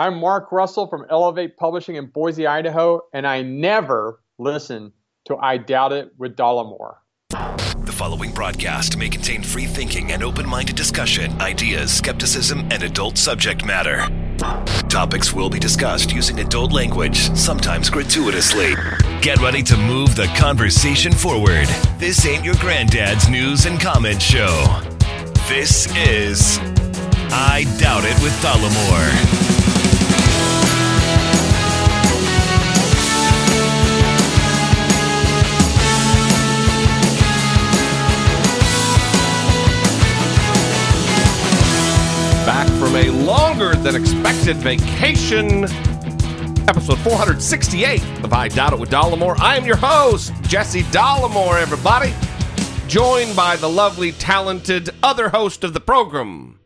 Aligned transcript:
I'm 0.00 0.18
Mark 0.18 0.50
Russell 0.50 0.86
from 0.86 1.04
Elevate 1.10 1.58
Publishing 1.58 1.96
in 1.96 2.06
Boise, 2.06 2.46
Idaho, 2.46 3.02
and 3.12 3.26
I 3.26 3.42
never 3.42 4.22
listen 4.38 4.94
to 5.26 5.36
I 5.36 5.58
Doubt 5.58 5.92
It 5.92 6.12
with 6.16 6.36
Dollemore. 6.36 6.94
The 7.28 7.92
following 7.94 8.32
broadcast 8.32 8.96
may 8.96 9.10
contain 9.10 9.42
free 9.42 9.66
thinking 9.66 10.12
and 10.12 10.22
open 10.22 10.48
minded 10.48 10.74
discussion, 10.74 11.38
ideas, 11.42 11.92
skepticism, 11.92 12.60
and 12.70 12.82
adult 12.82 13.18
subject 13.18 13.66
matter. 13.66 14.08
Topics 14.88 15.34
will 15.34 15.50
be 15.50 15.58
discussed 15.58 16.12
using 16.12 16.40
adult 16.40 16.72
language, 16.72 17.18
sometimes 17.36 17.90
gratuitously. 17.90 18.76
Get 19.20 19.38
ready 19.40 19.62
to 19.64 19.76
move 19.76 20.16
the 20.16 20.32
conversation 20.34 21.12
forward. 21.12 21.66
This 21.98 22.24
ain't 22.24 22.42
your 22.42 22.54
granddad's 22.54 23.28
news 23.28 23.66
and 23.66 23.78
comment 23.78 24.22
show. 24.22 24.80
This 25.46 25.94
is 25.94 26.58
I 27.30 27.66
Doubt 27.78 28.04
It 28.06 28.18
with 28.22 28.32
Dollemore. 28.40 29.59
A 43.00 43.08
longer 43.08 43.74
than 43.76 43.96
expected 43.96 44.56
vacation. 44.58 45.64
Episode 46.68 46.98
468 46.98 48.02
of 48.22 48.34
I 48.34 48.48
Doubt 48.48 48.74
It 48.74 48.78
with 48.78 48.90
Dollemore. 48.90 49.40
I 49.40 49.56
am 49.56 49.64
your 49.64 49.76
host, 49.76 50.34
Jesse 50.42 50.82
Dollemore, 50.82 51.62
everybody. 51.62 52.12
Joined 52.88 53.34
by 53.34 53.56
the 53.56 53.70
lovely, 53.70 54.12
talented 54.12 54.90
other 55.02 55.30
host 55.30 55.64
of 55.64 55.72
the 55.72 55.80
program. 55.80 56.60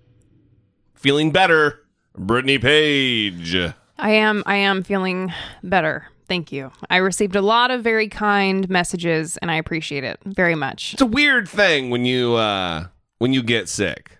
Feeling 0.95 1.30
better, 1.30 1.84
Brittany 2.19 2.59
Page. 2.59 3.55
I 3.96 4.10
am 4.10 4.43
I 4.45 4.57
am 4.57 4.82
feeling 4.82 5.32
better. 5.62 6.09
Thank 6.27 6.51
you. 6.51 6.73
I 6.90 6.96
received 6.96 7.37
a 7.37 7.43
lot 7.43 7.71
of 7.71 7.85
very 7.85 8.09
kind 8.09 8.68
messages 8.68 9.37
and 9.37 9.52
I 9.52 9.55
appreciate 9.55 10.02
it 10.02 10.18
very 10.24 10.57
much. 10.57 10.95
It's 10.95 11.02
a 11.02 11.07
weird 11.07 11.49
thing 11.49 11.90
when 11.90 12.05
you 12.05 12.35
uh 12.35 12.88
when 13.18 13.32
you 13.32 13.40
get 13.40 13.68
sick. 13.68 14.18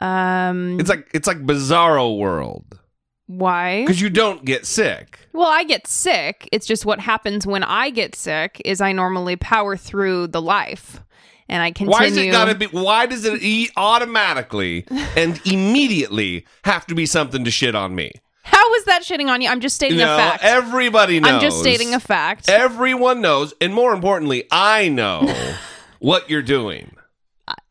Um 0.00 0.78
It's 0.80 0.88
like 0.88 1.08
it's 1.12 1.26
like 1.26 1.44
bizarro 1.44 2.18
world. 2.18 2.78
why? 3.26 3.82
Because 3.82 4.00
you 4.00 4.10
don't 4.10 4.44
get 4.44 4.66
sick. 4.66 5.18
Well, 5.32 5.48
I 5.48 5.64
get 5.64 5.86
sick. 5.86 6.48
It's 6.52 6.66
just 6.66 6.84
what 6.84 6.98
happens 7.00 7.46
when 7.46 7.62
I 7.62 7.90
get 7.90 8.14
sick 8.16 8.60
is 8.64 8.80
I 8.80 8.92
normally 8.92 9.36
power 9.36 9.76
through 9.76 10.28
the 10.28 10.42
life 10.42 11.00
and 11.48 11.62
I 11.62 11.70
continue 11.72 11.92
Why 11.92 12.04
is 12.06 12.16
it 12.16 12.30
gotta 12.30 12.54
be? 12.54 12.66
Why 12.66 13.06
does 13.06 13.24
it 13.24 13.42
e- 13.42 13.70
automatically 13.76 14.86
and 15.16 15.40
immediately 15.44 16.46
have 16.64 16.86
to 16.86 16.94
be 16.94 17.06
something 17.06 17.44
to 17.44 17.50
shit 17.50 17.74
on 17.74 17.94
me? 17.94 18.12
How 18.42 18.74
is 18.74 18.84
that 18.86 19.02
shitting 19.02 19.28
on 19.28 19.40
you? 19.42 19.48
I'm 19.48 19.60
just 19.60 19.76
stating 19.76 19.98
no, 19.98 20.14
a 20.14 20.16
fact. 20.16 20.42
everybody 20.44 21.20
knows. 21.20 21.30
I'm 21.32 21.40
just 21.40 21.60
stating 21.60 21.94
a 21.94 22.00
fact. 22.00 22.48
Everyone 22.48 23.20
knows, 23.20 23.52
and 23.60 23.72
more 23.74 23.92
importantly, 23.92 24.44
I 24.50 24.88
know 24.88 25.32
what 26.00 26.28
you're 26.30 26.42
doing. 26.42 26.96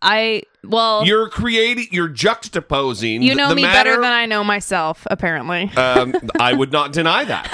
I 0.01 0.43
well, 0.63 1.05
You're 1.05 1.29
creating. 1.29 1.87
You're 1.91 2.09
juxtaposing. 2.09 3.21
you 3.21 3.35
know 3.35 3.53
me 3.53 3.61
matter- 3.63 3.89
better 3.91 4.01
than 4.01 4.11
I 4.11 4.25
know 4.25 4.43
myself, 4.43 5.05
apparently. 5.09 5.69
Um, 5.75 6.15
I 6.39 6.53
would 6.53 6.71
not 6.71 6.93
deny 6.93 7.23
that, 7.25 7.51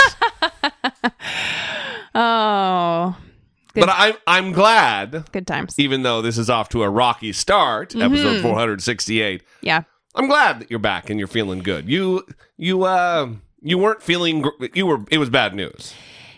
oh, 2.16 3.18
but 3.73 3.90
I'm 3.90 4.16
I'm 4.28 4.52
glad. 4.52 5.26
good 5.32 5.48
times. 5.48 5.78
Even 5.80 6.04
though 6.04 6.22
this 6.22 6.38
is 6.38 6.50
off 6.50 6.70
to 6.70 6.84
a 6.84 6.90
rocky 6.90 7.32
start, 7.34 7.90
Mm-hmm. 7.92 8.02
episode 8.02 8.42
468. 8.42 9.44
Yeah. 9.62 9.84
I'm 10.16 10.28
glad 10.28 10.60
that 10.62 10.70
you're 10.72 10.80
back 10.80 11.10
and 11.10 11.20
you're 11.20 11.28
feeling 11.28 11.60
good. 11.60 11.90
You 11.90 12.26
you 12.58 12.84
uh 12.84 13.30
you 13.62 13.78
weren't 13.78 14.02
feeling 14.02 14.42
gr- 14.44 14.66
you 14.73 14.86
were 14.86 15.00
it 15.12 15.18
was 15.18 15.30
bad 15.30 15.54
news. 15.56 15.94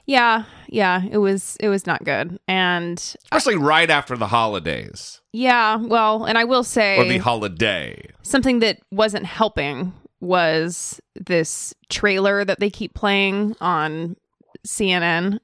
Yeah, 0.05 0.45
yeah, 0.69 1.03
it 1.11 1.17
was 1.17 1.57
it 1.59 1.69
was 1.69 1.85
not 1.85 2.03
good. 2.03 2.39
And 2.47 2.97
Especially 3.23 3.55
right 3.57 3.89
after 3.89 4.15
the 4.17 4.27
holidays 4.27 5.21
yeah, 5.37 5.75
well, 5.77 6.25
and 6.25 6.35
I 6.35 6.45
will 6.45 6.63
say 6.63 6.97
or 6.97 7.05
the 7.05 7.19
holiday. 7.19 8.09
something 8.23 8.57
that 8.59 8.79
wasn't 8.89 9.25
helping 9.25 9.93
was 10.19 10.99
this 11.15 11.75
trailer 11.89 12.43
that 12.43 12.59
they 12.59 12.71
keep 12.71 12.95
playing 12.95 13.55
on 13.61 14.15
CNN. 14.65 15.39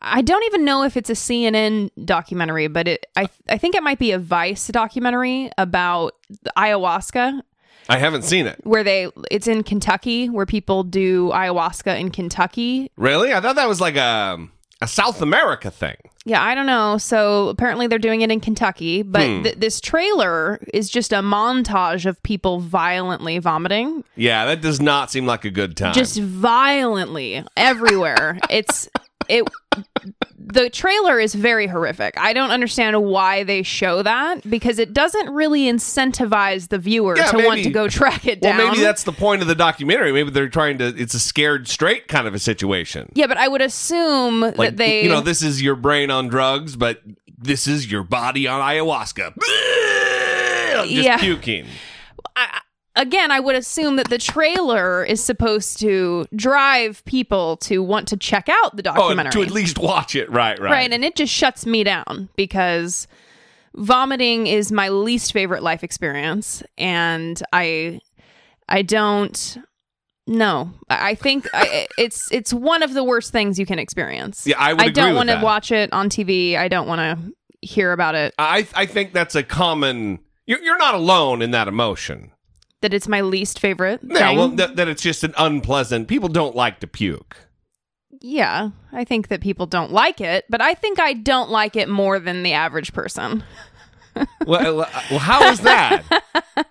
I 0.00 0.22
don't 0.22 0.44
even 0.44 0.64
know 0.64 0.84
if 0.84 0.96
it's 0.96 1.10
a 1.10 1.14
CNN 1.14 1.90
documentary, 2.04 2.68
but 2.68 2.86
it 2.86 3.04
I 3.16 3.28
I 3.48 3.58
think 3.58 3.74
it 3.74 3.82
might 3.82 3.98
be 3.98 4.12
a 4.12 4.18
Vice 4.18 4.68
documentary 4.68 5.50
about 5.58 6.14
ayahuasca 6.56 7.42
I 7.88 7.98
haven't 7.98 8.22
seen 8.22 8.46
it. 8.46 8.60
where 8.62 8.84
they 8.84 9.08
it's 9.28 9.48
in 9.48 9.64
Kentucky 9.64 10.28
where 10.28 10.46
people 10.46 10.84
do 10.84 11.30
ayahuasca 11.30 11.98
in 11.98 12.10
Kentucky. 12.10 12.92
Really? 12.96 13.32
I 13.32 13.40
thought 13.40 13.56
that 13.56 13.68
was 13.68 13.80
like 13.80 13.96
a 13.96 14.38
a 14.80 14.88
South 14.88 15.20
America 15.22 15.70
thing. 15.70 15.96
Yeah, 16.24 16.40
I 16.42 16.54
don't 16.54 16.66
know. 16.66 16.98
So 16.98 17.48
apparently 17.48 17.88
they're 17.88 17.98
doing 17.98 18.20
it 18.20 18.30
in 18.30 18.38
Kentucky, 18.40 19.02
but 19.02 19.26
Hmm. 19.26 19.42
th- 19.42 19.56
this 19.56 19.80
trailer 19.80 20.60
is 20.72 20.88
just 20.88 21.12
a 21.12 21.16
montage 21.16 22.06
of 22.06 22.22
people 22.22 22.60
violently 22.60 23.38
vomiting, 23.38 24.04
Yeah, 24.16 24.44
that 24.46 24.60
does 24.60 24.80
not 24.80 25.10
seem 25.10 25.26
like 25.26 25.44
a 25.44 25.50
good 25.50 25.76
time. 25.76 25.94
just 25.94 26.18
violently 26.20 27.42
everywhere. 27.56 28.38
it's 28.50 28.88
it 29.32 29.48
the 30.38 30.68
trailer 30.68 31.18
is 31.18 31.34
very 31.34 31.66
horrific. 31.66 32.18
I 32.18 32.32
don't 32.34 32.50
understand 32.50 33.02
why 33.02 33.42
they 33.44 33.62
show 33.62 34.02
that 34.02 34.48
because 34.50 34.78
it 34.78 34.92
doesn't 34.92 35.30
really 35.30 35.62
incentivize 35.62 36.68
the 36.68 36.78
viewer 36.78 37.16
Yeah, 37.16 37.26
to 37.30 37.38
want 37.44 37.62
to 37.62 37.70
go 37.70 37.88
track 37.88 38.26
it 38.26 38.42
well, 38.42 38.56
down. 38.58 38.70
maybe 38.72 38.82
that's 38.82 39.04
the 39.04 39.12
point 39.12 39.40
of 39.40 39.48
the 39.48 39.54
documentary. 39.54 40.12
Maybe 40.12 40.30
they're 40.30 40.48
trying 40.50 40.78
to. 40.78 40.86
It's 40.88 41.14
a 41.14 41.18
scared 41.20 41.68
straight 41.68 42.08
kind 42.08 42.26
of 42.26 42.34
a 42.34 42.38
situation. 42.38 43.10
yeah, 43.14 43.26
but 43.26 43.38
I 43.38 43.48
would 43.48 43.62
assume 43.62 44.40
Like 44.40 44.56
that 44.56 44.76
they 44.76 45.04
you 45.04 45.08
know, 45.08 45.20
this 45.22 45.42
is 45.42 45.62
your 45.62 45.76
brain 45.76 46.10
on 46.10 46.28
drugs, 46.28 46.76
but 46.76 47.00
this 47.38 47.66
is 47.66 47.90
your 47.90 48.02
body 48.02 48.46
on 48.46 48.60
ayahuasca. 48.60 49.34
Just 50.84 50.90
Yeah. 50.90 51.16
puking. 51.18 51.66
Again, 52.96 53.30
I 53.30 53.40
would 53.40 53.54
assume 53.54 53.96
that 53.96 54.08
the 54.08 54.18
trailer 54.18 55.04
is 55.04 55.22
supposed 55.22 55.78
to 55.80 56.26
drive 56.34 57.04
people 57.04 57.56
to 57.58 57.82
want 57.82 58.08
to 58.08 58.16
check 58.16 58.48
out 58.48 58.76
the 58.76 58.82
documentary. 58.82 59.28
Oh, 59.28 59.42
to 59.44 59.48
at 59.48 59.50
least 59.52 59.78
watch 59.78 60.14
it. 60.14 60.30
Right, 60.30 60.58
right. 60.58 60.70
right, 60.70 60.92
and 60.92 61.04
it 61.04 61.16
just 61.16 61.32
shuts 61.32 61.66
me 61.66 61.84
down 61.84 62.28
because 62.36 63.06
vomiting 63.74 64.46
is 64.46 64.70
my 64.70 64.88
least 64.90 65.32
favorite 65.32 65.62
life 65.62 65.82
experience 65.82 66.62
and 66.76 67.42
I 67.54 68.00
I 68.68 68.82
don't 68.82 69.58
no. 70.26 70.70
I 70.88 71.14
think 71.14 71.48
I, 71.52 71.88
it's 71.98 72.30
it's 72.30 72.52
one 72.52 72.82
of 72.82 72.94
the 72.94 73.02
worst 73.02 73.32
things 73.32 73.58
you 73.58 73.66
can 73.66 73.78
experience. 73.78 74.46
Yeah, 74.46 74.56
I 74.58 74.72
would 74.72 74.82
I 74.82 74.88
don't 74.88 75.14
want 75.14 75.30
to 75.30 75.40
watch 75.42 75.72
it 75.72 75.92
on 75.92 76.08
TV. 76.08 76.56
I 76.56 76.68
don't 76.68 76.86
want 76.86 77.00
to 77.00 77.32
hear 77.66 77.92
about 77.92 78.14
it. 78.14 78.34
I 78.38 78.66
I 78.74 78.86
think 78.86 79.12
that's 79.12 79.34
a 79.34 79.42
common. 79.42 80.20
You're, 80.46 80.60
you're 80.60 80.78
not 80.78 80.94
alone 80.94 81.40
in 81.40 81.52
that 81.52 81.68
emotion. 81.68 82.32
That 82.82 82.92
it's 82.94 83.08
my 83.08 83.20
least 83.22 83.58
favorite 83.58 84.00
Yeah, 84.02 84.28
thing. 84.28 84.38
well, 84.38 84.48
that, 84.50 84.76
that 84.76 84.88
it's 84.88 85.02
just 85.02 85.24
an 85.24 85.34
unpleasant. 85.38 86.06
People 86.08 86.28
don't 86.28 86.54
like 86.54 86.78
to 86.80 86.86
puke. 86.86 87.36
Yeah, 88.20 88.70
I 88.92 89.04
think 89.04 89.28
that 89.28 89.40
people 89.40 89.66
don't 89.66 89.90
like 89.90 90.20
it, 90.20 90.44
but 90.48 90.60
I 90.60 90.74
think 90.74 91.00
I 91.00 91.12
don't 91.12 91.50
like 91.50 91.74
it 91.74 91.88
more 91.88 92.20
than 92.20 92.42
the 92.44 92.52
average 92.52 92.92
person. 92.92 93.42
well, 94.46 94.76
well, 95.10 95.18
how 95.18 95.48
is 95.50 95.60
that? 95.60 96.04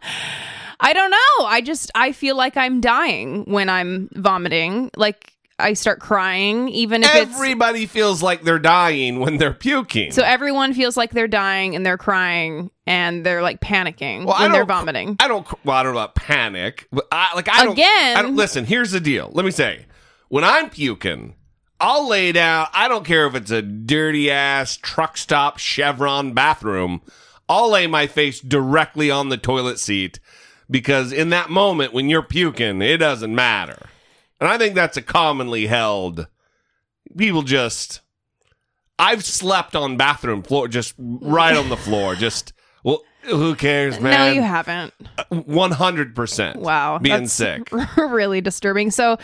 I 0.79 0.93
don't 0.93 1.11
know. 1.11 1.45
I 1.45 1.61
just 1.61 1.91
I 1.95 2.11
feel 2.11 2.35
like 2.35 2.55
I'm 2.57 2.81
dying 2.81 3.43
when 3.45 3.69
I'm 3.69 4.09
vomiting. 4.13 4.91
Like 4.95 5.33
I 5.61 5.73
start 5.73 5.99
crying 5.99 6.69
even 6.69 7.03
if 7.03 7.13
it's 7.15 7.33
Everybody 7.35 7.85
feels 7.85 8.21
like 8.21 8.43
they're 8.43 8.59
dying 8.59 9.19
when 9.19 9.37
they're 9.37 9.53
puking. 9.53 10.11
so 10.11 10.23
everyone 10.23 10.73
feels 10.73 10.97
like 10.97 11.11
they're 11.11 11.27
dying 11.27 11.75
and 11.75 11.85
they're 11.85 11.97
crying 11.97 12.71
and 12.87 13.25
they're 13.25 13.41
like 13.41 13.61
panicking 13.61 14.25
Well, 14.25 14.39
when 14.39 14.51
they're 14.51 14.65
vomiting. 14.65 15.15
I 15.19 15.27
don't. 15.27 15.47
Well, 15.65 15.75
I 15.77 15.83
don't 15.83 15.93
know 15.93 15.99
about 15.99 16.15
panic, 16.15 16.87
but 16.91 17.07
I 17.11 17.33
like 17.35 17.47
I 17.49 17.63
don't. 17.63 17.73
Again- 17.73 18.17
I 18.17 18.21
don't, 18.21 18.35
listen. 18.35 18.65
Here's 18.65 18.91
the 18.91 18.99
deal. 18.99 19.29
Let 19.33 19.45
me 19.45 19.51
say, 19.51 19.85
when 20.29 20.43
I'm 20.43 20.69
puking, 20.69 21.35
I'll 21.79 22.07
lay 22.07 22.31
down. 22.31 22.67
I 22.73 22.87
don't 22.87 23.05
care 23.05 23.25
if 23.27 23.35
it's 23.35 23.51
a 23.51 23.61
dirty 23.61 24.29
ass 24.29 24.77
truck 24.77 25.17
stop 25.17 25.57
Chevron 25.57 26.33
bathroom. 26.33 27.01
I'll 27.49 27.69
lay 27.69 27.85
my 27.87 28.07
face 28.07 28.39
directly 28.39 29.11
on 29.11 29.29
the 29.29 29.37
toilet 29.37 29.77
seat 29.79 30.19
because 30.69 31.11
in 31.11 31.29
that 31.31 31.49
moment 31.49 31.91
when 31.93 32.07
you're 32.07 32.21
puking, 32.23 32.81
it 32.81 32.97
doesn't 32.97 33.33
matter. 33.35 33.89
And 34.41 34.49
I 34.49 34.57
think 34.57 34.73
that's 34.73 34.97
a 34.97 35.01
commonly 35.03 35.67
held. 35.67 36.27
People 37.15 37.43
just. 37.43 38.01
I've 38.97 39.23
slept 39.23 39.75
on 39.75 39.97
bathroom 39.97 40.43
floor, 40.43 40.67
just 40.67 40.95
right 40.97 41.55
on 41.55 41.69
the 41.69 41.77
floor. 41.77 42.15
Just 42.21 42.53
well, 42.83 43.01
who 43.23 43.55
cares, 43.55 43.99
man? 43.99 44.11
no, 44.11 44.31
you 44.33 44.41
haven't. 44.43 44.93
Uh, 45.17 45.23
one 45.31 45.71
hundred 45.71 46.15
percent. 46.15 46.59
Wow, 46.59 46.99
being 46.99 47.21
that's 47.21 47.33
sick. 47.33 47.67
really 47.97 48.41
disturbing. 48.41 48.91
So, 48.91 49.17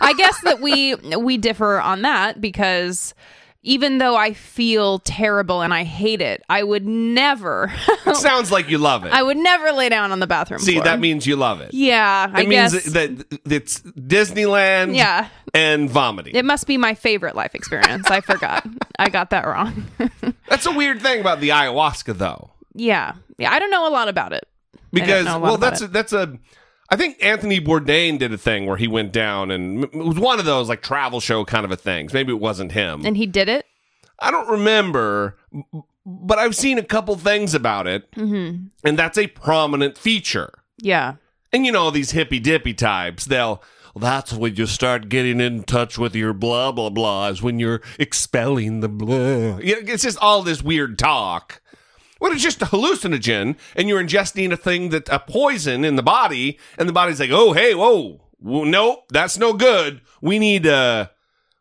I 0.00 0.12
guess 0.14 0.40
that 0.42 0.60
we 0.60 0.94
we 0.94 1.36
differ 1.36 1.80
on 1.80 2.02
that 2.02 2.40
because 2.40 3.12
even 3.66 3.96
though 3.98 4.14
I 4.14 4.34
feel 4.34 4.98
terrible 5.00 5.62
and 5.62 5.72
I 5.72 5.84
hate 5.84 6.20
it, 6.20 6.42
I 6.50 6.62
would 6.62 6.86
never, 6.86 7.72
It 8.06 8.16
sounds 8.16 8.52
like 8.52 8.68
you 8.68 8.76
love 8.76 9.06
it. 9.06 9.12
I 9.12 9.22
would 9.22 9.38
never 9.38 9.72
lay 9.72 9.88
down 9.88 10.12
on 10.12 10.20
the 10.20 10.26
bathroom 10.26 10.60
See, 10.60 10.72
floor. 10.74 10.84
that 10.84 11.00
means 11.00 11.26
you 11.26 11.34
love 11.36 11.62
it. 11.62 11.72
yeah, 11.72 12.30
I 12.32 12.42
it 12.42 12.48
means 12.48 12.74
guess. 12.74 12.84
that 12.92 13.40
it's 13.50 13.80
Disneyland 13.80 14.94
yeah, 14.94 15.28
and 15.54 15.88
vomiting. 15.88 16.34
it 16.34 16.44
must 16.44 16.66
be 16.66 16.76
my 16.76 16.94
favorite 16.94 17.34
life 17.34 17.54
experience. 17.54 18.10
I 18.10 18.20
forgot. 18.20 18.66
I 18.98 19.08
got 19.08 19.30
that 19.30 19.46
wrong. 19.46 19.86
That's 20.48 20.66
a 20.66 20.72
weird 20.72 21.00
thing 21.00 21.20
about 21.20 21.40
the 21.40 21.48
ayahuasca, 21.48 22.18
though, 22.18 22.50
yeah, 22.74 23.14
yeah. 23.38 23.50
I 23.50 23.58
don't 23.58 23.70
know 23.70 23.88
a 23.88 23.90
lot 23.90 24.08
about 24.08 24.32
it. 24.34 24.46
because 24.92 25.24
know 25.24 25.32
a 25.32 25.38
lot 25.38 25.42
well, 25.42 25.56
that's 25.56 25.80
a, 25.80 25.88
that's 25.88 26.12
a. 26.12 26.38
I 26.90 26.96
think 26.96 27.16
Anthony 27.22 27.60
Bourdain 27.60 28.18
did 28.18 28.32
a 28.32 28.38
thing 28.38 28.66
where 28.66 28.76
he 28.76 28.86
went 28.86 29.12
down 29.12 29.50
and 29.50 29.84
it 29.84 29.94
was 29.94 30.18
one 30.18 30.38
of 30.38 30.44
those 30.44 30.68
like 30.68 30.82
travel 30.82 31.18
show 31.20 31.44
kind 31.44 31.64
of 31.64 31.70
a 31.70 31.76
things. 31.76 32.12
Maybe 32.12 32.32
it 32.32 32.40
wasn't 32.40 32.72
him. 32.72 33.04
And 33.06 33.16
he 33.16 33.26
did 33.26 33.48
it. 33.48 33.66
I 34.20 34.30
don't 34.30 34.48
remember, 34.48 35.36
but 36.06 36.38
I've 36.38 36.54
seen 36.54 36.78
a 36.78 36.82
couple 36.84 37.16
things 37.16 37.54
about 37.54 37.86
it, 37.86 38.10
Mm-hmm. 38.12 38.66
and 38.86 38.98
that's 38.98 39.18
a 39.18 39.26
prominent 39.26 39.98
feature. 39.98 40.52
Yeah. 40.78 41.14
And 41.52 41.64
you 41.66 41.72
know, 41.72 41.90
these 41.90 42.12
hippy 42.12 42.38
dippy 42.38 42.74
types, 42.74 43.24
they'll, 43.24 43.62
that's 43.96 44.32
when 44.32 44.54
you 44.56 44.66
start 44.66 45.08
getting 45.08 45.40
in 45.40 45.62
touch 45.64 45.98
with 45.98 46.14
your 46.14 46.32
blah, 46.32 46.70
blah, 46.72 46.90
blah, 46.90 47.28
is 47.28 47.42
when 47.42 47.58
you're 47.58 47.80
expelling 47.98 48.80
the 48.80 48.88
blah. 48.88 49.58
You 49.58 49.82
know, 49.82 49.92
it's 49.92 50.02
just 50.04 50.18
all 50.18 50.42
this 50.42 50.62
weird 50.62 50.98
talk. 50.98 51.60
Well, 52.24 52.32
it's 52.32 52.42
just 52.42 52.62
a 52.62 52.64
hallucinogen, 52.64 53.54
and 53.76 53.86
you're 53.86 54.02
ingesting 54.02 54.50
a 54.50 54.56
thing 54.56 54.88
that, 54.88 55.10
a 55.10 55.18
poison 55.18 55.84
in 55.84 55.96
the 55.96 56.02
body, 56.02 56.58
and 56.78 56.88
the 56.88 56.92
body's 56.94 57.20
like, 57.20 57.28
oh, 57.30 57.52
hey, 57.52 57.74
whoa, 57.74 58.18
well, 58.40 58.64
nope, 58.64 59.04
that's 59.10 59.36
no 59.36 59.52
good. 59.52 60.00
We 60.22 60.38
need, 60.38 60.66
uh, 60.66 61.08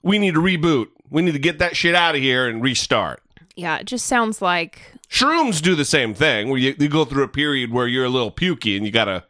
we 0.04 0.20
need 0.20 0.36
to 0.36 0.40
reboot. 0.40 0.88
We 1.10 1.22
need 1.22 1.34
to 1.34 1.40
get 1.40 1.60
that 1.60 1.76
shit 1.76 1.96
out 1.96 2.16
of 2.16 2.22
here 2.22 2.48
and 2.48 2.64
restart. 2.64 3.22
Yeah. 3.58 3.80
It 3.80 3.88
just 3.88 4.06
sounds 4.06 4.42
like 4.42 4.94
Shrooms 5.10 5.62
do 5.62 5.76
the 5.76 5.84
same 5.84 6.14
thing, 6.14 6.48
where 6.48 6.60
you, 6.60 6.74
you 6.80 6.88
go 6.88 7.04
through 7.04 7.24
a 7.24 7.28
period 7.28 7.74
where 7.74 7.86
you're 7.86 8.06
a 8.06 8.10
little 8.10 8.32
pukey 8.32 8.78
and 8.78 8.86
you 8.86 8.92
gotta 8.94 9.26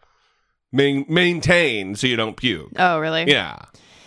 main, 0.71 1.03
maintain 1.09 1.95
so 1.95 2.05
you 2.05 2.15
don't 2.15 2.37
puke. 2.37 2.73
oh 2.77 2.99
really? 2.99 3.23
Yeah, 3.23 3.57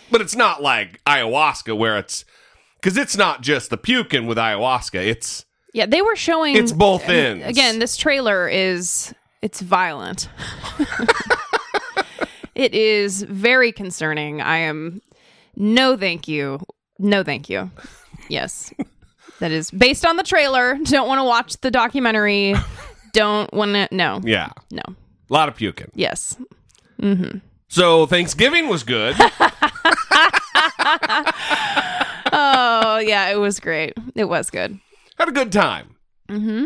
but 0.09 0.21
it's 0.21 0.37
not 0.37 0.63
like 0.63 1.03
ayahuasca 1.03 1.77
where 1.77 1.97
it's 1.97 2.23
because 2.79 2.95
it's 2.95 3.17
not 3.17 3.41
just 3.41 3.69
the 3.69 3.75
puking 3.75 4.27
with 4.27 4.37
ayahuasca. 4.37 5.05
It's 5.05 5.43
Yeah, 5.77 5.85
they 5.85 6.01
were 6.01 6.15
showing 6.15 6.55
It's 6.57 6.71
both 6.71 7.07
ends. 7.07 7.45
Again, 7.45 7.77
this 7.77 7.97
trailer 7.97 8.47
is 8.47 9.13
it's 9.43 9.61
violent. 9.61 10.27
it 12.55 12.73
is 12.73 13.21
very 13.21 13.71
concerning. 13.71 14.41
I 14.41 14.57
am 14.57 15.03
no 15.55 15.95
thank 15.95 16.27
you. 16.27 16.65
No 16.97 17.23
thank 17.23 17.47
you. 17.47 17.69
Yes. 18.27 18.73
That 19.39 19.51
is 19.51 19.69
based 19.69 20.03
on 20.03 20.17
the 20.17 20.23
trailer. 20.23 20.79
Don't 20.85 21.07
want 21.07 21.19
to 21.19 21.23
watch 21.23 21.57
the 21.61 21.69
documentary. 21.69 22.55
Don't 23.13 23.53
want 23.53 23.73
to 23.73 23.87
no. 23.91 24.19
yeah, 24.23 24.49
No. 24.71 24.81
a 24.81 24.95
lot 25.29 25.47
of 25.47 25.55
puking. 25.57 25.91
Yes. 25.93 26.37
Mm-hmm. 26.99 27.37
So 27.67 28.07
Thanksgiving 28.07 28.67
was 28.67 28.81
good. 28.81 29.15
Oh, 32.39 32.97
yeah, 32.97 33.29
it 33.29 33.37
was 33.39 33.59
great. 33.59 33.93
It 34.15 34.25
was 34.25 34.49
good. 34.49 34.79
Had 35.17 35.29
a 35.29 35.31
good 35.31 35.51
time. 35.51 35.95
Mm-hmm. 36.29 36.65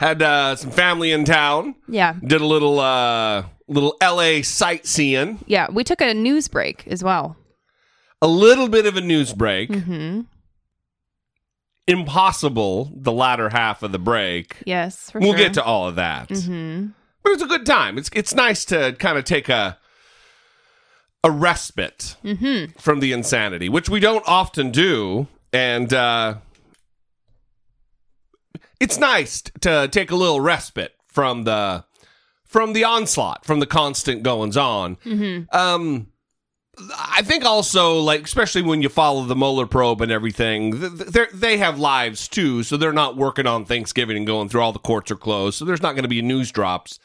Had 0.00 0.22
uh, 0.22 0.56
some 0.56 0.70
family 0.70 1.12
in 1.12 1.24
town. 1.24 1.76
Yeah. 1.88 2.14
Did 2.24 2.40
a 2.40 2.46
little 2.46 2.80
uh, 2.80 3.44
little 3.68 3.96
L.A. 4.00 4.42
sightseeing. 4.42 5.38
Yeah, 5.46 5.68
we 5.70 5.84
took 5.84 6.00
a 6.00 6.12
news 6.14 6.48
break 6.48 6.86
as 6.88 7.04
well. 7.04 7.36
a 8.20 8.26
little 8.26 8.68
bit 8.68 8.86
of 8.86 8.96
a 8.96 9.00
news 9.00 9.32
break. 9.32 9.70
Mm-hmm. 9.70 10.22
Impossible, 11.86 12.90
the 12.96 13.12
latter 13.12 13.50
half 13.50 13.82
of 13.82 13.92
the 13.92 13.98
break. 13.98 14.56
Yes, 14.64 15.10
for 15.10 15.20
we'll 15.20 15.32
sure. 15.32 15.38
get 15.38 15.54
to 15.54 15.62
all 15.62 15.86
of 15.86 15.96
that. 15.96 16.30
Mm-hmm. 16.30 16.86
But 17.22 17.32
it's 17.32 17.42
a 17.42 17.46
good 17.46 17.66
time. 17.66 17.98
It's 17.98 18.08
it's 18.14 18.34
nice 18.34 18.64
to 18.66 18.94
kind 18.98 19.18
of 19.18 19.24
take 19.24 19.50
a 19.50 19.78
a 21.22 21.30
respite 21.30 22.16
Mm-hmm. 22.24 22.78
from 22.80 23.00
the 23.00 23.12
insanity, 23.12 23.68
which 23.68 23.88
we 23.90 24.00
don't 24.00 24.24
often 24.26 24.70
do, 24.70 25.26
and 25.52 25.92
uh, 25.92 26.36
it's 28.80 28.98
nice 28.98 29.42
to 29.60 29.88
take 29.90 30.10
a 30.10 30.16
little 30.16 30.40
respite 30.40 30.94
from 31.06 31.44
the 31.44 31.84
from 32.46 32.72
the 32.72 32.84
onslaught, 32.84 33.44
from 33.44 33.58
the 33.60 33.66
constant 33.66 34.22
goings 34.22 34.56
on. 34.56 34.96
Mm-hmm. 34.96 35.56
Um, 35.56 36.06
I 36.96 37.22
think 37.22 37.44
also, 37.44 37.98
like, 38.00 38.22
especially 38.24 38.62
when 38.62 38.80
you 38.82 38.88
follow 38.88 39.24
the 39.24 39.36
Mueller 39.36 39.66
probe 39.66 40.00
and 40.00 40.10
everything, 40.12 40.80
th- 40.80 40.96
th- 40.98 41.10
they're- 41.10 41.30
they 41.32 41.58
have 41.58 41.78
lives 41.78 42.26
too, 42.28 42.62
so 42.64 42.76
they're 42.76 42.92
not 42.92 43.16
working 43.16 43.46
on 43.46 43.64
Thanksgiving 43.64 44.16
and 44.16 44.26
going 44.26 44.48
through 44.48 44.60
all 44.60 44.72
the 44.72 44.78
courts 44.78 45.10
are 45.10 45.16
closed, 45.16 45.56
so 45.58 45.64
there's 45.64 45.82
not 45.82 45.92
going 45.94 46.02
to 46.04 46.08
be 46.08 46.20
news 46.22 46.50
drops. 46.52 46.98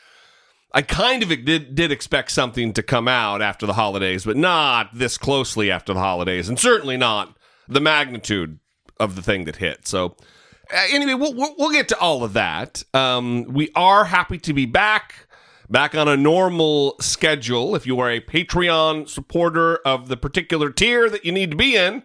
I 0.71 0.83
kind 0.83 1.24
of 1.24 1.30
did 1.30 1.74
did 1.74 1.92
expect 1.92 2.31
something 2.31 2.74
to 2.74 2.83
come 2.83 3.07
out 3.07 3.42
after 3.42 3.66
the 3.66 3.74
holidays, 3.74 4.24
but 4.25 4.38
not 4.38 4.89
this 4.94 5.18
closely 5.18 5.71
after 5.71 5.94
the 5.94 6.00
holidays, 6.00 6.48
and 6.48 6.60
certainly 6.60 6.98
not 6.98 7.36
the 7.68 7.81
magnitude 7.81 8.60
of 9.00 9.16
the 9.16 9.24
thing 9.24 9.45
that 9.45 9.56
hit. 9.56 9.88
So, 9.88 10.16
anyway, 10.71 11.13
we'll, 11.13 11.33
we'll 11.33 11.56
we'll 11.57 11.71
get 11.71 11.88
to 11.89 12.00
all 12.00 12.24
of 12.24 12.33
that. 12.33 12.83
Um, 12.94 13.45
we 13.45 13.71
are 13.75 14.06
happy 14.06 14.38
to 14.39 14.54
be 14.54 14.66
back, 14.66 15.27
back 15.69 15.95
on 15.95 16.07
a 16.07 16.18
normal 16.18 16.95
schedule. 17.00 17.75
If 17.75 17.86
you 17.86 18.00
are 18.00 18.10
a 18.10 18.21
Patreon 18.21 19.07
supporter 19.10 19.77
of 19.77 20.07
the 20.07 20.18
particular 20.18 20.71
tier 20.71 21.10
that 21.10 21.25
you 21.25 21.31
need 21.31 21.51
to 21.51 21.57
be 21.57 21.75
in, 21.75 22.04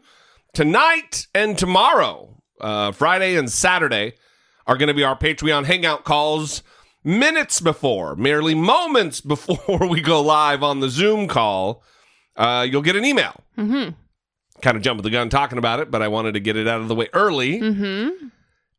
tonight 0.53 1.27
and 1.35 1.59
tomorrow, 1.59 2.43
uh, 2.61 2.93
Friday 2.93 3.37
and 3.37 3.51
Saturday, 3.51 4.15
are 4.67 4.77
going 4.77 4.89
to 4.89 4.95
be 4.95 5.05
our 5.05 5.19
Patreon 5.19 5.65
hangout 5.65 6.05
calls 6.05 6.63
minutes 7.05 7.61
before, 7.61 8.17
merely 8.17 8.55
moments 8.55 9.21
before 9.21 9.87
we 9.87 10.01
go 10.01 10.21
live 10.21 10.63
on 10.63 10.81
the 10.81 10.89
Zoom 10.89 11.29
call. 11.29 11.83
Uh, 12.37 12.67
you'll 12.69 12.83
get 12.83 12.97
an 12.97 13.05
email. 13.05 13.35
Mm-hmm. 13.57 13.91
Kind 14.61 14.77
of 14.77 14.83
jumping 14.83 15.03
the 15.03 15.11
gun 15.11 15.29
talking 15.29 15.59
about 15.59 15.81
it, 15.81 15.91
but 15.91 16.03
I 16.03 16.09
wanted 16.09 16.35
to 16.35 16.41
get 16.41 16.57
it 16.57 16.67
out 16.67 16.81
of 16.81 16.89
the 16.89 16.95
way 16.95 17.09
early. 17.13 17.61
Mm-hmm. 17.61 18.29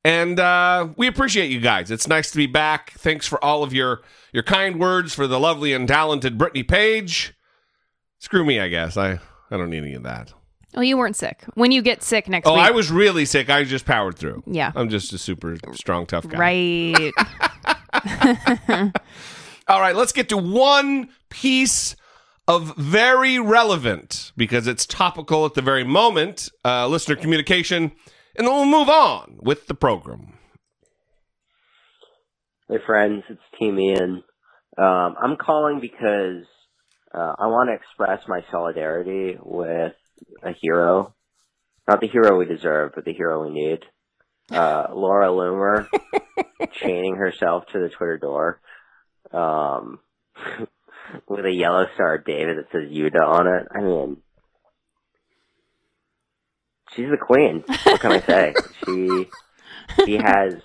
And 0.06 0.40
uh, 0.40 0.90
we 0.98 1.08
appreciate 1.08 1.50
you 1.50 1.60
guys. 1.60 1.90
It's 1.90 2.08
nice 2.08 2.30
to 2.30 2.38
be 2.38 2.46
back. 2.46 2.92
Thanks 2.92 3.26
for 3.26 3.44
all 3.44 3.64
of 3.64 3.74
your 3.74 4.04
your 4.32 4.44
kind 4.44 4.80
words 4.80 5.16
for 5.16 5.26
the 5.26 5.40
lovely 5.40 5.74
and 5.74 5.88
talented 5.88 6.38
Brittany 6.38 6.62
Page. 6.62 7.34
Screw 8.20 8.46
me, 8.46 8.60
I 8.60 8.68
guess. 8.68 8.98
I 8.98 9.14
I 9.50 9.58
don't 9.58 9.72
need 9.72 9.80
any 9.80 9.96
of 9.96 10.04
that. 10.04 10.32
Well, 10.76 10.84
you 10.84 10.96
weren't 10.96 11.16
sick. 11.16 11.44
When 11.56 11.72
you 11.72 11.82
get 11.82 12.04
sick 12.04 12.30
next 12.30 12.48
Oh, 12.48 12.54
week. 12.54 12.62
I 12.62 12.70
was 12.72 12.92
really 12.92 13.26
sick. 13.26 13.50
I 13.50 13.64
just 13.64 13.86
powered 13.86 14.16
through. 14.16 14.44
Yeah. 14.46 14.72
I'm 14.76 14.90
just 14.90 15.12
a 15.12 15.18
super 15.18 15.56
strong, 15.74 16.06
tough 16.06 16.28
guy. 16.28 16.38
Right. 16.38 17.12
All 19.68 19.82
right, 19.82 19.96
let's 19.96 20.12
get 20.12 20.30
to 20.30 20.38
one 20.38 21.10
piece 21.30 21.96
of 22.48 22.76
very 22.78 23.40
relevant 23.40 24.32
because 24.38 24.68
it's 24.68 24.86
topical 24.86 25.46
at 25.46 25.56
the 25.56 25.62
very 25.64 25.84
moment, 25.84 26.50
uh, 26.64 26.86
listener 26.88 27.16
communication, 27.16 27.92
and 28.38 28.48
then 28.48 28.54
we'll 28.54 28.66
move 28.66 28.90
on 28.90 29.38
with 29.42 29.68
the 29.68 29.74
program. 29.74 30.34
Hey 32.68 32.78
friends, 32.86 33.24
it's 33.30 33.42
Team 33.60 33.80
Ian. 33.80 34.24
Um, 34.78 35.16
I'm 35.22 35.38
calling 35.38 35.80
because 35.80 36.46
uh, 37.14 37.34
I 37.40 37.48
want 37.48 37.70
to 37.70 37.76
express 37.76 38.28
my 38.28 38.42
solidarity 38.52 39.38
with 39.42 39.94
a 40.44 40.52
hero. 40.62 41.14
Not 41.88 42.02
the 42.02 42.08
hero 42.08 42.38
we 42.38 42.46
deserve, 42.46 42.94
but 42.96 43.06
the 43.06 43.14
hero 43.14 43.46
we 43.46 43.54
need. 43.54 43.80
Uh, 44.52 44.88
Laura 44.94 45.28
Loomer 45.28 45.88
chaining 46.74 47.16
herself 47.16 47.66
to 47.72 47.80
the 47.80 47.90
Twitter 47.90 48.18
door 48.18 48.60
um, 49.32 50.00
with 51.28 51.46
a 51.46 51.52
yellow 51.52 51.86
star 51.94 52.18
David 52.18 52.58
that 52.58 52.72
says 52.72 52.92
Yuda 52.92 53.22
on 53.26 53.48
it. 53.48 53.68
I 53.74 53.82
mean, 53.82 54.18
she's 56.96 57.10
the 57.10 57.18
queen. 57.18 57.64
What 57.68 58.02
can 58.02 58.12
I 58.12 58.22
say? 58.22 58.54
she 58.86 59.28
she 60.06 60.14
has 60.14 60.56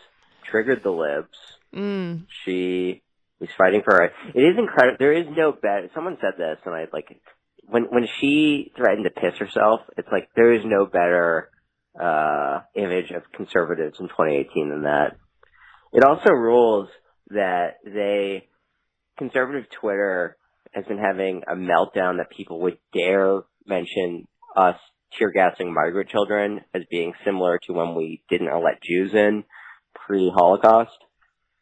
triggered 0.51 0.83
the 0.83 0.91
libs. 0.91 1.39
mm. 1.75 2.27
She 2.45 3.03
is 3.41 3.49
fighting 3.57 3.83
for 3.85 3.95
her. 3.95 4.05
It 4.35 4.41
is 4.41 4.59
incredible. 4.59 4.97
There 4.99 5.13
is 5.13 5.27
no 5.37 5.53
better. 5.53 5.91
Someone 5.95 6.19
said 6.21 6.35
this, 6.39 6.59
and 6.65 6.75
I 6.75 6.87
like 6.93 7.21
when 7.67 7.85
when 7.85 8.07
she 8.21 8.73
threatened 8.77 9.05
to 9.05 9.11
piss 9.11 9.39
herself. 9.39 9.81
It's 9.97 10.09
like 10.11 10.29
there 10.37 10.53
is 10.53 10.63
no 10.65 10.87
better 10.87 11.51
uh, 12.01 12.61
image 12.75 13.11
of 13.11 13.23
conservatives 13.33 13.99
in 13.99 14.09
2018 14.09 14.71
than 14.71 14.83
that. 14.83 15.17
It 15.93 16.05
also 16.05 16.31
rules 16.31 16.89
that 17.31 17.79
they 17.85 18.49
conservative 19.19 19.67
Twitter 19.81 20.37
has 20.73 20.85
been 20.85 20.99
having 20.99 21.43
a 21.49 21.55
meltdown 21.55 22.19
that 22.19 22.31
people 22.35 22.61
would 22.61 22.79
dare 22.95 23.41
mention 23.67 24.27
us 24.57 24.77
tear 25.19 25.31
gassing 25.31 25.73
migrant 25.73 26.09
children 26.09 26.61
as 26.75 26.83
being 26.90 27.12
similar 27.25 27.59
to 27.64 27.73
when 27.73 27.95
we 27.95 28.23
didn't 28.29 28.49
let 28.62 28.83
Jews 28.83 29.14
in 29.14 29.45
pre 29.95 30.31
Holocaust. 30.35 30.97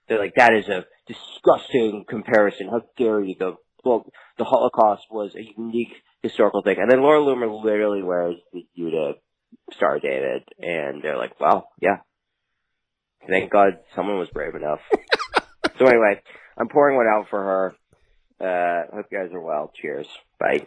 They're 0.09 0.19
like, 0.19 0.35
that 0.37 0.55
is 0.55 0.69
a 0.69 0.87
disgusting 1.07 2.05
comparison. 2.09 2.69
How 2.69 2.83
dare 2.97 3.23
you? 3.23 3.35
The, 3.39 3.57
well, 3.85 4.07
the 4.39 4.45
Holocaust 4.45 5.05
was 5.11 5.35
a 5.35 5.43
unique 5.57 5.93
historical 6.23 6.63
thing. 6.63 6.77
And 6.79 6.91
then 6.91 7.01
Laura 7.01 7.21
Loomer 7.21 7.63
literally 7.63 8.03
wears 8.03 8.37
the 8.53 8.67
Yuda 8.79 9.15
star 9.73 9.99
David, 10.01 10.43
and 10.59 11.03
they're 11.03 11.19
like, 11.19 11.39
"Well, 11.41 11.69
yeah, 11.81 11.99
thank 13.29 13.51
God 13.51 13.79
someone 13.95 14.19
was 14.19 14.29
brave 14.31 14.55
enough." 14.55 14.81
so 15.79 15.87
anyway, 15.87 16.21
I'm 16.57 16.69
pouring 16.69 16.97
one 16.97 17.07
out 17.07 17.27
for 17.31 17.43
her. 17.43 17.75
Uh, 18.41 18.95
hope 18.95 19.07
you 19.11 19.19
guys 19.19 19.33
are 19.33 19.41
well. 19.41 19.73
Cheers. 19.75 20.07
Bye. 20.39 20.65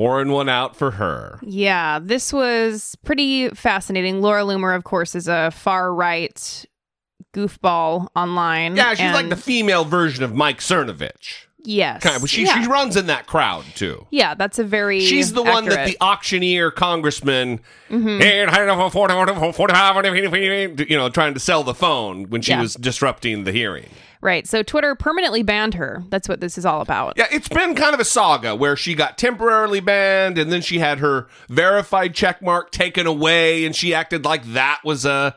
Pouring 0.00 0.30
one 0.30 0.48
out 0.48 0.76
for 0.76 0.92
her. 0.92 1.38
Yeah, 1.42 1.98
this 2.02 2.32
was 2.32 2.96
pretty 3.04 3.50
fascinating. 3.50 4.22
Laura 4.22 4.44
Loomer, 4.44 4.74
of 4.74 4.82
course, 4.82 5.14
is 5.14 5.28
a 5.28 5.50
far 5.50 5.92
right 5.94 6.64
goofball 7.34 8.08
online. 8.16 8.76
Yeah, 8.76 8.94
she's 8.94 9.12
like 9.12 9.28
the 9.28 9.36
female 9.36 9.84
version 9.84 10.24
of 10.24 10.34
Mike 10.34 10.60
Cernovich. 10.60 11.44
yes, 11.64 12.02
Kind 12.02 12.16
of, 12.16 12.30
she 12.30 12.44
yeah. 12.46 12.62
she 12.62 12.66
runs 12.66 12.96
in 12.96 13.08
that 13.08 13.26
crowd 13.26 13.64
too. 13.74 14.06
yeah, 14.10 14.34
that's 14.34 14.58
a 14.58 14.64
very 14.64 15.00
She's 15.00 15.34
the 15.34 15.42
one 15.42 15.66
that 15.66 15.86
the 15.86 15.98
auctioneer 16.00 16.70
congressman, 16.70 17.60
Mm-hmm. 17.90 18.22
you 20.90 20.96
know, 20.96 21.08
trying 21.10 21.34
to 21.34 21.40
sell 21.40 21.62
the 21.62 21.74
phone 21.74 22.24
when 22.30 22.40
she 22.40 22.52
Yeah. 22.52 22.62
was 22.62 22.74
disrupting 22.74 23.44
the 23.44 23.52
hearing. 23.52 23.90
Right. 24.20 24.46
So 24.46 24.62
Twitter 24.62 24.94
permanently 24.94 25.42
banned 25.42 25.74
her. 25.74 26.02
That's 26.10 26.28
what 26.28 26.40
this 26.40 26.58
is 26.58 26.66
all 26.66 26.80
about. 26.80 27.14
Yeah, 27.16 27.26
it's 27.30 27.48
been 27.48 27.74
kind 27.74 27.94
of 27.94 28.00
a 28.00 28.04
saga 28.04 28.54
where 28.54 28.76
she 28.76 28.94
got 28.94 29.18
temporarily 29.18 29.80
banned 29.80 30.38
and 30.38 30.50
then 30.52 30.62
she 30.62 30.78
had 30.78 30.98
her 30.98 31.28
verified 31.48 32.14
checkmark 32.14 32.70
taken 32.70 33.06
away 33.06 33.64
and 33.64 33.74
she 33.74 33.94
acted 33.94 34.24
like 34.24 34.44
that 34.52 34.80
was 34.84 35.04
a 35.04 35.36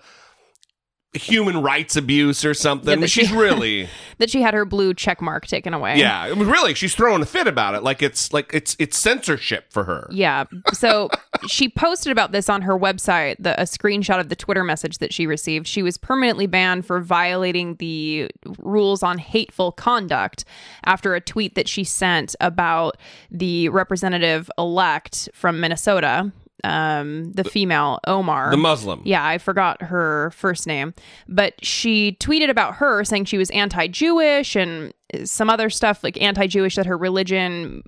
human 1.13 1.61
rights 1.61 1.95
abuse 1.95 2.43
or 2.45 2.53
something. 2.53 2.89
Yeah, 2.89 2.95
but 3.01 3.09
she- 3.09 3.21
she's 3.21 3.31
really 3.31 3.87
That 4.19 4.29
she 4.29 4.41
had 4.41 4.53
her 4.53 4.63
blue 4.63 4.93
check 4.93 5.21
mark 5.21 5.47
taken 5.47 5.73
away. 5.73 5.97
Yeah, 5.97 6.21
I 6.21 6.33
mean, 6.33 6.47
really, 6.47 6.75
she's 6.75 6.93
throwing 6.95 7.21
a 7.21 7.25
fit 7.25 7.47
about 7.47 7.73
it. 7.75 7.83
Like 7.83 8.01
it's 8.01 8.31
like 8.31 8.51
it's 8.53 8.75
it's 8.79 8.97
censorship 8.97 9.65
for 9.73 9.83
her. 9.85 10.07
Yeah. 10.11 10.45
So 10.71 11.09
she 11.49 11.67
posted 11.67 12.11
about 12.11 12.31
this 12.31 12.47
on 12.47 12.61
her 12.61 12.77
website, 12.77 13.35
the, 13.39 13.59
a 13.59 13.63
screenshot 13.63 14.19
of 14.19 14.29
the 14.29 14.35
Twitter 14.35 14.63
message 14.63 14.99
that 14.99 15.11
she 15.13 15.25
received. 15.27 15.67
She 15.67 15.81
was 15.81 15.97
permanently 15.97 16.45
banned 16.47 16.85
for 16.85 17.01
violating 17.01 17.75
the 17.77 18.29
rules 18.59 19.01
on 19.03 19.17
hateful 19.17 19.71
conduct 19.71 20.45
after 20.85 21.15
a 21.15 21.19
tweet 21.21 21.55
that 21.55 21.67
she 21.67 21.83
sent 21.83 22.35
about 22.39 22.95
the 23.31 23.67
representative 23.69 24.49
elect 24.59 25.27
from 25.33 25.59
Minnesota, 25.59 26.31
um, 26.63 27.31
the 27.33 27.43
female 27.43 27.99
Omar. 28.07 28.51
The 28.51 28.57
Muslim. 28.57 29.01
Yeah, 29.05 29.25
I 29.25 29.37
forgot 29.37 29.81
her 29.81 30.31
first 30.31 30.67
name, 30.67 30.93
but 31.27 31.53
she 31.63 32.17
tweeted 32.19 32.49
about 32.49 32.75
her 32.75 33.03
saying 33.03 33.25
she 33.25 33.37
was 33.37 33.49
anti-Jewish 33.51 34.55
and 34.55 34.93
some 35.25 35.49
other 35.49 35.69
stuff 35.69 36.03
like 36.03 36.21
anti-Jewish 36.21 36.75
that 36.75 36.85
her 36.85 36.97
religion 36.97 37.83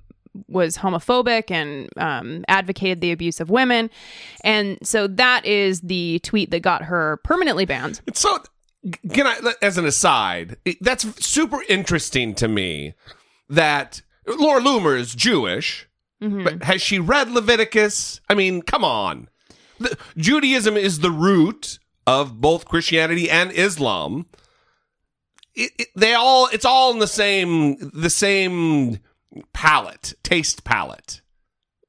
was 0.48 0.76
homophobic 0.76 1.50
and 1.50 1.88
um, 1.96 2.44
advocated 2.48 3.00
the 3.00 3.12
abuse 3.12 3.40
of 3.40 3.50
women, 3.50 3.90
and 4.44 4.78
so 4.82 5.06
that 5.06 5.44
is 5.46 5.80
the 5.80 6.18
tweet 6.20 6.50
that 6.50 6.60
got 6.60 6.82
her 6.82 7.18
permanently 7.24 7.64
banned. 7.64 8.00
So, 8.12 8.42
can 9.12 9.26
I, 9.26 9.54
as 9.62 9.78
an 9.78 9.86
aside, 9.86 10.58
that's 10.80 11.24
super 11.24 11.62
interesting 11.68 12.34
to 12.34 12.48
me 12.48 12.94
that 13.48 14.02
Laura 14.26 14.60
Loomer 14.60 14.98
is 14.98 15.14
Jewish, 15.14 15.85
but 16.20 16.28
mm-hmm. 16.28 16.60
has 16.60 16.80
she 16.82 16.98
read 16.98 17.30
Leviticus? 17.30 18.20
I 18.28 18.34
mean, 18.34 18.62
come 18.62 18.84
on. 18.84 19.28
The, 19.78 19.96
Judaism 20.16 20.76
is 20.76 21.00
the 21.00 21.10
root 21.10 21.78
of 22.06 22.40
both 22.40 22.64
Christianity 22.64 23.28
and 23.30 23.52
Islam. 23.52 24.26
It, 25.54 25.72
it, 25.78 25.88
they 25.94 26.14
all, 26.14 26.48
it's 26.52 26.64
all 26.64 26.92
in 26.92 26.98
the 26.98 27.06
same, 27.06 27.76
the 27.92 28.10
same 28.10 29.00
palette, 29.52 30.14
taste 30.22 30.64
palette. 30.64 31.20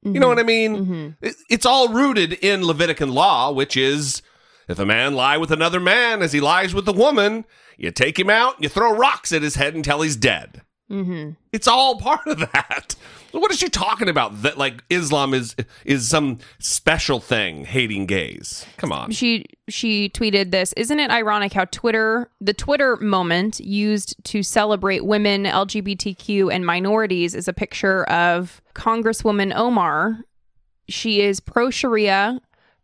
You 0.04 0.20
know 0.20 0.28
mm-hmm. 0.28 0.30
what 0.30 0.40
I 0.40 0.44
mean? 0.44 0.78
Mm-hmm. 0.78 1.26
It- 1.26 1.36
it's 1.50 1.66
all 1.66 1.90
rooted 1.90 2.34
in 2.34 2.62
Levitican 2.62 3.14
law, 3.14 3.52
which 3.52 3.76
is 3.76 4.22
if 4.68 4.80
a 4.80 4.86
man 4.86 5.16
lie 5.16 5.38
with 5.38 5.52
another 5.52 5.80
man 5.80 6.22
as 6.22 6.34
he 6.34 6.40
lies 6.40 6.74
with 6.74 6.88
a 6.88 6.94
woman, 6.94 7.46
you 7.78 7.92
take 7.92 8.20
him 8.20 8.30
out, 8.30 8.62
you 8.62 8.70
throw 8.70 8.96
rocks 8.96 9.32
at 9.32 9.42
his 9.42 9.56
head 9.56 9.76
until 9.76 10.02
he's 10.02 10.16
dead. 10.16 10.62
Mm-hmm. 10.90 11.32
It's 11.52 11.68
all 11.68 12.00
part 12.00 12.26
of 12.28 12.40
that. 12.40 12.96
What 13.32 13.52
is 13.52 13.60
she 13.60 13.70
talking 13.70 14.08
about? 14.08 14.42
That 14.42 14.58
like 14.58 14.84
Islam 14.90 15.34
is 15.34 15.56
is 15.84 16.08
some 16.08 16.40
special 16.60 17.20
thing 17.20 17.66
hating 17.66 18.06
gays? 18.06 18.66
Come 18.78 18.92
on. 18.92 19.12
She 19.12 19.46
she 19.68 20.10
tweeted 20.10 20.52
this. 20.52 20.74
Isn't 20.78 21.00
it 21.00 21.12
ironic 21.12 21.54
how 21.54 21.66
Twitter, 21.66 22.32
the 22.40 22.54
Twitter 22.54 22.96
moment 22.98 23.60
used 23.60 24.16
to 24.26 24.44
celebrate 24.44 25.06
women, 25.06 25.44
LGBTQ, 25.44 26.54
and 26.54 26.66
minorities, 26.66 27.36
is 27.36 27.48
a 27.48 27.54
picture 27.54 28.06
of 28.06 28.62
Congresswoman 28.74 29.54
Omar. 29.56 30.20
She 30.88 31.22
is 31.22 31.42
pro 31.42 31.70
Sharia, 31.70 32.40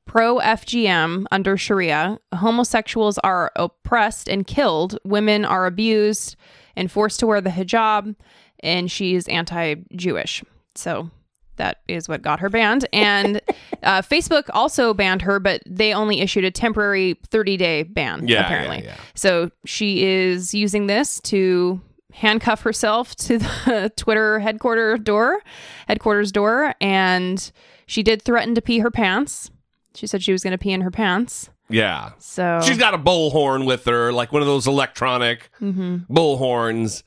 pro 0.06 0.40
FGM 0.40 1.26
under 1.32 1.56
Sharia. 1.56 2.20
Homosexuals 2.34 3.18
are 3.20 3.52
oppressed 3.56 4.28
and 4.28 4.46
killed. 4.46 5.00
Women 5.06 5.46
are 5.46 5.66
abused 5.66 6.36
and 6.76 6.92
forced 6.92 7.20
to 7.22 7.28
wear 7.28 7.42
the 7.42 7.50
hijab, 7.50 8.16
and 8.62 8.92
she's 8.92 9.28
anti-Jewish. 9.28 10.44
So 10.76 11.10
that 11.58 11.82
is 11.88 12.10
what 12.10 12.22
got 12.22 12.40
her 12.40 12.50
banned. 12.50 12.88
And 12.94 13.42
uh, 13.84 14.02
Facebook 14.02 14.44
also 14.54 14.94
banned 14.94 15.22
her, 15.24 15.40
but 15.40 15.62
they 15.68 15.94
only 15.94 16.20
issued 16.22 16.44
a 16.46 16.52
temporary 16.52 17.16
30 17.30 17.58
day 17.58 17.84
ban, 17.84 18.28
Yeah, 18.28 18.46
apparently. 18.46 18.78
yeah, 18.80 18.96
yeah. 18.96 18.98
So 19.16 19.52
she 19.66 20.04
is 20.04 20.54
using 20.54 20.88
this 20.88 21.20
to 21.22 21.80
handcuff 22.12 22.62
herself 22.62 23.16
to 23.16 23.38
the 23.40 23.92
Twitter 23.98 24.40
headquarter 24.40 24.98
door, 24.98 25.42
headquarters 25.88 26.32
door. 26.32 26.74
And 26.82 27.52
she 27.86 28.02
did 28.04 28.22
threaten 28.22 28.56
to 28.56 28.62
pee 28.62 28.80
her 28.80 28.92
pants. 28.92 29.52
She 29.96 30.08
said 30.08 30.24
she 30.24 30.32
was 30.32 30.42
going 30.44 30.52
to 30.52 30.58
pee 30.58 30.72
in 30.72 30.82
her 30.82 30.92
pants. 30.92 31.50
Yeah. 31.74 32.12
So 32.20 32.62
She's 32.64 32.78
got 32.78 32.94
a 32.94 32.98
bullhorn 32.98 33.66
with 33.66 33.86
her, 33.86 34.12
like 34.12 34.32
one 34.32 34.42
of 34.42 34.48
those 34.48 34.68
electronic 34.68 35.50
mm-hmm. 35.62 36.12
bullhorns. 36.14 37.04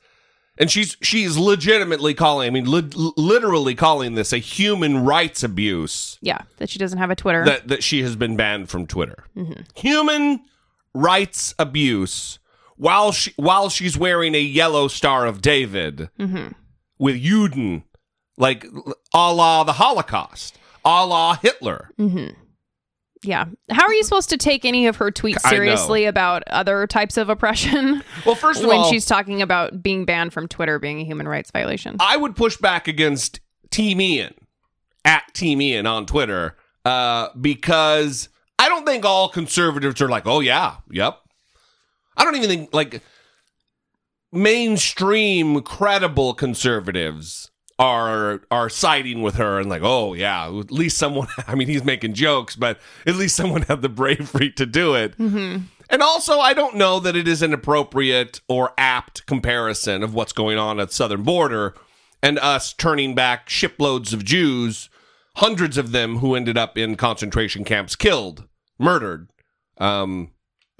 And 0.59 0.71
she's 0.71 0.97
she's 1.03 1.37
legitimately 1.37 2.15
calling, 2.15 2.47
I 2.47 2.49
mean, 2.49 2.69
li- 2.69 3.13
literally 3.15 3.75
calling 3.75 4.15
this 4.15 4.33
a 4.33 4.39
human 4.39 5.05
rights 5.05 5.43
abuse 5.43 6.17
yeah, 6.19 6.41
that 6.57 6.69
she 6.69 6.79
doesn't 6.79 6.97
have 6.97 7.11
a 7.11 7.15
Twitter. 7.15 7.45
that, 7.45 7.67
that 7.67 7.83
she 7.83 8.01
has 8.01 8.15
been 8.15 8.35
banned 8.35 8.67
from 8.69 8.87
Twitter. 8.87 9.23
Mm-hmm. 9.35 9.61
Human 9.75 10.41
rights 10.95 11.53
abuse 11.59 12.39
while 12.75 13.11
she 13.11 13.33
while 13.35 13.69
she's 13.69 13.97
wearing 13.97 14.33
a 14.33 14.39
yellow 14.39 14.87
Star 14.87 15.25
of 15.25 15.41
David 15.41 16.09
mm-hmm. 16.19 16.49
with 16.97 17.21
Juden, 17.21 17.83
like 18.37 18.65
a 19.13 19.33
la 19.33 19.63
the 19.63 19.73
Holocaust, 19.73 20.57
a 20.83 21.05
la 21.05 21.35
Hitler. 21.35 21.91
Yeah. 23.23 23.45
How 23.69 23.85
are 23.85 23.93
you 23.93 24.03
supposed 24.03 24.29
to 24.29 24.37
take 24.37 24.65
any 24.65 24.87
of 24.87 24.97
her 24.97 25.11
tweets 25.11 25.41
seriously 25.49 26.05
about 26.05 26.43
other 26.47 26.87
types 26.87 27.17
of 27.17 27.29
oppression 27.29 28.03
Well, 28.25 28.35
first 28.35 28.61
of 28.61 28.67
when 28.67 28.77
all, 28.77 28.83
when 28.83 28.91
she's 28.91 29.05
talking 29.05 29.41
about 29.41 29.81
being 29.81 30.05
banned 30.05 30.33
from 30.33 30.47
Twitter 30.47 30.79
being 30.79 30.99
a 30.99 31.03
human 31.03 31.27
rights 31.27 31.51
violation? 31.51 31.97
I 31.99 32.17
would 32.17 32.35
push 32.35 32.57
back 32.57 32.87
against 32.87 33.39
Team 33.69 34.01
Ian 34.01 34.33
at 35.05 35.33
Team 35.33 35.61
Ian 35.61 35.87
on 35.87 36.05
Twitter 36.05 36.55
uh, 36.85 37.29
because 37.39 38.29
I 38.59 38.69
don't 38.69 38.85
think 38.85 39.05
all 39.05 39.29
conservatives 39.29 40.01
are 40.01 40.09
like, 40.09 40.25
oh 40.25 40.39
yeah, 40.39 40.77
yep. 40.91 41.17
I 42.15 42.23
don't 42.23 42.35
even 42.35 42.49
think 42.49 42.73
like 42.73 43.01
mainstream 44.31 45.61
credible 45.61 46.33
conservatives 46.33 47.51
are 47.79 48.41
are 48.49 48.69
siding 48.69 49.21
with 49.21 49.35
her 49.35 49.59
and 49.59 49.69
like, 49.69 49.81
oh 49.83 50.13
yeah, 50.13 50.47
at 50.47 50.71
least 50.71 50.97
someone. 50.97 51.27
I 51.47 51.55
mean, 51.55 51.67
he's 51.67 51.83
making 51.83 52.13
jokes, 52.13 52.55
but 52.55 52.79
at 53.05 53.15
least 53.15 53.35
someone 53.35 53.63
had 53.63 53.81
the 53.81 53.89
bravery 53.89 54.51
to 54.57 54.65
do 54.65 54.95
it. 54.95 55.17
And 55.89 56.01
also, 56.01 56.39
I 56.39 56.53
don't 56.53 56.75
know 56.75 56.99
that 56.99 57.15
it 57.15 57.27
is 57.27 57.41
an 57.41 57.53
appropriate 57.53 58.41
or 58.49 58.73
apt 58.77 59.25
comparison 59.25 60.03
of 60.03 60.13
what's 60.13 60.33
going 60.33 60.57
on 60.57 60.79
at 60.79 60.89
the 60.89 60.93
southern 60.93 61.23
border 61.23 61.75
and 62.21 62.39
us 62.39 62.73
turning 62.73 63.15
back 63.15 63.47
shiploads 63.47 64.11
of 64.11 64.25
Jews, 64.25 64.89
hundreds 65.37 65.77
of 65.77 65.91
them 65.91 66.17
who 66.17 66.35
ended 66.35 66.57
up 66.57 66.77
in 66.77 66.95
concentration 66.95 67.63
camps, 67.63 67.95
killed, 67.95 68.45
murdered, 68.79 69.29
um, 69.77 70.31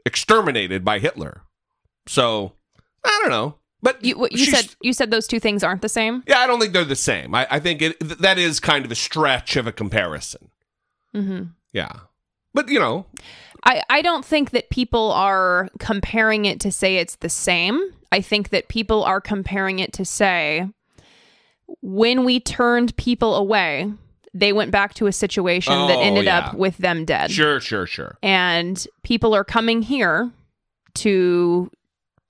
exterminated 0.06 0.84
by 0.84 1.00
Hitler. 1.00 1.44
So 2.08 2.54
I 3.04 3.20
don't 3.22 3.32
know, 3.32 3.56
but 3.82 4.04
You, 4.04 4.18
what 4.18 4.32
you 4.32 4.46
said 4.46 4.76
you 4.82 4.94
said 4.94 5.12
those 5.12 5.28
two 5.28 5.40
things 5.40 5.64
aren't 5.64 5.82
the 5.82 5.90
same. 5.90 6.24
yeah, 6.28 6.40
I 6.40 6.48
don't 6.48 6.60
think 6.60 6.74
they're 6.74 6.84
the 6.86 6.96
same. 6.96 7.34
I, 7.36 7.48
I 7.50 7.60
think 7.60 7.82
it 7.82 8.00
th- 8.00 8.18
that 8.20 8.38
is 8.38 8.60
kind 8.60 8.86
of 8.86 8.92
a 8.92 8.96
stretch 8.96 9.56
of 9.56 9.68
a 9.68 9.72
comparison. 9.72 10.50
hmm 11.14 11.44
Yeah, 11.74 11.92
but 12.54 12.70
you 12.70 12.80
know, 12.80 13.06
I, 13.64 13.84
I 13.90 14.02
don't 14.02 14.26
think 14.26 14.52
that 14.52 14.70
people 14.70 15.12
are 15.12 15.70
comparing 15.80 16.46
it 16.46 16.60
to 16.62 16.72
say 16.72 16.98
it's 16.98 17.16
the 17.18 17.30
same. 17.30 17.80
I 18.12 18.22
think 18.22 18.50
that 18.50 18.68
people 18.70 19.04
are 19.04 19.20
comparing 19.22 19.80
it 19.80 19.92
to 19.94 20.06
say 20.06 20.68
when 21.82 22.24
we 22.24 22.40
turned 22.40 22.96
people 22.98 23.36
away, 23.36 23.92
they 24.34 24.54
went 24.54 24.72
back 24.72 24.94
to 24.96 25.08
a 25.08 25.12
situation 25.12 25.74
that 25.88 25.98
Oh, 25.98 26.02
ended 26.02 26.26
yeah. 26.26 26.40
up 26.40 26.54
with 26.54 26.78
them 26.78 27.04
dead. 27.06 27.32
sure, 27.32 27.60
sure, 27.60 27.86
sure. 27.86 28.18
And 28.24 28.86
people 29.04 29.34
are 29.34 29.44
coming 29.44 29.82
here 29.82 30.32
to 30.96 31.70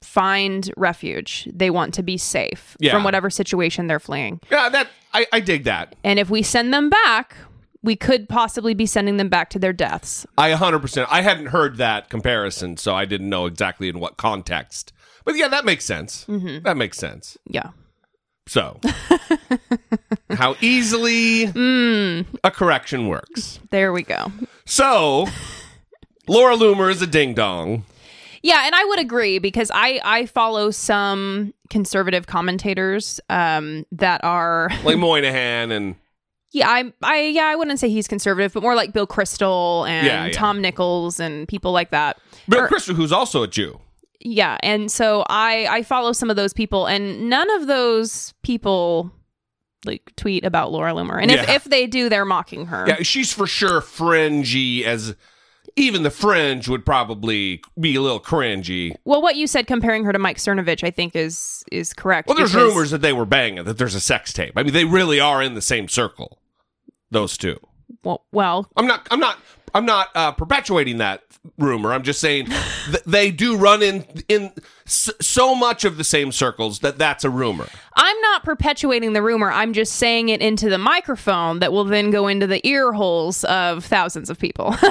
find 0.02 0.72
refuge. 0.78 1.48
They 1.54 1.70
want 1.70 1.94
to 1.96 2.04
be 2.04 2.18
safe 2.18 2.76
Yeah. 2.80 2.92
from 2.92 3.04
whatever 3.04 3.30
situation 3.30 3.88
they're 3.88 4.00
fleeing. 4.00 4.40
Yeah, 4.52 4.70
that 4.70 4.88
I, 5.14 5.26
I 5.34 5.40
dig 5.40 5.64
that. 5.66 5.96
And 6.04 6.20
if 6.20 6.30
we 6.30 6.44
send 6.44 6.74
them 6.74 6.90
back, 6.90 7.36
we 7.84 7.96
could 7.96 8.28
possibly 8.30 8.74
be 8.74 8.86
sending 8.86 9.18
them 9.18 9.30
back 9.30 9.50
to 9.52 9.60
their 9.60 9.74
deaths. 9.74 10.26
I 10.38 10.52
100%. 10.52 11.08
I 11.10 11.22
hadn't 11.22 11.48
heard 11.48 11.78
that 11.78 12.10
comparison, 12.10 12.78
so 12.78 12.94
I 12.96 13.06
didn't 13.06 13.30
know 13.30 13.46
exactly 13.46 13.88
in 13.90 14.00
what 14.00 14.18
context. 14.18 14.94
But 15.26 15.36
yeah, 15.36 15.48
that 15.48 15.66
makes 15.66 15.86
sense. 15.86 16.26
Mm-hmm. 16.26 16.64
That 16.64 16.78
makes 16.78 16.98
sense. 16.98 17.38
Yeah. 17.48 17.70
So, 18.48 18.80
how 20.32 20.56
easily 20.62 21.48
Mm. 21.48 22.26
a 22.44 22.52
correction 22.52 23.08
works. 23.08 23.60
There 23.72 23.92
we 23.92 24.04
go. 24.04 24.32
So, 24.66 25.28
Laura 26.28 26.56
Loomer 26.56 26.90
is 26.92 27.02
a 27.02 27.08
ding 27.08 27.34
dong. 27.34 27.84
Yeah, 28.48 28.66
and 28.66 28.74
I 28.74 28.86
would 28.86 29.00
agree 29.00 29.40
because 29.40 29.70
I 29.74 30.00
I 30.06 30.26
follow 30.26 30.72
some 30.72 31.54
conservative 31.70 32.28
commentators 32.28 33.20
um 33.30 33.86
that 33.92 34.24
are 34.24 34.70
Like 34.86 34.98
Moynihan 34.98 35.72
and 35.72 35.96
yeah, 36.52 36.70
I 36.70 36.94
I 37.04 37.24
yeah, 37.24 37.44
I 37.44 37.56
wouldn't 37.58 37.78
say 37.80 37.90
he's 37.90 38.08
conservative, 38.08 38.54
but 38.54 38.64
more 38.64 38.74
like 38.74 38.94
Bill 38.94 39.06
Kristol 39.06 39.88
and 39.88 40.08
Yeah, 40.08 40.26
yeah. 40.28 40.32
Tom 40.32 40.62
Nichols 40.62 41.20
and 41.20 41.46
people 41.48 41.74
like 41.74 41.92
that. 41.92 42.20
Bill 42.48 42.62
Or- 42.62 42.70
Kristol, 42.70 42.96
who's 42.96 43.12
also 43.12 43.44
a 43.44 43.48
Jew. 43.50 43.80
Yeah, 44.22 44.58
and 44.64 44.90
so 44.90 45.26
I 45.30 45.68
I 45.70 45.84
follow 45.84 46.14
some 46.14 46.30
of 46.30 46.38
those 46.38 46.54
people 46.54 46.86
and 46.88 47.30
none 47.30 47.50
of 47.60 47.68
those 47.68 48.34
people 48.44 49.12
like 49.86 50.12
tweet 50.16 50.46
about 50.46 50.72
Laura 50.72 50.94
Loomer. 50.94 51.22
And 51.22 51.32
if 51.32 51.48
if 51.50 51.64
they 51.66 51.86
do, 51.86 52.08
they're 52.08 52.26
mocking 52.26 52.68
her. 52.68 52.86
Yeah, 52.88 53.04
she's 53.04 53.34
for 53.34 53.46
sure 53.46 53.82
fringy 53.82 54.86
as 54.86 55.16
even 55.78 56.04
the 56.04 56.12
fringe 56.12 56.68
would 56.68 56.86
probably 56.86 57.62
be 57.80 57.96
a 57.96 58.02
little 58.02 58.20
cringy. 58.20 58.96
Well, 59.06 59.22
what 59.22 59.36
you 59.36 59.48
said 59.48 59.68
comparing 59.68 60.04
her 60.04 60.12
to 60.12 60.20
Mike 60.20 60.38
Cernovich, 60.38 60.84
I 60.84 60.92
think 60.92 61.16
is 61.16 61.64
is 61.72 61.94
correct. 61.94 62.28
Well, 62.28 62.36
there's 62.36 62.52
because- 62.52 62.70
rumors 62.74 62.92
that 62.92 63.02
they 63.02 63.14
were 63.14 63.26
banging, 63.26 63.64
that 63.64 63.78
there's 63.78 63.96
a 63.96 64.00
sex 64.02 64.34
tape. 64.34 64.54
I 64.56 64.64
mean, 64.64 64.74
they 64.74 64.86
really 64.86 65.20
are 65.20 65.42
in 65.42 65.54
the 65.54 65.62
same 65.62 65.88
circle. 65.88 66.40
Those 67.12 67.38
two. 67.38 67.58
Well, 68.04 68.26
well, 68.34 68.68
I'm 68.76 68.86
not. 68.88 69.08
I'm 69.12 69.20
not. 69.20 69.38
I'm 69.74 69.86
not 69.86 70.10
uh, 70.16 70.32
perpetuating 70.32 70.98
that 71.00 71.24
rumor. 71.58 71.94
I'm 71.94 72.04
just 72.04 72.20
saying 72.20 72.46
th- 72.46 73.04
they 73.06 73.32
do 73.32 73.56
run 73.58 73.82
in 73.82 74.06
in 74.28 74.52
s- 74.86 75.12
so 75.22 75.54
much 75.56 75.86
of 75.86 75.98
the 75.98 76.04
same 76.04 76.32
circles 76.32 76.80
that 76.80 76.98
that's 76.98 77.24
a 77.24 77.30
rumor. 77.30 77.68
I'm 77.96 78.20
not 78.22 78.44
perpetuating 78.44 79.14
the 79.14 79.22
rumor. 79.22 79.52
I'm 79.52 79.74
just 79.74 79.94
saying 79.96 80.30
it 80.30 80.42
into 80.42 80.70
the 80.70 80.78
microphone 80.78 81.60
that 81.60 81.72
will 81.72 81.84
then 81.86 82.10
go 82.12 82.28
into 82.28 82.48
the 82.48 82.66
ear 82.68 82.92
holes 82.94 83.44
of 83.46 83.86
thousands 83.86 84.30
of 84.30 84.40
people. 84.40 84.76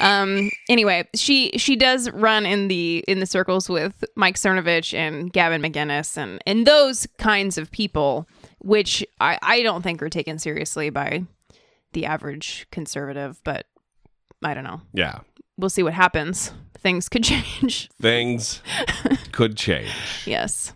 um 0.00 0.50
anyway, 0.68 1.06
she 1.14 1.50
she 1.56 1.76
does 1.76 2.10
run 2.10 2.44
in 2.46 2.68
the 2.68 3.04
in 3.06 3.20
the 3.20 3.26
circles 3.26 3.68
with 3.68 4.04
Mike 4.16 4.36
Cernovich 4.36 4.92
and 4.94 5.32
Gavin 5.32 5.62
McInnes 5.62 6.16
and 6.16 6.40
and 6.46 6.66
those 6.66 7.06
kinds 7.18 7.58
of 7.58 7.70
people 7.70 8.26
which 8.64 9.04
I 9.20 9.38
I 9.42 9.62
don't 9.62 9.82
think 9.82 10.02
are 10.02 10.08
taken 10.08 10.38
seriously 10.38 10.90
by 10.90 11.24
the 11.92 12.06
average 12.06 12.66
conservative, 12.72 13.40
but 13.44 13.66
I 14.42 14.54
don't 14.54 14.64
know. 14.64 14.80
Yeah, 14.92 15.20
We'll 15.56 15.70
see 15.70 15.84
what 15.84 15.92
happens. 15.94 16.50
Things 16.78 17.08
could 17.08 17.22
change. 17.32 17.88
things 18.00 18.60
could 19.32 19.56
change. 19.56 19.92
Yes. 20.26 20.72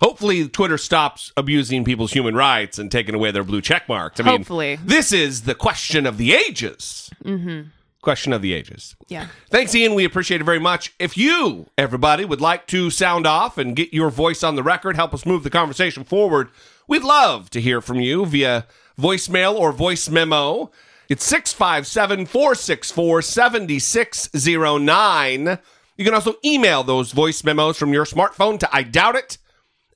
Hopefully, 0.00 0.48
Twitter 0.48 0.76
stops 0.78 1.32
abusing 1.36 1.84
people's 1.84 2.12
human 2.12 2.34
rights 2.34 2.78
and 2.78 2.90
taking 2.90 3.14
away 3.14 3.30
their 3.30 3.44
blue 3.44 3.60
check 3.60 3.88
marks. 3.88 4.20
I 4.20 4.24
mean, 4.24 4.36
Hopefully. 4.38 4.78
this 4.84 5.12
is 5.12 5.42
the 5.42 5.54
question 5.54 6.04
of 6.06 6.16
the 6.18 6.32
ages. 6.34 7.10
Mm-hmm. 7.24 7.68
Question 8.02 8.32
of 8.32 8.42
the 8.42 8.52
ages. 8.52 8.96
Yeah. 9.08 9.28
Thanks, 9.50 9.74
Ian. 9.74 9.94
We 9.94 10.04
appreciate 10.04 10.40
it 10.40 10.44
very 10.44 10.58
much. 10.58 10.92
If 10.98 11.16
you, 11.16 11.68
everybody, 11.78 12.24
would 12.24 12.40
like 12.40 12.66
to 12.68 12.90
sound 12.90 13.26
off 13.26 13.56
and 13.56 13.74
get 13.76 13.94
your 13.94 14.10
voice 14.10 14.42
on 14.42 14.56
the 14.56 14.62
record, 14.62 14.96
help 14.96 15.14
us 15.14 15.24
move 15.24 15.42
the 15.42 15.48
conversation 15.50 16.04
forward, 16.04 16.50
we'd 16.88 17.02
love 17.02 17.50
to 17.50 17.60
hear 17.60 17.80
from 17.80 18.00
you 18.00 18.26
via 18.26 18.66
voicemail 18.98 19.54
or 19.54 19.72
voice 19.72 20.08
memo. 20.08 20.70
It's 21.08 21.24
657 21.24 22.26
464 22.26 23.22
7609. 23.22 25.58
You 25.96 26.04
can 26.04 26.14
also 26.14 26.34
email 26.44 26.82
those 26.82 27.12
voice 27.12 27.44
memos 27.44 27.76
from 27.76 27.92
your 27.92 28.04
smartphone 28.04 28.58
to 28.60 28.68
I 28.74 28.82
doubt 28.82 29.16
it 29.16 29.38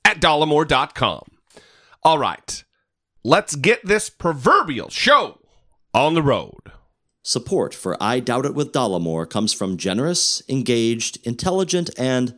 at 0.05 0.21
dollemore.com. 0.21 1.23
All 2.03 2.17
right, 2.17 2.63
let's 3.23 3.55
get 3.55 3.85
this 3.85 4.09
proverbial 4.09 4.89
show 4.89 5.39
on 5.93 6.13
the 6.13 6.23
road. 6.23 6.71
Support 7.21 7.75
for 7.75 8.01
I 8.01 8.21
Doubt 8.21 8.45
It 8.45 8.55
with 8.55 8.71
Dollemore 8.71 9.29
comes 9.29 9.51
from 9.53 9.77
generous, 9.77 10.41
engaged, 10.47 11.19
intelligent, 11.27 11.89
and 11.97 12.35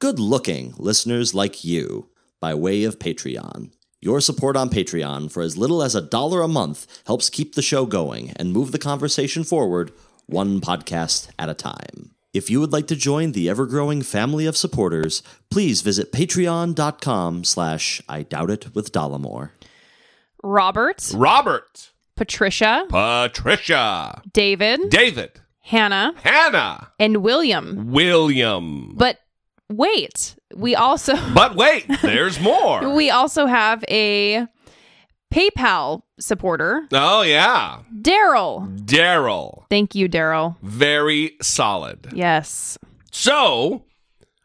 good 0.00 0.18
looking 0.18 0.74
listeners 0.76 1.32
like 1.32 1.64
you 1.64 2.10
by 2.40 2.52
way 2.52 2.82
of 2.84 2.98
Patreon. 2.98 3.70
Your 4.02 4.20
support 4.20 4.56
on 4.56 4.68
Patreon 4.68 5.32
for 5.32 5.42
as 5.42 5.56
little 5.56 5.82
as 5.82 5.94
a 5.94 6.02
dollar 6.02 6.42
a 6.42 6.48
month 6.48 7.02
helps 7.06 7.30
keep 7.30 7.54
the 7.54 7.62
show 7.62 7.86
going 7.86 8.30
and 8.36 8.52
move 8.52 8.70
the 8.72 8.78
conversation 8.78 9.42
forward 9.42 9.90
one 10.26 10.60
podcast 10.60 11.30
at 11.38 11.48
a 11.48 11.54
time. 11.54 12.10
If 12.34 12.50
you 12.50 12.60
would 12.60 12.72
like 12.72 12.86
to 12.88 12.96
join 12.96 13.32
the 13.32 13.48
ever-growing 13.48 14.02
family 14.02 14.44
of 14.44 14.56
supporters, 14.56 15.22
please 15.50 15.80
visit 15.80 16.12
patreon.com 16.12 17.44
slash 17.44 18.02
I 18.06 18.22
Doubt 18.24 18.50
It 18.50 18.74
with 18.74 18.92
Dollemore. 18.92 19.52
Robert, 20.42 21.10
Robert, 21.14 21.92
Patricia, 22.14 22.84
Patricia, 22.90 24.20
David, 24.30 24.90
David, 24.90 25.40
Hannah, 25.60 26.12
Hannah, 26.22 26.92
and 27.00 27.18
William. 27.18 27.90
William. 27.90 28.94
But 28.94 29.18
wait, 29.70 30.35
we 30.54 30.74
also 30.74 31.14
But 31.34 31.56
wait, 31.56 31.86
there's 32.02 32.38
more. 32.40 32.94
we 32.94 33.10
also 33.10 33.46
have 33.46 33.84
a 33.88 34.46
PayPal 35.32 36.02
supporter, 36.20 36.86
Oh, 36.92 37.22
yeah. 37.22 37.80
Daryl. 38.00 38.78
Daryl. 38.84 39.64
Thank 39.68 39.94
you, 39.94 40.08
Daryl. 40.08 40.56
Very 40.62 41.36
solid. 41.42 42.06
Yes. 42.14 42.78
So, 43.10 43.84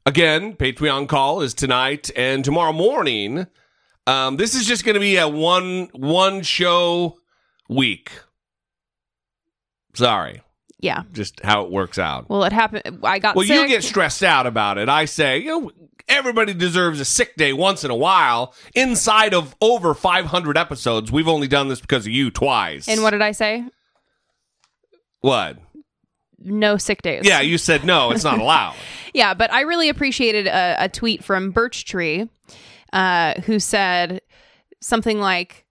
again, 0.05 0.55
Patreon 0.55 1.07
call 1.07 1.41
is 1.41 1.53
tonight 1.53 2.09
and 2.15 2.43
tomorrow 2.43 2.73
morning. 2.73 3.45
Um, 4.07 4.37
this 4.37 4.55
is 4.55 4.65
just 4.65 4.83
going 4.83 4.95
to 4.95 4.99
be 4.99 5.17
a 5.17 5.27
one 5.27 5.89
one 5.93 6.41
show 6.41 7.17
week. 7.69 8.11
Sorry, 9.93 10.41
Yeah. 10.81 11.03
just 11.13 11.39
how 11.43 11.63
it 11.65 11.71
works 11.71 11.97
out. 11.99 12.29
Well, 12.29 12.43
it 12.43 12.51
happened. 12.53 12.99
I 13.03 13.19
got 13.19 13.35
Well, 13.35 13.45
sick. 13.45 13.55
you 13.55 13.67
get 13.67 13.83
stressed 13.83 14.23
out 14.23 14.47
about 14.47 14.77
it. 14.77 14.89
I 14.89 15.05
say, 15.05 15.37
you 15.39 15.45
know, 15.61 15.71
everybody 16.09 16.53
deserves 16.53 16.99
a 16.99 17.05
sick 17.05 17.35
day 17.35 17.53
once 17.53 17.83
in 17.83 17.91
a 17.91 17.95
while. 17.95 18.53
Inside 18.75 19.33
of 19.33 19.55
over 19.61 19.93
500 19.93 20.57
episodes, 20.57 21.11
we've 21.11 21.27
only 21.27 21.47
done 21.47 21.67
this 21.69 21.79
because 21.81 22.05
of 22.07 22.11
you 22.11 22.31
twice. 22.31 22.87
and 22.87 23.01
what 23.03 23.11
did 23.11 23.21
I 23.21 23.31
say? 23.31 23.63
What? 25.21 25.57
No 26.43 26.77
sick 26.77 27.03
days. 27.03 27.21
Yeah, 27.25 27.41
you 27.41 27.59
said 27.59 27.83
no, 27.85 28.11
it's 28.11 28.23
not 28.23 28.39
allowed. 28.39 28.75
Yeah, 29.13 29.33
but 29.33 29.51
I 29.51 29.61
really 29.63 29.89
appreciated 29.89 30.47
a, 30.47 30.85
a 30.85 30.87
tweet 30.87 31.21
from 31.21 31.51
Birch 31.51 31.83
Tree, 31.83 32.29
uh, 32.93 33.33
who 33.41 33.59
said 33.59 34.21
something 34.79 35.19
like, 35.19 35.65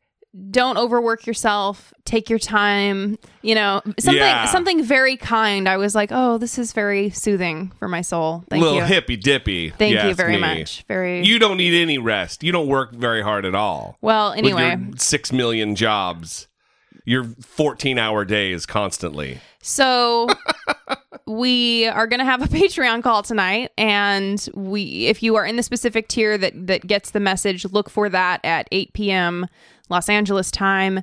"Don't 0.50 0.76
overwork 0.76 1.26
yourself. 1.26 1.92
Take 2.04 2.30
your 2.30 2.38
time." 2.38 3.18
You 3.42 3.54
know, 3.54 3.82
something 3.98 4.14
Yeah. 4.22 4.46
something 4.46 4.82
very 4.82 5.16
kind. 5.16 5.68
I 5.68 5.76
was 5.76 5.94
like, 5.94 6.10
"Oh, 6.12 6.38
this 6.38 6.58
is 6.58 6.72
very 6.72 7.10
soothing 7.10 7.72
for 7.78 7.88
my 7.88 8.00
soul." 8.00 8.44
Thank 8.48 8.62
Little 8.62 8.78
you. 8.78 8.84
hippy 8.84 9.16
dippy. 9.16 9.70
Thank 9.70 10.02
you 10.04 10.14
very 10.14 10.34
me. 10.34 10.40
much. 10.40 10.84
Very 10.88 11.24
You 11.24 11.38
don't 11.38 11.56
need 11.56 11.74
any 11.80 11.98
rest. 11.98 12.42
You 12.44 12.52
don't 12.52 12.68
work 12.68 12.92
very 12.94 13.22
hard 13.22 13.44
at 13.44 13.54
all. 13.54 13.96
well. 14.00 14.32
Anyway, 14.32 14.76
six 14.96 15.32
million 15.32 15.74
jobs, 15.74 16.46
your 17.04 17.24
14 17.24 17.98
hour 17.98 18.24
days 18.24 18.66
constantly. 18.66 19.40
So 19.62 20.28
we 21.26 21.86
are 21.86 22.06
going 22.06 22.18
to 22.20 22.24
have 22.24 22.42
a 22.42 22.46
Patreon 22.46 23.02
call 23.02 23.22
tonight 23.22 23.70
and 23.76 24.48
we 24.54 25.06
if 25.06 25.22
you 25.22 25.36
are 25.36 25.44
in 25.44 25.56
the 25.56 25.62
specific 25.62 26.08
tier 26.08 26.38
that 26.38 26.66
that 26.66 26.86
gets 26.86 27.10
the 27.10 27.20
message, 27.20 27.64
look 27.66 27.90
for 27.90 28.08
that 28.08 28.40
at 28.44 28.68
8 28.72 28.92
p.m. 28.92 29.46
Los 29.90 30.08
Angeles 30.08 30.50
time 30.50 31.02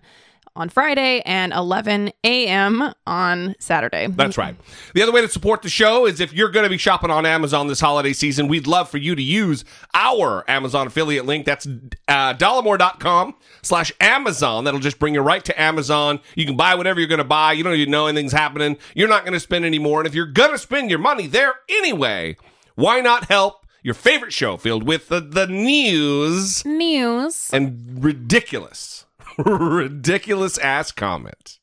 on 0.58 0.69
Friday 0.69 1.21
and 1.23 1.54
11 1.54 2.12
a.m. 2.23 2.91
on 3.06 3.56
Saturday. 3.60 4.08
That's 4.08 4.38
right. 4.38 4.56
The 4.95 5.04
other 5.04 5.12
way 5.12 5.21
to 5.21 5.30
support 5.30 5.62
the 5.62 5.69
show 5.69 6.08
is 6.08 6.19
if 6.19 6.34
you're 6.34 6.50
going 6.50 6.63
to 6.63 6.69
be 6.69 6.80
shopping 6.80 7.12
on 7.12 7.26
Amazon 7.26 7.67
this 7.67 7.80
holiday 7.80 8.12
season, 8.12 8.47
we'd 8.47 8.65
love 8.65 8.89
for 8.89 8.97
you 8.97 9.13
to 9.15 9.21
use 9.21 9.63
our 9.93 10.43
Amazon 10.50 10.88
affiliate 10.88 11.26
link. 11.26 11.45
That's 11.45 11.67
uh, 11.67 12.34
dollemore.com 12.34 13.36
slash 13.62 13.91
Amazon. 14.02 14.63
That'll 14.63 14.80
just 14.80 15.00
bring 15.00 15.13
you 15.13 15.21
right 15.21 15.45
to 15.45 15.62
Amazon. 15.62 16.19
You 16.36 16.45
can 16.45 16.58
buy 16.58 16.73
whatever 16.73 17.00
you're 17.00 17.08
going 17.08 17.19
to 17.19 17.23
buy. 17.23 17.54
You 17.54 17.63
don't 17.63 17.76
even 17.76 17.91
know 17.91 18.08
anything's 18.08 18.34
happening. 18.34 18.78
You're 18.95 19.08
not 19.08 19.23
going 19.23 19.34
to 19.34 19.39
spend 19.39 19.63
any 19.63 19.80
more. 19.80 20.00
And 20.00 20.08
if 20.08 20.15
you're 20.15 20.26
going 20.26 20.52
to 20.52 20.58
spend 20.58 20.89
your 20.89 21.00
money 21.00 21.28
there 21.28 21.54
anyway, 21.69 22.36
why 22.73 23.02
not 23.02 23.26
help 23.26 23.66
your 23.88 23.93
favorite 23.93 24.34
show 24.34 24.58
filled 24.58 24.86
with 24.86 25.08
the, 25.08 25.21
the 25.21 25.47
news 25.47 26.65
News. 26.65 27.50
and 27.54 28.04
ridiculous, 28.04 29.06
ridiculous 29.38 30.58
ass 30.58 30.91
comment? 30.91 31.58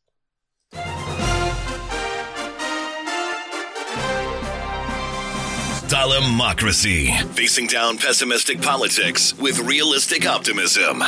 Dollamocracy. 5.86 7.22
Facing 7.34 7.66
down 7.66 7.98
pessimistic 7.98 8.62
politics 8.62 9.36
with 9.36 9.58
realistic 9.58 10.26
optimism. 10.26 11.02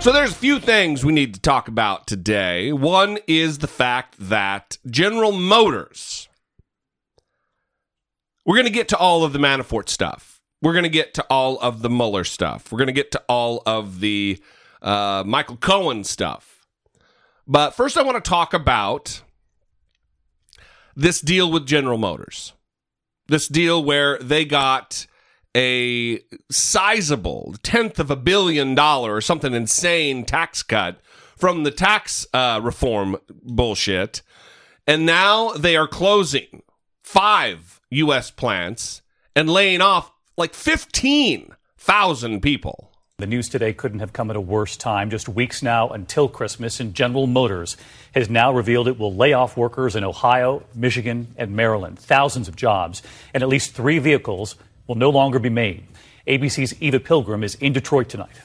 So 0.00 0.12
there's 0.12 0.30
a 0.30 0.34
few 0.34 0.60
things 0.60 1.04
we 1.04 1.12
need 1.12 1.34
to 1.34 1.40
talk 1.40 1.68
about 1.68 2.06
today. 2.06 2.72
One 2.72 3.18
is 3.26 3.58
the 3.58 3.66
fact 3.66 4.14
that 4.18 4.78
General 4.86 5.32
Motors. 5.32 6.30
We're 8.46 8.54
going 8.54 8.66
to 8.66 8.72
get 8.72 8.88
to 8.88 8.96
all 8.96 9.24
of 9.24 9.32
the 9.32 9.40
Manafort 9.40 9.88
stuff. 9.88 10.40
We're 10.62 10.72
going 10.72 10.84
to 10.84 10.88
get 10.88 11.14
to 11.14 11.26
all 11.28 11.58
of 11.58 11.82
the 11.82 11.90
Mueller 11.90 12.24
stuff. 12.24 12.70
We're 12.70 12.78
going 12.78 12.86
to 12.86 12.92
get 12.92 13.10
to 13.12 13.22
all 13.28 13.62
of 13.66 14.00
the 14.00 14.40
uh, 14.80 15.24
Michael 15.26 15.56
Cohen 15.56 16.04
stuff. 16.04 16.66
But 17.46 17.72
first, 17.72 17.98
I 17.98 18.02
want 18.02 18.22
to 18.22 18.28
talk 18.28 18.54
about 18.54 19.22
this 20.94 21.20
deal 21.20 21.50
with 21.50 21.66
General 21.66 21.98
Motors. 21.98 22.52
This 23.26 23.48
deal 23.48 23.82
where 23.82 24.16
they 24.18 24.44
got 24.44 25.06
a 25.56 26.20
sizable 26.50 27.56
tenth 27.62 27.98
of 27.98 28.10
a 28.10 28.16
billion 28.16 28.74
dollar 28.74 29.14
or 29.14 29.20
something 29.20 29.54
insane 29.54 30.24
tax 30.24 30.62
cut 30.62 31.00
from 31.36 31.64
the 31.64 31.70
tax 31.70 32.26
uh, 32.32 32.60
reform 32.62 33.16
bullshit. 33.28 34.22
And 34.86 35.04
now 35.04 35.50
they 35.52 35.76
are 35.76 35.88
closing 35.88 36.62
five 37.02 37.75
U.S. 37.96 38.30
plants 38.30 39.02
and 39.34 39.48
laying 39.48 39.80
off 39.80 40.10
like 40.36 40.54
15,000 40.54 42.40
people. 42.40 42.90
The 43.18 43.26
news 43.26 43.48
today 43.48 43.72
couldn't 43.72 44.00
have 44.00 44.12
come 44.12 44.28
at 44.28 44.36
a 44.36 44.40
worse 44.40 44.76
time. 44.76 45.08
Just 45.08 45.26
weeks 45.26 45.62
now 45.62 45.88
until 45.88 46.28
Christmas, 46.28 46.80
and 46.80 46.94
General 46.94 47.26
Motors 47.26 47.78
has 48.14 48.28
now 48.28 48.52
revealed 48.52 48.88
it 48.88 48.98
will 48.98 49.14
lay 49.14 49.32
off 49.32 49.56
workers 49.56 49.96
in 49.96 50.04
Ohio, 50.04 50.62
Michigan, 50.74 51.28
and 51.38 51.56
Maryland. 51.56 51.98
Thousands 51.98 52.48
of 52.48 52.56
jobs, 52.56 53.02
and 53.32 53.42
at 53.42 53.48
least 53.48 53.72
three 53.72 53.98
vehicles 53.98 54.56
will 54.86 54.96
no 54.96 55.08
longer 55.08 55.38
be 55.38 55.48
made. 55.48 55.84
ABC's 56.26 56.74
Eva 56.82 57.00
Pilgrim 57.00 57.42
is 57.42 57.54
in 57.54 57.72
Detroit 57.72 58.10
tonight. 58.10 58.36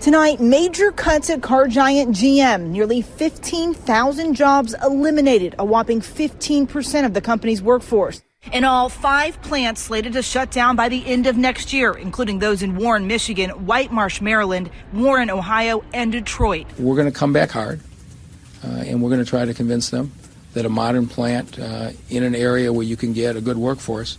Tonight, 0.00 0.40
major 0.40 0.90
cuts 0.90 1.30
at 1.30 1.42
car 1.42 1.68
giant 1.68 2.16
GM. 2.16 2.70
Nearly 2.70 3.02
15,000 3.02 4.34
jobs 4.34 4.74
eliminated, 4.82 5.54
a 5.58 5.64
whopping 5.64 6.00
15% 6.00 7.04
of 7.04 7.14
the 7.14 7.20
company's 7.20 7.62
workforce. 7.62 8.22
In 8.52 8.64
all, 8.64 8.88
five 8.88 9.40
plants 9.42 9.82
slated 9.82 10.14
to 10.14 10.22
shut 10.22 10.50
down 10.50 10.74
by 10.74 10.88
the 10.88 11.04
end 11.06 11.26
of 11.26 11.36
next 11.36 11.72
year, 11.72 11.92
including 11.92 12.38
those 12.38 12.62
in 12.62 12.76
Warren, 12.76 13.06
Michigan, 13.06 13.50
White 13.66 13.92
Marsh, 13.92 14.20
Maryland, 14.20 14.70
Warren, 14.92 15.28
Ohio, 15.28 15.84
and 15.92 16.10
Detroit. 16.10 16.66
We're 16.78 16.96
going 16.96 17.12
to 17.12 17.16
come 17.16 17.32
back 17.32 17.50
hard, 17.50 17.80
uh, 18.64 18.68
and 18.68 19.02
we're 19.02 19.10
going 19.10 19.22
to 19.22 19.28
try 19.28 19.44
to 19.44 19.52
convince 19.52 19.90
them 19.90 20.12
that 20.54 20.64
a 20.64 20.68
modern 20.70 21.06
plant 21.06 21.58
uh, 21.58 21.90
in 22.08 22.22
an 22.22 22.34
area 22.34 22.72
where 22.72 22.84
you 22.86 22.96
can 22.96 23.12
get 23.12 23.36
a 23.36 23.40
good 23.40 23.58
workforce 23.58 24.16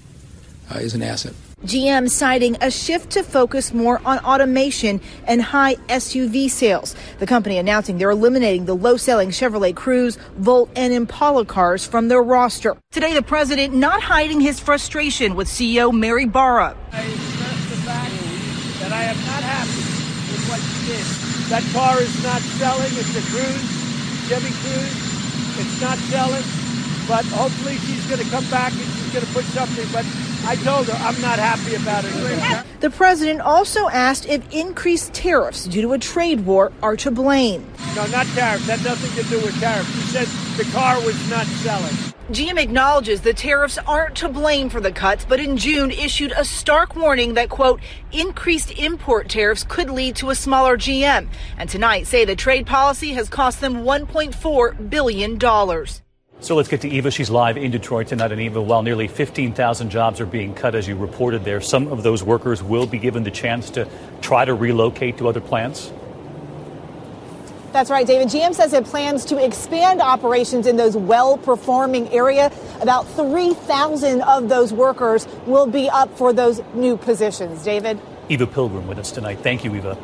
uh, 0.74 0.78
is 0.78 0.94
an 0.94 1.02
asset. 1.02 1.34
GM 1.64 2.10
citing 2.10 2.56
a 2.62 2.72
shift 2.72 3.10
to 3.12 3.24
focus 3.24 3.74
more 3.74 4.02
on 4.06 4.18
automation 4.20 5.02
and 5.28 5.42
high 5.42 5.76
SUV 5.90 6.50
sales. 6.50 6.96
The 7.20 7.28
company 7.28 7.58
announcing 7.58 7.98
they're 7.98 8.12
eliminating 8.12 8.64
the 8.64 8.76
low 8.76 8.96
selling 8.96 9.30
Chevrolet 9.30 9.74
Cruze, 9.74 10.18
Volt, 10.38 10.70
and 10.78 10.94
Impala 10.94 11.44
cars 11.44 11.86
from 11.86 12.08
their 12.08 12.24
roster. 12.24 12.78
Today, 12.92 13.14
the 13.14 13.22
president 13.22 13.74
not 13.74 14.02
hiding 14.02 14.40
his 14.40 14.58
frustration 14.60 15.36
with 15.36 15.50
CEO 15.50 15.92
Mary 15.94 16.26
Barra. 16.26 16.78
I 16.94 17.04
the 17.04 17.80
fact 17.84 18.14
that 18.80 18.94
I 18.94 19.04
am 19.04 19.18
not 19.28 19.44
happy 19.44 19.84
with 20.32 20.44
what 20.48 20.62
she 20.64 20.96
did. 20.96 21.06
That 21.52 21.64
car 21.74 22.00
is 22.00 22.24
not 22.24 22.40
selling. 22.56 22.92
It's 22.96 23.16
a 23.18 23.24
Cruze, 23.36 24.30
Chevy 24.30 24.54
Cruze. 24.64 25.10
It's 25.60 25.82
not 25.82 25.98
selling, 26.08 26.44
but 27.10 27.26
hopefully 27.26 27.76
she's 27.78 28.06
going 28.06 28.22
to 28.22 28.30
come 28.30 28.46
back 28.52 28.72
and 28.72 28.82
she's 28.82 29.12
going 29.12 29.26
to 29.26 29.34
put 29.34 29.44
something. 29.46 29.88
But 29.92 30.06
I 30.48 30.56
told 30.58 30.88
her 30.88 30.94
I'm 31.04 31.20
not 31.22 31.40
happy 31.40 31.76
about 31.76 32.06
it. 32.06 32.66
The 32.82 32.92
president 32.92 33.42
also 33.42 33.90
asked 33.90 34.28
if 34.28 34.42
increased 34.54 35.12
tariffs 35.14 35.66
due 35.66 35.82
to 35.82 35.94
a 35.94 35.98
trade 35.98 36.46
war 36.46 36.72
are 36.84 36.96
to 36.98 37.10
blame. 37.10 37.68
No, 37.96 38.06
not 38.08 38.28
tariffs. 38.28 38.68
That 38.68 38.84
nothing 38.84 39.12
to 39.22 39.30
do 39.30 39.38
with 39.38 39.60
tariffs. 39.60 39.92
He 39.96 40.02
said 40.02 40.28
the 40.56 40.72
car 40.72 40.96
was 41.04 41.18
not 41.30 41.46
selling. 41.48 41.96
GM 42.30 42.60
acknowledges 42.60 43.22
the 43.22 43.34
tariffs 43.34 43.80
aren't 43.88 44.16
to 44.18 44.30
blame 44.30 44.70
for 44.70 44.80
the 44.80 44.92
cuts, 44.92 45.26
but 45.26 45.40
in 45.40 45.58
June 45.58 45.90
issued 45.90 46.32
a 46.38 46.46
stark 46.46 46.96
warning 46.96 47.34
that, 47.34 47.50
quote, 47.50 47.82
increased 48.12 48.78
import 48.78 49.30
tariffs 49.30 49.66
could 49.68 49.90
lead 49.90 50.16
to 50.18 50.30
a 50.30 50.36
smaller 50.36 50.78
GM. 50.78 51.28
And 51.58 51.68
tonight 51.68 52.06
say 52.06 52.26
the 52.26 52.36
trade 52.36 52.68
policy 52.68 53.14
has 53.14 53.30
cost 53.30 53.62
them 53.62 53.78
$1.4 53.84 54.90
billion. 54.92 55.40
So 56.42 56.56
let's 56.56 56.70
get 56.70 56.82
to 56.82 56.90
Eva. 56.90 57.12
She's 57.12 57.30
live 57.30 57.58
in 57.58 57.70
Detroit 57.70 58.08
tonight. 58.08 58.32
And 58.32 58.40
Eva, 58.40 58.62
while 58.62 58.82
nearly 58.82 59.10
15,000 59.10 59.90
jobs 59.90 60.22
are 60.22 60.26
being 60.26 60.56
cut, 60.56 60.74
as 60.74 60.88
you 60.88 60.96
reported 60.96 61.44
there, 61.44 61.60
some 61.60 61.90
of 61.90 62.02
those 62.02 62.24
workers 62.24 62.64
will 62.64 62.88
be 62.88 62.98
given 62.98 63.24
the 63.24 63.32
chance 63.32 63.70
to 63.72 63.88
try 64.22 64.46
to 64.46 64.54
relocate 64.54 65.18
to 65.18 65.28
other 65.28 65.42
plants. 65.42 65.92
That's 67.74 67.92
right, 67.92 68.08
David. 68.08 68.30
GM 68.30 68.56
says 68.56 68.74
it 68.74 68.86
plans 68.86 69.26
to 69.26 69.44
expand 69.44 70.02
operations 70.02 70.66
in 70.66 70.78
those 70.78 70.96
well 70.96 71.38
performing 71.38 72.08
area. 72.10 72.52
About 72.82 73.08
3,000 73.10 74.22
of 74.22 74.50
those 74.50 74.74
workers 74.74 75.28
will 75.46 75.68
be 75.68 75.90
up 75.90 76.18
for 76.18 76.34
those 76.34 76.62
new 76.74 76.98
positions. 76.98 77.64
David? 77.64 78.00
Eva 78.30 78.48
Pilgrim 78.48 78.88
with 78.88 78.98
us 78.98 79.12
tonight. 79.12 79.40
Thank 79.40 79.64
you, 79.64 79.76
Eva. 79.76 79.98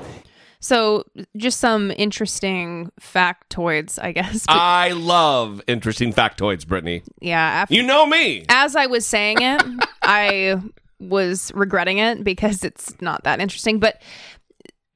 So, 0.65 1.03
just 1.37 1.59
some 1.59 1.91
interesting 1.91 2.91
factoids, 2.99 3.99
I 4.01 4.11
guess. 4.11 4.45
I 4.49 4.93
love 4.93 5.61
interesting 5.67 6.11
factoids, 6.11 6.67
Brittany. 6.67 7.03
yeah, 7.21 7.37
after, 7.39 7.75
You 7.75 7.83
know 7.83 8.07
me. 8.07 8.45
as 8.49 8.75
I 8.75 8.87
was 8.87 9.05
saying 9.05 9.43
it, 9.43 9.61
I 10.01 10.59
was 10.99 11.51
regretting 11.53 11.99
it 11.99 12.23
because 12.23 12.63
it's 12.63 12.99
not 12.99 13.25
that 13.25 13.39
interesting. 13.39 13.77
But 13.77 14.01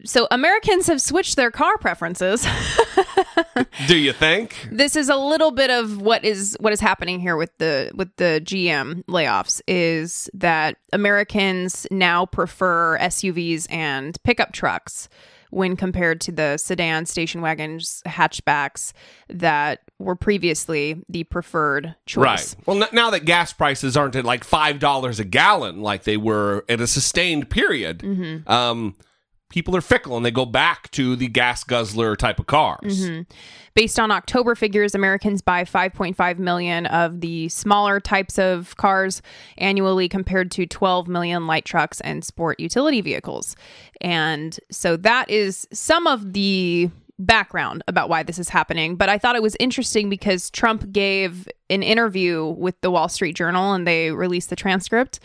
so 0.06 0.28
Americans 0.32 0.88
have 0.88 1.04
switched 1.04 1.36
their 1.36 1.52
car 1.52 1.78
preferences. 1.78 2.48
Do 3.88 3.96
you 3.96 4.12
think? 4.14 4.70
this 4.72 4.96
is 4.96 5.08
a 5.08 5.18
little 5.18 5.52
bit 5.52 5.70
of 5.70 6.02
what 6.02 6.26
is 6.26 6.58
what 6.60 6.74
is 6.74 6.80
happening 6.80 7.20
here 7.20 7.38
with 7.38 7.56
the 7.60 7.92
with 7.94 8.16
the 8.16 8.42
GM 8.44 9.04
layoffs 9.06 9.62
is 9.68 10.32
that 10.34 10.78
Americans 10.94 11.86
now 11.92 12.26
prefer 12.26 12.98
SUVs 12.98 13.68
and 13.70 14.18
pickup 14.24 14.52
trucks 14.52 15.10
when 15.50 15.76
compared 15.76 16.22
to 16.22 16.32
the 16.32 16.58
sedan 16.58 17.06
station 17.06 17.42
wagons 17.42 18.02
hatchbacks 18.06 18.94
that 19.30 19.82
were 19.98 20.16
previously 20.16 21.02
the 21.10 21.24
preferred 21.26 21.96
choice. 22.06 22.56
Right. 22.56 22.56
Well, 22.66 22.84
n- 22.84 22.90
now 22.94 23.10
that 23.10 23.26
gas 23.26 23.52
prices 23.54 23.98
aren't 23.98 24.16
at 24.16 24.26
like 24.26 24.44
five 24.44 24.80
dollars 24.80 25.20
a 25.20 25.26
gallon 25.26 25.82
like 25.82 26.04
they 26.04 26.18
were 26.18 26.66
at 26.70 26.80
a 26.82 26.88
sustained 26.88 27.50
period, 27.50 28.00
Mm-hmm. 28.00 28.50
um, 28.50 28.96
people 29.50 29.76
are 29.76 29.82
fickle 29.82 30.16
and 30.16 30.26
they 30.26 30.32
go 30.32 30.46
back 30.46 30.90
to 30.92 31.16
the 31.16 31.28
gas 31.28 31.64
guzzler 31.64 32.16
type 32.16 32.40
of 32.40 32.46
cars. 32.46 33.10
Mm-hmm. 33.10 33.22
Based 33.74 34.00
on 34.00 34.12
October 34.12 34.56
figures, 34.56 34.94
Americans 34.94 35.42
buy 35.42 35.64
5.5 35.64 36.38
million 36.38 36.86
of 36.88 37.22
the 37.22 37.50
smaller 37.50 38.00
types 38.00 38.38
of 38.38 38.76
cars 38.78 39.22
annually 39.58 40.08
compared 40.08 40.52
to 40.52 40.66
12 40.66 41.08
million 41.08 41.48
light 41.48 41.66
trucks 41.66 42.00
and 42.02 42.24
sport 42.24 42.60
utility 42.60 43.02
vehicles. 43.02 43.56
And 44.02 44.60
so 44.72 44.98
that 44.98 45.30
is 45.30 45.68
some 45.72 46.08
of 46.08 46.34
the 46.34 46.90
background 47.20 47.84
about 47.88 48.08
why 48.10 48.24
this 48.24 48.40
is 48.40 48.50
happening. 48.50 48.96
But 48.96 49.10
I 49.10 49.18
thought 49.18 49.36
it 49.36 49.44
was 49.44 49.56
interesting 49.60 50.10
because 50.10 50.50
Trump 50.50 50.92
gave 50.92 51.48
an 51.70 51.84
interview 51.84 52.46
with 52.46 52.80
the 52.82 52.90
Wall 52.90 53.10
Street 53.10 53.36
Journal 53.36 53.74
and 53.74 53.86
they 53.86 54.12
released 54.12 54.50
the 54.50 54.56
transcript. 54.56 55.20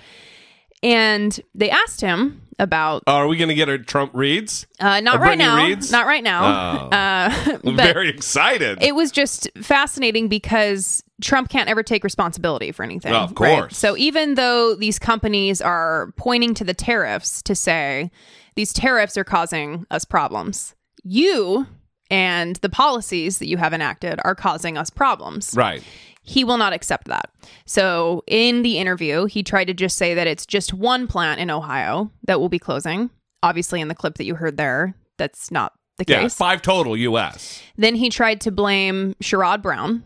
And 0.84 1.40
they 1.54 1.70
asked 1.70 2.00
him 2.02 2.42
about 2.58 3.02
Are 3.06 3.26
we 3.26 3.36
going 3.36 3.48
to 3.48 3.54
get 3.54 3.68
our 3.68 3.78
Trump 3.78 4.12
reads? 4.14 4.66
uh, 4.78 5.00
not 5.00 5.16
Or 5.16 5.20
right 5.20 5.38
now, 5.38 5.56
reads? 5.66 5.90
not 5.90 6.06
right 6.06 6.22
now. 6.22 6.44
Oh. 6.44 6.88
Uh, 6.96 7.58
I'm 7.64 7.76
but- 7.76 7.92
very 7.94 8.08
excited. 8.10 8.82
it 8.82 8.94
was 8.94 9.10
just 9.10 9.48
fascinating 9.60 10.28
because 10.28 11.02
Trump 11.22 11.48
can't 11.48 11.68
ever 11.70 11.82
take 11.82 12.04
responsibility 12.04 12.70
for 12.70 12.82
anything. 12.82 13.14
Of 13.14 13.30
right? 13.40 13.58
course. 13.60 13.78
So 13.78 13.96
even 13.96 14.34
though 14.34 14.74
these 14.74 14.98
companies 14.98 15.60
are 15.62 16.12
pointing 16.16 16.52
to 16.54 16.64
the 16.64 16.74
tariffs 16.74 17.40
to 17.42 17.54
say 17.54 18.10
these 18.54 18.72
tariffs 18.72 19.16
are 19.16 19.24
causing 19.24 19.86
us 19.90 20.04
problems, 20.04 20.74
you 21.02 21.66
and 22.10 22.56
the 22.56 22.68
policies 22.68 23.38
that 23.38 23.46
you 23.48 23.56
have 23.56 23.72
enacted 23.72 24.20
are 24.24 24.34
causing 24.34 24.76
us 24.76 24.90
problems. 24.90 25.54
right. 25.56 25.82
He 26.26 26.42
will 26.42 26.56
not 26.56 26.72
accept 26.72 27.06
that. 27.08 27.30
So 27.66 28.22
in 28.26 28.62
the 28.62 28.78
interview, 28.78 29.26
he 29.26 29.42
tried 29.42 29.66
to 29.66 29.74
just 29.74 29.96
say 29.98 30.14
that 30.14 30.26
it's 30.26 30.46
just 30.46 30.72
one 30.72 31.06
plant 31.06 31.38
in 31.40 31.50
Ohio 31.50 32.10
that 32.26 32.40
will 32.40 32.48
be 32.48 32.58
closing. 32.58 33.10
Obviously, 33.42 33.80
in 33.80 33.88
the 33.88 33.94
clip 33.94 34.14
that 34.16 34.24
you 34.24 34.34
heard 34.34 34.56
there, 34.56 34.94
that's 35.18 35.50
not 35.50 35.74
the 35.98 36.04
Yeah, 36.08 36.22
case. 36.22 36.34
five 36.34 36.62
total 36.62 36.96
U.S. 36.96 37.62
Then 37.76 37.94
he 37.94 38.08
tried 38.08 38.40
to 38.40 38.50
blame 38.50 39.14
Sherrod 39.22 39.60
Brown 39.62 40.02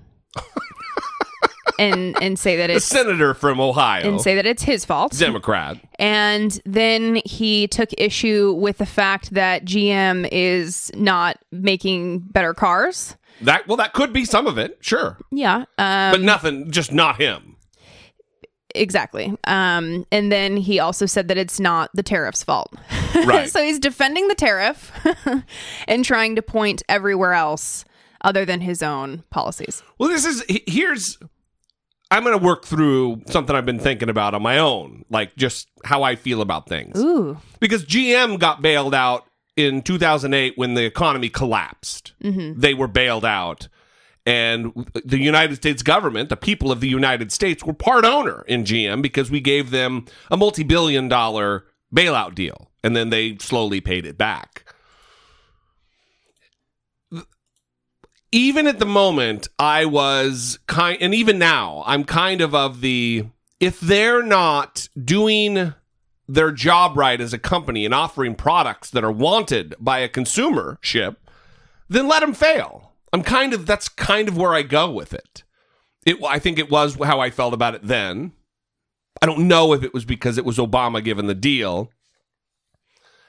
and 1.78 2.20
and 2.20 2.38
say 2.38 2.56
that 2.56 2.66
The 2.68 2.74
it's 2.74 2.84
senator 2.86 3.32
from 3.34 3.60
Ohio, 3.60 4.08
and 4.08 4.20
say 4.20 4.34
that 4.34 4.44
it's 4.46 4.62
his 4.64 4.84
fault. 4.84 5.12
Democrat. 5.16 5.76
And 6.00 6.60
then 6.64 7.20
he 7.24 7.68
took 7.68 7.90
issue 7.96 8.52
with 8.58 8.78
the 8.78 8.86
fact 8.86 9.30
that 9.34 9.64
GM 9.64 10.28
is 10.32 10.90
not 10.96 11.38
making 11.52 12.20
better 12.20 12.54
cars. 12.54 13.16
That 13.42 13.66
well, 13.68 13.76
that 13.76 13.92
could 13.92 14.12
be 14.12 14.24
some 14.24 14.46
of 14.46 14.58
it, 14.58 14.78
sure, 14.80 15.18
Yeah. 15.30 15.64
Um, 15.78 16.12
but 16.12 16.20
nothing. 16.20 16.70
Just 16.70 16.92
not 16.92 17.20
him. 17.20 17.56
Exactly. 18.74 19.34
Um, 19.44 20.04
and 20.12 20.30
then 20.30 20.56
he 20.56 20.78
also 20.78 21.06
said 21.06 21.28
that 21.28 21.38
it's 21.38 21.58
not 21.58 21.90
the 21.94 22.02
tariff's 22.02 22.42
fault. 22.42 22.72
Right. 23.14 23.48
so 23.50 23.62
he's 23.62 23.78
defending 23.78 24.28
the 24.28 24.34
tariff 24.34 24.92
and 25.88 26.04
trying 26.04 26.36
to 26.36 26.42
point 26.42 26.82
everywhere 26.88 27.32
else 27.32 27.84
other 28.22 28.44
than 28.44 28.60
his 28.60 28.82
own 28.82 29.24
policies. 29.30 29.82
Well, 29.98 30.08
this 30.10 30.24
is 30.24 30.42
he- 30.48 30.64
here's 30.66 31.18
I'm 32.10 32.24
going 32.24 32.38
to 32.38 32.44
work 32.44 32.64
through 32.64 33.22
something 33.28 33.54
I've 33.54 33.66
been 33.66 33.78
thinking 33.78 34.08
about 34.08 34.34
on 34.34 34.42
my 34.42 34.58
own, 34.58 35.04
like 35.10 35.36
just 35.36 35.68
how 35.84 36.02
I 36.02 36.16
feel 36.16 36.40
about 36.40 36.68
things. 36.68 36.98
Ooh. 36.98 37.38
Because 37.60 37.84
GM 37.84 38.38
got 38.38 38.62
bailed 38.62 38.94
out 38.94 39.24
in 39.58 39.82
2008 39.82 40.54
when 40.56 40.74
the 40.74 40.84
economy 40.84 41.28
collapsed. 41.28 42.12
Mm-hmm. 42.22 42.60
They 42.60 42.74
were 42.74 42.88
bailed 42.88 43.24
out. 43.24 43.68
And 44.24 44.90
the 45.04 45.18
United 45.18 45.56
States 45.56 45.82
government, 45.82 46.28
the 46.28 46.36
people 46.36 46.70
of 46.70 46.80
the 46.80 46.88
United 46.88 47.32
States, 47.32 47.64
were 47.64 47.72
part 47.72 48.04
owner 48.04 48.44
in 48.46 48.64
GM 48.64 49.02
because 49.02 49.30
we 49.30 49.40
gave 49.40 49.70
them 49.70 50.04
a 50.30 50.36
multi 50.36 50.62
billion 50.62 51.08
dollar 51.08 51.64
bailout 51.94 52.34
deal. 52.34 52.70
And 52.84 52.94
then 52.94 53.10
they 53.10 53.38
slowly 53.38 53.80
paid 53.80 54.06
it 54.06 54.16
back. 54.16 54.68
even 58.32 58.66
at 58.66 58.78
the 58.78 58.86
moment, 58.86 59.48
I 59.58 59.86
was 59.86 60.58
kind, 60.66 60.98
and 61.00 61.14
even 61.14 61.38
now, 61.38 61.82
I'm 61.86 62.04
kind 62.04 62.40
of 62.40 62.54
of 62.54 62.80
the 62.80 63.26
if 63.60 63.80
they're 63.80 64.22
not 64.22 64.88
doing 65.02 65.74
their 66.28 66.52
job 66.52 66.96
right 66.96 67.20
as 67.20 67.32
a 67.32 67.38
company 67.38 67.84
and 67.84 67.94
offering 67.94 68.34
products 68.34 68.90
that 68.90 69.02
are 69.02 69.10
wanted 69.10 69.74
by 69.80 70.00
a 70.00 70.08
consumership, 70.08 71.16
then 71.88 72.06
let 72.06 72.20
them 72.20 72.34
fail. 72.34 72.92
I'm 73.12 73.22
kind 73.22 73.54
of 73.54 73.66
that's 73.66 73.88
kind 73.88 74.28
of 74.28 74.36
where 74.36 74.52
I 74.52 74.62
go 74.62 74.90
with 74.90 75.14
it. 75.14 75.42
It 76.04 76.18
I 76.22 76.38
think 76.38 76.58
it 76.58 76.70
was 76.70 76.96
how 77.02 77.20
I 77.20 77.30
felt 77.30 77.54
about 77.54 77.74
it 77.74 77.82
then. 77.82 78.32
I 79.20 79.26
don't 79.26 79.48
know 79.48 79.72
if 79.72 79.82
it 79.82 79.94
was 79.94 80.04
because 80.04 80.38
it 80.38 80.44
was 80.44 80.58
Obama 80.58 81.02
given 81.02 81.26
the 81.26 81.34
deal 81.34 81.90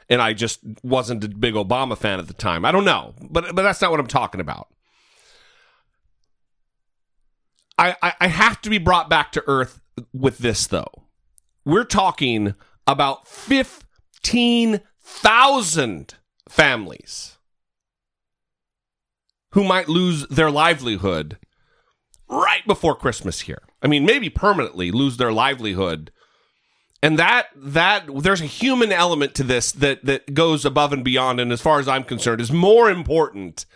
and 0.09 0.21
I 0.21 0.33
just 0.33 0.59
wasn't 0.83 1.23
a 1.23 1.29
big 1.29 1.53
Obama 1.53 1.97
fan 1.97 2.19
at 2.19 2.27
the 2.27 2.33
time. 2.33 2.65
I 2.65 2.71
don't 2.71 2.85
know, 2.85 3.13
but 3.21 3.55
but 3.55 3.61
that's 3.61 3.81
not 3.81 3.91
what 3.91 3.99
I'm 3.99 4.07
talking 4.07 4.41
about. 4.41 4.67
I, 7.77 7.95
I, 8.01 8.13
I 8.19 8.27
have 8.27 8.59
to 8.61 8.69
be 8.69 8.77
brought 8.77 9.09
back 9.09 9.31
to 9.31 9.43
earth 9.47 9.79
with 10.11 10.39
this 10.39 10.67
though. 10.67 11.05
We're 11.63 11.85
talking 11.85 12.55
about 12.89 13.27
15,000 13.27 16.15
families 16.49 17.37
who 19.51 19.63
might 19.63 19.87
lose 19.87 20.25
their 20.27 20.49
livelihood 20.49 21.37
right 22.27 22.65
before 22.65 22.95
Christmas 22.95 23.41
here. 23.41 23.61
I 23.83 23.87
mean, 23.87 24.05
maybe 24.05 24.31
permanently 24.31 24.89
lose 24.89 25.17
their 25.17 25.31
livelihood. 25.31 26.11
And 27.03 27.19
that 27.19 27.49
that 27.55 28.07
there's 28.23 28.41
a 28.41 28.45
human 28.45 28.91
element 28.91 29.35
to 29.35 29.43
this 29.43 29.71
that 29.73 30.03
that 30.05 30.33
goes 30.33 30.65
above 30.65 30.91
and 30.91 31.03
beyond 31.03 31.39
and 31.39 31.51
as 31.51 31.61
far 31.61 31.79
as 31.79 31.87
I'm 31.87 32.03
concerned 32.03 32.41
is 32.41 32.51
more 32.51 32.89
important 32.89 33.67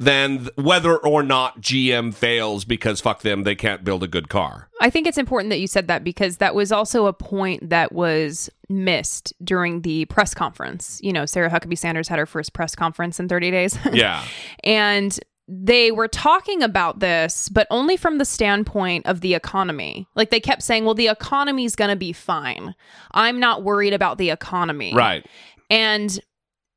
than 0.00 0.48
whether 0.56 0.96
or 0.96 1.22
not 1.22 1.60
GM 1.60 2.14
fails 2.14 2.64
because 2.64 3.00
fuck 3.02 3.20
them, 3.20 3.42
they 3.44 3.54
can't 3.54 3.84
build 3.84 4.02
a 4.02 4.08
good 4.08 4.30
car. 4.30 4.68
I 4.80 4.88
think 4.88 5.06
it's 5.06 5.18
important 5.18 5.50
that 5.50 5.60
you 5.60 5.66
said 5.66 5.88
that 5.88 6.02
because 6.02 6.38
that 6.38 6.54
was 6.54 6.72
also 6.72 7.04
a 7.06 7.12
point 7.12 7.68
that 7.68 7.92
was 7.92 8.48
missed 8.70 9.34
during 9.44 9.82
the 9.82 10.06
press 10.06 10.32
conference. 10.32 10.98
You 11.02 11.12
know, 11.12 11.26
Sarah 11.26 11.50
Huckabee 11.50 11.76
Sanders 11.76 12.08
had 12.08 12.18
her 12.18 12.24
first 12.24 12.54
press 12.54 12.74
conference 12.74 13.20
in 13.20 13.28
30 13.28 13.50
days. 13.50 13.78
Yeah. 13.92 14.24
and 14.64 15.18
they 15.52 15.90
were 15.90 16.06
talking 16.08 16.62
about 16.62 17.00
this, 17.00 17.48
but 17.48 17.66
only 17.70 17.96
from 17.96 18.18
the 18.18 18.24
standpoint 18.24 19.04
of 19.06 19.20
the 19.20 19.34
economy. 19.34 20.06
Like 20.14 20.30
they 20.30 20.38
kept 20.38 20.62
saying, 20.62 20.84
well, 20.84 20.94
the 20.94 21.08
economy's 21.08 21.74
going 21.74 21.90
to 21.90 21.96
be 21.96 22.12
fine. 22.12 22.74
I'm 23.12 23.40
not 23.40 23.64
worried 23.64 23.92
about 23.92 24.16
the 24.16 24.30
economy. 24.30 24.94
right. 24.94 25.26
And 25.68 26.18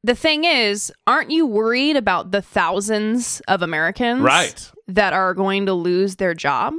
the 0.04 0.16
thing 0.16 0.44
is, 0.44 0.92
aren't 1.08 1.32
you 1.32 1.46
worried 1.46 1.96
about 1.98 2.32
the 2.32 2.42
thousands 2.42 3.42
of 3.48 3.62
Americans 3.62 4.22
Right. 4.22 4.72
that 4.88 5.14
are 5.14 5.34
going 5.34 5.66
to 5.68 5.74
lose 5.74 6.18
their 6.18 6.34
job? 6.34 6.74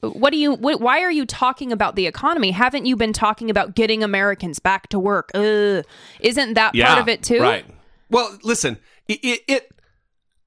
What 0.00 0.30
do 0.30 0.36
you 0.38 0.54
wh- 0.54 0.80
why 0.80 1.00
are 1.02 1.10
you 1.10 1.26
talking 1.26 1.72
about 1.72 1.96
the 1.96 2.06
economy? 2.06 2.52
Haven't 2.52 2.86
you 2.86 2.94
been 2.94 3.12
talking 3.12 3.50
about 3.50 3.74
getting 3.74 4.04
Americans 4.04 4.60
back 4.60 4.88
to 4.90 4.98
work? 4.98 5.30
Ugh. 5.34 5.84
Isn't 6.20 6.54
that 6.54 6.74
Yeah. 6.76 6.86
part 6.86 7.00
of 7.00 7.08
it 7.08 7.22
too? 7.24 7.40
Right. 7.40 7.64
Well, 8.08 8.38
listen, 8.44 8.78
it, 9.08 9.18
it, 9.24 9.40
it 9.48 9.72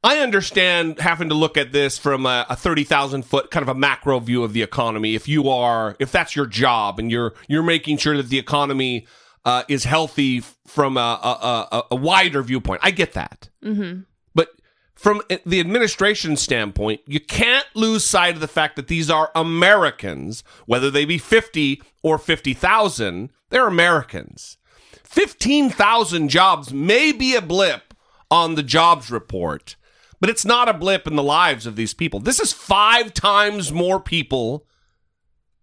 I 0.04 0.20
understand 0.20 1.00
having 1.00 1.28
to 1.30 1.36
look 1.36 1.58
at 1.58 1.74
this 1.74 1.98
from 1.98 2.26
a, 2.26 2.46
a 2.50 2.56
thirty 2.56 2.86
thousand 2.86 3.24
foot 3.26 3.52
kind 3.52 3.62
of 3.62 3.68
a 3.70 3.76
macro 3.78 4.20
view 4.20 4.44
of 4.44 4.54
the 4.54 4.62
economy. 4.62 5.16
If 5.16 5.28
you 5.28 5.50
are, 5.50 5.98
if 6.00 6.12
that's 6.14 6.34
your 6.36 6.46
job, 6.48 6.98
and 6.98 7.12
you're 7.12 7.34
you're 7.50 7.62
making 7.62 7.98
sure 7.98 8.16
that 8.18 8.30
the 8.30 8.40
economy 8.40 9.06
uh, 9.46 9.64
is 9.68 9.84
healthy 9.84 10.42
from 10.68 10.98
a, 10.98 11.00
a, 11.00 11.68
a, 11.72 11.84
a 11.92 11.96
wider 11.96 12.44
viewpoint, 12.44 12.82
I 12.84 12.92
get 12.92 13.14
that. 13.14 13.50
Mm-hmm. 13.64 14.02
But 14.36 14.50
from 14.96 15.22
the 15.46 15.60
administration 15.60 16.38
standpoint, 16.38 17.02
you 17.08 17.20
can't 17.20 17.66
lose 17.74 18.04
sight 18.04 18.36
of 18.36 18.42
the 18.42 18.48
fact 18.48 18.76
that 18.76 18.88
these 18.88 19.10
are 19.10 19.32
Americans, 19.36 20.44
whether 20.66 20.92
they 20.92 21.06
be 21.06 21.18
50 21.18 21.82
or 22.04 22.18
50,000, 22.18 23.30
they're 23.50 23.68
Americans. 23.68 24.58
15,000 25.04 26.30
jobs 26.30 26.74
may 26.74 27.12
be 27.12 27.36
a 27.36 27.42
blip 27.42 27.94
on 28.30 28.56
the 28.56 28.64
jobs 28.64 29.12
report, 29.12 29.76
but 30.22 30.30
it's 30.30 30.46
not 30.46 30.70
a 30.70 30.74
blip 30.74 31.06
in 31.06 31.16
the 31.16 31.24
lives 31.24 31.66
of 31.66 31.76
these 31.76 31.94
people. 31.94 32.20
This 32.20 32.40
is 32.40 32.54
five 32.54 33.14
times 33.14 33.74
more 33.74 34.00
people 34.00 34.66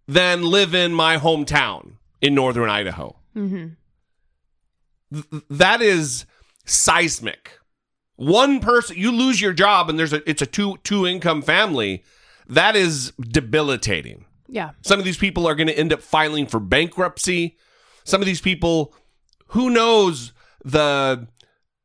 than 0.07 0.43
live 0.43 0.75
in 0.75 0.93
my 0.93 1.17
hometown 1.17 1.93
in 2.21 2.35
northern 2.35 2.69
Idaho. 2.69 3.18
Mm-hmm. 3.35 3.67
Th- 5.13 5.43
that 5.49 5.81
is 5.81 6.25
seismic. 6.65 7.59
One 8.15 8.59
person, 8.59 8.97
you 8.97 9.11
lose 9.11 9.39
your 9.41 9.53
job, 9.53 9.89
and 9.89 9.97
there's 9.97 10.13
a 10.13 10.27
it's 10.29 10.41
a 10.41 10.45
two 10.45 10.77
two 10.83 11.07
income 11.07 11.41
family. 11.41 12.03
That 12.47 12.75
is 12.75 13.13
debilitating. 13.19 14.25
Yeah. 14.47 14.71
Some 14.81 14.99
of 14.99 15.05
these 15.05 15.17
people 15.17 15.47
are 15.47 15.55
going 15.55 15.67
to 15.67 15.77
end 15.77 15.93
up 15.93 16.01
filing 16.01 16.47
for 16.47 16.59
bankruptcy. 16.59 17.57
Some 18.03 18.21
of 18.21 18.25
these 18.25 18.41
people, 18.41 18.93
who 19.47 19.69
knows 19.69 20.33
the 20.65 21.27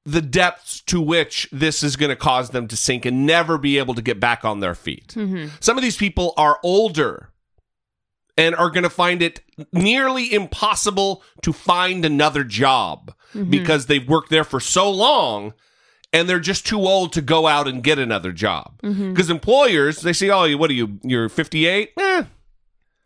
the 0.07 0.20
depths 0.20 0.83
to 0.83 1.00
which 1.00 1.48
this 1.50 1.83
is 1.83 1.96
going 1.96 2.11
to 2.11 2.16
cause 2.16 2.50
them 2.50 2.68
to 2.68 2.76
sink 2.76 3.07
and 3.07 3.24
never 3.24 3.57
be 3.57 3.78
able 3.78 3.94
to 3.94 4.02
get 4.02 4.20
back 4.20 4.44
on 4.44 4.61
their 4.61 4.74
feet. 4.74 5.14
Mm-hmm. 5.16 5.48
Some 5.61 5.78
of 5.78 5.83
these 5.83 5.96
people 5.96 6.35
are 6.37 6.59
older 6.62 7.30
and 8.37 8.55
are 8.57 8.70
going 8.70 8.83
to 8.83 8.90
find 8.90 9.23
it 9.23 9.40
nearly 9.73 10.33
impossible 10.33 11.23
to 11.42 11.53
find 11.53 12.05
another 12.05 12.42
job 12.44 13.14
Mhm. 13.35 13.51
because 13.51 13.87
they've 13.87 14.09
worked 14.09 14.31
there 14.31 14.44
for 14.44 14.59
so 14.61 14.90
long 14.90 15.55
and 16.12 16.29
they're 16.29 16.40
just 16.40 16.66
too 16.66 16.79
old 16.81 17.12
to 17.12 17.20
go 17.20 17.47
out 17.47 17.66
and 17.68 17.83
get 17.83 17.99
another 17.99 18.33
job. 18.33 18.73
Because 18.83 19.31
employers, 19.31 20.01
they 20.03 20.12
say, 20.12 20.31
"Oh, 20.31 20.57
what 20.57 20.70
are 20.70 20.75
you? 20.75 20.99
You're 21.03 21.29
58? 21.29 21.90
Eh. 21.99 22.23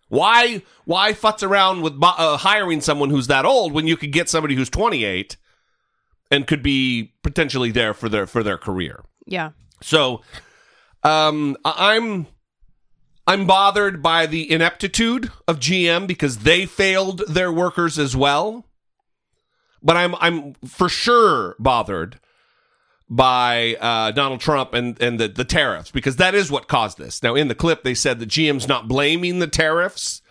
Why? 0.08 0.62
Why 0.84 1.12
futz 1.12 1.42
around 1.46 1.82
with 1.82 1.94
uh, 2.02 2.36
hiring 2.38 2.80
someone 2.80 3.10
who's 3.10 3.26
that 3.26 3.44
old 3.44 3.72
when 3.72 3.86
you 3.86 3.96
could 3.96 4.12
get 4.12 4.28
somebody 4.28 4.54
who's 4.54 4.70
28 4.70 5.36
and 6.30 6.46
could 6.46 6.62
be 6.62 7.12
potentially 7.22 7.70
there 7.70 7.92
for 7.94 8.08
their 8.08 8.26
for 8.26 8.42
their 8.42 8.58
career?" 8.58 9.04
Yeah. 9.26 9.50
So, 9.82 10.22
um, 11.02 11.56
I'm 11.64 12.26
I'm 13.28 13.46
bothered 13.46 14.02
by 14.02 14.24
the 14.24 14.50
ineptitude 14.50 15.30
of 15.46 15.60
GM 15.60 16.06
because 16.06 16.38
they 16.38 16.64
failed 16.64 17.22
their 17.28 17.52
workers 17.52 17.98
as 17.98 18.16
well. 18.16 18.64
But 19.82 19.98
I'm 19.98 20.14
I'm 20.14 20.54
for 20.66 20.88
sure 20.88 21.54
bothered 21.58 22.18
by 23.10 23.76
uh, 23.80 24.12
Donald 24.12 24.40
Trump 24.40 24.72
and 24.72 25.00
and 25.02 25.20
the 25.20 25.28
the 25.28 25.44
tariffs 25.44 25.90
because 25.90 26.16
that 26.16 26.34
is 26.34 26.50
what 26.50 26.68
caused 26.68 26.96
this. 26.96 27.22
Now, 27.22 27.34
in 27.34 27.48
the 27.48 27.54
clip, 27.54 27.82
they 27.82 27.92
said 27.92 28.18
that 28.18 28.30
GM's 28.30 28.66
not 28.66 28.88
blaming 28.88 29.40
the 29.40 29.46
tariffs, 29.46 30.22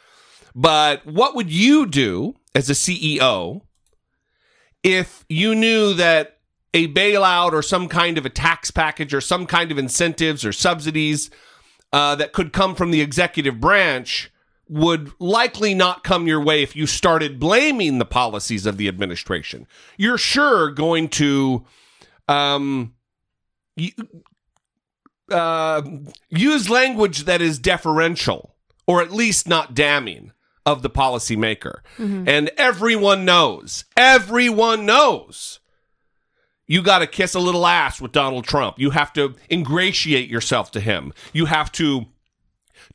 but 0.56 1.06
what 1.06 1.36
would 1.36 1.52
you 1.52 1.86
do 1.86 2.36
as 2.56 2.68
a 2.68 2.74
CEO 2.74 3.62
if 4.82 5.24
you 5.30 5.54
knew 5.54 5.94
that 5.94 6.40
a 6.74 6.88
bailout 6.88 7.54
or 7.54 7.62
some 7.62 7.88
kind 7.88 8.18
of 8.18 8.26
a 8.26 8.30
tax 8.30 8.72
package 8.72 9.14
or 9.14 9.22
some 9.22 9.46
kind 9.46 9.72
of 9.72 9.78
incentives 9.78 10.44
or 10.44 10.52
subsidies 10.52 11.30
uh, 11.98 12.14
that 12.14 12.32
could 12.32 12.54
come 12.54 12.76
from 12.76 12.92
the 12.92 13.02
executive 13.02 13.60
branch 13.60 14.32
would 14.70 15.12
likely 15.20 15.74
not 15.74 16.04
come 16.04 16.28
your 16.28 16.40
way 16.40 16.62
if 16.62 16.76
you 16.76 16.86
started 16.86 17.40
blaming 17.40 17.98
the 17.98 18.06
policies 18.06 18.68
of 18.68 18.78
the 18.78 18.88
administration. 18.88 19.66
You're 19.98 20.20
sure 20.20 20.70
going 20.70 21.10
to 21.10 21.66
um, 22.28 22.94
uh, 25.32 25.82
use 26.30 26.70
language 26.70 27.24
that 27.24 27.42
is 27.42 27.58
deferential 27.58 28.54
or 28.86 29.02
at 29.02 29.12
least 29.12 29.48
not 29.48 29.74
damning 29.74 30.34
of 30.68 30.84
the 30.84 30.92
policymaker. 30.92 31.80
And 32.28 32.52
everyone 32.58 33.26
knows, 33.26 33.86
everyone 33.96 34.86
knows 34.86 35.62
you 36.68 36.82
got 36.82 37.00
to 37.00 37.08
kiss 37.08 37.34
a 37.34 37.40
little 37.40 37.66
ass 37.66 38.02
with 38.02 38.12
Donald 38.12 38.46
Trump. 38.46 38.78
You 38.78 38.92
have 38.92 39.14
to 39.14 39.36
ingratiate 39.50 40.30
yourself 40.30 40.72
to 40.72 40.80
him. 40.80 41.14
You 41.34 41.46
have 41.46 41.72
to 41.74 42.06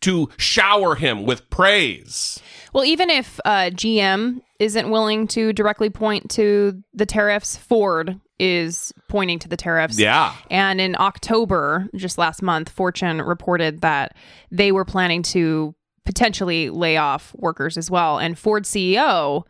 to 0.01 0.29
shower 0.37 0.95
him 0.95 1.25
with 1.25 1.49
praise. 1.51 2.41
Well, 2.73 2.85
even 2.85 3.11
if 3.11 3.39
uh, 3.45 3.71
GM 3.73 4.41
isn't 4.59 4.91
willing 4.91 5.27
to 5.29 5.53
directly 5.53 5.91
point 5.91 6.31
to 6.33 6.83
the 6.95 7.07
tariffs, 7.07 7.57
Ford 7.57 8.21
is 8.39 8.93
pointing 9.09 9.39
to 9.41 9.49
the 9.49 9.57
tariffs. 9.57 9.99
Yeah. 9.99 10.35
And 10.51 10.81
in 10.81 10.97
October, 10.99 11.89
just 11.95 12.19
last 12.19 12.43
month, 12.43 12.69
Fortune 12.69 13.23
reported 13.23 13.83
that 13.83 14.17
they 14.51 14.73
were 14.73 14.85
planning 14.85 15.23
to 15.25 15.75
potentially 16.05 16.71
lay 16.71 16.97
off 16.97 17.33
workers 17.37 17.77
as 17.77 17.91
well. 17.91 18.19
And 18.19 18.37
Ford 18.37 18.65
CEO 18.65 19.45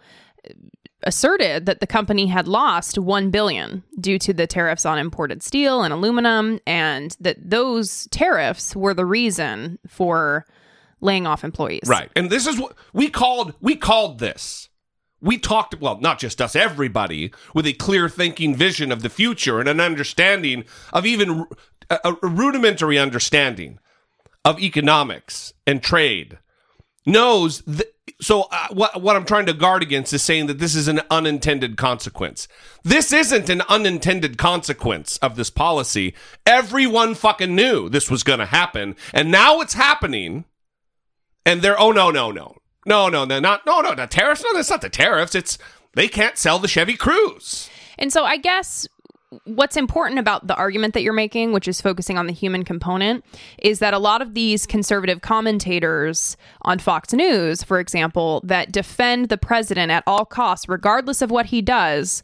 asserted 1.05 1.67
that 1.67 1.81
the 1.81 1.87
company 1.87 2.27
had 2.27 2.49
lost 2.49 2.99
1 2.99 3.31
billion 3.31 3.83
due 4.01 4.19
to 4.19 4.33
the 4.33 4.47
tariffs 4.47 4.87
on 4.87 4.99
imported 4.99 5.43
steel 5.43 5.83
and 5.83 5.93
aluminum 5.93 6.61
and 6.67 7.17
that 7.21 7.39
those 7.39 8.09
tariffs 8.11 8.77
were 8.77 8.95
the 8.95 9.07
reason 9.07 9.79
for 9.87 10.47
laying 11.01 11.27
off 11.27 11.45
employees. 11.45 11.83
Right. 11.87 12.11
And 12.17 12.31
this 12.31 12.47
is 12.47 12.59
what 12.59 12.75
we 12.93 13.11
called 13.11 13.55
we 13.61 13.77
called 13.77 14.19
this. 14.19 14.69
We 15.21 15.39
talked 15.39 15.81
well, 15.81 16.01
not 16.01 16.19
just 16.19 16.41
us, 16.41 16.57
everybody 16.57 17.33
with 17.55 17.67
a 17.67 17.75
clear 17.75 18.09
thinking 18.09 18.57
vision 18.57 18.91
of 18.91 19.03
the 19.03 19.09
future 19.09 19.61
and 19.61 19.69
an 19.69 19.81
understanding 19.81 20.65
of 20.93 21.07
even 21.07 21.47
a, 21.91 21.99
a 22.23 22.27
rudimentary 22.27 22.99
understanding 22.99 23.79
of 24.45 24.61
economics 24.61 25.53
and 25.67 25.83
trade 25.83 26.39
knows 27.07 27.63
th- 27.63 27.92
so 28.21 28.49
uh, 28.51 28.69
what 28.71 29.01
what 29.01 29.17
I'm 29.17 29.25
trying 29.25 29.47
to 29.47 29.53
guard 29.53 29.83
against 29.83 30.13
is 30.13 30.23
saying 30.23 30.47
that 30.47 30.59
this 30.59 30.75
is 30.75 30.89
an 30.89 31.03
unintended 31.11 31.77
consequence. 31.77 32.49
This 32.83 33.13
isn't 33.13 33.49
an 33.49 33.63
unintended 33.69 34.39
consequence 34.39 35.19
of 35.19 35.37
this 35.37 35.51
policy. 35.51 36.15
Everyone 36.45 37.15
fucking 37.15 37.55
knew 37.55 37.89
this 37.89 38.11
was 38.11 38.23
going 38.23 38.41
to 38.41 38.47
happen, 38.47 38.97
and 39.13 39.31
now 39.31 39.61
it's 39.61 39.75
happening. 39.75 40.45
And 41.45 41.61
they're 41.63 41.79
oh 41.79 41.91
no 41.91 42.11
no 42.11 42.31
no 42.31 42.57
no 42.87 43.09
no 43.09 43.25
no 43.25 43.41
not 43.41 43.67
no 43.67 43.81
no 43.81 43.95
the 43.95 44.07
tariffs 44.07 44.45
no 44.45 44.53
that's 44.55 44.71
not 44.71 44.81
the 44.81 44.89
tariffs 44.89 45.35
it's 45.35 45.59
they 45.95 46.07
can't 46.09 46.39
sell 46.39 46.59
the 46.59 46.69
Chevy 46.69 46.97
Cruze. 46.97 47.69
And 47.99 48.13
so 48.13 48.25
I 48.25 48.37
guess 48.37 48.87
what's 49.45 49.77
important 49.77 50.19
about 50.19 50.47
the 50.47 50.55
argument 50.55 50.95
that 50.95 51.03
you're 51.03 51.13
making, 51.13 51.53
which 51.53 51.67
is 51.69 51.81
focusing 51.81 52.19
on 52.19 52.27
the 52.27 52.33
human 52.33 52.65
component, 52.65 53.25
is 53.59 53.79
that 53.79 53.95
a 53.95 53.99
lot 53.99 54.21
of 54.23 54.35
these 54.35 54.67
conservative 54.67 55.21
commentators 55.23 56.37
on 56.63 56.79
Fox 56.79 57.13
News, 57.13 57.63
for 57.63 57.81
example, 57.81 58.41
that 58.45 58.73
defend 58.73 59.29
the 59.29 59.39
president 59.39 59.91
at 59.91 60.03
all 60.07 60.25
costs, 60.25 60.69
regardless 60.69 61.23
of 61.23 61.31
what 61.31 61.47
he 61.47 61.63
does, 61.63 62.23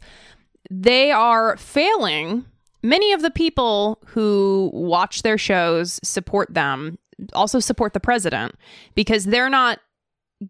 they 0.69 1.11
are 1.11 1.57
failing. 1.57 2.45
Many 2.83 3.11
of 3.13 3.21
the 3.21 3.31
people 3.31 3.99
who 4.07 4.69
watch 4.73 5.23
their 5.23 5.37
shows 5.37 5.99
support 6.03 6.53
them, 6.53 6.99
also 7.33 7.59
support 7.59 7.93
the 7.93 7.99
president, 7.99 8.55
because 8.95 9.25
they're 9.25 9.49
not 9.49 9.79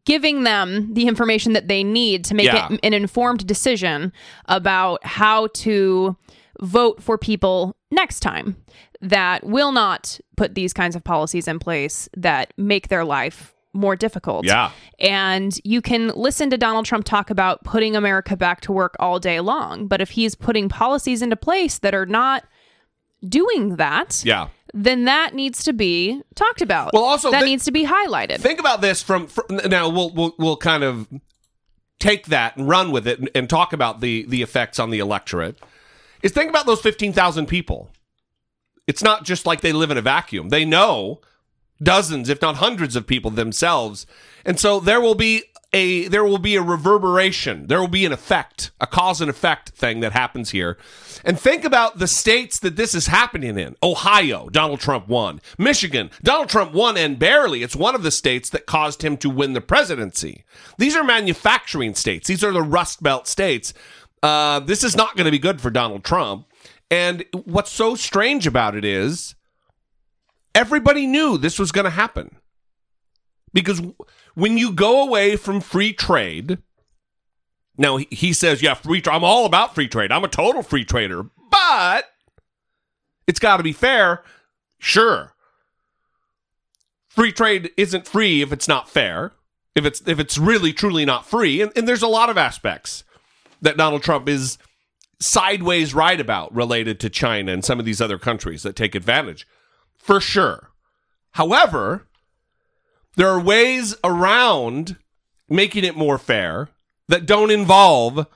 giving 0.05 0.43
them 0.43 0.93
the 0.93 1.07
information 1.07 1.53
that 1.53 1.67
they 1.67 1.83
need 1.83 2.23
to 2.25 2.35
make 2.35 2.45
Yeah. 2.45 2.67
it 2.71 2.79
an 2.83 2.93
informed 2.93 3.47
decision 3.47 4.13
about 4.45 5.03
how 5.03 5.47
to 5.47 6.15
vote 6.61 7.01
for 7.01 7.17
people 7.17 7.75
next 7.91 8.19
time 8.19 8.55
that 9.01 9.43
will 9.45 9.71
not 9.71 10.19
put 10.35 10.55
these 10.55 10.73
kinds 10.73 10.95
of 10.95 11.03
policies 11.03 11.47
in 11.47 11.59
place 11.59 12.09
that 12.17 12.53
make 12.57 12.87
their 12.89 13.05
life 13.05 13.53
more 13.73 13.95
difficult. 13.95 14.45
Yeah. 14.45 14.71
And 14.99 15.57
you 15.63 15.81
can 15.81 16.09
listen 16.15 16.49
to 16.49 16.57
Donald 16.57 16.85
Trump 16.85 17.05
talk 17.05 17.29
about 17.29 17.63
putting 17.63 17.95
America 17.95 18.35
back 18.35 18.61
to 18.61 18.71
work 18.71 18.95
all 18.99 19.19
day 19.19 19.39
long, 19.39 19.87
but 19.87 20.01
if 20.01 20.09
he's 20.11 20.35
putting 20.35 20.69
policies 20.69 21.21
into 21.21 21.35
place 21.35 21.77
that 21.79 21.93
are 21.93 22.05
not 22.07 22.43
doing 23.27 23.75
that, 23.75 24.21
Yeah. 24.25 24.47
then 24.73 25.05
that 25.05 25.33
needs 25.35 25.63
to 25.65 25.73
be 25.73 26.21
talked 26.35 26.61
about. 26.61 26.93
Well, 26.93 27.03
also, 27.03 27.31
that 27.31 27.41
thi- 27.41 27.45
needs 27.49 27.65
to 27.65 27.71
be 27.71 27.85
highlighted. 27.85 28.39
Think 28.39 28.59
about 28.59 28.81
this 28.81 29.01
from, 29.03 29.27
fr 29.27 29.41
now. 29.67 29.87
We'll 29.89 30.09
we'll 30.11 30.35
we'll 30.39 30.57
kind 30.57 30.83
of 30.83 31.07
take 31.99 32.27
that 32.27 32.57
and 32.57 32.67
run 32.67 32.91
with 32.91 33.07
it 33.07 33.19
and, 33.19 33.29
and 33.35 33.49
talk 33.49 33.71
about 33.73 33.99
the 34.01 34.25
the 34.27 34.41
effects 34.41 34.79
on 34.79 34.89
the 34.89 34.99
electorate. 34.99 35.59
Is 36.21 36.31
think 36.31 36.49
about 36.49 36.65
those 36.65 36.81
fifteen 36.81 37.13
thousand 37.13 37.47
people. 37.47 37.89
It's 38.87 39.03
not 39.03 39.23
just 39.23 39.45
like 39.45 39.61
they 39.61 39.73
live 39.73 39.91
in 39.91 39.97
a 39.97 40.01
vacuum. 40.01 40.49
They 40.49 40.65
know 40.65 41.21
dozens, 41.81 42.27
if 42.27 42.41
not 42.41 42.57
hundreds, 42.57 42.95
of 42.95 43.07
people 43.07 43.31
themselves, 43.31 44.05
and 44.43 44.59
so 44.59 44.79
there 44.79 44.99
will 44.99 45.15
be 45.15 45.43
a 45.71 46.07
there 46.07 46.23
will 46.23 46.39
be 46.39 46.55
a 46.55 46.61
reverberation. 46.61 47.67
There 47.67 47.79
will 47.79 47.87
be 47.87 48.05
an 48.05 48.11
effect, 48.11 48.71
a 48.81 48.87
cause 48.87 49.21
and 49.21 49.29
effect 49.29 49.69
thing 49.69 49.99
that 49.99 50.13
happens 50.13 50.49
here. 50.49 50.77
And 51.23 51.39
think 51.39 51.63
about 51.63 51.99
the 51.99 52.07
states 52.07 52.59
that 52.59 52.75
this 52.75 52.95
is 52.95 53.07
happening 53.07 53.57
in. 53.57 53.75
Ohio, 53.83 54.49
Donald 54.49 54.79
Trump 54.79 55.07
won. 55.07 55.41
Michigan, 55.57 56.09
Donald 56.23 56.49
Trump 56.49 56.73
won 56.73 56.97
and 56.97 57.19
barely. 57.19 57.61
It's 57.61 57.75
one 57.75 57.93
of 57.93 58.03
the 58.03 58.11
states 58.11 58.49
that 58.49 58.65
caused 58.65 59.03
him 59.03 59.17
to 59.17 59.29
win 59.29 59.53
the 59.53 59.61
presidency. 59.61 60.43
These 60.77 60.95
are 60.95 61.03
manufacturing 61.03 61.93
states. 61.93 62.27
These 62.27 62.43
are 62.43 62.51
the 62.51 62.63
Rust 62.63 63.03
Belt 63.03 63.27
states. 63.27 63.73
Uh, 64.21 64.59
this 64.59 64.83
is 64.83 64.95
not 64.95 65.15
going 65.15 65.25
to 65.25 65.31
be 65.31 65.39
good 65.39 65.61
for 65.61 65.69
Donald 65.69 66.03
Trump. 66.03 66.47
And 66.91 67.25
what's 67.45 67.71
so 67.71 67.95
strange 67.95 68.47
about 68.47 68.75
it 68.75 68.83
is 68.83 69.35
everybody 70.55 71.05
knew 71.05 71.37
this 71.37 71.59
was 71.59 71.71
going 71.71 71.85
to 71.85 71.91
happen. 71.91 72.35
Because 73.53 73.81
when 74.35 74.57
you 74.57 74.71
go 74.71 75.01
away 75.01 75.35
from 75.35 75.61
free 75.61 75.93
trade, 75.93 76.59
now 77.77 77.97
he, 77.97 78.33
says, 78.33 78.61
yeah, 78.61 78.73
free 78.73 79.01
trade. 79.01 79.15
I'm 79.15 79.23
all 79.23 79.45
about 79.45 79.73
free 79.73 79.87
trade. 79.87 80.11
I'm 80.11 80.23
a 80.23 80.29
total 80.29 80.63
free 80.63 80.85
trader. 80.85 81.23
But 81.49 82.05
it's 83.25 83.39
got 83.39 83.57
to 83.57 83.63
be 83.63 83.73
fair. 83.73 84.23
Sure. 84.79 85.33
Free 87.07 87.31
trade 87.31 87.71
isn't 87.77 88.07
free 88.07 88.41
if 88.41 88.51
it's 88.51 88.67
not 88.67 88.89
fair. 88.89 89.33
If 89.75 89.85
it's 89.85 90.01
if 90.05 90.19
it's 90.19 90.37
really 90.37 90.73
truly 90.73 91.05
not 91.05 91.25
free. 91.25 91.61
And, 91.61 91.71
and 91.75 91.87
there's 91.87 92.01
a 92.01 92.07
lot 92.07 92.29
of 92.29 92.37
aspects 92.37 93.03
that 93.61 93.77
Donald 93.77 94.03
Trump 94.03 94.29
is 94.29 94.57
sideways 95.19 95.93
right 95.93 96.19
about 96.19 96.53
related 96.53 96.99
to 96.99 97.09
China 97.09 97.51
and 97.51 97.65
some 97.65 97.79
of 97.79 97.85
these 97.85 98.01
other 98.01 98.17
countries 98.17 98.63
that 98.63 98.75
take 98.75 98.95
advantage. 98.95 99.45
For 99.97 100.21
sure. 100.21 100.69
However, 101.31 102.07
there 103.15 103.27
are 103.27 103.39
ways 103.39 103.95
around 104.03 104.95
making 105.49 105.83
it 105.83 105.97
more 105.97 106.17
fair 106.17 106.69
that 107.07 107.25
don't 107.25 107.51
involve 107.51 108.27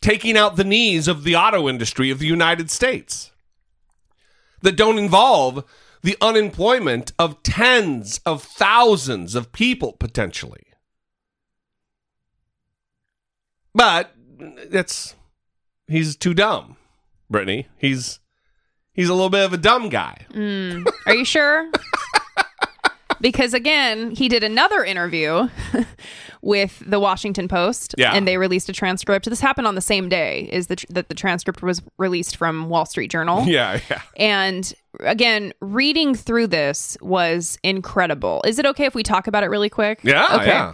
taking 0.00 0.36
out 0.36 0.56
the 0.56 0.64
knees 0.64 1.06
of 1.06 1.24
the 1.24 1.36
auto 1.36 1.68
industry 1.68 2.10
of 2.10 2.18
the 2.18 2.26
United 2.26 2.70
States, 2.70 3.30
that 4.62 4.76
don't 4.76 4.98
involve 4.98 5.64
the 6.02 6.16
unemployment 6.20 7.12
of 7.18 7.42
tens 7.42 8.20
of 8.24 8.42
thousands 8.42 9.34
of 9.34 9.52
people 9.52 9.92
potentially. 9.92 10.62
But 13.74 14.14
that's 14.68 15.14
he's 15.88 16.16
too 16.16 16.34
dumb, 16.34 16.76
Brittany. 17.28 17.68
He's 17.76 18.20
he's 18.92 19.08
a 19.08 19.14
little 19.14 19.30
bit 19.30 19.44
of 19.44 19.52
a 19.52 19.58
dumb 19.58 19.88
guy. 19.88 20.26
Mm. 20.32 20.86
Are 21.06 21.14
you 21.14 21.24
sure? 21.24 21.70
because 23.20 23.52
again, 23.54 24.10
he 24.12 24.28
did 24.28 24.42
another 24.42 24.82
interview 24.84 25.48
with 26.42 26.82
the 26.86 26.98
Washington 26.98 27.48
Post, 27.48 27.94
Yeah. 27.98 28.12
and 28.14 28.26
they 28.26 28.38
released 28.38 28.68
a 28.68 28.72
transcript. 28.72 29.28
This 29.28 29.40
happened 29.40 29.66
on 29.66 29.74
the 29.74 29.80
same 29.82 30.08
day 30.08 30.48
is 30.52 30.68
the 30.68 30.76
tr- 30.76 30.86
that 30.90 31.08
the 31.08 31.14
transcript 31.14 31.62
was 31.62 31.82
released 31.98 32.36
from 32.36 32.68
Wall 32.68 32.86
Street 32.86 33.10
Journal. 33.10 33.44
Yeah, 33.50 33.80
yeah. 33.90 34.00
And 34.16 34.72
again, 35.00 35.52
reading 35.60 36.14
through 36.14 36.46
this 36.48 36.96
was 37.02 37.58
incredible. 37.62 38.42
Is 38.46 38.58
it 38.58 38.66
okay 38.66 38.86
if 38.86 38.94
we 38.94 39.02
talk 39.02 39.26
about 39.26 39.42
it 39.42 39.46
really 39.48 39.68
quick? 39.68 40.00
Yeah, 40.02 40.26
Okay. 40.36 40.46
yeah. 40.46 40.72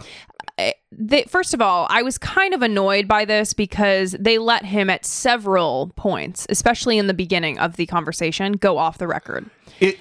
I- 0.59 0.73
They, 0.91 1.23
first 1.23 1.53
of 1.53 1.61
all, 1.61 1.85
I 1.89 2.01
was 2.01 2.17
kind 2.17 2.53
of 2.53 2.61
annoyed 2.61 3.07
by 3.07 3.25
this 3.25 3.53
because 3.53 4.15
they 4.19 4.37
let 4.37 4.65
him 4.65 4.89
at 4.89 5.05
several 5.05 5.91
points, 5.95 6.47
especially 6.49 6.97
in 6.97 7.07
the 7.07 7.13
beginning 7.13 7.59
of 7.59 7.75
the 7.75 7.85
conversation, 7.85 8.53
go 8.53 8.77
off 8.77 8.97
the 8.97 9.07
record. 9.07 9.49
It, 9.79 9.97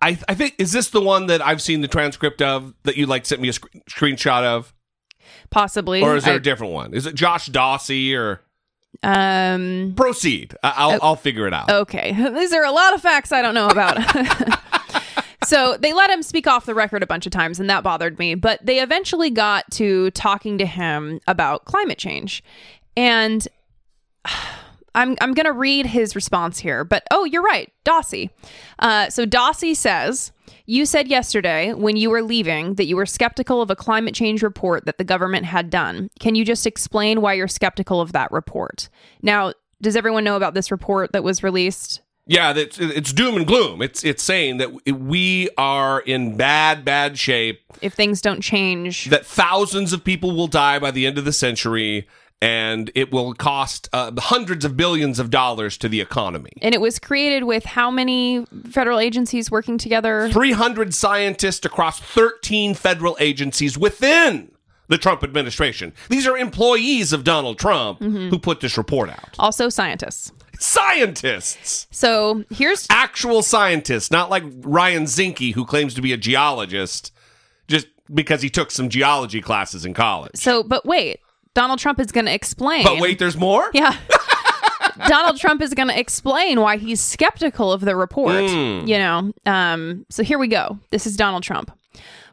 I, 0.00 0.18
I 0.28 0.34
think 0.34 0.54
is 0.58 0.72
this 0.72 0.88
the 0.90 1.00
one 1.00 1.26
that 1.26 1.40
I've 1.40 1.62
seen 1.62 1.80
the 1.80 1.88
transcript 1.88 2.42
of 2.42 2.74
that 2.82 2.96
you 2.96 3.06
like 3.06 3.24
sent 3.26 3.40
me 3.40 3.48
a 3.48 3.52
sc- 3.52 3.68
screenshot 3.88 4.42
of, 4.42 4.74
Possibly. 5.50 6.02
or 6.02 6.16
is 6.16 6.24
there 6.24 6.34
I- 6.34 6.38
a 6.38 6.40
different 6.40 6.72
one? 6.72 6.92
Is 6.94 7.06
it 7.06 7.14
Josh 7.14 7.48
Dawsey 7.48 8.14
or 8.16 8.40
um 9.04 9.94
proceed? 9.96 10.54
I, 10.62 10.72
I'll 10.76 10.98
I'll 11.02 11.16
figure 11.16 11.46
it 11.46 11.54
out. 11.54 11.70
Okay. 11.70 12.12
These 12.34 12.52
are 12.52 12.64
a 12.64 12.72
lot 12.72 12.94
of 12.94 13.00
facts 13.00 13.30
I 13.32 13.42
don't 13.42 13.54
know 13.54 13.68
about. 13.68 13.96
so 15.44 15.76
they 15.78 15.92
let 15.92 16.10
him 16.10 16.22
speak 16.22 16.46
off 16.46 16.66
the 16.66 16.74
record 16.74 17.02
a 17.02 17.06
bunch 17.06 17.26
of 17.26 17.32
times, 17.32 17.60
and 17.60 17.68
that 17.70 17.82
bothered 17.82 18.18
me. 18.18 18.34
But 18.34 18.64
they 18.64 18.80
eventually 18.80 19.30
got 19.30 19.70
to 19.72 20.10
talking 20.12 20.58
to 20.58 20.66
him 20.66 21.20
about 21.26 21.64
climate 21.64 21.98
change. 21.98 22.42
And 22.96 23.46
I'm, 24.94 25.16
I'm 25.22 25.32
going 25.32 25.46
to 25.46 25.52
read 25.52 25.86
his 25.86 26.14
response 26.14 26.58
here. 26.58 26.84
But 26.84 27.04
oh, 27.10 27.24
you're 27.24 27.42
right. 27.42 27.72
Dawsey. 27.84 28.28
Uh, 28.78 29.08
so 29.08 29.24
Dawsey 29.24 29.74
says, 29.74 30.32
You 30.66 30.84
said 30.84 31.08
yesterday 31.08 31.72
when 31.72 31.96
you 31.96 32.10
were 32.10 32.22
leaving 32.22 32.74
that 32.74 32.84
you 32.84 32.96
were 32.96 33.06
skeptical 33.06 33.62
of 33.62 33.70
a 33.70 33.76
climate 33.76 34.14
change 34.14 34.42
report 34.42 34.84
that 34.84 34.98
the 34.98 35.04
government 35.04 35.46
had 35.46 35.70
done. 35.70 36.10
Can 36.20 36.34
you 36.34 36.44
just 36.44 36.66
explain 36.66 37.22
why 37.22 37.32
you're 37.32 37.48
skeptical 37.48 38.02
of 38.02 38.12
that 38.12 38.30
report? 38.30 38.90
Now, 39.22 39.54
does 39.80 39.96
everyone 39.96 40.24
know 40.24 40.36
about 40.36 40.52
this 40.52 40.70
report 40.70 41.12
that 41.12 41.24
was 41.24 41.42
released? 41.42 42.01
Yeah, 42.26 42.52
that's 42.52 42.78
it's 42.78 43.12
doom 43.12 43.36
and 43.36 43.46
gloom. 43.46 43.82
It's 43.82 44.04
it's 44.04 44.22
saying 44.22 44.58
that 44.58 44.70
we 44.96 45.48
are 45.58 46.00
in 46.00 46.36
bad 46.36 46.84
bad 46.84 47.18
shape. 47.18 47.60
If 47.80 47.94
things 47.94 48.20
don't 48.20 48.40
change, 48.40 49.06
That 49.06 49.26
thousands 49.26 49.92
of 49.92 50.04
people 50.04 50.34
will 50.36 50.46
die 50.46 50.78
by 50.78 50.92
the 50.92 51.04
end 51.04 51.18
of 51.18 51.24
the 51.24 51.32
century, 51.32 52.06
and 52.40 52.92
it 52.94 53.10
will 53.12 53.34
cost 53.34 53.88
uh, 53.92 54.12
hundreds 54.18 54.64
of 54.64 54.76
billions 54.76 55.18
of 55.18 55.30
dollars 55.30 55.76
to 55.78 55.88
the 55.88 56.00
economy. 56.00 56.52
and 56.62 56.74
it 56.74 56.80
was 56.80 57.00
created 57.00 57.42
with 57.44 57.64
how 57.64 57.90
many 57.90 58.46
federal 58.70 59.00
agencies 59.00 59.50
working 59.50 59.76
together? 59.76 60.28
300 60.30 60.94
scientists 60.94 61.64
across 61.66 61.98
13 61.98 62.74
federal 62.74 63.16
agencies 63.18 63.76
within 63.76 64.52
the 64.86 64.98
Trump 64.98 65.24
administration. 65.24 65.92
These 66.08 66.26
are 66.26 66.36
employees 66.36 67.12
of 67.12 67.24
Donald 67.24 67.58
Trump 67.58 68.00
who 68.00 68.38
put 68.38 68.60
this 68.60 68.76
report 68.78 69.10
out. 69.10 69.34
Also, 69.40 69.68
scientists. 69.68 70.30
Scientists. 70.62 71.86
So 71.90 72.44
here's 72.50 72.86
Actual 72.90 73.42
scientists, 73.42 74.10
not 74.10 74.30
like 74.30 74.44
Ryan 74.60 75.04
Zinke, 75.04 75.54
who 75.54 75.64
claims 75.64 75.94
to 75.94 76.02
be 76.02 76.12
a 76.12 76.16
geologist 76.16 77.12
just 77.68 77.86
because 78.12 78.42
he 78.42 78.50
took 78.50 78.70
some 78.70 78.88
geology 78.88 79.40
classes 79.40 79.84
in 79.84 79.94
college. 79.94 80.32
so, 80.34 80.62
but 80.62 80.84
wait, 80.86 81.20
Donald 81.54 81.78
Trump 81.78 82.00
is 82.00 82.12
going 82.12 82.26
to 82.26 82.34
explain. 82.34 82.84
But 82.84 83.00
wait, 83.00 83.18
there's 83.18 83.36
more? 83.36 83.70
Yeah. 83.74 83.96
Donald 85.08 85.38
Trump 85.38 85.62
is 85.62 85.74
going 85.74 85.88
to 85.88 85.98
explain 85.98 86.60
why 86.60 86.76
he's 86.76 87.00
skeptical 87.00 87.72
of 87.72 87.80
the 87.80 87.96
report. 87.96 88.48
Hmm. 88.50 88.86
You 88.86 88.98
know, 88.98 89.32
um, 89.46 90.06
so 90.10 90.22
here 90.22 90.38
we 90.38 90.48
go. 90.48 90.78
This 90.90 91.06
is 91.06 91.16
Donald 91.16 91.42
Trump. 91.42 91.70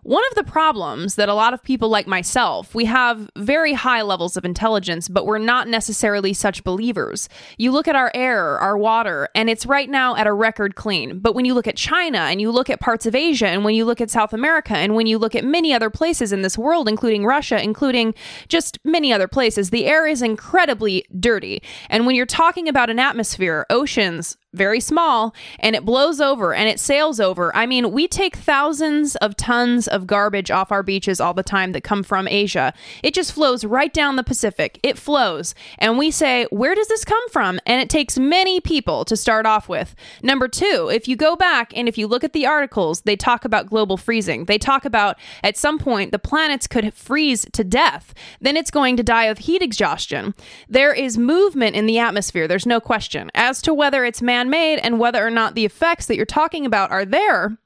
One 0.03 0.23
of 0.29 0.35
the 0.35 0.49
problems 0.49 1.15
that 1.15 1.27
a 1.27 1.33
lot 1.33 1.53
of 1.53 1.61
people 1.61 1.89
like 1.89 2.07
myself, 2.07 2.73
we 2.73 2.85
have 2.85 3.29
very 3.35 3.73
high 3.73 4.01
levels 4.01 4.37
of 4.37 4.45
intelligence, 4.45 5.09
but 5.09 5.25
we're 5.25 5.39
not 5.39 5.67
necessarily 5.67 6.33
such 6.33 6.63
believers. 6.63 7.27
You 7.57 7.71
look 7.71 7.87
at 7.87 7.97
our 7.97 8.09
air, 8.15 8.57
our 8.59 8.77
water, 8.77 9.27
and 9.35 9.49
it's 9.49 9.65
right 9.65 9.89
now 9.89 10.15
at 10.15 10.25
a 10.25 10.33
record 10.33 10.75
clean. 10.75 11.19
But 11.19 11.35
when 11.35 11.43
you 11.43 11.53
look 11.53 11.67
at 11.67 11.75
China 11.75 12.19
and 12.19 12.39
you 12.39 12.49
look 12.49 12.69
at 12.69 12.79
parts 12.79 13.05
of 13.05 13.13
Asia 13.13 13.47
and 13.47 13.65
when 13.65 13.75
you 13.75 13.83
look 13.83 13.99
at 13.99 14.09
South 14.09 14.31
America 14.31 14.75
and 14.75 14.95
when 14.95 15.05
you 15.05 15.17
look 15.17 15.35
at 15.35 15.43
many 15.43 15.73
other 15.73 15.89
places 15.89 16.31
in 16.31 16.43
this 16.43 16.57
world, 16.57 16.87
including 16.87 17.25
Russia, 17.25 17.61
including 17.61 18.13
just 18.47 18.79
many 18.85 19.11
other 19.11 19.27
places, 19.27 19.69
the 19.69 19.85
air 19.85 20.07
is 20.07 20.21
incredibly 20.21 21.05
dirty. 21.19 21.61
And 21.89 22.05
when 22.05 22.15
you're 22.15 22.25
talking 22.25 22.69
about 22.69 22.89
an 22.89 22.99
atmosphere, 22.99 23.65
oceans, 23.69 24.37
very 24.53 24.79
small 24.79 25.33
and 25.59 25.75
it 25.75 25.85
blows 25.85 26.19
over 26.19 26.53
and 26.53 26.67
it 26.67 26.79
sails 26.79 27.19
over. 27.19 27.55
I 27.55 27.65
mean, 27.65 27.91
we 27.91 28.07
take 28.07 28.35
thousands 28.35 29.15
of 29.17 29.35
tons 29.35 29.87
of 29.87 30.07
garbage 30.07 30.49
off 30.49 30.71
our 30.71 30.81
beaches 30.81 31.21
all 31.21 31.33
the 31.33 31.43
time 31.43 31.71
that 31.73 31.83
come 31.83 32.03
from 32.03 32.27
Asia. 32.27 32.73
It 33.03 33.13
just 33.13 33.33
flows 33.33 33.63
right 33.63 33.93
down 33.93 34.15
the 34.15 34.23
Pacific. 34.23 34.79
It 34.81 34.97
flows. 34.97 35.53
And 35.77 35.97
we 35.97 36.09
say, 36.09 36.47
where 36.49 36.73
does 36.73 36.87
this 36.87 37.05
come 37.05 37.29
from? 37.29 37.59
And 37.65 37.81
it 37.81 37.89
takes 37.89 38.17
many 38.17 38.59
people 38.59 39.05
to 39.05 39.15
start 39.15 39.45
off 39.45 39.69
with. 39.69 39.95
Number 40.23 40.47
two, 40.47 40.89
if 40.91 41.07
you 41.07 41.15
go 41.15 41.35
back 41.35 41.71
and 41.75 41.87
if 41.87 41.97
you 41.97 42.07
look 42.07 42.23
at 42.23 42.33
the 42.33 42.47
articles, 42.47 43.01
they 43.01 43.15
talk 43.15 43.45
about 43.45 43.67
global 43.67 43.97
freezing. 43.97 44.45
They 44.45 44.57
talk 44.57 44.83
about 44.83 45.19
at 45.43 45.57
some 45.57 45.77
point 45.77 46.11
the 46.11 46.19
planets 46.19 46.65
could 46.65 46.93
freeze 46.93 47.45
to 47.53 47.63
death. 47.63 48.13
Then 48.41 48.57
it's 48.57 48.71
going 48.71 48.97
to 48.97 49.03
die 49.03 49.25
of 49.25 49.39
heat 49.39 49.61
exhaustion. 49.61 50.33
There 50.67 50.93
is 50.93 51.17
movement 51.17 51.75
in 51.75 51.85
the 51.85 51.99
atmosphere. 51.99 52.47
There's 52.47 52.65
no 52.65 52.79
question. 52.79 53.29
As 53.35 53.61
to 53.61 53.73
whether 53.73 54.05
it's 54.05 54.21
man 54.21 54.38
made 54.47 54.79
and 54.79 54.99
whether 54.99 55.25
or 55.25 55.31
not 55.31 55.55
the 55.55 55.65
effects 55.65 56.05
that 56.07 56.15
you're 56.15 56.25
talking 56.25 56.65
about 56.65 56.91
are 56.91 57.05
there, 57.05 57.57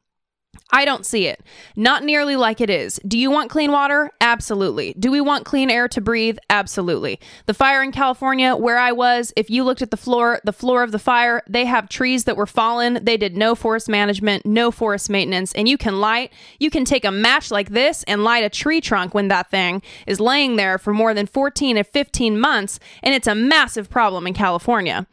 I 0.72 0.86
don't 0.86 1.06
see 1.06 1.28
it. 1.28 1.42
Not 1.76 2.04
nearly 2.04 2.36
like 2.36 2.60
it 2.60 2.70
is. 2.70 3.00
Do 3.08 3.18
you 3.18 3.30
want 3.30 3.52
clean 3.52 3.72
water? 3.72 4.10
Absolutely. 4.22 4.96
Do 4.98 5.12
we 5.12 5.22
want 5.22 5.46
clean 5.46 5.70
air 5.70 5.88
to 5.90 6.02
breathe? 6.02 6.38
Absolutely. 6.50 7.20
The 7.46 7.54
fire 7.54 7.84
in 7.84 7.92
California, 7.92 8.56
where 8.56 8.80
I 8.80 8.92
was, 8.92 9.32
if 9.36 9.52
you 9.52 9.64
looked 9.64 9.84
at 9.84 9.92
the 9.92 9.98
floor, 9.98 10.42
the 10.44 10.54
floor 10.54 10.82
of 10.82 10.92
the 10.92 11.00
fire, 11.00 11.44
they 11.48 11.66
have 11.66 11.90
trees 11.90 12.24
that 12.24 12.38
were 12.38 12.48
fallen. 12.48 13.00
They 13.04 13.18
did 13.18 13.38
no 13.38 13.54
forest 13.54 13.88
management, 13.88 14.48
no 14.48 14.72
forest 14.72 15.12
maintenance, 15.12 15.54
and 15.54 15.68
you 15.68 15.78
can 15.78 16.00
light, 16.00 16.34
you 16.60 16.72
can 16.72 16.86
take 16.86 17.06
a 17.06 17.12
match 17.12 17.52
like 17.52 17.70
this 17.70 18.02
and 18.04 18.24
light 18.24 18.44
a 18.44 18.50
tree 18.50 18.82
trunk 18.82 19.14
when 19.14 19.28
that 19.28 19.52
thing 19.52 19.82
is 20.08 20.20
laying 20.20 20.56
there 20.56 20.80
for 20.80 20.94
more 20.94 21.14
than 21.14 21.28
14 21.28 21.78
or 21.78 21.84
15 21.84 22.40
months, 22.40 22.80
and 23.04 23.14
it's 23.14 23.28
a 23.28 23.36
massive 23.36 23.92
problem 23.92 24.26
in 24.26 24.34
California. 24.34 25.06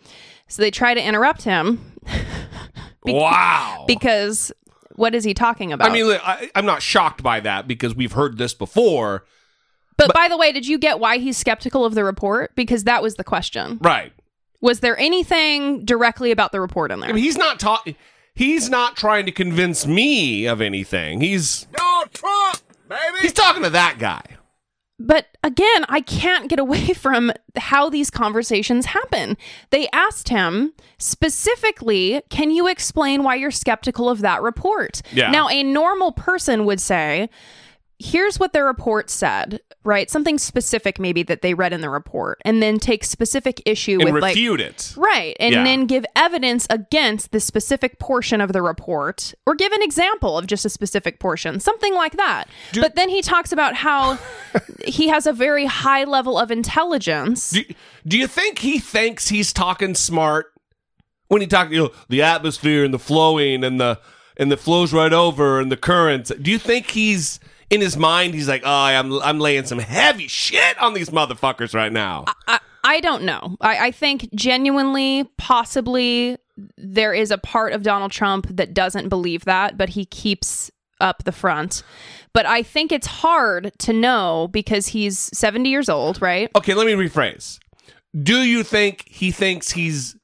So 0.50 0.62
they 0.62 0.70
try 0.70 0.94
to 0.94 1.02
interrupt 1.02 1.42
him 1.44 1.94
wow. 3.06 3.84
because 3.86 4.52
what 4.96 5.14
is 5.14 5.22
he 5.24 5.32
talking 5.32 5.72
about? 5.72 5.88
I 5.88 5.92
mean, 5.92 6.04
look, 6.04 6.20
I, 6.26 6.50
I'm 6.54 6.66
not 6.66 6.82
shocked 6.82 7.22
by 7.22 7.40
that 7.40 7.68
because 7.68 7.94
we've 7.94 8.12
heard 8.12 8.36
this 8.36 8.52
before. 8.52 9.24
But, 9.96 10.12
by 10.12 10.28
the 10.28 10.36
way, 10.36 10.50
did 10.50 10.66
you 10.66 10.76
get 10.76 10.98
why 10.98 11.18
he's 11.18 11.36
skeptical 11.36 11.84
of 11.84 11.94
the 11.94 12.04
report? 12.04 12.54
Because 12.56 12.84
that 12.84 13.02
was 13.02 13.14
the 13.14 13.24
question. 13.24 13.78
Right. 13.80 14.12
Was 14.60 14.80
there 14.80 14.98
anything 14.98 15.84
directly 15.84 16.32
about 16.32 16.52
the 16.52 16.60
report 16.60 16.90
in 16.90 17.00
there? 17.00 17.10
I 17.10 17.12
mean, 17.12 17.22
he's 17.22 17.36
not 17.36 17.60
talking. 17.60 17.94
He's 18.34 18.68
not 18.68 18.96
trying 18.96 19.26
to 19.26 19.32
convince 19.32 19.86
me 19.86 20.46
of 20.46 20.60
anything. 20.60 21.20
He's 21.20 21.66
No 21.78 22.04
Trump, 22.12 22.58
baby. 22.88 23.18
he's 23.22 23.32
talking 23.32 23.62
to 23.62 23.70
that 23.70 23.98
guy. 23.98 24.22
But 25.00 25.26
again, 25.42 25.86
I 25.88 26.02
can't 26.02 26.48
get 26.48 26.58
away 26.58 26.88
from 26.94 27.32
how 27.56 27.88
these 27.88 28.10
conversations 28.10 28.86
happen. 28.86 29.36
They 29.70 29.88
asked 29.88 30.28
him 30.28 30.74
specifically, 30.98 32.22
Can 32.28 32.50
you 32.50 32.68
explain 32.68 33.22
why 33.22 33.36
you're 33.36 33.50
skeptical 33.50 34.10
of 34.10 34.20
that 34.20 34.42
report? 34.42 35.00
Yeah. 35.12 35.30
Now, 35.30 35.48
a 35.48 35.62
normal 35.62 36.12
person 36.12 36.66
would 36.66 36.80
say, 36.80 37.30
Here's 38.02 38.40
what 38.40 38.54
the 38.54 38.64
report 38.64 39.10
said, 39.10 39.60
right? 39.84 40.10
Something 40.10 40.38
specific, 40.38 40.98
maybe 40.98 41.22
that 41.24 41.42
they 41.42 41.52
read 41.52 41.74
in 41.74 41.82
the 41.82 41.90
report, 41.90 42.40
and 42.46 42.62
then 42.62 42.78
take 42.78 43.04
specific 43.04 43.60
issue 43.66 44.00
And 44.00 44.14
with 44.14 44.22
like 44.22 44.34
refute 44.34 44.58
it. 44.62 44.94
Right. 44.96 45.36
And 45.38 45.52
Yeah. 45.52 45.64
then 45.64 45.84
give 45.84 46.06
evidence 46.16 46.66
against 46.70 47.30
the 47.32 47.40
specific 47.40 47.98
portion 47.98 48.40
of 48.40 48.54
the 48.54 48.62
report 48.62 49.34
or 49.46 49.54
give 49.54 49.70
an 49.72 49.82
example 49.82 50.38
of 50.38 50.46
just 50.46 50.64
a 50.64 50.70
specific 50.70 51.20
portion, 51.20 51.60
something 51.60 51.94
like 51.94 52.16
that. 52.16 52.48
but 52.74 52.94
then 52.96 53.10
he 53.10 53.20
talks 53.20 53.52
about 53.52 53.74
how 53.74 54.18
he 54.86 55.08
has 55.08 55.26
a 55.26 55.32
very 55.32 55.66
high 55.66 56.04
level 56.04 56.38
of 56.38 56.50
intelligence. 56.50 57.50
Do, 57.50 57.62
do 58.08 58.16
you 58.18 58.26
think 58.26 58.60
he 58.60 58.78
thinks 58.78 59.28
he's 59.28 59.52
talking 59.52 59.94
smart 59.94 60.46
when 61.28 61.42
he 61.42 61.46
talks? 61.46 61.70
You 61.70 61.78
know, 61.84 61.90
the 62.08 62.22
atmosphere 62.22 62.82
and 62.82 62.94
the 62.94 62.98
flowing 62.98 63.62
and 63.62 63.78
the 63.78 64.00
and 64.38 64.50
the 64.50 64.56
flows 64.56 64.94
right 64.94 65.12
over 65.12 65.60
and 65.60 65.70
the 65.70 65.76
currents. 65.76 66.32
Do 66.40 66.50
you 66.50 66.58
think 66.58 66.92
he's 66.92 67.40
in 67.70 67.80
his 67.80 67.96
mind? 67.96 68.34
He's 68.34 68.48
like, 68.48 68.62
oh, 68.64 68.70
I'm 68.70 69.12
I'm 69.22 69.38
laying 69.38 69.64
some 69.64 69.78
heavy 69.78 70.28
shit 70.28 70.78
on 70.78 70.94
these 70.94 71.10
motherfuckers 71.10 71.74
right 71.74 71.92
now. 71.92 72.24
I, 72.46 72.60
I 72.84 73.00
don't 73.00 73.24
know. 73.24 73.56
I, 73.60 73.86
I 73.86 73.90
think 73.90 74.28
genuinely, 74.34 75.30
possibly, 75.38 76.36
there 76.76 77.14
is 77.14 77.30
a 77.30 77.38
part 77.38 77.72
of 77.72 77.82
Donald 77.82 78.12
Trump 78.12 78.46
that 78.50 78.74
doesn't 78.74 79.08
believe 79.08 79.44
that, 79.44 79.76
but 79.76 79.90
he 79.90 80.04
keeps 80.04 80.70
up 81.00 81.24
the 81.24 81.32
front. 81.32 81.82
But 82.32 82.46
I 82.46 82.62
think 82.62 82.92
it's 82.92 83.06
hard 83.06 83.72
to 83.78 83.92
know 83.92 84.48
because 84.52 84.88
he's 84.88 85.30
70 85.36 85.68
years 85.68 85.88
old, 85.88 86.22
right? 86.22 86.50
Okay, 86.56 86.74
let 86.74 86.86
me 86.86 86.92
rephrase. 86.92 87.58
Do 88.20 88.42
you 88.42 88.62
think 88.62 89.04
he 89.08 89.30
thinks 89.30 89.72
he's 89.72 90.16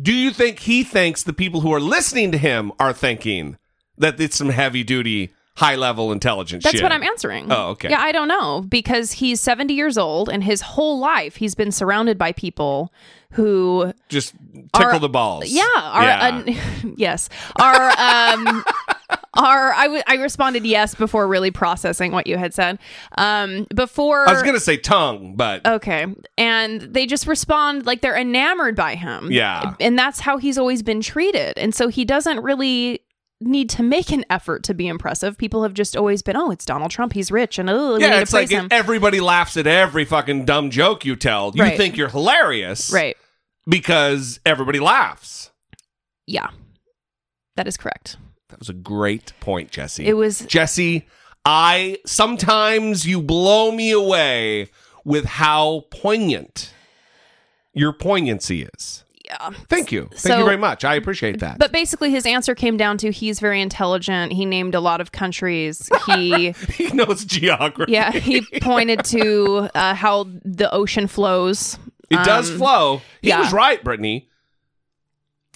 Do 0.00 0.12
you 0.12 0.30
think 0.30 0.60
he 0.60 0.84
thinks 0.84 1.22
the 1.22 1.32
people 1.32 1.60
who 1.60 1.72
are 1.72 1.80
listening 1.80 2.32
to 2.32 2.38
him 2.38 2.72
are 2.78 2.92
thinking 2.92 3.56
that 3.98 4.18
it's 4.20 4.36
some 4.36 4.48
heavy 4.48 4.82
duty, 4.82 5.30
high 5.60 5.76
level 5.76 6.10
intelligence 6.12 6.64
That's 6.64 6.76
shit? 6.76 6.82
what 6.82 6.90
I'm 6.92 7.02
answering. 7.02 7.52
Oh, 7.52 7.68
okay. 7.70 7.90
Yeah, 7.90 8.00
I 8.00 8.12
don't 8.12 8.28
know 8.28 8.62
because 8.68 9.12
he's 9.12 9.40
70 9.40 9.74
years 9.74 9.98
old 9.98 10.28
and 10.30 10.42
his 10.42 10.60
whole 10.62 10.98
life 10.98 11.36
he's 11.36 11.54
been 11.54 11.70
surrounded 11.70 12.16
by 12.16 12.32
people 12.32 12.92
who 13.32 13.92
Just 14.08 14.34
tickle 14.74 14.96
Are- 14.96 14.98
the 14.98 15.08
balls. 15.08 15.44
yeah, 15.50 15.62
are 15.76 16.02
Yeah. 16.02 16.42
uh, 16.48 16.52
yes, 16.96 17.28
are 17.60 17.90
um 17.90 18.64
are 19.34 19.72
I 19.72 19.84
w- 19.84 20.02
I 20.06 20.14
responded 20.16 20.64
yes 20.66 20.94
before 20.94 21.28
really 21.28 21.50
processing 21.50 22.10
what 22.12 22.26
you 22.26 22.36
had 22.36 22.52
said. 22.54 22.78
Um 23.18 23.66
before 23.74 24.28
I 24.28 24.32
was 24.32 24.42
gonna 24.42 24.58
say 24.60 24.76
tongue, 24.76 25.34
but 25.36 25.64
Okay. 25.66 26.06
And 26.38 26.80
they 26.80 27.06
just 27.06 27.26
respond 27.26 27.86
like 27.86 28.00
they're 28.00 28.16
enamored 28.18 28.74
by 28.76 28.94
him. 28.96 29.30
Yeah. 29.30 29.74
And 29.78 29.98
that's 29.98 30.20
how 30.20 30.38
he's 30.38 30.58
always 30.58 30.82
been 30.82 31.00
treated. 31.00 31.56
And 31.58 31.74
so 31.74 31.88
he 31.88 32.04
doesn't 32.04 32.40
really 32.40 33.02
need 33.40 33.70
to 33.70 33.82
make 33.82 34.10
an 34.12 34.24
effort 34.28 34.62
to 34.64 34.74
be 34.74 34.86
impressive. 34.86 35.38
People 35.38 35.62
have 35.62 35.72
just 35.74 35.96
always 35.96 36.22
been, 36.22 36.36
oh, 36.36 36.50
it's 36.50 36.64
Donald 36.64 36.90
Trump. 36.90 37.12
He's 37.14 37.30
rich 37.30 37.58
and 37.58 37.70
oh, 37.70 37.96
yeah, 37.98 38.20
it's 38.20 38.32
like 38.32 38.52
everybody 38.70 39.20
laughs 39.20 39.56
at 39.56 39.66
every 39.66 40.04
fucking 40.04 40.44
dumb 40.44 40.70
joke 40.70 41.04
you 41.04 41.16
tell. 41.16 41.52
You 41.54 41.62
Right. 41.62 41.76
think 41.76 41.96
you're 41.96 42.10
hilarious, 42.10 42.92
right. 42.92 43.16
Because 43.68 44.40
everybody 44.44 44.78
laughs. 44.80 45.50
Yeah. 46.26 46.50
That 47.56 47.66
is 47.66 47.76
correct. 47.76 48.16
That 48.50 48.58
was 48.58 48.68
a 48.68 48.74
great 48.74 49.32
point, 49.40 49.70
Jesse. 49.70 50.06
It 50.06 50.14
was 50.14 50.40
Jesse, 50.40 51.06
I 51.44 51.98
sometimes 52.04 53.06
you 53.06 53.22
blow 53.22 53.72
me 53.72 53.90
away 53.90 54.68
with 55.04 55.24
how 55.24 55.84
poignant 55.90 56.74
your 57.72 57.92
poignancy 57.92 58.68
is. 58.74 59.04
Yeah. 59.30 59.50
Thank 59.68 59.92
you. 59.92 60.02
Thank 60.10 60.20
So- 60.20 60.38
you 60.38 60.44
very 60.44 60.56
much. 60.56 60.84
I 60.84 60.94
appreciate 60.96 61.38
that. 61.40 61.58
But 61.58 61.72
basically, 61.72 62.10
his 62.10 62.26
answer 62.26 62.54
came 62.54 62.76
down 62.76 62.98
to 62.98 63.10
he's 63.10 63.38
very 63.40 63.60
intelligent. 63.60 64.32
He 64.32 64.44
named 64.44 64.74
a 64.74 64.80
lot 64.80 65.00
of 65.00 65.12
countries. 65.12 65.88
He, 66.06 66.50
he 66.72 66.88
knows 66.92 67.24
geography. 67.24 67.92
yeah, 67.92 68.10
he 68.12 68.42
pointed 68.60 69.04
to 69.06 69.68
uh, 69.74 69.94
how 69.94 70.24
the 70.44 70.68
ocean 70.72 71.06
flows. 71.06 71.78
It 72.10 72.24
does 72.24 72.50
Um, 72.50 72.58
flow. 72.58 73.02
He 73.22 73.28
yeah. 73.28 73.40
was 73.40 73.52
right, 73.52 73.82
Brittany. 73.84 74.26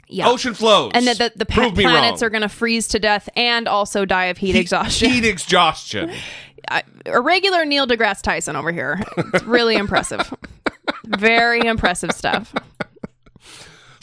Yeah. 0.09 0.29
Ocean 0.29 0.55
flows. 0.55 0.93
and 0.95 1.07
that 1.07 1.18
the, 1.18 1.33
the 1.35 1.47
pa- 1.47 1.70
planets 1.70 2.20
wrong. 2.22 2.27
are 2.27 2.31
going 2.31 2.43
to 2.43 2.49
freeze 2.49 2.87
to 2.89 2.99
death 2.99 3.29
and 3.35 3.66
also 3.66 4.05
die 4.05 4.27
of 4.27 4.39
heat, 4.39 4.55
exhaustion. 4.55 5.11
Heat 5.11 5.25
exhaustion. 5.25 6.12
I- 6.70 6.85
a 7.07 7.20
regular 7.20 7.64
Neil 7.64 7.87
deGrasse 7.87 8.22
Tyson 8.22 8.55
over 8.55 8.70
here. 8.70 9.01
It's 9.16 9.43
really 9.45 9.75
impressive. 9.77 10.33
Very 11.07 11.61
impressive 11.66 12.12
stuff. 12.12 12.55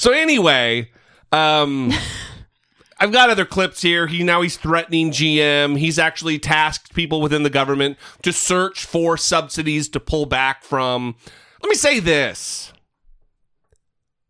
So 0.02 0.10
anyway, 0.10 0.90
um, 1.32 1.94
I've 3.00 3.12
got 3.12 3.30
other 3.30 3.46
clips 3.46 3.84
here. 3.84 4.08
He 4.08 4.24
now 4.24 4.42
he's 4.42 4.58
threatening 4.58 5.12
GM. 5.12 5.78
He's 5.78 6.00
actually 6.00 6.40
tasked 6.40 6.96
people 6.96 7.22
within 7.22 7.44
the 7.44 7.52
government 7.52 8.00
to 8.24 8.34
search 8.34 8.84
for 8.84 9.16
subsidies 9.16 9.90
to 9.90 10.00
pull 10.00 10.26
back 10.26 10.64
from. 10.64 11.18
Let 11.62 11.70
me 11.70 11.76
say 11.76 12.00
this. 12.00 12.74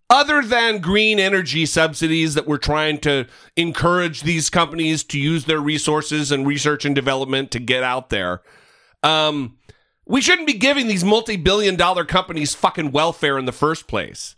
Other 0.09 0.41
than 0.41 0.79
green 0.79 1.21
energy 1.21 1.65
subsidies 1.65 2.33
that 2.33 2.45
we're 2.45 2.57
trying 2.57 2.97
to 2.99 3.27
encourage 3.55 4.23
these 4.23 4.49
companies 4.49 5.05
to 5.05 5.17
use 5.17 5.45
their 5.45 5.61
resources 5.61 6.33
and 6.33 6.45
research 6.45 6.83
and 6.83 6.93
development 6.93 7.49
to 7.51 7.59
get 7.59 7.81
out 7.81 8.09
there, 8.09 8.41
um, 9.03 9.57
we 10.05 10.19
shouldn't 10.19 10.47
be 10.47 10.53
giving 10.53 10.89
these 10.89 11.05
multi-billion 11.05 11.77
dollar 11.77 12.03
companies 12.03 12.53
fucking 12.53 12.91
welfare 12.91 13.37
in 13.37 13.45
the 13.45 13.53
first 13.53 13.87
place 13.87 14.35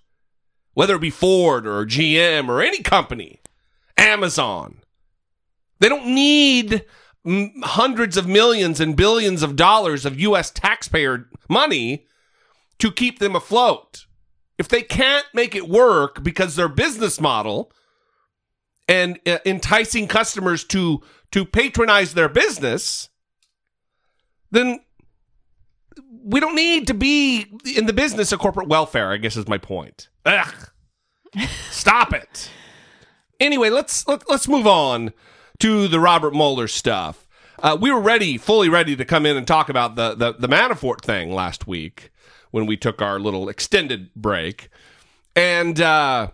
whether 0.74 0.96
it 0.96 1.02
be 1.02 1.10
Ford 1.10 1.68
or 1.68 1.86
GM 1.86 2.50
or 2.50 2.62
any 2.62 2.82
company, 2.82 3.42
Amazon. 3.98 4.80
They 5.80 5.90
don't 5.90 6.08
need 6.08 6.86
hundreds 7.26 8.18
of 8.18 8.28
millions 8.28 8.80
and 8.80 8.96
billions 8.96 9.44
of 9.44 9.56
dollars 9.56 10.06
of 10.06 10.20
U.S. 10.20 10.52
taxpayer 10.52 11.30
money 11.50 12.06
to 12.80 12.92
keep 12.92 13.20
them 13.20 13.36
afloat. 13.36 14.06
If 14.58 14.68
they 14.68 14.82
can't 14.82 15.26
make 15.34 15.56
it 15.56 15.68
work 15.68 16.24
because 16.24 16.56
their 16.56 16.68
business 16.68 17.20
model 17.20 17.72
and 18.88 19.20
uh, 19.26 19.40
enticing 19.46 20.08
customers 20.08 20.64
to 20.66 21.02
to 21.32 21.46
patronize 21.46 22.14
their 22.14 22.30
business, 22.30 23.10
then 24.52 24.80
we 26.24 26.40
don't 26.40 26.56
need 26.56 26.88
to 26.88 26.94
be 26.94 27.46
in 27.76 27.88
the 27.88 27.94
business 27.94 28.32
of 28.32 28.40
corporate 28.40 28.68
welfare, 28.68 29.12
I 29.12 29.18
guess 29.18 29.36
is 29.36 29.48
my 29.48 29.58
point. 29.58 30.10
Ugh. 30.26 30.70
Stop 31.70 32.14
it. 32.14 32.50
Anyway, 33.40 33.70
let's 33.70 34.08
let, 34.08 34.30
let's 34.30 34.48
move 34.48 34.68
on 34.68 35.14
to 35.60 35.88
the 35.88 36.00
Robert 36.00 36.34
Mueller 36.34 36.68
stuff. 36.68 37.28
Uh, 37.60 37.78
we 37.80 37.92
were 37.92 38.00
ready, 38.00 38.38
fully 38.38 38.70
ready 38.70 38.96
to 38.96 39.06
come 39.06 39.26
in 39.26 39.38
and 39.38 39.48
talk 39.48 39.70
about 39.70 39.96
the, 39.96 40.16
the 40.16 40.34
the 40.34 40.48
Manafort 40.48 41.02
thing 41.02 41.34
last 41.34 41.68
week 41.68 42.12
when 42.52 42.66
we 42.66 42.78
took 42.78 43.02
our 43.02 43.20
little 43.20 43.50
extended 43.50 44.14
break, 44.16 44.70
and 45.36 45.80
uh, 45.80 46.30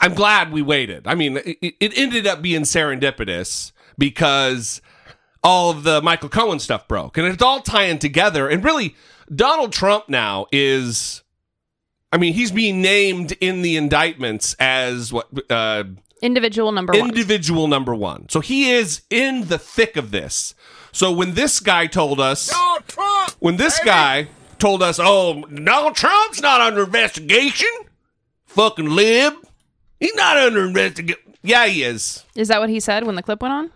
I'm 0.00 0.14
glad 0.14 0.52
we 0.52 0.62
waited. 0.62 1.06
I 1.06 1.14
mean, 1.14 1.38
it, 1.38 1.74
it 1.80 1.98
ended 1.98 2.26
up 2.26 2.42
being 2.42 2.62
serendipitous 2.62 3.72
because 3.96 4.80
all 5.42 5.70
of 5.70 5.82
the 5.82 6.02
Michael 6.02 6.28
Cohen 6.28 6.58
stuff 6.58 6.86
broke, 6.88 7.16
and 7.16 7.26
it's 7.26 7.42
all 7.42 7.60
tying 7.60 7.98
together. 7.98 8.48
And 8.48 8.64
really, 8.64 8.94
Donald 9.34 9.72
Trump 9.72 10.08
now 10.08 10.46
is, 10.52 11.22
I 12.12 12.16
mean, 12.16 12.32
he's 12.34 12.50
being 12.50 12.80
named 12.80 13.32
in 13.40 13.62
the 13.62 13.76
indictments 13.76 14.54
as 14.58 15.12
what 15.12 15.28
uh, 15.50 15.84
Individual 16.22 16.72
number 16.72 16.92
one. 16.94 17.08
individual 17.08 17.68
number 17.68 17.94
one. 17.94 18.28
So 18.28 18.40
he 18.40 18.70
is 18.70 19.02
in 19.10 19.48
the 19.48 19.58
thick 19.58 19.96
of 19.96 20.10
this. 20.10 20.54
So 20.90 21.12
when 21.12 21.34
this 21.34 21.60
guy 21.60 21.86
told 21.86 22.18
us, 22.18 22.50
when 23.38 23.56
this 23.56 23.78
guy 23.84 24.28
told 24.58 24.82
us, 24.82 24.98
oh, 25.00 25.42
Donald 25.44 25.94
Trump's 25.94 26.40
not 26.40 26.60
under 26.60 26.82
investigation, 26.84 27.68
fucking 28.46 28.88
lib, 28.90 29.34
he's 30.00 30.14
not 30.14 30.36
under 30.38 30.66
investigation. 30.66 31.20
Yeah, 31.42 31.66
he 31.66 31.84
is. 31.84 32.24
Is 32.34 32.48
that 32.48 32.58
what 32.58 32.68
he 32.70 32.80
said 32.80 33.04
when 33.04 33.14
the 33.14 33.22
clip 33.22 33.40
went 33.42 33.52
on? 33.52 33.70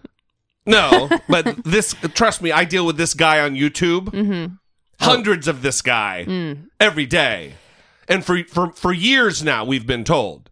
No, 0.67 1.09
but 1.29 1.63
this, 1.65 1.95
trust 2.15 2.43
me, 2.43 2.51
I 2.51 2.65
deal 2.65 2.85
with 2.87 2.97
this 2.97 3.15
guy 3.15 3.41
on 3.41 3.55
YouTube. 3.55 4.07
Mm-hmm. 4.07 4.55
Hundreds 5.01 5.47
of 5.49 5.63
this 5.63 5.83
guy 5.83 6.25
Mm. 6.27 6.69
every 6.81 7.07
day. 7.07 7.55
And 8.09 8.25
for, 8.25 8.43
for, 8.45 8.73
for 8.73 8.93
years 8.93 9.43
now, 9.43 9.65
we've 9.65 9.87
been 9.87 10.05
told 10.05 10.51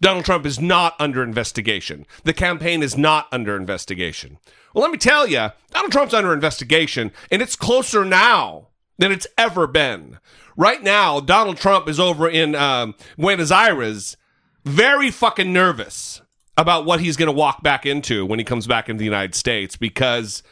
Donald 0.00 0.24
Trump 0.24 0.46
is 0.46 0.60
not 0.60 0.94
under 1.00 1.22
investigation. 1.22 2.06
The 2.24 2.32
campaign 2.32 2.82
is 2.82 2.96
not 2.96 3.26
under 3.32 3.56
investigation. 3.56 4.38
Well, 4.72 4.82
let 4.82 4.92
me 4.92 4.98
tell 4.98 5.26
you, 5.26 5.48
Donald 5.70 5.92
Trump's 5.92 6.14
under 6.14 6.32
investigation, 6.32 7.10
and 7.30 7.42
it's 7.42 7.56
closer 7.56 8.04
now 8.04 8.68
than 8.98 9.10
it's 9.10 9.26
ever 9.36 9.66
been. 9.66 10.18
Right 10.56 10.82
now, 10.82 11.20
Donald 11.20 11.56
Trump 11.56 11.88
is 11.88 11.98
over 11.98 12.28
in 12.28 12.54
um, 12.54 12.94
Buenos 13.16 13.50
Aires, 13.50 14.16
very 14.64 15.10
fucking 15.10 15.52
nervous 15.52 16.20
about 16.56 16.84
what 16.84 17.00
he's 17.00 17.16
going 17.16 17.28
to 17.28 17.32
walk 17.32 17.62
back 17.62 17.86
into 17.86 18.26
when 18.26 18.38
he 18.38 18.44
comes 18.44 18.66
back 18.66 18.88
into 18.88 18.98
the 18.98 19.04
United 19.04 19.34
States 19.34 19.76
because 19.76 20.42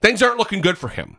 things 0.00 0.22
aren't 0.22 0.38
looking 0.38 0.62
good 0.62 0.78
for 0.78 0.88
him. 0.88 1.18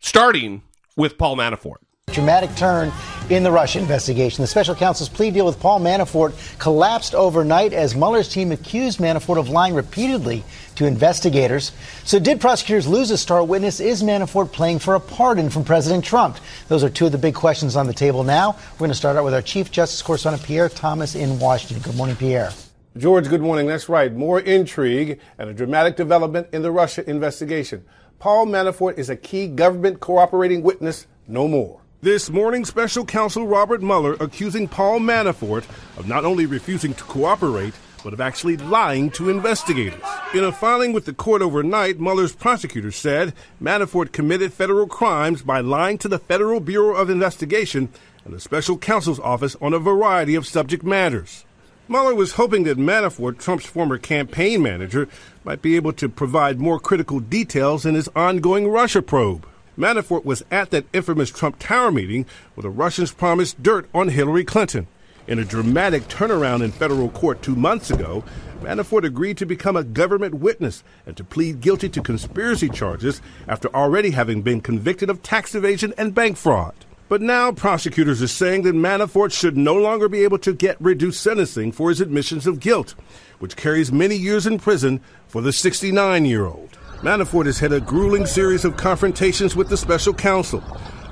Starting 0.00 0.62
with 0.96 1.16
Paul 1.16 1.36
Manafort. 1.36 1.76
Dramatic 2.12 2.54
turn 2.56 2.92
in 3.30 3.44
the 3.44 3.52
Russia 3.52 3.78
investigation. 3.78 4.42
The 4.42 4.48
special 4.48 4.74
counsel's 4.74 5.08
plea 5.08 5.30
deal 5.30 5.46
with 5.46 5.60
Paul 5.60 5.80
Manafort 5.80 6.34
collapsed 6.58 7.14
overnight 7.14 7.72
as 7.72 7.94
Mueller's 7.94 8.28
team 8.28 8.50
accused 8.50 8.98
Manafort 8.98 9.38
of 9.38 9.48
lying 9.48 9.74
repeatedly 9.74 10.42
to 10.74 10.86
investigators. 10.86 11.70
So, 12.04 12.18
did 12.18 12.40
prosecutors 12.40 12.88
lose 12.88 13.10
a 13.10 13.18
star 13.18 13.44
witness? 13.44 13.78
Is 13.78 14.02
Manafort 14.02 14.50
playing 14.50 14.80
for 14.80 14.96
a 14.96 15.00
pardon 15.00 15.48
from 15.48 15.64
President 15.64 16.04
Trump? 16.04 16.38
Those 16.68 16.82
are 16.82 16.90
two 16.90 17.06
of 17.06 17.12
the 17.12 17.18
big 17.18 17.34
questions 17.34 17.76
on 17.76 17.86
the 17.86 17.94
table 17.94 18.24
now. 18.24 18.56
We're 18.72 18.78
going 18.78 18.90
to 18.90 18.96
start 18.96 19.16
out 19.16 19.24
with 19.24 19.34
our 19.34 19.42
Chief 19.42 19.70
Justice 19.70 20.02
correspondent, 20.02 20.42
Pierre 20.42 20.68
Thomas, 20.68 21.14
in 21.14 21.38
Washington. 21.38 21.82
Good 21.82 21.96
morning, 21.96 22.16
Pierre. 22.16 22.50
George, 22.96 23.28
good 23.28 23.42
morning. 23.42 23.68
That's 23.68 23.88
right. 23.88 24.12
More 24.12 24.40
intrigue 24.40 25.20
and 25.38 25.48
a 25.48 25.54
dramatic 25.54 25.94
development 25.94 26.48
in 26.52 26.62
the 26.62 26.72
Russia 26.72 27.08
investigation. 27.08 27.84
Paul 28.18 28.46
Manafort 28.46 28.98
is 28.98 29.08
a 29.08 29.16
key 29.16 29.46
government 29.46 30.00
cooperating 30.00 30.62
witness 30.62 31.06
no 31.28 31.46
more. 31.46 31.79
This 32.02 32.30
morning, 32.30 32.64
special 32.64 33.04
counsel 33.04 33.46
Robert 33.46 33.82
Mueller 33.82 34.14
accusing 34.20 34.68
Paul 34.68 35.00
Manafort 35.00 35.68
of 35.98 36.08
not 36.08 36.24
only 36.24 36.46
refusing 36.46 36.94
to 36.94 37.04
cooperate, 37.04 37.74
but 38.02 38.14
of 38.14 38.22
actually 38.22 38.56
lying 38.56 39.10
to 39.10 39.28
investigators. 39.28 40.00
In 40.32 40.42
a 40.42 40.50
filing 40.50 40.94
with 40.94 41.04
the 41.04 41.12
court 41.12 41.42
overnight, 41.42 42.00
Mueller's 42.00 42.34
prosecutors 42.34 42.96
said 42.96 43.34
Manafort 43.62 44.12
committed 44.12 44.54
federal 44.54 44.86
crimes 44.86 45.42
by 45.42 45.60
lying 45.60 45.98
to 45.98 46.08
the 46.08 46.18
Federal 46.18 46.58
Bureau 46.58 46.96
of 46.96 47.10
Investigation 47.10 47.90
and 48.24 48.32
the 48.32 48.40
special 48.40 48.78
counsel's 48.78 49.20
office 49.20 49.54
on 49.60 49.74
a 49.74 49.78
variety 49.78 50.34
of 50.34 50.46
subject 50.46 50.82
matters. 50.82 51.44
Mueller 51.86 52.14
was 52.14 52.32
hoping 52.32 52.64
that 52.64 52.78
Manafort, 52.78 53.38
Trump's 53.38 53.66
former 53.66 53.98
campaign 53.98 54.62
manager, 54.62 55.06
might 55.44 55.60
be 55.60 55.76
able 55.76 55.92
to 55.92 56.08
provide 56.08 56.60
more 56.60 56.80
critical 56.80 57.20
details 57.20 57.84
in 57.84 57.94
his 57.94 58.08
ongoing 58.16 58.68
Russia 58.68 59.02
probe. 59.02 59.46
Manafort 59.80 60.26
was 60.26 60.44
at 60.50 60.70
that 60.70 60.84
infamous 60.92 61.30
Trump 61.30 61.58
Tower 61.58 61.90
meeting 61.90 62.26
where 62.54 62.62
the 62.62 62.68
Russians 62.70 63.12
promised 63.12 63.62
dirt 63.62 63.88
on 63.94 64.08
Hillary 64.08 64.44
Clinton. 64.44 64.86
In 65.26 65.38
a 65.38 65.44
dramatic 65.44 66.06
turnaround 66.06 66.62
in 66.62 66.70
federal 66.70 67.08
court 67.08 67.40
two 67.40 67.56
months 67.56 67.90
ago, 67.90 68.22
Manafort 68.60 69.04
agreed 69.04 69.38
to 69.38 69.46
become 69.46 69.76
a 69.76 69.84
government 69.84 70.34
witness 70.34 70.84
and 71.06 71.16
to 71.16 71.24
plead 71.24 71.62
guilty 71.62 71.88
to 71.88 72.02
conspiracy 72.02 72.68
charges 72.68 73.22
after 73.48 73.74
already 73.74 74.10
having 74.10 74.42
been 74.42 74.60
convicted 74.60 75.08
of 75.08 75.22
tax 75.22 75.54
evasion 75.54 75.94
and 75.96 76.14
bank 76.14 76.36
fraud. 76.36 76.74
But 77.08 77.22
now 77.22 77.50
prosecutors 77.50 78.20
are 78.20 78.28
saying 78.28 78.62
that 78.62 78.74
Manafort 78.74 79.32
should 79.32 79.56
no 79.56 79.74
longer 79.74 80.10
be 80.10 80.24
able 80.24 80.38
to 80.40 80.52
get 80.52 80.78
reduced 80.78 81.22
sentencing 81.22 81.72
for 81.72 81.88
his 81.88 82.02
admissions 82.02 82.46
of 82.46 82.60
guilt, 82.60 82.94
which 83.38 83.56
carries 83.56 83.90
many 83.90 84.14
years 84.14 84.46
in 84.46 84.58
prison 84.58 85.00
for 85.26 85.40
the 85.40 85.54
69 85.54 86.26
year 86.26 86.44
old. 86.44 86.76
Manafort 87.02 87.46
has 87.46 87.58
had 87.58 87.72
a 87.72 87.80
grueling 87.80 88.26
series 88.26 88.66
of 88.66 88.76
confrontations 88.76 89.56
with 89.56 89.70
the 89.70 89.76
special 89.78 90.12
counsel, 90.12 90.62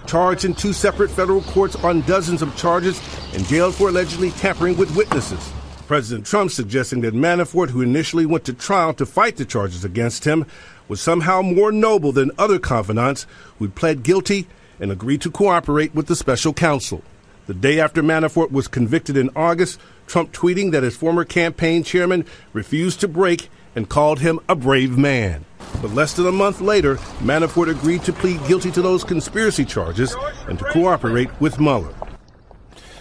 charged 0.07 0.45
in 0.45 0.53
two 0.53 0.75
separate 0.75 1.11
federal 1.11 1.41
courts 1.41 1.77
on 1.77 2.03
dozens 2.03 2.43
of 2.43 2.55
charges, 2.57 3.01
and 3.33 3.47
jailed 3.47 3.75
for 3.75 3.89
allegedly 3.89 4.31
tampering 4.33 4.77
with 4.77 4.95
witnesses. 4.95 5.51
President 5.87 6.27
Trump 6.27 6.51
suggesting 6.51 7.01
that 7.01 7.15
Manafort, 7.15 7.71
who 7.71 7.81
initially 7.81 8.27
went 8.27 8.45
to 8.45 8.53
trial 8.53 8.93
to 8.93 9.07
fight 9.07 9.37
the 9.37 9.47
charges 9.47 9.83
against 9.83 10.27
him, 10.27 10.45
was 10.89 11.01
somehow 11.01 11.41
more 11.41 11.73
noble 11.73 12.13
than 12.13 12.33
other 12.39 12.59
confidants 12.59 13.27
who 13.59 13.71
pled 13.71 14.03
guilty 14.03 14.47
and 14.79 14.93
agreed 14.93 15.23
to 15.23 15.31
cooperate 15.31 15.95
with 15.95 16.07
the 16.07 16.17
special 16.17 16.53
counsel. 16.53 17.03
The 17.47 17.55
day 17.55 17.81
after 17.81 18.03
Manafort 18.03 18.51
was 18.51 18.69
convicted 18.69 19.17
in 19.17 19.31
August, 19.35 19.81
Trump 20.07 20.33
tweeting 20.33 20.73
that 20.73 20.83
his 20.83 20.99
former 20.99 21.25
campaign 21.25 21.83
chairman 21.83 22.27
refused 22.53 23.01
to 23.01 23.09
break 23.09 23.49
and 23.75 23.89
called 23.89 24.21
him 24.21 24.39
a 24.51 24.55
brave 24.55 24.99
man. 24.99 25.47
But 25.81 25.95
less 25.95 26.15
than 26.15 26.27
a 26.27 26.33
month 26.33 26.61
later, 26.61 26.97
Manafort 27.21 27.71
agreed 27.71 28.03
to 28.05 28.13
plead 28.13 28.45
guilty 28.47 28.71
to 28.73 28.83
those 28.83 29.05
conspiracy 29.05 29.65
charges 29.65 30.17
and 30.49 30.59
to 30.59 30.65
cooperate 30.67 31.31
with 31.41 31.61
Mueller. 31.61 31.95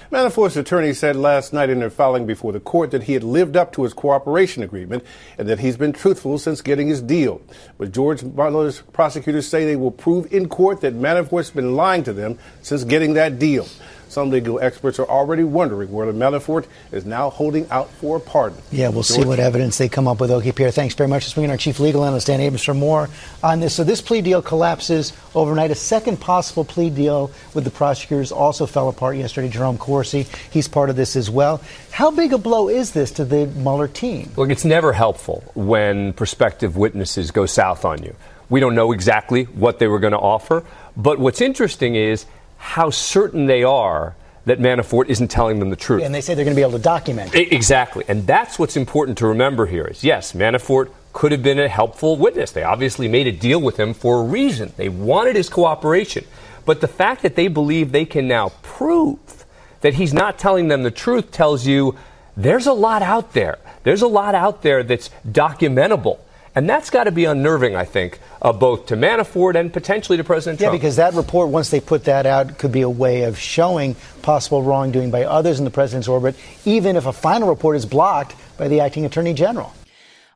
Manafort's 0.09 0.55
attorney 0.55 0.93
said 0.93 1.17
last 1.17 1.51
night 1.51 1.69
in 1.69 1.79
their 1.79 1.89
filing 1.89 2.25
before 2.25 2.53
the 2.53 2.61
court 2.61 2.91
that 2.91 3.03
he 3.03 3.13
had 3.13 3.25
lived 3.25 3.57
up 3.57 3.73
to 3.73 3.83
his 3.83 3.93
cooperation 3.93 4.63
agreement 4.63 5.03
and 5.37 5.49
that 5.49 5.59
he's 5.59 5.75
been 5.75 5.91
truthful 5.91 6.37
since 6.37 6.61
getting 6.61 6.87
his 6.87 7.01
deal. 7.01 7.41
But 7.77 7.91
George 7.91 8.23
Mueller's 8.23 8.81
prosecutors 8.93 9.49
say 9.49 9.65
they 9.65 9.75
will 9.75 9.91
prove 9.91 10.31
in 10.31 10.47
court 10.47 10.79
that 10.79 10.95
Manafort's 10.95 11.51
been 11.51 11.75
lying 11.75 12.03
to 12.03 12.13
them 12.13 12.39
since 12.61 12.85
getting 12.85 13.15
that 13.15 13.37
deal. 13.37 13.67
Some 14.09 14.29
legal 14.29 14.59
experts 14.59 14.99
are 14.99 15.07
already 15.07 15.43
wondering 15.43 15.91
whether 15.91 16.13
Manafort 16.13 16.65
is 16.91 17.05
now 17.05 17.29
holding 17.29 17.69
out 17.69 17.89
for 17.91 18.17
a 18.17 18.19
pardon. 18.19 18.57
Yeah, 18.71 18.89
we'll 18.89 19.03
see 19.03 19.23
what 19.23 19.39
evidence 19.39 19.77
they 19.77 19.89
come 19.89 20.07
up 20.07 20.19
with. 20.19 20.31
Okay, 20.31 20.51
Pierre, 20.51 20.71
thanks 20.71 20.95
very 20.95 21.09
much. 21.09 21.23
Let's 21.23 21.33
bring 21.33 21.45
in 21.45 21.51
our 21.51 21.57
chief 21.57 21.79
legal 21.79 22.03
analyst, 22.03 22.27
Dan 22.27 22.39
Abrams, 22.39 22.63
for 22.63 22.73
more 22.73 23.09
on 23.43 23.59
this. 23.59 23.75
So 23.75 23.83
this 23.83 24.01
plea 24.01 24.21
deal 24.21 24.41
collapses 24.41 25.13
overnight. 25.35 25.71
A 25.71 25.75
second 25.75 26.19
possible 26.19 26.63
plea 26.63 26.89
deal 26.89 27.31
with 27.53 27.63
the 27.63 27.69
prosecutors 27.69 28.31
also 28.31 28.65
fell 28.65 28.89
apart 28.89 29.17
yesterday. 29.17 29.49
Jerome 29.49 29.77
Corsi, 29.77 30.25
he's 30.51 30.67
part 30.67 30.89
of 30.89 30.95
this 30.95 31.15
as 31.15 31.29
well. 31.29 31.61
How 31.91 32.11
big 32.11 32.33
a 32.33 32.37
blow 32.37 32.69
is 32.69 32.91
this 32.91 33.11
to 33.11 33.25
the 33.25 33.47
Mueller 33.47 33.87
team? 33.87 34.31
Look, 34.37 34.49
it's 34.49 34.65
never 34.65 34.93
helpful 34.93 35.43
when 35.55 36.13
prospective 36.13 36.77
witnesses 36.77 37.31
go 37.31 37.45
south 37.45 37.85
on 37.85 38.03
you. 38.03 38.15
We 38.49 38.61
don't 38.61 38.75
know 38.75 38.93
exactly 38.93 39.43
what 39.43 39.79
they 39.79 39.87
were 39.87 39.99
going 39.99 40.13
to 40.13 40.19
offer, 40.19 40.63
but 40.95 41.19
what's 41.19 41.41
interesting 41.41 41.95
is 41.95 42.25
how 42.57 42.89
certain 42.89 43.45
they 43.45 43.63
are 43.63 44.15
that 44.45 44.59
Manafort 44.59 45.09
isn't 45.09 45.27
telling 45.27 45.59
them 45.59 45.69
the 45.69 45.75
truth. 45.75 46.03
And 46.03 46.15
they 46.15 46.21
say 46.21 46.33
they're 46.33 46.45
going 46.45 46.55
to 46.55 46.59
be 46.59 46.63
able 46.63 46.77
to 46.77 46.83
document 46.83 47.35
it. 47.35 47.51
Exactly. 47.51 48.05
And 48.07 48.25
that's 48.25 48.57
what's 48.57 48.77
important 48.77 49.17
to 49.19 49.27
remember 49.27 49.65
here 49.65 49.85
is 49.85 50.03
yes, 50.03 50.33
Manafort 50.33 50.89
could 51.11 51.31
have 51.31 51.43
been 51.43 51.59
a 51.59 51.67
helpful 51.67 52.15
witness. 52.15 52.51
They 52.51 52.63
obviously 52.63 53.07
made 53.07 53.27
a 53.27 53.31
deal 53.31 53.59
with 53.59 53.77
him 53.77 53.93
for 53.93 54.21
a 54.21 54.23
reason. 54.23 54.71
They 54.77 54.87
wanted 54.87 55.35
his 55.35 55.49
cooperation. 55.49 56.25
But 56.65 56.79
the 56.81 56.87
fact 56.87 57.23
that 57.23 57.35
they 57.35 57.47
believe 57.47 57.91
they 57.91 58.05
can 58.05 58.27
now 58.27 58.49
prove 58.61 59.45
that 59.81 59.95
he's 59.95 60.13
not 60.13 60.37
telling 60.37 60.67
them 60.67 60.83
the 60.83 60.91
truth 60.91 61.31
tells 61.31 61.65
you 61.65 61.95
there's 62.35 62.67
a 62.67 62.73
lot 62.73 63.01
out 63.01 63.33
there. 63.33 63.57
There's 63.83 64.01
a 64.01 64.07
lot 64.07 64.35
out 64.35 64.61
there 64.61 64.83
that's 64.83 65.09
documentable. 65.27 66.19
And 66.57 66.67
that's 66.67 66.89
got 66.89 67.03
to 67.03 67.11
be 67.11 67.25
unnerving, 67.25 67.75
I 67.75 67.85
think, 67.85 68.19
uh, 68.41 68.51
both 68.51 68.87
to 68.87 68.95
Manafort 68.95 69.53
and 69.55 69.71
potentially 69.71 70.17
to 70.17 70.23
President 70.23 70.59
Yeah, 70.59 70.69
Trump. 70.69 70.81
because 70.81 70.95
that 70.95 71.13
report, 71.13 71.49
once 71.49 71.69
they 71.69 71.79
put 71.79 72.05
that 72.05 72.25
out, 72.25 72.57
could 72.57 72.71
be 72.71 72.81
a 72.81 72.89
way 72.89 73.25
of 73.25 73.37
showing 73.37 73.95
possible 74.23 74.63
wrongdoing 74.63 75.11
by 75.11 75.23
others 75.23 75.59
in 75.59 75.65
the 75.65 75.69
president's 75.69 76.07
orbit, 76.07 76.35
even 76.65 76.95
if 76.95 77.05
a 77.05 77.13
final 77.13 77.47
report 77.47 77.75
is 77.75 77.85
blocked 77.85 78.35
by 78.57 78.67
the 78.67 78.79
acting 78.79 79.05
attorney 79.05 79.35
general. 79.35 79.71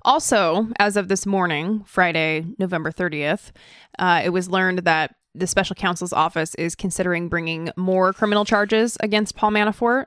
Also, 0.04 0.68
as 0.78 0.96
of 0.96 1.08
this 1.08 1.26
morning, 1.26 1.84
Friday, 1.88 2.46
November 2.60 2.92
30th, 2.92 3.50
uh, 3.98 4.22
it 4.24 4.30
was 4.30 4.48
learned 4.48 4.80
that 4.86 5.16
the 5.34 5.48
special 5.48 5.76
counsel's 5.76 6.14
office 6.14 6.54
is 6.54 6.76
considering 6.76 7.30
bringing 7.30 7.72
more 7.76 8.14
criminal 8.14 8.46
charges 8.46 8.96
against 9.00 9.36
Paul 9.36 9.50
Manafort. 9.50 10.06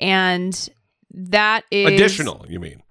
And 0.00 0.68
that 1.14 1.62
is 1.70 1.86
Additional, 1.86 2.44
you 2.48 2.58
mean? 2.58 2.81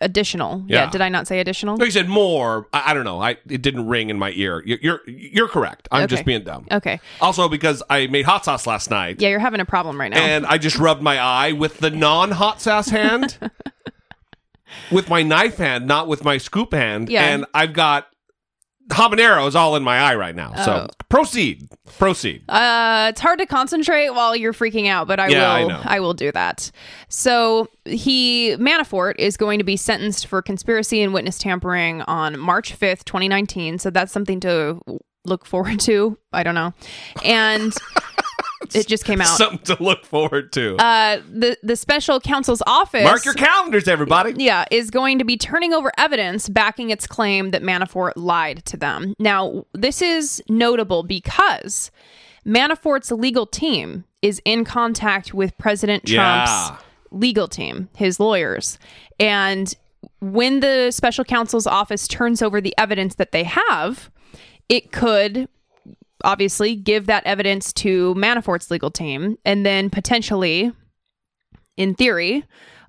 Additional. 0.00 0.64
Yeah. 0.68 0.84
Yeah. 0.84 0.90
Did 0.90 1.00
I 1.00 1.08
not 1.08 1.26
say 1.26 1.40
additional? 1.40 1.76
No, 1.76 1.84
you 1.84 1.90
said 1.90 2.08
more. 2.08 2.68
I, 2.72 2.90
I 2.90 2.94
don't 2.94 3.04
know. 3.04 3.20
I 3.20 3.30
it 3.48 3.62
didn't 3.62 3.88
ring 3.88 4.10
in 4.10 4.18
my 4.18 4.30
ear. 4.30 4.62
You're 4.64 4.78
you're, 4.80 5.00
you're 5.08 5.48
correct. 5.48 5.88
I'm 5.90 6.06
just 6.06 6.24
being 6.24 6.44
dumb. 6.44 6.66
Okay. 6.70 7.00
Also, 7.20 7.48
because 7.48 7.82
I 7.90 8.06
made 8.06 8.24
hot 8.24 8.44
sauce 8.44 8.66
last 8.66 8.90
night, 8.90 9.20
Yeah, 9.20 9.30
you're 9.30 9.40
having 9.40 9.58
a 9.60 9.64
problem 9.64 10.00
right 10.00 10.10
now. 10.12 10.20
and 10.24 10.46
I 10.46 10.58
just 10.58 10.78
rubbed 10.78 11.02
my 11.02 11.18
eye 11.18 11.50
with 11.52 11.78
the 11.78 11.90
non-hot 11.90 12.60
sauce 12.60 12.90
hand, 12.90 13.38
with 14.92 15.08
my 15.08 15.22
knife 15.22 15.56
hand, 15.56 15.86
not 15.86 16.06
with 16.08 16.24
my 16.24 16.38
scoop 16.38 16.72
hand. 16.72 17.08
Yeah. 17.08 17.24
And 17.26 17.46
I've 17.52 17.72
got 17.72 18.06
habaneros 18.88 19.54
all 19.54 19.76
in 19.76 19.82
my 19.82 19.98
eye 19.98 20.14
right 20.14 20.34
now. 20.34 20.52
So 20.64 20.72
Oh. 20.72 20.86
proceed, 21.08 21.68
proceed. 21.98 22.42
Uh, 22.48 23.08
it's 23.10 23.20
hard 23.20 23.38
to 23.38 23.46
concentrate 23.46 24.10
while 24.10 24.34
you're 24.34 24.52
freaking 24.52 24.88
out, 24.88 25.06
but 25.06 25.20
I 25.20 25.28
Yeah, 25.28 25.50
I 25.52 25.60
will. 25.60 25.68
know. 25.68 25.82
will 26.00 26.14
do 26.14 26.32
that. 26.32 26.70
So 27.08 27.68
he 27.84 28.56
Manafort 28.58 29.14
is 29.18 29.36
going 29.36 29.58
to 29.58 29.64
be 29.64 29.76
sentenced 29.76 30.26
for 30.26 30.40
conspiracy 30.42 31.02
and 31.02 31.12
witness 31.12 31.38
tampering 31.38 32.02
on 32.02 32.38
March 32.38 32.72
fifth, 32.74 33.04
2019. 33.04 33.78
So 33.78 33.90
that's 33.90 34.12
something 34.12 34.40
to 34.40 34.80
look 35.24 35.44
forward 35.44 35.80
to. 35.80 36.16
I 36.32 36.42
don't 36.42 36.54
know, 36.54 36.72
and 37.24 37.74
it 38.74 38.86
just 38.86 39.04
came 39.04 39.20
out. 39.20 39.26
Something 39.28 39.76
to 39.76 39.82
look 39.82 40.04
forward 40.04 40.52
to. 40.52 40.76
uh, 40.76 41.20
the 41.30 41.56
the 41.62 41.76
special 41.76 42.20
counsel's 42.20 42.62
office. 42.66 43.04
Mark 43.04 43.24
your 43.24 43.34
calendars, 43.34 43.88
everybody. 43.88 44.34
Yeah, 44.42 44.64
is 44.70 44.90
going 44.90 45.18
to 45.18 45.24
be 45.24 45.36
turning 45.36 45.72
over 45.72 45.92
evidence 45.98 46.48
backing 46.48 46.90
its 46.90 47.06
claim 47.06 47.50
that 47.52 47.62
Manafort 47.62 48.12
lied 48.16 48.64
to 48.66 48.76
them. 48.76 49.14
Now, 49.18 49.64
this 49.72 50.02
is 50.02 50.42
notable 50.48 51.02
because 51.02 51.90
Manafort's 52.46 53.10
legal 53.12 53.46
team 53.46 54.04
is 54.22 54.40
in 54.44 54.64
contact 54.64 55.32
with 55.34 55.56
President 55.58 56.04
Trump's 56.06 56.50
Yeah. 56.50 56.76
legal 57.10 57.46
team, 57.48 57.88
his 57.96 58.18
lawyers. 58.18 58.78
And 59.20 59.72
when 60.20 60.60
the 60.60 60.90
special 60.90 61.24
counsel's 61.24 61.66
office 61.66 62.08
turns 62.08 62.42
over 62.42 62.60
the 62.60 62.74
evidence 62.78 63.14
that 63.16 63.32
they 63.32 63.44
have, 63.44 64.10
it 64.68 64.90
could 64.92 65.48
obviously 66.24 66.76
give 66.76 67.06
that 67.06 67.24
evidence 67.26 67.72
to 67.74 68.14
Manafort's 68.14 68.70
legal 68.70 68.90
team 68.90 69.36
and 69.44 69.64
then 69.64 69.90
potentially 69.90 70.72
in 71.76 71.94
theory, 71.94 72.44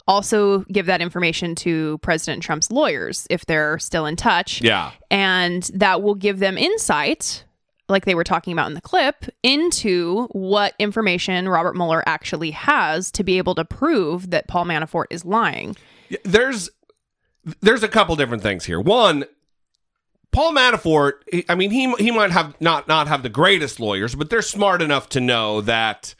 also 0.07 0.61
give 0.71 0.87
that 0.87 1.01
information 1.01 1.53
to 1.53 1.99
President 1.99 2.41
Trump's 2.41 2.71
lawyers 2.71 3.27
if 3.29 3.45
they're 3.45 3.77
still 3.79 4.05
in 4.05 4.15
touch. 4.15 4.61
Yeah. 4.61 4.91
And 5.11 5.63
that 5.75 6.01
will 6.01 6.15
give 6.15 6.39
them 6.39 6.57
insight, 6.57 7.45
like 7.87 8.05
they 8.05 8.15
were 8.15 8.23
talking 8.23 8.51
about 8.51 8.67
in 8.67 8.73
the 8.73 8.81
clip, 8.81 9.25
into 9.43 10.27
what 10.31 10.73
information 10.79 11.47
Robert 11.47 11.75
Mueller 11.75 12.03
actually 12.07 12.51
has 12.51 13.11
to 13.11 13.23
be 13.23 13.37
able 13.37 13.53
to 13.55 13.63
prove 13.63 14.31
that 14.31 14.47
Paul 14.47 14.65
Manafort 14.65 15.05
is 15.11 15.23
lying. 15.23 15.75
there's 16.23 16.69
there's 17.61 17.83
a 17.83 17.87
couple 17.87 18.15
different 18.15 18.43
things 18.43 18.65
here. 18.65 18.79
One, 18.79 19.25
Paul 20.31 20.53
Manafort. 20.53 21.45
I 21.49 21.55
mean, 21.55 21.71
he 21.71 21.91
he 21.95 22.11
might 22.11 22.31
have 22.31 22.59
not 22.61 22.87
not 22.87 23.07
have 23.07 23.23
the 23.23 23.29
greatest 23.29 23.79
lawyers, 23.79 24.15
but 24.15 24.29
they're 24.29 24.41
smart 24.41 24.81
enough 24.81 25.09
to 25.09 25.19
know 25.19 25.61
that 25.61 26.15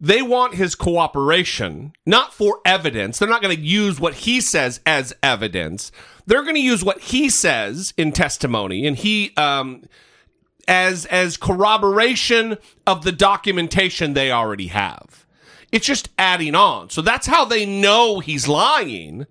they 0.00 0.22
want 0.22 0.54
his 0.54 0.74
cooperation, 0.74 1.92
not 2.04 2.34
for 2.34 2.60
evidence. 2.64 3.18
They're 3.18 3.28
not 3.28 3.42
going 3.42 3.56
to 3.56 3.62
use 3.62 3.98
what 3.98 4.14
he 4.14 4.40
says 4.40 4.80
as 4.84 5.14
evidence. 5.22 5.90
They're 6.26 6.42
going 6.42 6.56
to 6.56 6.60
use 6.60 6.84
what 6.84 7.00
he 7.00 7.30
says 7.30 7.94
in 7.96 8.12
testimony, 8.12 8.86
and 8.86 8.96
he 8.96 9.32
um 9.36 9.84
as 10.68 11.06
as 11.06 11.36
corroboration 11.36 12.58
of 12.86 13.04
the 13.04 13.12
documentation 13.12 14.14
they 14.14 14.32
already 14.32 14.68
have. 14.68 15.26
It's 15.72 15.86
just 15.86 16.08
adding 16.18 16.54
on. 16.54 16.90
So 16.90 17.02
that's 17.02 17.26
how 17.26 17.44
they 17.44 17.66
know 17.66 18.20
he's 18.20 18.48
lying 18.48 19.26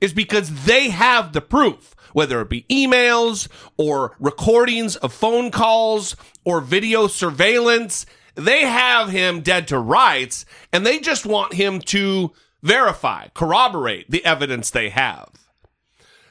is 0.00 0.12
because 0.12 0.64
they 0.64 0.88
have 0.88 1.32
the 1.32 1.40
proof, 1.40 1.94
whether 2.12 2.40
it 2.40 2.48
be 2.48 2.66
emails 2.70 3.48
or 3.76 4.16
recordings 4.18 4.96
of 4.96 5.12
phone 5.12 5.50
calls 5.50 6.16
or 6.44 6.60
video 6.60 7.06
surveillance. 7.06 8.06
They 8.34 8.62
have 8.62 9.10
him 9.10 9.40
dead 9.40 9.68
to 9.68 9.78
rights 9.78 10.44
and 10.72 10.86
they 10.86 10.98
just 10.98 11.26
want 11.26 11.54
him 11.54 11.80
to 11.82 12.32
verify, 12.62 13.28
corroborate 13.34 14.10
the 14.10 14.24
evidence 14.24 14.70
they 14.70 14.90
have. 14.90 15.30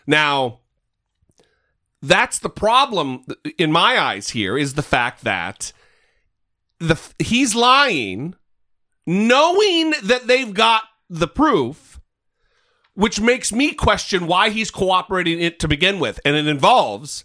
Now, 0.07 0.59
that's 2.01 2.39
the 2.39 2.49
problem 2.49 3.25
in 3.57 3.71
my 3.71 3.99
eyes 3.99 4.29
here 4.29 4.57
is 4.57 4.73
the 4.73 4.81
fact 4.81 5.23
that 5.23 5.73
the 6.79 6.97
he's 7.19 7.55
lying 7.55 8.35
knowing 9.05 9.93
that 10.03 10.27
they've 10.27 10.53
got 10.53 10.83
the 11.09 11.27
proof 11.27 11.88
which 12.99 13.21
makes 13.21 13.51
me 13.51 13.73
question 13.73 14.27
why 14.27 14.49
he's 14.49 14.69
cooperating 14.69 15.39
it 15.39 15.59
to 15.59 15.67
begin 15.67 15.99
with 15.99 16.19
and 16.25 16.35
it 16.35 16.47
involves 16.47 17.23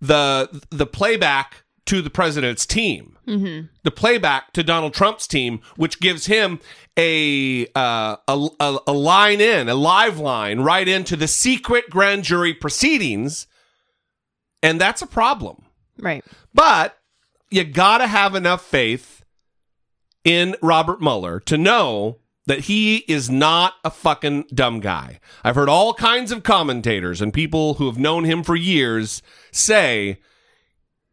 the 0.00 0.62
the 0.70 0.86
playback 0.86 1.64
to 1.86 2.02
the 2.02 2.10
president's 2.10 2.66
team 2.66 3.12
Mm-hmm. 3.26 3.66
the 3.82 3.90
playback 3.90 4.52
to 4.52 4.62
Donald 4.62 4.94
Trump's 4.94 5.26
team, 5.26 5.60
which 5.74 5.98
gives 5.98 6.26
him 6.26 6.60
a, 6.96 7.66
uh, 7.74 8.16
a 8.28 8.48
a 8.60 8.78
a 8.86 8.92
line 8.92 9.40
in, 9.40 9.68
a 9.68 9.74
live 9.74 10.20
line 10.20 10.60
right 10.60 10.86
into 10.86 11.16
the 11.16 11.26
secret 11.26 11.90
grand 11.90 12.22
jury 12.22 12.54
proceedings, 12.54 13.48
and 14.62 14.80
that's 14.80 15.02
a 15.02 15.08
problem. 15.08 15.64
Right. 15.98 16.24
But 16.54 16.96
you 17.50 17.64
got 17.64 17.98
to 17.98 18.06
have 18.06 18.36
enough 18.36 18.64
faith 18.64 19.24
in 20.22 20.54
Robert 20.62 21.00
Mueller 21.00 21.40
to 21.40 21.58
know 21.58 22.18
that 22.46 22.60
he 22.60 22.98
is 23.08 23.28
not 23.28 23.74
a 23.84 23.90
fucking 23.90 24.44
dumb 24.54 24.80
guy. 24.80 25.18
I've 25.42 25.56
heard 25.56 25.68
all 25.68 25.94
kinds 25.94 26.30
of 26.32 26.42
commentators 26.42 27.20
and 27.20 27.32
people 27.32 27.74
who 27.74 27.86
have 27.86 27.98
known 27.98 28.24
him 28.24 28.42
for 28.44 28.54
years 28.56 29.20
say 29.50 30.18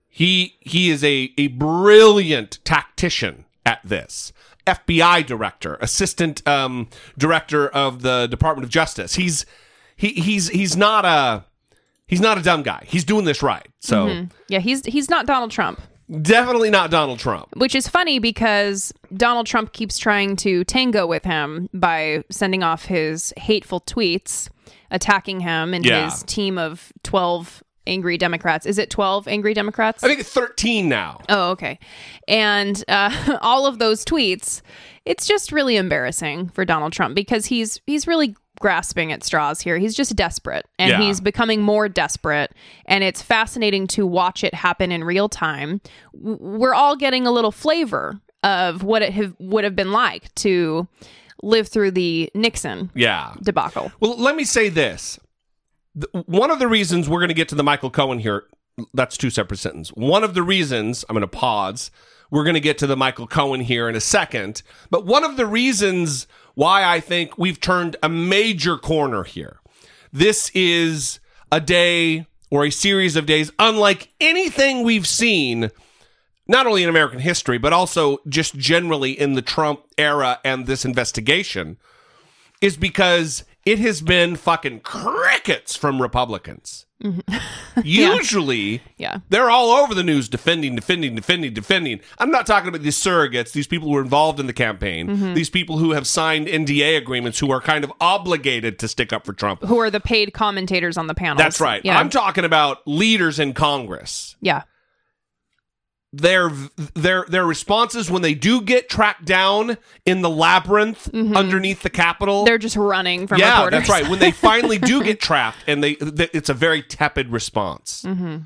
he 0.08 0.58
he 0.62 0.90
is 0.90 1.04
a 1.04 1.34
a 1.38 1.48
brilliant 1.48 2.60
tactician 2.64 3.46
at 3.66 3.80
this. 3.84 4.32
FBI 4.68 5.26
director, 5.26 5.78
assistant 5.82 6.48
um, 6.48 6.88
director 7.18 7.68
of 7.68 8.02
the 8.02 8.28
Department 8.28 8.64
of 8.64 8.70
Justice. 8.70 9.16
He's 9.16 9.46
he 9.96 10.10
he's 10.10 10.48
he's 10.50 10.78
not 10.78 11.04
a 11.04 11.46
he's 12.08 12.22
not 12.22 12.38
a 12.38 12.42
dumb 12.42 12.64
guy. 12.64 12.84
He's 12.88 13.04
doing 13.04 13.26
this 13.26 13.42
right. 13.44 13.68
So 13.82 14.06
Mhm. 14.08 14.32
yeah, 14.48 14.60
he's 14.60 14.86
he's 14.86 15.10
not 15.10 15.26
Donald 15.26 15.52
Trump. 15.52 15.82
Definitely 16.22 16.70
not 16.70 16.92
Donald 16.92 17.20
Trump. 17.20 17.48
Which 17.58 17.76
is 17.76 17.88
funny 17.88 18.20
because 18.20 18.94
Donald 19.16 19.48
Trump 19.48 19.74
keeps 19.74 19.98
trying 19.98 20.36
to 20.38 20.64
tango 20.66 21.06
with 21.08 21.24
him 21.24 21.70
by 21.74 22.24
sending 22.30 22.64
off 22.64 22.86
his 22.86 23.34
hateful 23.38 23.82
tweets, 23.82 24.50
attacking 24.92 25.40
him 25.42 25.74
and 25.74 25.86
Yeah. 25.86 26.10
his 26.10 26.24
team 26.24 26.58
of 26.58 26.92
12 27.04 27.64
angry 27.86 28.18
Democrats. 28.18 28.66
Is 28.66 28.78
it 28.78 28.90
12 28.90 29.28
angry 29.28 29.54
Democrats? 29.54 30.04
I 30.04 30.08
think 30.08 30.20
it's 30.22 30.32
13 30.32 30.88
now. 30.88 31.20
Oh, 31.30 31.52
okay. 31.52 31.80
And 32.28 32.82
uh, 32.88 33.38
all 33.42 33.66
of 33.66 33.80
those 33.80 34.06
tweets, 34.06 34.62
it's 35.06 35.26
just 35.28 35.52
really 35.52 35.76
embarrassing 35.76 36.50
for 36.50 36.64
Donald 36.64 36.94
Trump 36.94 37.14
because 37.16 37.48
he's 37.48 37.82
he's 37.86 38.08
really 38.08 38.36
grasping 38.64 39.12
at 39.12 39.26
straws 39.26 39.60
here. 39.60 39.78
He's 39.78 39.94
just 39.94 40.16
desperate 40.16 40.66
and 40.80 40.90
Yeah. 40.90 41.02
he's 41.02 41.20
becoming 41.20 41.62
more 41.62 41.90
desperate 41.90 42.54
and 42.86 43.04
it's 43.04 43.22
fascinating 43.22 43.88
to 43.88 44.08
watch 44.08 44.42
it 44.42 44.54
happen 44.54 44.90
in 44.90 45.04
real 45.04 45.28
time. 45.28 45.82
We're 46.14 46.74
all 46.74 46.96
getting 46.96 47.28
a 47.28 47.32
little 47.32 47.52
flavor 47.52 48.22
of 48.42 48.82
what 48.82 49.02
it 49.02 49.12
have, 49.12 49.36
would 49.38 49.66
have 49.66 49.76
been 49.76 49.92
like 49.92 50.34
to 50.36 50.88
live 51.42 51.68
through 51.68 51.92
the 51.92 52.32
Nixon 52.34 52.90
Yeah. 52.96 53.34
debacle. 53.44 53.92
Well, 54.00 54.16
let 54.18 54.38
me 54.38 54.46
say 54.46 54.70
this. 54.70 55.20
One 56.14 56.50
of 56.50 56.60
the 56.60 56.70
reasons 56.70 57.10
we're 57.10 57.20
going 57.20 57.28
to 57.28 57.34
get 57.36 57.50
to 57.50 57.56
the 57.56 57.64
Michael 57.66 57.90
Cohen 57.90 58.20
here, 58.20 58.46
that's 58.94 59.18
two 59.18 59.30
separate 59.30 59.58
sentences. 59.58 59.92
One 59.98 60.24
of 60.24 60.36
the 60.36 60.42
reasons, 60.42 61.04
I'm 61.10 61.16
going 61.16 61.20
to 61.22 61.28
pause, 61.28 61.92
we're 62.32 62.46
going 62.46 62.54
to 62.54 62.62
get 62.62 62.78
to 62.78 62.88
the 62.88 62.96
Michael 62.96 63.28
Cohen 63.28 63.60
here 63.60 63.90
in 63.90 63.96
a 63.96 64.00
second. 64.00 64.64
But 64.90 65.06
one 65.06 65.26
of 65.26 65.36
the 65.36 65.46
reasons 65.46 66.28
why 66.56 66.84
I 66.84 67.00
think 67.00 67.38
we've 67.38 67.60
turned 67.60 67.96
a 68.04 68.10
major 68.10 68.78
corner 68.78 69.24
here, 69.24 69.60
this 70.12 70.52
is 70.54 71.20
a 71.52 71.60
day 71.60 72.28
or 72.50 72.66
a 72.66 72.72
series 72.72 73.16
of 73.16 73.26
days 73.26 73.52
unlike 73.58 74.10
anything 74.22 74.84
we've 74.84 75.08
seen 75.08 75.72
not 76.48 76.68
only 76.68 76.84
in 76.84 76.90
American 76.90 77.20
history, 77.20 77.58
but 77.58 77.74
also 77.74 78.18
just 78.28 78.56
generally 78.56 79.18
in 79.18 79.34
the 79.34 79.42
Trump 79.42 79.82
era 79.98 80.40
and 80.44 80.66
this 80.66 80.84
investigation, 80.86 81.78
is 82.62 82.76
because 82.78 83.44
it 83.66 83.80
has 83.80 84.02
been 84.02 84.36
fucking 84.36 84.82
crickets 84.82 85.76
from 85.76 86.02
Republicans. 86.02 86.86
Usually, 87.84 88.82
Yeah. 88.98 89.18
they're 89.30 89.50
all 89.50 89.72
over 89.72 89.94
the 89.94 90.04
news 90.04 90.30
defending, 90.30 90.76
defending, 90.76 91.16
defending, 91.16 91.54
defending. 91.54 92.00
I'm 92.18 92.32
not 92.32 92.46
talking 92.46 92.70
about 92.70 92.82
these 92.82 92.98
surrogates, 92.98 93.52
these 93.52 93.68
people 93.68 93.90
who 93.90 93.96
are 93.98 94.02
involved 94.02 94.40
in 94.40 94.48
the 94.48 94.54
campaign, 94.54 95.08
Mhm. 95.10 95.36
these 95.36 95.50
people 95.50 95.78
who 95.78 95.92
have 95.92 96.08
signed 96.08 96.48
NDA 96.48 96.96
agreements, 96.96 97.40
who 97.40 97.52
are 97.52 97.60
kind 97.62 97.84
of 97.84 97.92
obligated 98.00 98.80
to 98.80 98.88
stick 98.88 99.12
up 99.12 99.26
for 99.26 99.34
Trump. 99.34 99.64
Who 99.64 99.80
are 99.80 99.90
the 99.90 100.00
paid 100.00 100.34
commentators 100.34 100.98
on 100.98 101.08
the 101.08 101.14
panel. 101.16 101.38
That's 101.38 101.60
right. 101.60 101.82
Yeah. 101.84 101.98
I'm 102.00 102.10
talking 102.10 102.46
about 102.46 102.80
leaders 102.86 103.40
in 103.40 103.54
Congress 103.54 104.36
yeah. 104.42 104.64
Their 106.16 106.50
their 106.94 107.26
their 107.28 107.46
responses 107.46 108.10
when 108.12 108.22
they 108.22 108.36
do 108.36 108.62
get 108.62 108.88
tracked 108.88 109.26
down 109.26 109.78
in 110.06 110.22
the 110.22 110.30
labyrinth 110.30 111.14
underneath 111.14 111.82
the 111.82 111.90
Capitol. 111.90 112.42
Mm-hmm. 112.42 112.46
They're 112.46 112.58
just 112.60 112.76
running 112.76 113.26
from 113.26 113.40
yeah, 113.40 113.56
reporters. 113.66 113.80
that's 113.80 113.90
right. 113.90 114.08
When 114.10 114.20
they 114.20 114.32
finally 114.32 114.78
do 114.78 115.04
get 115.04 115.20
trapped, 115.30 115.58
and 115.66 115.84
they, 115.84 115.96
th- 115.96 116.30
it's 116.34 116.50
a 116.50 116.54
very 116.54 116.84
tepid 116.84 117.30
response. 117.30 118.04
hmm 118.08 118.38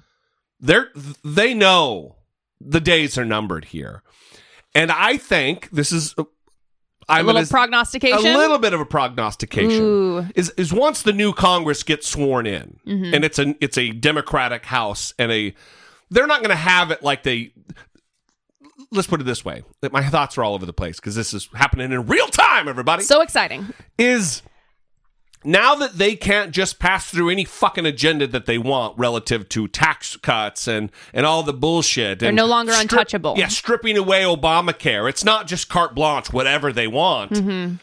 They're 0.61 0.89
they 1.25 1.53
know 1.53 2.15
the 2.61 2.79
days 2.79 3.17
are 3.17 3.25
numbered 3.25 3.65
here, 3.65 4.01
and 4.73 4.89
I 4.91 5.17
think 5.17 5.69
this 5.71 5.91
is. 5.91 6.15
uh, 6.17 6.23
I'm 7.09 7.25
little 7.25 7.41
gonna- 7.41 7.47
prognostication? 7.49 8.17
A 8.33 8.37
little 8.37 8.59
bit 8.59 8.73
of 8.73 8.79
a 8.81 8.85
prognostication 8.85 9.81
Ooh. 9.83 10.25
is 10.35 10.51
is 10.57 10.71
once 10.73 11.01
the 11.01 11.13
new 11.13 11.33
Congress 11.33 11.83
gets 11.83 12.07
sworn 12.07 12.45
in, 12.47 12.79
Mhm. 12.87 13.13
and 13.13 13.25
it's 13.25 13.39
a 13.39 13.55
it's 13.61 13.77
a 13.77 13.91
Democratic 13.91 14.65
House, 14.65 15.13
and 15.19 15.31
a 15.31 15.53
they're 16.09 16.27
not 16.27 16.39
going 16.41 16.49
to 16.49 16.55
have 16.55 16.91
it 16.91 17.03
like 17.03 17.23
they. 17.23 17.51
Let's 18.91 19.07
put 19.07 19.19
it 19.19 19.25
this 19.25 19.43
way: 19.43 19.63
that 19.81 19.91
my 19.91 20.03
thoughts 20.07 20.37
are 20.37 20.43
all 20.43 20.53
over 20.53 20.65
the 20.65 20.73
place 20.73 20.97
because 20.99 21.15
this 21.15 21.33
is 21.33 21.49
happening 21.53 21.91
in 21.91 22.07
real 22.07 22.27
time. 22.27 22.67
Everybody, 22.67 23.03
So 23.03 23.21
exciting. 23.21 23.67
is 23.97 24.41
now 25.43 25.75
that 25.75 25.97
they 25.97 26.15
can't 26.15 26.51
just 26.51 26.79
pass 26.79 27.09
through 27.09 27.29
any 27.29 27.43
fucking 27.45 27.85
agenda 27.85 28.27
that 28.27 28.45
they 28.45 28.57
want 28.57 28.97
relative 28.97 29.47
to 29.49 29.67
tax 29.67 30.15
cuts 30.17 30.67
and 30.67 30.91
and 31.13 31.25
all 31.25 31.43
the 31.43 31.53
bullshit. 31.53 32.19
They're 32.19 32.31
no 32.31 32.45
longer 32.45 32.71
strip- 32.73 32.91
untouchable. 32.91 33.35
Yeah, 33.37 33.47
stripping 33.49 33.97
away 33.97 34.23
Obamacare. 34.23 35.09
It's 35.09 35.23
not 35.25 35.47
just 35.47 35.69
carte 35.69 35.93
blanche, 35.95 36.31
whatever 36.31 36.71
they 36.71 36.87
want. 36.87 37.37
hmm 37.37 37.73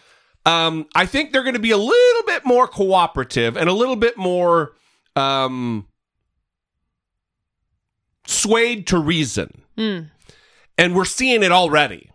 Um, 0.47 0.87
I 0.95 1.07
think 1.07 1.33
they're 1.33 1.43
going 1.43 1.55
to 1.55 1.61
be 1.61 1.71
a 1.71 1.77
little 1.79 2.23
bit 2.27 2.45
more 2.45 2.67
cooperative 2.69 3.57
and 3.57 3.69
a 3.69 3.73
little 3.73 3.97
bit 3.97 4.17
more 4.17 4.73
um, 5.17 5.87
swayed 8.27 8.87
to 8.89 8.99
reason. 8.99 9.63
Mm. 9.77 10.11
And 10.79 10.95
we're 10.95 11.05
seeing 11.05 11.43
it 11.43 11.53
already. 11.53 12.11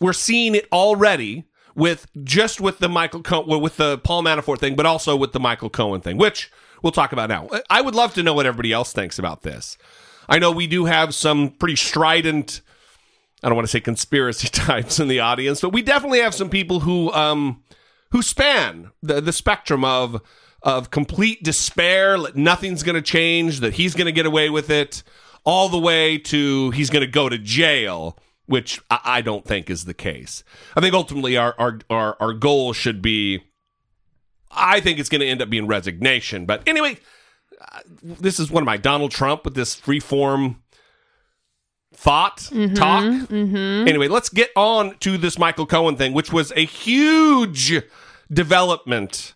We're 0.00 0.12
seeing 0.12 0.54
it 0.54 0.66
already 0.72 1.44
with 1.74 2.06
just 2.24 2.60
with 2.60 2.78
the 2.78 2.88
Michael 2.88 3.22
Cohen, 3.22 3.60
with 3.60 3.76
the 3.76 3.98
Paul 3.98 4.22
Manafort 4.22 4.58
thing, 4.58 4.76
but 4.76 4.86
also 4.86 5.16
with 5.16 5.32
the 5.32 5.40
Michael 5.40 5.70
Cohen 5.70 6.00
thing, 6.00 6.16
which 6.16 6.50
we'll 6.82 6.92
talk 6.92 7.12
about 7.12 7.28
now. 7.28 7.48
I 7.70 7.80
would 7.80 7.94
love 7.94 8.14
to 8.14 8.22
know 8.22 8.34
what 8.34 8.46
everybody 8.46 8.72
else 8.72 8.92
thinks 8.92 9.18
about 9.18 9.42
this. 9.42 9.78
I 10.28 10.38
know 10.38 10.50
we 10.50 10.66
do 10.66 10.86
have 10.86 11.14
some 11.14 11.50
pretty 11.50 11.76
strident, 11.76 12.62
I 13.42 13.48
don't 13.48 13.56
want 13.56 13.66
to 13.66 13.70
say 13.70 13.80
conspiracy 13.80 14.48
types 14.52 14.98
in 14.98 15.08
the 15.08 15.20
audience, 15.20 15.60
but 15.60 15.72
we 15.72 15.82
definitely 15.82 16.20
have 16.20 16.34
some 16.34 16.50
people 16.50 16.80
who 16.80 17.12
um 17.12 17.62
who 18.10 18.22
span 18.22 18.90
the 19.02 19.20
the 19.20 19.32
spectrum 19.32 19.84
of 19.84 20.20
of 20.62 20.90
complete 20.90 21.42
despair, 21.42 22.18
that 22.18 22.34
nothing's 22.34 22.82
going 22.82 22.96
to 22.96 23.02
change, 23.02 23.60
that 23.60 23.74
he's 23.74 23.94
going 23.94 24.06
to 24.06 24.12
get 24.12 24.26
away 24.26 24.50
with 24.50 24.68
it, 24.68 25.02
all 25.46 25.70
the 25.70 25.78
way 25.78 26.18
to 26.18 26.70
he's 26.72 26.90
going 26.90 27.00
to 27.00 27.10
go 27.10 27.30
to 27.30 27.38
jail, 27.38 28.18
which 28.44 28.82
I, 28.90 29.00
I 29.04 29.20
don't 29.22 29.46
think 29.46 29.70
is 29.70 29.86
the 29.86 29.94
case. 29.94 30.44
I 30.74 30.80
think 30.82 30.94
ultimately 30.94 31.38
our 31.38 31.54
our 31.58 31.78
our, 31.88 32.16
our 32.20 32.32
goal 32.34 32.74
should 32.74 33.00
be. 33.00 33.42
I 34.50 34.80
think 34.80 34.98
it's 34.98 35.08
going 35.08 35.20
to 35.20 35.26
end 35.26 35.40
up 35.40 35.48
being 35.48 35.66
resignation, 35.66 36.46
but 36.46 36.62
anyway, 36.66 36.98
uh, 37.60 37.80
this 38.02 38.38
is 38.38 38.50
one 38.50 38.62
of 38.62 38.66
my 38.66 38.76
Donald 38.76 39.10
Trump 39.10 39.44
with 39.44 39.54
this 39.54 39.74
freeform 39.74 40.56
thought 41.92 42.38
talk. 42.74 43.04
Mm-hmm. 43.04 43.88
Anyway, 43.88 44.08
let's 44.08 44.28
get 44.28 44.50
on 44.56 44.96
to 44.98 45.18
this 45.18 45.38
Michael 45.38 45.66
Cohen 45.66 45.96
thing, 45.96 46.12
which 46.12 46.32
was 46.32 46.52
a 46.56 46.64
huge 46.64 47.82
development 48.32 49.34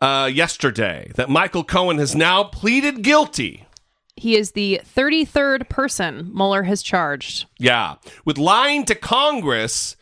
uh, 0.00 0.30
yesterday. 0.32 1.10
That 1.16 1.28
Michael 1.28 1.64
Cohen 1.64 1.98
has 1.98 2.14
now 2.14 2.44
pleaded 2.44 3.02
guilty. 3.02 3.65
He 4.16 4.36
is 4.36 4.52
the 4.52 4.80
33rd 4.84 5.68
person 5.68 6.30
Mueller 6.34 6.64
has 6.64 6.82
charged. 6.82 7.46
Yeah, 7.58 7.96
with 8.24 8.38
lying 8.38 8.84
to 8.86 8.94
Congress. 8.94 9.96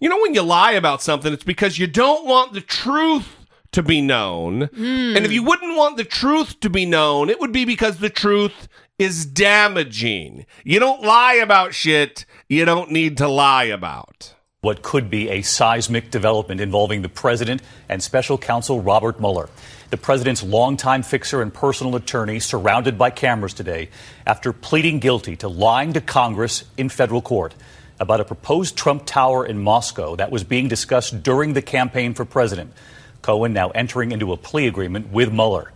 You 0.00 0.08
know, 0.08 0.20
when 0.20 0.34
you 0.34 0.42
lie 0.42 0.72
about 0.72 1.02
something, 1.02 1.32
it's 1.32 1.44
because 1.44 1.78
you 1.78 1.86
don't 1.86 2.26
want 2.26 2.54
the 2.54 2.62
truth 2.62 3.36
to 3.72 3.82
be 3.82 4.00
known. 4.00 4.70
Hmm. 4.74 5.16
And 5.16 5.26
if 5.26 5.32
you 5.32 5.42
wouldn't 5.42 5.76
want 5.76 5.96
the 5.96 6.04
truth 6.04 6.58
to 6.60 6.70
be 6.70 6.86
known, 6.86 7.28
it 7.28 7.38
would 7.38 7.52
be 7.52 7.64
because 7.64 7.98
the 7.98 8.10
truth 8.10 8.68
is 8.98 9.24
damaging. 9.24 10.46
You 10.64 10.80
don't 10.80 11.02
lie 11.02 11.34
about 11.34 11.74
shit 11.74 12.24
you 12.50 12.64
don't 12.64 12.90
need 12.90 13.16
to 13.18 13.28
lie 13.28 13.64
about. 13.64 14.34
What 14.60 14.82
could 14.82 15.08
be 15.08 15.30
a 15.30 15.40
seismic 15.40 16.10
development 16.10 16.60
involving 16.60 17.02
the 17.02 17.08
president 17.08 17.62
and 17.88 18.02
special 18.02 18.36
counsel 18.36 18.82
Robert 18.82 19.20
Mueller. 19.20 19.48
The 19.90 19.96
president's 19.96 20.44
longtime 20.44 21.02
fixer 21.02 21.42
and 21.42 21.52
personal 21.52 21.96
attorney 21.96 22.38
surrounded 22.38 22.96
by 22.96 23.10
cameras 23.10 23.54
today 23.54 23.88
after 24.24 24.52
pleading 24.52 25.00
guilty 25.00 25.34
to 25.38 25.48
lying 25.48 25.94
to 25.94 26.00
Congress 26.00 26.62
in 26.76 26.88
federal 26.88 27.20
court 27.20 27.56
about 27.98 28.20
a 28.20 28.24
proposed 28.24 28.76
Trump 28.76 29.04
Tower 29.04 29.44
in 29.44 29.60
Moscow 29.60 30.14
that 30.14 30.30
was 30.30 30.44
being 30.44 30.68
discussed 30.68 31.24
during 31.24 31.54
the 31.54 31.60
campaign 31.60 32.14
for 32.14 32.24
president. 32.24 32.72
Cohen 33.20 33.52
now 33.52 33.70
entering 33.70 34.12
into 34.12 34.32
a 34.32 34.36
plea 34.36 34.68
agreement 34.68 35.10
with 35.10 35.32
Mueller. 35.32 35.72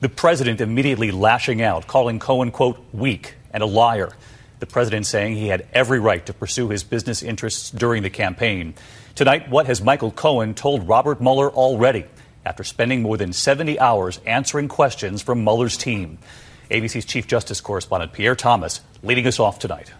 The 0.00 0.08
president 0.08 0.62
immediately 0.62 1.10
lashing 1.10 1.60
out, 1.60 1.86
calling 1.86 2.18
Cohen, 2.18 2.50
quote, 2.50 2.82
weak 2.94 3.34
and 3.52 3.62
a 3.62 3.66
liar. 3.66 4.12
The 4.60 4.66
president 4.66 5.04
saying 5.04 5.36
he 5.36 5.48
had 5.48 5.66
every 5.74 6.00
right 6.00 6.24
to 6.24 6.32
pursue 6.32 6.70
his 6.70 6.84
business 6.84 7.22
interests 7.22 7.70
during 7.70 8.02
the 8.02 8.08
campaign. 8.08 8.72
Tonight, 9.14 9.50
what 9.50 9.66
has 9.66 9.82
Michael 9.82 10.10
Cohen 10.10 10.54
told 10.54 10.88
Robert 10.88 11.20
Mueller 11.20 11.50
already 11.50 12.06
after 12.44 12.64
spending 12.64 13.02
more 13.02 13.16
than 13.16 13.32
70 13.32 13.78
hours 13.80 14.20
answering 14.26 14.68
questions 14.68 15.22
from 15.22 15.44
Mueller's 15.44 15.76
team? 15.76 16.18
ABC's 16.70 17.04
Chief 17.04 17.26
Justice 17.26 17.60
correspondent 17.60 18.12
Pierre 18.12 18.36
Thomas 18.36 18.80
leading 19.02 19.26
us 19.26 19.40
off 19.40 19.58
tonight. 19.58 19.92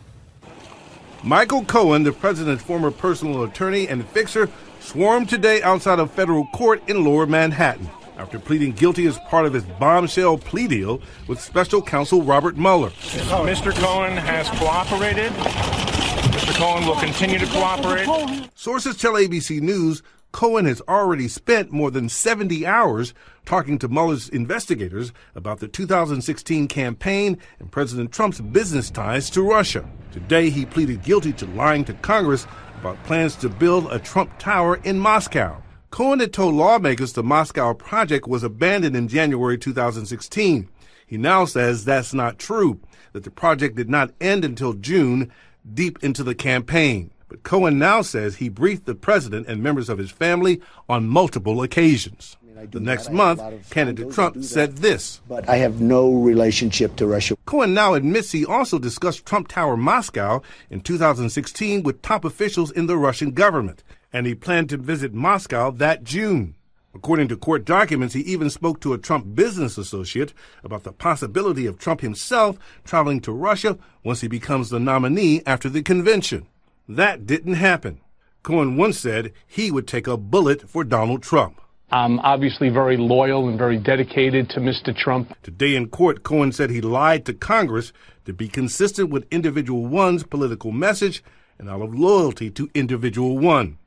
Michael 1.22 1.64
Cohen, 1.64 2.05
the 2.05 2.12
president's 2.12 2.62
former 2.62 2.91
personal 2.91 3.43
attorney 3.43 3.89
and 3.89 4.07
fixer, 4.09 4.49
swarmed 4.80 5.28
today 5.28 5.62
outside 5.62 5.99
of 5.99 6.11
federal 6.12 6.47
court 6.49 6.82
in 6.89 7.05
lower 7.05 7.26
Manhattan 7.26 7.89
after 8.18 8.39
pleading 8.39 8.72
guilty 8.72 9.07
as 9.07 9.18
part 9.20 9.47
of 9.47 9.53
his 9.53 9.64
bombshell 9.64 10.39
plea 10.39 10.66
deal 10.66 11.01
with 11.26 11.41
special 11.41 11.80
counsel 11.80 12.22
Robert 12.22 12.57
Mueller. 12.57 12.91
Mr. 12.91 13.72
Cohen 13.72 14.16
has 14.16 14.49
cooperated. 14.59 15.32
Mr. 15.32 16.55
Cohen 16.57 16.86
will 16.86 16.97
continue 16.97 17.39
to 17.39 17.47
cooperate. 17.47 18.07
Sources 18.55 18.97
tell 18.97 19.14
ABC 19.14 19.61
News 19.61 20.03
Cohen 20.39 20.66
has 20.66 20.80
already 20.82 21.26
spent 21.26 21.72
more 21.72 21.91
than 21.91 22.09
70 22.09 22.64
hours 22.64 23.12
talking 23.45 23.76
to 23.76 23.89
Mueller's 23.89 24.28
investigators 24.28 25.12
about 25.34 25.59
the 25.59 25.66
2016 25.66 26.68
campaign 26.68 27.36
and 27.59 27.72
President 27.72 28.12
Trump's 28.12 28.41
business 28.41 28.89
ties 28.89 29.30
to 29.30 29.43
Russia. 29.43 29.84
Today, 30.12 30.49
he 30.49 30.64
pleaded 30.64 31.03
guilty 31.03 31.32
to 31.32 31.47
lying 31.47 31.84
to 31.86 31.93
Congress 31.95 32.47
about 32.78 33.03
plans 33.03 33.34
to 33.34 33.49
build 33.49 33.93
a 33.93 33.99
Trump 33.99 34.30
Tower 34.39 34.76
in 34.84 35.01
Moscow. 35.01 35.61
Cohen 35.91 36.20
had 36.20 36.32
told 36.32 36.55
lawmakers 36.55 37.14
the 37.14 37.24
Moscow 37.24 37.74
project 37.74 38.28
was 38.28 38.45
abandoned 38.45 38.95
in 38.95 39.09
January 39.09 39.59
2016. 39.59 40.68
He 41.05 41.16
now 41.16 41.47
says 41.47 41.84
that's 41.84 42.14
not 42.14 42.39
true, 42.39 42.78
that 43.12 43.24
the 43.24 43.32
project 43.32 43.74
did 43.74 43.91
not 43.91 44.12
end 44.20 44.45
until 44.45 44.74
June, 44.74 45.32
deep 45.74 45.99
into 46.01 46.22
the 46.22 46.36
campaign. 46.36 47.11
Cohen 47.49 47.79
now 47.79 48.03
says 48.03 48.37
he 48.37 48.51
briefed 48.51 48.85
the 48.85 48.95
president 48.95 49.47
and 49.47 49.63
members 49.63 49.89
of 49.89 49.97
his 49.97 50.11
family 50.11 50.61
on 50.87 51.09
multiple 51.09 51.63
occasions. 51.63 52.37
The 52.71 52.79
next 52.79 53.11
month, 53.11 53.41
candidate 53.71 54.13
Trump 54.13 54.45
said 54.45 54.77
this. 54.77 55.23
But 55.27 55.49
I 55.49 55.57
have 55.57 55.81
no 55.81 56.13
relationship 56.13 56.97
to 56.97 57.07
Russia. 57.07 57.39
Cohen 57.47 57.73
now 57.73 57.95
admits 57.95 58.33
he 58.33 58.45
also 58.45 58.79
discussed 58.79 59.25
Trump 59.25 59.49
Tower 59.49 59.79
Moscow 59.79 60.43
in 60.69 60.83
2016 60.83 61.85
with 61.85 62.03
top 62.03 62.27
officials 62.27 62.71
in 62.71 62.87
the 62.87 62.99
Russian 62.99 63.31
government, 63.31 63.83
and 64.13 64.27
he 64.27 64.35
planned 64.35 64.69
to 64.69 64.77
visit 64.77 65.15
Moscow 65.15 65.71
that 65.71 66.05
June. 66.05 66.55
According 66.95 67.29
to 67.29 67.37
court 67.39 67.65
documents, 67.65 68.13
he 68.13 68.21
even 68.21 68.51
spoke 68.51 68.79
to 68.83 68.93
a 68.93 68.99
Trump 68.99 69.35
business 69.35 69.79
associate 69.79 70.35
about 70.63 70.83
the 70.83 70.93
possibility 70.93 71.65
of 71.65 71.79
Trump 71.79 72.03
himself 72.03 72.59
traveling 72.85 73.23
to 73.23 73.33
Russia 73.33 73.79
once 74.05 74.21
he 74.21 74.29
becomes 74.29 74.69
the 74.69 74.79
nominee 74.79 75.41
after 75.47 75.71
the 75.71 75.81
convention. 75.81 76.47
That 76.89 77.26
didn't 77.26 77.55
happen. 77.55 78.01
Cohen 78.43 78.76
once 78.76 78.99
said 78.99 79.32
he 79.47 79.70
would 79.70 79.86
take 79.86 80.07
a 80.07 80.16
bullet 80.16 80.68
for 80.68 80.84
Donald 80.84 81.22
Trump. 81.22 81.61
I'm 81.91 82.18
obviously 82.20 82.70
very 82.70 82.97
loyal 82.97 83.49
and 83.49 83.59
very 83.59 83.78
dedicated 83.78 84.49
to 84.51 84.61
Mr. 84.61 84.97
Trump. 84.97 85.34
Today 85.43 85.76
in 85.76 85.89
court, 85.89 86.22
Cohen 86.22 86.53
said 86.53 86.70
he 86.70 86.80
lied 86.80 87.26
to 87.26 87.34
Congress 87.34 87.93
to 88.24 88.32
be 88.32 88.49
consistent 88.49 89.11
with 89.11 89.26
Individual 89.30 89.86
One's 89.86 90.22
political 90.22 90.70
message 90.72 91.22
and 91.59 91.68
out 91.68 91.82
of 91.82 91.95
loyalty 91.95 92.51
to 92.51 92.70
Individual 92.74 93.39
One. 93.39 93.78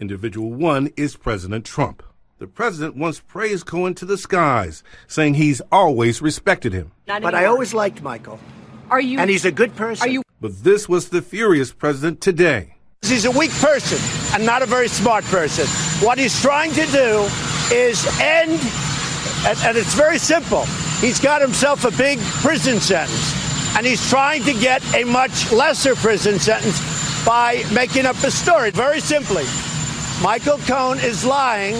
Individual 0.00 0.52
One 0.52 0.90
is 0.96 1.16
President 1.16 1.64
Trump. 1.64 2.02
The 2.38 2.46
president 2.46 2.96
once 2.96 3.20
praised 3.20 3.66
Cohen 3.66 3.94
to 3.96 4.06
the 4.06 4.16
skies, 4.16 4.82
saying 5.06 5.34
he's 5.34 5.60
always 5.70 6.22
respected 6.22 6.72
him. 6.72 6.92
But 7.06 7.34
I 7.34 7.44
always 7.44 7.74
liked 7.74 8.02
Michael. 8.02 8.40
Are 8.90 9.00
you? 9.00 9.18
And 9.18 9.28
he's 9.28 9.44
a 9.44 9.52
good 9.52 9.76
person. 9.76 10.08
Are 10.08 10.10
you? 10.10 10.22
But 10.40 10.64
this 10.64 10.88
was 10.88 11.10
the 11.10 11.20
furious 11.20 11.70
president 11.70 12.22
today. 12.22 12.76
He's 13.02 13.26
a 13.26 13.30
weak 13.30 13.50
person 13.52 13.98
and 14.34 14.46
not 14.46 14.62
a 14.62 14.66
very 14.66 14.88
smart 14.88 15.24
person. 15.24 15.66
What 16.04 16.16
he's 16.16 16.40
trying 16.40 16.72
to 16.72 16.86
do 16.86 17.28
is 17.70 18.06
end, 18.18 18.58
and, 19.46 19.58
and 19.64 19.76
it's 19.76 19.94
very 19.94 20.16
simple. 20.16 20.64
He's 21.00 21.20
got 21.20 21.42
himself 21.42 21.84
a 21.84 21.90
big 21.90 22.18
prison 22.40 22.80
sentence, 22.80 23.76
and 23.76 23.86
he's 23.86 24.08
trying 24.08 24.42
to 24.44 24.54
get 24.54 24.82
a 24.94 25.04
much 25.04 25.52
lesser 25.52 25.94
prison 25.94 26.38
sentence 26.38 26.80
by 27.24 27.62
making 27.72 28.06
up 28.06 28.16
a 28.24 28.30
story. 28.30 28.70
Very 28.70 29.00
simply, 29.00 29.44
Michael 30.22 30.58
Cohen 30.58 31.00
is 31.00 31.22
lying 31.22 31.74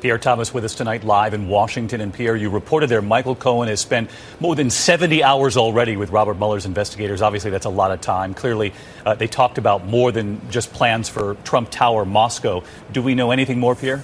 Pierre 0.00 0.18
Thomas 0.18 0.54
with 0.54 0.64
us 0.64 0.74
tonight 0.74 1.04
live 1.04 1.34
in 1.34 1.48
Washington. 1.48 2.00
And 2.00 2.14
Pierre, 2.14 2.36
you 2.36 2.50
reported 2.50 2.88
there 2.88 3.02
Michael 3.02 3.34
Cohen 3.34 3.68
has 3.68 3.80
spent 3.80 4.10
more 4.40 4.54
than 4.54 4.70
70 4.70 5.22
hours 5.22 5.56
already 5.56 5.96
with 5.96 6.10
Robert 6.10 6.34
Mueller's 6.34 6.66
investigators. 6.66 7.22
Obviously, 7.22 7.50
that's 7.50 7.66
a 7.66 7.70
lot 7.70 7.90
of 7.90 8.00
time. 8.00 8.34
Clearly, 8.34 8.72
uh, 9.04 9.14
they 9.14 9.26
talked 9.26 9.58
about 9.58 9.86
more 9.86 10.12
than 10.12 10.40
just 10.50 10.72
plans 10.72 11.08
for 11.08 11.34
Trump 11.44 11.70
Tower 11.70 12.04
Moscow. 12.04 12.62
Do 12.92 13.02
we 13.02 13.14
know 13.14 13.30
anything 13.30 13.58
more, 13.58 13.74
Pierre? 13.74 14.02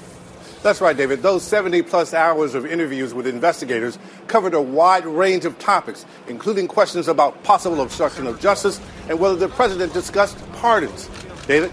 That's 0.65 0.81
right, 0.81 0.97
David. 0.97 1.21
Those 1.21 1.43
70 1.43 1.83
plus 1.83 2.15
hours 2.15 2.55
of 2.55 2.65
interviews 2.65 3.13
with 3.13 3.27
investigators 3.27 3.99
covered 4.29 4.55
a 4.55 4.63
wide 4.63 5.05
range 5.05 5.45
of 5.45 5.59
topics, 5.59 6.07
including 6.27 6.69
questions 6.69 7.07
about 7.07 7.43
possible 7.45 7.83
obstruction 7.83 8.27
of 8.27 8.41
justice 8.41 8.81
and 9.11 9.21
whether 9.21 9.37
the 9.37 9.49
president 9.49 9.93
discussed 9.93 10.39
pardons. 10.55 11.11
David? 11.47 11.71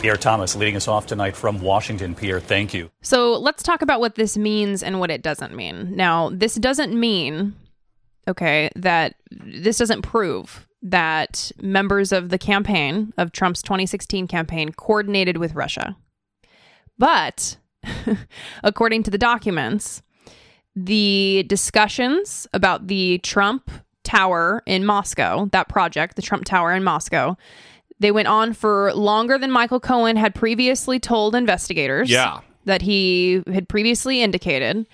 Pierre 0.00 0.16
Thomas 0.16 0.56
leading 0.56 0.76
us 0.76 0.88
off 0.88 1.06
tonight 1.06 1.36
from 1.36 1.60
Washington. 1.60 2.14
Pierre, 2.14 2.40
thank 2.40 2.72
you. 2.72 2.90
So 3.02 3.34
let's 3.34 3.62
talk 3.62 3.82
about 3.82 4.00
what 4.00 4.14
this 4.14 4.36
means 4.38 4.82
and 4.82 4.98
what 4.98 5.10
it 5.10 5.20
doesn't 5.20 5.54
mean. 5.54 5.94
Now, 5.94 6.30
this 6.30 6.54
doesn't 6.54 6.98
mean, 6.98 7.54
okay, 8.26 8.70
that 8.76 9.16
this 9.30 9.76
doesn't 9.76 10.00
prove 10.00 10.66
that 10.80 11.52
members 11.60 12.12
of 12.12 12.30
the 12.30 12.38
campaign, 12.38 13.12
of 13.18 13.32
Trump's 13.32 13.60
2016 13.60 14.26
campaign, 14.26 14.72
coordinated 14.72 15.36
with 15.36 15.54
Russia. 15.54 15.98
But 16.96 17.58
according 18.64 19.02
to 19.02 19.10
the 19.10 19.18
documents, 19.18 20.02
the 20.74 21.44
discussions 21.46 22.46
about 22.54 22.86
the 22.86 23.18
Trump 23.18 23.70
Tower 24.02 24.62
in 24.64 24.86
Moscow, 24.86 25.44
that 25.52 25.68
project, 25.68 26.16
the 26.16 26.22
Trump 26.22 26.46
Tower 26.46 26.72
in 26.72 26.82
Moscow, 26.82 27.36
they 28.00 28.10
went 28.10 28.28
on 28.28 28.52
for 28.52 28.92
longer 28.94 29.38
than 29.38 29.50
Michael 29.50 29.80
Cohen 29.80 30.16
had 30.16 30.34
previously 30.34 30.98
told 30.98 31.34
investigators. 31.34 32.10
Yeah. 32.10 32.40
That 32.64 32.82
he 32.82 33.42
had 33.52 33.68
previously 33.68 34.22
indicated. 34.22 34.86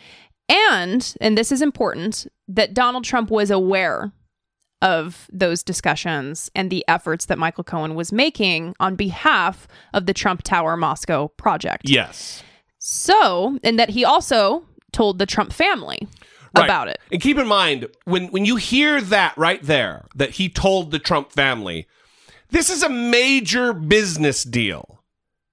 And, 0.48 1.16
and 1.20 1.36
this 1.36 1.50
is 1.50 1.60
important, 1.60 2.26
that 2.46 2.74
Donald 2.74 3.04
Trump 3.04 3.30
was 3.30 3.50
aware 3.50 4.12
of 4.82 5.28
those 5.32 5.62
discussions 5.62 6.50
and 6.54 6.70
the 6.70 6.84
efforts 6.86 7.26
that 7.26 7.38
Michael 7.38 7.64
Cohen 7.64 7.94
was 7.94 8.12
making 8.12 8.74
on 8.78 8.94
behalf 8.94 9.66
of 9.94 10.06
the 10.06 10.14
Trump 10.14 10.42
Tower 10.42 10.76
Moscow 10.76 11.28
project. 11.28 11.88
Yes. 11.88 12.42
So, 12.78 13.58
and 13.64 13.78
that 13.78 13.90
he 13.90 14.04
also 14.04 14.64
told 14.92 15.18
the 15.18 15.26
Trump 15.26 15.52
family 15.52 16.06
Right. 16.56 16.64
about 16.64 16.88
it. 16.88 16.98
And 17.12 17.20
keep 17.20 17.36
in 17.36 17.46
mind 17.46 17.88
when 18.04 18.28
when 18.28 18.46
you 18.46 18.56
hear 18.56 19.00
that 19.00 19.36
right 19.36 19.62
there 19.62 20.06
that 20.14 20.30
he 20.30 20.48
told 20.48 20.90
the 20.90 20.98
Trump 20.98 21.30
family, 21.30 21.86
this 22.50 22.70
is 22.70 22.82
a 22.82 22.88
major 22.88 23.72
business 23.72 24.44
deal 24.44 25.02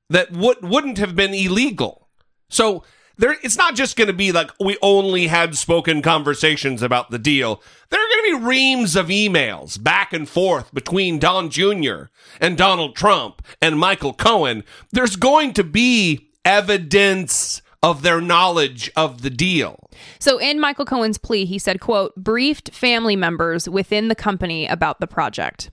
that 0.10 0.32
would 0.32 0.62
wouldn't 0.62 0.98
have 0.98 1.16
been 1.16 1.34
illegal. 1.34 2.10
So 2.50 2.84
there 3.18 3.36
it's 3.44 3.58
not 3.58 3.76
just 3.76 3.96
going 3.96 4.08
to 4.08 4.14
be 4.14 4.32
like 4.32 4.52
we 4.60 4.78
only 4.82 5.28
had 5.28 5.56
spoken 5.56 6.02
conversations 6.02 6.82
about 6.82 7.12
the 7.12 7.20
deal. 7.20 7.62
There 7.89 8.00
are 8.00 8.10
going 8.10 8.32
to 8.32 8.39
be 8.39 8.46
reams 8.46 8.96
of 8.96 9.08
emails 9.08 9.82
back 9.82 10.14
and 10.14 10.28
forth 10.28 10.74
between 10.74 11.20
Don 11.20 11.50
Jr. 11.50 12.06
and 12.39 12.58
Donald 12.58 12.96
Trump 12.96 13.41
and 13.62 13.78
Michael 13.78 14.14
Cohen. 14.14 14.64
There's 14.91 15.16
going 15.16 15.54
to 15.54 15.64
be 15.64 16.30
evidence 16.46 17.62
of 17.82 18.02
their 18.02 18.22
knowledge 18.22 18.89
of 18.96 19.22
the 19.22 19.30
deal. 19.30 19.89
So 20.18 20.38
in 20.38 20.60
Michael 20.60 20.86
Cohen's 20.86 21.18
plea, 21.18 21.46
he 21.46 21.60
said, 21.60 21.82
quote, 21.82 22.16
briefed 22.16 22.74
family 22.74 23.18
members 23.18 23.68
within 23.68 24.08
the 24.08 24.16
company 24.16 24.66
about 24.66 25.02
the 25.02 25.08
project. 25.08 25.70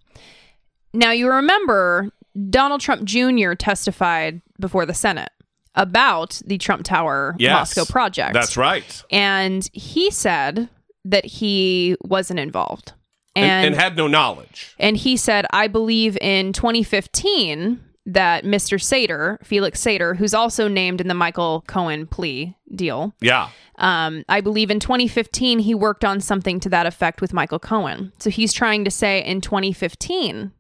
Now 0.93 1.12
you 1.12 1.30
remember 1.30 2.11
Donald 2.51 2.80
Trump 2.80 3.05
Jr. 3.05 3.55
testified 3.55 4.41
before 4.59 4.86
the 4.86 4.95
Senate 4.95 5.30
about 5.74 6.41
the 6.45 6.59
Trump 6.59 6.82
Tower 6.84 7.36
Yes. 7.38 7.76
Moscow 7.76 7.91
project. 7.91 8.34
That's 8.34 8.57
right. 8.57 9.03
And 9.11 9.68
he 9.72 10.11
said 10.11 10.68
that 11.05 11.24
he 11.24 11.97
wasn't 12.03 12.41
involved. 12.41 12.93
And, 13.36 13.47
And 13.47 13.66
and 13.68 13.74
had 13.76 13.97
no 13.97 14.09
knowledge. 14.09 14.74
and 14.78 14.97
he 14.97 15.16
said, 15.16 15.47
I 15.53 15.68
believe 15.68 16.18
in 16.20 16.53
2015 16.53 17.80
that 18.07 18.45
Mr. 18.45 18.76
Sater, 18.80 19.38
Felix 19.45 19.80
Sater, 19.80 20.16
who's 20.16 20.34
also 20.34 20.66
named 20.66 21.01
in 21.01 21.07
the 21.07 21.14
Michael 21.14 21.62
Cohen 21.68 22.07
plea 22.09 22.57
deal, 22.74 23.14
Yeah. 23.20 23.51
um, 23.78 24.24
I 24.28 24.41
believe 24.41 24.70
in 24.70 24.80
2015 24.80 25.61
he 25.61 25.74
worked 25.76 26.05
on 26.05 26.18
something 26.20 26.59
to 26.61 26.68
that 26.70 26.86
effect 26.86 27.20
with 27.20 27.32
Michael 27.32 27.61
Cohen. 27.61 28.12
So 28.18 28.30
he's 28.30 28.53
trying 28.53 28.84
to 28.84 28.91
say 28.91 29.24
in 29.24 29.41
2015. 29.41 30.51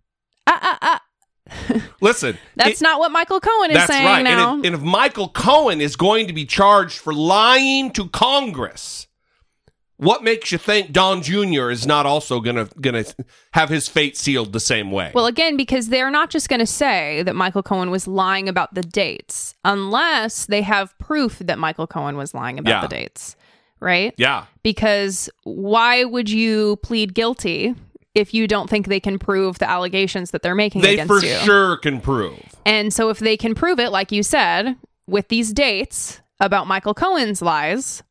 Ah, 0.52 0.78
ah. 0.82 1.02
Listen, 2.00 2.38
That's 2.56 2.80
it- 2.80 2.84
not 2.84 2.98
what 2.98 3.10
Michael 3.12 3.40
Cohen 3.40 3.70
is 3.70 3.84
saying 3.84 4.04
right. 4.06 4.22
now. 4.22 4.54
And 4.54 4.64
if, 4.64 4.72
and 4.72 4.74
if 4.76 4.82
Michael 4.82 5.28
Cohen 5.28 5.80
is 5.80 5.96
going 5.96 6.26
to 6.28 6.32
be 6.32 6.44
charged 6.44 6.98
for 6.98 7.12
lying 7.12 7.90
to 7.92 8.08
Congress, 8.08 9.06
what 9.96 10.22
makes 10.24 10.50
you 10.50 10.58
think 10.58 10.92
Don 10.92 11.22
Jr. 11.22 11.70
is 11.70 11.86
not 11.86 12.06
also 12.06 12.40
gonna 12.40 12.68
gonna 12.80 13.04
have 13.52 13.68
his 13.68 13.86
fate 13.88 14.16
sealed 14.16 14.52
the 14.52 14.60
same 14.60 14.90
way? 14.90 15.12
Well, 15.14 15.26
again, 15.26 15.56
because 15.56 15.88
they're 15.88 16.10
not 16.10 16.30
just 16.30 16.48
going 16.48 16.60
to 16.60 16.66
say 16.66 17.22
that 17.24 17.36
Michael 17.36 17.62
Cohen 17.62 17.90
was 17.90 18.06
lying 18.06 18.48
about 18.48 18.72
the 18.74 18.82
dates 18.82 19.54
unless 19.64 20.46
they 20.46 20.62
have 20.62 20.96
proof 20.98 21.38
that 21.40 21.58
Michael 21.58 21.86
Cohen 21.86 22.16
was 22.16 22.32
lying 22.32 22.58
about 22.58 22.70
Yeah. 22.70 22.80
the 22.82 22.88
dates, 22.88 23.36
right? 23.80 24.14
yeah. 24.16 24.46
Because 24.62 25.28
why 25.44 26.04
would 26.04 26.30
you 26.30 26.76
plead 26.82 27.12
guilty 27.14 27.74
if 28.14 28.34
you 28.34 28.46
don't 28.48 28.68
think 28.68 28.86
they 28.88 29.00
can 29.00 29.18
prove 29.18 29.58
the 29.58 29.68
allegations 29.70 30.30
that 30.32 30.42
they're 30.42 30.54
making 30.54 30.82
They 30.82 30.94
against 30.94 31.12
for 31.12 31.24
you? 31.24 31.34
sure 31.38 31.76
can 31.76 32.00
prove. 32.00 32.38
And 32.66 32.92
so 32.92 33.08
if 33.08 33.18
they 33.18 33.36
can 33.36 33.54
prove 33.54 33.78
it, 33.78 33.90
like 33.90 34.10
you 34.12 34.22
said, 34.22 34.76
with 35.06 35.28
these 35.28 35.52
dates 35.52 36.20
about 36.40 36.66
Michael 36.66 36.94
Cohen's 36.94 37.40
lies, 37.42 38.02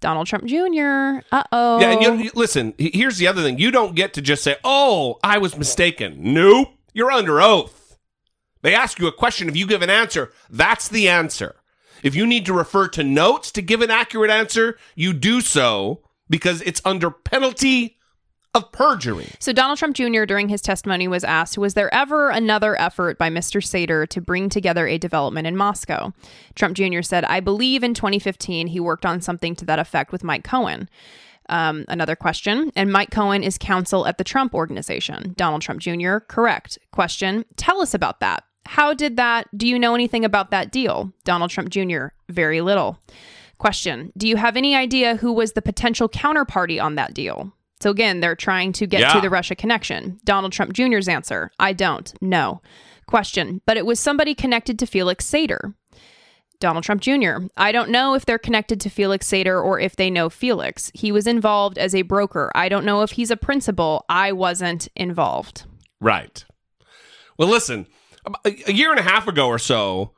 Donald 0.00 0.26
Trump 0.26 0.44
Jr., 0.46 1.20
uh 1.32 1.42
oh. 1.52 1.80
Yeah, 1.80 1.92
and 1.92 2.02
you, 2.02 2.24
you- 2.24 2.30
listen. 2.34 2.74
Here's 2.76 3.18
the 3.18 3.28
other 3.28 3.42
thing: 3.42 3.58
you 3.58 3.70
don't 3.70 3.94
get 3.94 4.14
to 4.14 4.20
just 4.22 4.42
say, 4.42 4.56
"Oh, 4.64 5.18
I 5.22 5.38
was 5.38 5.56
mistaken." 5.56 6.34
Nope, 6.34 6.68
you're 6.92 7.12
under 7.12 7.40
oath. 7.40 7.96
They 8.62 8.74
ask 8.74 8.98
you 8.98 9.06
a 9.06 9.12
question. 9.12 9.48
If 9.48 9.56
you 9.56 9.66
give 9.66 9.80
an 9.82 9.90
answer, 9.90 10.32
that's 10.50 10.88
the 10.88 11.08
answer. 11.08 11.54
If 12.02 12.16
you 12.16 12.26
need 12.26 12.46
to 12.46 12.52
refer 12.52 12.88
to 12.88 13.04
notes 13.04 13.52
to 13.52 13.62
give 13.62 13.80
an 13.80 13.90
accurate 13.90 14.30
answer, 14.30 14.76
you 14.96 15.12
do 15.12 15.40
so 15.40 16.02
because 16.28 16.62
it's 16.62 16.82
under 16.84 17.10
penalty 17.10 17.96
of 18.54 18.70
perjury. 18.72 19.28
So 19.38 19.52
Donald 19.52 19.78
Trump 19.78 19.96
Jr. 19.96 20.24
during 20.24 20.48
his 20.48 20.60
testimony 20.60 21.08
was 21.08 21.24
asked, 21.24 21.56
was 21.56 21.74
there 21.74 21.92
ever 21.94 22.30
another 22.30 22.78
effort 22.78 23.16
by 23.16 23.30
Mr. 23.30 23.62
Sater 23.62 24.06
to 24.08 24.20
bring 24.20 24.48
together 24.48 24.86
a 24.86 24.98
development 24.98 25.46
in 25.46 25.56
Moscow? 25.56 26.12
Trump 26.54 26.76
Jr. 26.76 27.02
said, 27.02 27.24
I 27.24 27.40
believe 27.40 27.82
in 27.82 27.94
2015 27.94 28.66
he 28.66 28.80
worked 28.80 29.06
on 29.06 29.20
something 29.20 29.56
to 29.56 29.64
that 29.64 29.78
effect 29.78 30.12
with 30.12 30.22
Mike 30.22 30.44
Cohen. 30.44 30.88
Um, 31.48 31.84
another 31.88 32.14
question. 32.14 32.70
And 32.76 32.92
Mike 32.92 33.10
Cohen 33.10 33.42
is 33.42 33.58
counsel 33.58 34.06
at 34.06 34.18
the 34.18 34.24
Trump 34.24 34.54
Organization. 34.54 35.34
Donald 35.36 35.62
Trump 35.62 35.80
Jr., 35.80 36.18
correct. 36.18 36.78
Question. 36.92 37.44
Tell 37.56 37.80
us 37.80 37.94
about 37.94 38.20
that. 38.20 38.44
How 38.66 38.94
did 38.94 39.16
that? 39.16 39.48
Do 39.56 39.66
you 39.66 39.78
know 39.78 39.94
anything 39.94 40.24
about 40.24 40.50
that 40.50 40.70
deal? 40.70 41.12
Donald 41.24 41.50
Trump 41.50 41.70
Jr., 41.70 42.08
very 42.28 42.60
little. 42.60 42.98
Question. 43.58 44.12
Do 44.16 44.28
you 44.28 44.36
have 44.36 44.56
any 44.56 44.74
idea 44.74 45.16
who 45.16 45.32
was 45.32 45.52
the 45.52 45.62
potential 45.62 46.08
counterparty 46.08 46.82
on 46.82 46.94
that 46.94 47.14
deal? 47.14 47.52
So 47.82 47.90
again, 47.90 48.20
they're 48.20 48.36
trying 48.36 48.72
to 48.74 48.86
get 48.86 49.00
Yeah. 49.00 49.12
to 49.14 49.20
the 49.20 49.28
Russia 49.30 49.54
connection. 49.56 50.18
Donald 50.24 50.52
Trump 50.52 50.72
Jr.'s 50.72 51.08
answer 51.08 51.50
I 51.58 51.72
don't. 51.72 52.12
know. 52.22 52.62
Question. 53.06 53.60
But 53.66 53.76
it 53.76 53.84
was 53.84 53.98
somebody 54.00 54.34
connected 54.34 54.78
to 54.78 54.86
Felix 54.86 55.28
Sater. 55.28 55.74
Donald 56.60 56.84
Trump 56.84 57.00
Jr. 57.00 57.46
I 57.56 57.72
don't 57.72 57.90
know 57.90 58.14
if 58.14 58.24
they're 58.24 58.38
connected 58.38 58.80
to 58.82 58.88
Felix 58.88 59.28
Sater 59.28 59.60
or 59.62 59.80
if 59.80 59.96
they 59.96 60.08
know 60.10 60.30
Felix. 60.30 60.92
He 60.94 61.10
was 61.10 61.26
involved 61.26 61.76
as 61.76 61.92
a 61.92 62.02
broker. 62.02 62.52
I 62.54 62.68
don't 62.68 62.84
know 62.84 63.02
if 63.02 63.10
he's 63.12 63.32
a 63.32 63.36
principal. 63.36 64.04
I 64.08 64.30
wasn't 64.30 64.86
involved. 64.94 65.64
Right. 66.00 66.44
Well, 67.36 67.48
listen, 67.48 67.88
a 68.44 68.72
year 68.72 68.90
and 68.92 69.00
a 69.00 69.02
half 69.02 69.26
ago 69.26 69.48
or 69.48 69.58
so, 69.58 70.12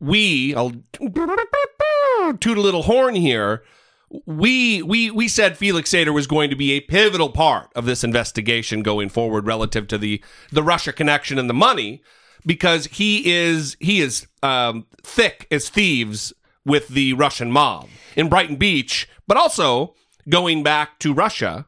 we, 0.00 0.54
I'll 0.54 0.72
toot 2.40 2.56
a 2.56 2.60
little 2.62 2.84
horn 2.84 3.14
here. 3.14 3.62
We 4.26 4.82
we 4.82 5.10
we 5.10 5.28
said 5.28 5.56
Felix 5.56 5.90
Sater 5.90 6.12
was 6.12 6.26
going 6.26 6.50
to 6.50 6.56
be 6.56 6.72
a 6.72 6.80
pivotal 6.80 7.30
part 7.30 7.70
of 7.76 7.86
this 7.86 8.02
investigation 8.02 8.82
going 8.82 9.08
forward 9.08 9.46
relative 9.46 9.86
to 9.88 9.98
the 9.98 10.22
the 10.50 10.62
Russia 10.62 10.92
connection 10.92 11.38
and 11.38 11.48
the 11.48 11.54
money 11.54 12.02
because 12.44 12.86
he 12.86 13.30
is 13.30 13.76
he 13.78 14.00
is 14.00 14.26
um, 14.42 14.86
thick 15.02 15.46
as 15.50 15.68
thieves 15.68 16.32
with 16.64 16.88
the 16.88 17.12
Russian 17.14 17.52
mob 17.52 17.88
in 18.16 18.28
Brighton 18.28 18.56
Beach, 18.56 19.08
but 19.26 19.36
also 19.36 19.94
going 20.28 20.62
back 20.62 20.98
to 21.00 21.14
Russia 21.14 21.66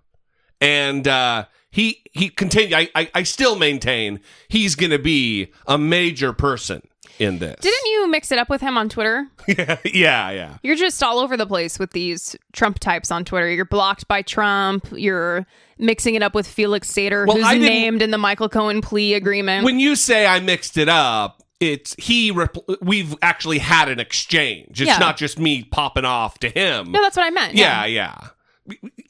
and 0.61 1.09
uh, 1.09 1.47
he 1.70 2.03
he 2.12 2.28
continue. 2.28 2.76
I, 2.76 2.88
I 2.95 3.11
I 3.14 3.22
still 3.24 3.57
maintain 3.57 4.20
he's 4.49 4.76
going 4.76 4.90
to 4.90 4.99
be 4.99 5.53
a 5.66 5.76
major 5.76 6.32
person 6.32 6.82
in 7.18 7.38
this. 7.38 7.56
Didn't 7.60 7.86
you 7.90 8.08
mix 8.10 8.32
it 8.32 8.38
up 8.38 8.48
with 8.48 8.60
him 8.60 8.76
on 8.78 8.88
Twitter? 8.88 9.26
yeah, 9.48 9.76
yeah. 9.84 10.30
Yeah. 10.30 10.56
You're 10.62 10.76
just 10.76 11.02
all 11.02 11.18
over 11.18 11.36
the 11.36 11.46
place 11.46 11.78
with 11.78 11.90
these 11.92 12.36
Trump 12.52 12.78
types 12.78 13.10
on 13.10 13.24
Twitter. 13.24 13.50
You're 13.50 13.64
blocked 13.64 14.08
by 14.08 14.22
Trump. 14.22 14.88
You're 14.92 15.46
mixing 15.78 16.14
it 16.14 16.22
up 16.22 16.34
with 16.34 16.46
Felix 16.46 16.90
Sater, 16.92 17.26
Well, 17.26 17.36
who's 17.36 17.60
named 17.60 18.02
in 18.02 18.10
the 18.10 18.18
Michael 18.18 18.48
Cohen 18.48 18.80
plea 18.80 19.14
agreement. 19.14 19.64
When 19.64 19.78
you 19.80 19.96
say 19.96 20.26
I 20.26 20.40
mixed 20.40 20.76
it 20.78 20.88
up, 20.88 21.42
it's 21.60 21.94
he. 21.96 22.32
Repl- 22.32 22.76
we've 22.82 23.14
actually 23.22 23.58
had 23.58 23.88
an 23.88 24.00
exchange. 24.00 24.80
It's 24.80 24.88
Yeah. 24.88 24.98
not 24.98 25.16
just 25.16 25.38
me 25.38 25.62
popping 25.64 26.04
off 26.04 26.38
to 26.40 26.48
him. 26.48 26.90
no, 26.92 27.00
that's 27.02 27.16
what 27.16 27.24
I 27.24 27.30
meant. 27.30 27.54
yeah, 27.54 27.84
yeah. 27.84 28.16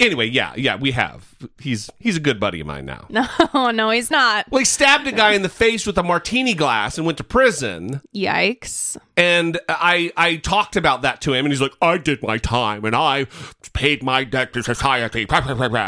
Anyway, 0.00 0.26
yeah, 0.26 0.54
yeah. 0.56 0.76
We 0.76 0.92
have. 0.92 1.34
He's 1.60 1.90
he's 1.98 2.16
a 2.16 2.20
good 2.20 2.40
buddy 2.40 2.60
of 2.60 2.66
mine 2.66 2.86
now. 2.86 3.06
No, 3.54 3.70
no, 3.70 3.90
he's 3.90 4.10
not. 4.10 4.50
Well, 4.50 4.60
he 4.60 4.64
stabbed 4.64 5.06
a 5.06 5.12
guy 5.12 5.32
in 5.32 5.42
the 5.42 5.48
face 5.48 5.86
with 5.86 5.98
a 5.98 6.02
martini 6.02 6.54
glass 6.54 6.96
and 6.96 7.04
went 7.06 7.18
to 7.18 7.24
prison. 7.24 8.00
Yikes. 8.14 8.96
And 9.16 9.60
I 9.68 10.10
I 10.16 10.36
talked 10.36 10.74
about 10.76 11.02
that 11.02 11.20
to 11.22 11.34
him, 11.34 11.44
and 11.44 11.52
he's 11.52 11.60
like, 11.60 11.74
"I 11.82 11.98
did 11.98 12.22
my 12.22 12.38
time, 12.38 12.84
and 12.84 12.96
I 12.96 13.26
paid 13.74 14.02
my 14.02 14.24
debt 14.24 14.54
to 14.54 14.62
society." 14.62 15.26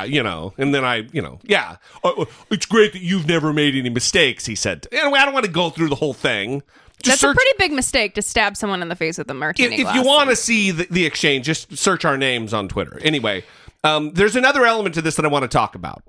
You 0.06 0.22
know, 0.22 0.52
and 0.58 0.74
then 0.74 0.84
I, 0.84 0.96
you 1.12 1.22
know, 1.22 1.38
yeah, 1.42 1.76
uh, 2.02 2.26
it's 2.50 2.66
great 2.66 2.92
that 2.92 3.02
you've 3.02 3.26
never 3.26 3.52
made 3.52 3.74
any 3.74 3.90
mistakes. 3.90 4.44
He 4.46 4.54
said. 4.54 4.86
Anyway, 4.92 5.18
I 5.18 5.24
don't 5.24 5.34
want 5.34 5.46
to 5.46 5.52
go 5.52 5.70
through 5.70 5.88
the 5.88 5.96
whole 5.96 6.14
thing. 6.14 6.62
That's 7.04 7.20
search 7.20 7.32
a 7.32 7.34
pretty 7.34 7.52
big 7.58 7.72
mistake 7.72 8.14
to 8.14 8.22
stab 8.22 8.56
someone 8.56 8.82
in 8.82 8.88
the 8.88 8.96
face 8.96 9.18
with 9.18 9.28
a 9.28 9.32
if, 9.32 9.36
martini 9.36 9.76
if 9.76 9.82
glass. 9.82 9.94
you 9.94 10.02
want 10.02 10.30
to 10.30 10.36
see 10.36 10.70
the, 10.70 10.86
the 10.90 11.06
exchange, 11.06 11.46
just 11.46 11.76
search 11.76 12.04
our 12.04 12.16
names 12.16 12.52
on 12.52 12.68
Twitter. 12.68 12.98
Anyway, 13.02 13.44
um, 13.82 14.12
there's 14.12 14.36
another 14.36 14.64
element 14.64 14.94
to 14.94 15.02
this 15.02 15.16
that 15.16 15.24
I 15.24 15.28
want 15.28 15.42
to 15.42 15.48
talk 15.48 15.74
about, 15.74 16.02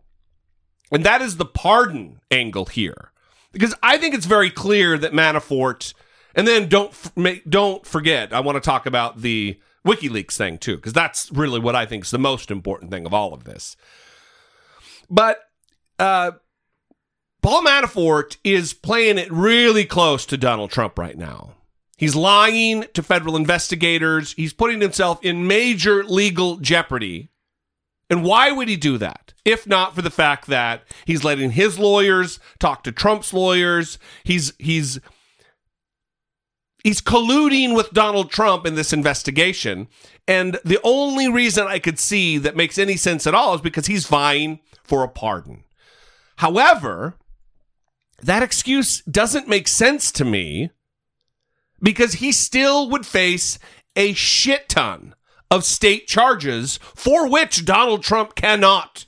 and 0.91 1.03
that 1.03 1.21
is 1.21 1.37
the 1.37 1.45
pardon 1.45 2.19
angle 2.31 2.65
here, 2.65 3.11
because 3.51 3.75
I 3.83 3.97
think 3.97 4.15
it's 4.15 4.25
very 4.25 4.49
clear 4.49 4.97
that 4.97 5.11
Manafort, 5.11 5.93
and 6.33 6.47
then 6.47 6.69
don't 6.69 6.93
don't 7.49 7.85
forget, 7.85 8.33
I 8.33 8.39
want 8.39 8.55
to 8.55 8.61
talk 8.61 8.85
about 8.85 9.21
the 9.21 9.59
WikiLeaks 9.85 10.35
thing 10.37 10.57
too, 10.57 10.77
because 10.77 10.93
that's 10.93 11.31
really 11.31 11.59
what 11.59 11.75
I 11.75 11.85
think 11.85 12.05
is 12.05 12.11
the 12.11 12.17
most 12.17 12.49
important 12.49 12.91
thing 12.91 13.05
of 13.05 13.13
all 13.13 13.33
of 13.33 13.43
this. 13.43 13.77
But 15.09 15.39
uh, 15.99 16.31
Paul 17.45 17.61
Manafort 17.61 18.37
is 18.43 18.73
playing 18.73 19.19
it 19.19 19.31
really 19.31 19.85
close 19.85 20.25
to 20.25 20.35
Donald 20.35 20.71
Trump 20.71 20.97
right 20.97 21.15
now. 21.15 21.53
He's 21.95 22.15
lying 22.15 22.85
to 22.95 23.03
federal 23.03 23.35
investigators. 23.35 24.33
He's 24.33 24.51
putting 24.51 24.81
himself 24.81 25.23
in 25.23 25.45
major 25.45 26.03
legal 26.03 26.57
jeopardy. 26.57 27.29
And 28.09 28.23
why 28.23 28.51
would 28.51 28.67
he 28.67 28.75
do 28.75 28.97
that? 28.97 29.35
If 29.45 29.67
not 29.67 29.93
for 29.93 30.01
the 30.01 30.09
fact 30.09 30.47
that 30.47 30.85
he's 31.05 31.23
letting 31.23 31.51
his 31.51 31.77
lawyers 31.77 32.39
talk 32.57 32.83
to 32.83 32.91
Trump's 32.91 33.31
lawyers. 33.31 33.99
He's 34.23 34.51
he's 34.57 34.99
he's 36.83 36.99
colluding 36.99 37.75
with 37.75 37.91
Donald 37.91 38.31
Trump 38.31 38.65
in 38.65 38.73
this 38.73 38.91
investigation. 38.91 39.87
And 40.27 40.57
the 40.65 40.79
only 40.83 41.29
reason 41.29 41.67
I 41.67 41.77
could 41.77 41.99
see 41.99 42.39
that 42.39 42.55
makes 42.55 42.79
any 42.79 42.97
sense 42.97 43.27
at 43.27 43.35
all 43.35 43.53
is 43.53 43.61
because 43.61 43.85
he's 43.85 44.07
vying 44.07 44.61
for 44.83 45.03
a 45.03 45.07
pardon. 45.07 45.63
However, 46.37 47.13
that 48.21 48.43
excuse 48.43 49.01
doesn't 49.01 49.47
make 49.47 49.67
sense 49.67 50.11
to 50.13 50.25
me 50.25 50.71
because 51.81 52.13
he 52.13 52.31
still 52.31 52.89
would 52.89 53.05
face 53.05 53.59
a 53.95 54.13
shit 54.13 54.69
ton 54.69 55.15
of 55.51 55.63
state 55.63 56.07
charges 56.07 56.77
for 56.77 57.29
which 57.29 57.65
Donald 57.65 58.03
Trump 58.03 58.35
cannot 58.35 59.05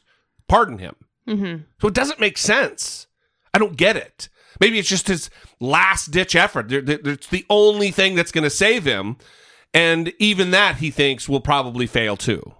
pardon 0.47 0.77
him. 0.77 0.95
Mm-hmm. 1.27 1.63
So 1.81 1.87
it 1.87 1.93
doesn't 1.93 2.19
make 2.19 2.37
sense. 2.37 3.07
I 3.53 3.57
don't 3.57 3.75
get 3.75 3.97
it. 3.97 4.29
Maybe 4.59 4.79
it's 4.79 4.89
just 4.89 5.07
his 5.07 5.29
last 5.59 6.11
ditch 6.11 6.35
effort. 6.35 6.71
It's 6.71 7.27
the 7.27 7.45
only 7.49 7.91
thing 7.91 8.15
that's 8.15 8.31
going 8.31 8.43
to 8.43 8.49
save 8.49 8.85
him. 8.85 9.17
And 9.73 10.13
even 10.19 10.51
that 10.51 10.77
he 10.77 10.89
thinks 10.91 11.27
will 11.27 11.41
probably 11.41 11.87
fail 11.87 12.17
too. 12.17 12.53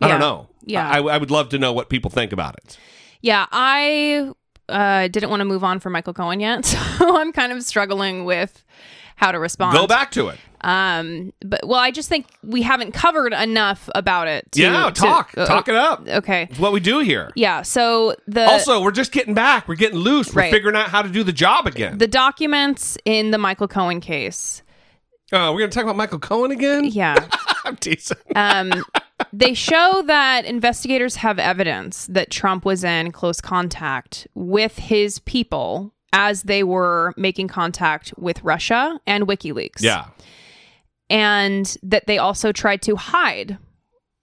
I 0.00 0.08
don't 0.08 0.20
know. 0.20 0.48
Yeah. 0.64 0.88
I, 0.88 0.98
I 0.98 1.18
would 1.18 1.30
love 1.30 1.48
to 1.50 1.58
know 1.58 1.72
what 1.72 1.88
people 1.88 2.10
think 2.10 2.32
about 2.32 2.56
it. 2.56 2.78
Yeah, 3.20 3.46
I 3.50 4.32
uh, 4.68 5.08
didn't 5.08 5.30
want 5.30 5.40
to 5.40 5.44
move 5.44 5.64
on 5.64 5.80
for 5.80 5.90
Michael 5.90 6.14
Cohen 6.14 6.40
yet, 6.40 6.64
so 6.64 6.78
I'm 7.00 7.32
kind 7.32 7.52
of 7.52 7.62
struggling 7.62 8.24
with 8.24 8.64
how 9.16 9.32
to 9.32 9.38
respond. 9.38 9.76
Go 9.76 9.86
back 9.86 10.10
to 10.12 10.28
it. 10.28 10.38
Um, 10.60 11.32
but 11.40 11.60
well, 11.66 11.78
I 11.78 11.90
just 11.92 12.08
think 12.08 12.26
we 12.42 12.62
haven't 12.62 12.92
covered 12.92 13.32
enough 13.32 13.88
about 13.94 14.26
it. 14.28 14.50
To, 14.52 14.60
yeah, 14.62 14.90
to- 14.90 14.92
talk. 15.00 15.32
uh, 15.36 15.46
talk 15.46 15.68
it 15.68 15.74
up. 15.76 16.06
Okay. 16.08 16.48
It's 16.50 16.58
what 16.58 16.72
we 16.72 16.80
do 16.80 16.98
here. 17.00 17.30
Yeah. 17.36 17.62
So 17.62 18.16
the 18.26 18.44
also, 18.44 18.80
we're 18.82 18.90
just 18.90 19.12
getting 19.12 19.34
back. 19.34 19.68
We're 19.68 19.76
getting 19.76 19.98
loose. 19.98 20.34
We're 20.34 20.42
Right. 20.42 20.52
figuring 20.52 20.74
out 20.76 20.88
how 20.88 21.02
to 21.02 21.08
do 21.08 21.22
the 21.22 21.32
job 21.32 21.66
again. 21.68 21.98
the 21.98 22.08
documents 22.08 22.98
in 23.04 23.30
the 23.30 23.38
Michael 23.38 23.68
Cohen 23.68 24.00
case. 24.00 24.62
Oh, 25.32 25.52
we're 25.52 25.58
going 25.60 25.70
to 25.70 25.74
talk 25.74 25.84
about 25.84 25.96
Michael 25.96 26.18
Cohen 26.18 26.50
again? 26.50 26.84
Yeah. 26.84 27.28
I'm 27.64 27.76
teasing. 27.76 28.16
Um, 28.34 28.72
they 29.32 29.54
show 29.54 30.02
that 30.06 30.44
investigators 30.44 31.16
have 31.16 31.38
evidence 31.38 32.06
that 32.06 32.30
Trump 32.30 32.64
was 32.64 32.84
in 32.84 33.12
close 33.12 33.40
contact 33.40 34.26
with 34.34 34.78
his 34.78 35.18
people 35.20 35.94
as 36.12 36.44
they 36.44 36.62
were 36.62 37.12
making 37.16 37.48
contact 37.48 38.14
with 38.16 38.42
Russia 38.42 39.00
and 39.06 39.26
WikiLeaks. 39.26 39.80
Yeah. 39.82 40.06
And 41.10 41.76
that 41.82 42.06
they 42.06 42.18
also 42.18 42.52
tried 42.52 42.82
to 42.82 42.96
hide 42.96 43.58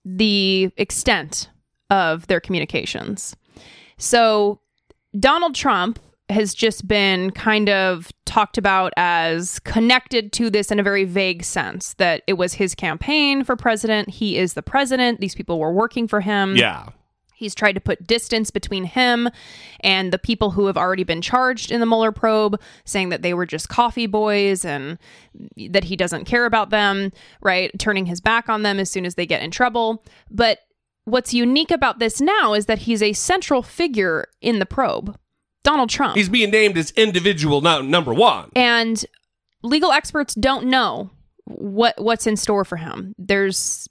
the 0.04 0.72
extent 0.78 1.50
of 1.90 2.28
their 2.28 2.40
communications. 2.40 3.36
So 3.98 4.60
Donald 5.20 5.56
Trump 5.56 6.00
has 6.30 6.54
just 6.54 6.88
been 6.88 7.32
kind 7.32 7.70
of 7.70 8.12
talked 8.36 8.58
about 8.58 8.92
as 8.98 9.60
connected 9.60 10.34
to 10.34 10.50
this 10.50 10.70
in 10.70 10.78
a 10.78 10.84
very 10.84 11.06
vague 11.06 11.42
sense 11.42 11.94
that 11.94 12.22
it 12.28 12.34
was 12.34 12.56
his 12.56 12.76
campaign 12.76 13.46
for 13.46 13.56
president. 13.56 14.10
He 14.10 14.38
is 14.38 14.56
the 14.56 14.62
president. 14.62 15.22
These 15.22 15.36
people 15.36 15.58
were 15.58 15.72
working 15.72 16.06
for 16.06 16.20
him. 16.20 16.58
Yeah. 16.58 16.90
He's 17.34 17.56
tried 17.56 17.74
to 17.74 17.80
put 17.80 18.06
distance 18.06 18.52
between 18.52 18.84
him 18.84 19.30
and 19.80 20.12
the 20.12 20.20
people 20.20 20.52
who 20.52 20.66
have 20.66 20.76
already 20.76 21.06
been 21.06 21.22
charged 21.22 21.72
in 21.72 21.80
the 21.80 21.86
Mueller 21.86 22.12
probe, 22.12 22.60
saying 22.84 23.08
that 23.08 23.22
they 23.22 23.34
were 23.34 23.46
just 23.46 23.70
coffee 23.70 24.06
boys 24.06 24.66
and 24.66 24.98
that 25.70 25.86
he 25.86 25.96
doesn't 25.96 26.26
care 26.26 26.46
about 26.46 26.72
them, 26.72 27.14
right? 27.40 27.72
Turning 27.80 28.06
his 28.06 28.20
back 28.20 28.50
on 28.50 28.64
them 28.64 28.82
as 28.82 28.90
soon 28.90 29.06
as 29.06 29.16
they 29.16 29.26
get 29.26 29.44
in 29.44 29.52
trouble. 29.52 30.04
But 30.30 30.60
what's 31.06 31.34
unique 31.34 31.72
about 31.72 32.00
this 32.00 32.20
now 32.20 32.54
is 32.54 32.66
that 32.66 32.80
he's 32.80 33.02
a 33.02 33.14
central 33.14 33.64
figure 33.64 34.28
in 34.42 34.60
the 34.60 34.66
probe. 34.66 35.18
Donald 35.66 35.90
Trump. 35.90 36.16
He's 36.16 36.30
being 36.30 36.52
named 36.52 36.78
as 36.78 36.92
individual 36.92 37.60
no, 37.60 37.82
number 37.82 38.14
one. 38.14 38.52
and 38.56 39.06
legal 39.64 39.92
experts 39.92 40.34
don't 40.36 40.68
know 40.68 41.10
what 41.46 41.96
what's 42.02 42.26
in 42.28 42.38
store 42.38 42.64
for 42.64 42.78
him. 42.78 43.14
There's 43.18 43.90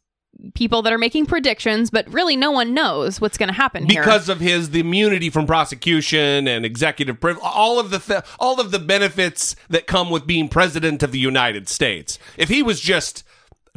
people 0.55 0.83
that 0.83 0.93
are 0.93 0.99
making 0.99 1.27
predictions, 1.27 1.91
but 1.91 2.13
really 2.13 2.37
no 2.37 2.51
one 2.51 2.75
knows 2.75 3.21
what's 3.21 3.39
going 3.39 3.49
to 3.49 3.55
happen 3.55 3.89
here. 3.89 4.03
Because 4.03 4.29
of 4.29 4.41
his 4.41 4.71
the 4.71 4.81
immunity 4.81 5.31
from 5.31 5.47
prosecution 5.47 6.47
and 6.49 6.65
executive 6.65 7.21
privilege, 7.21 7.45
all 7.45 7.79
of 7.79 7.91
the 7.91 7.99
th- 7.99 8.23
all 8.39 8.61
of 8.61 8.71
the 8.71 8.79
benefits 8.79 9.57
that 9.69 9.87
come 9.87 10.11
with 10.11 10.27
being 10.27 10.49
president 10.49 11.03
of 11.03 11.13
the 11.13 11.19
United 11.19 11.69
States. 11.69 12.19
If 12.37 12.49
he 12.49 12.63
was 12.63 12.81
just 12.81 13.24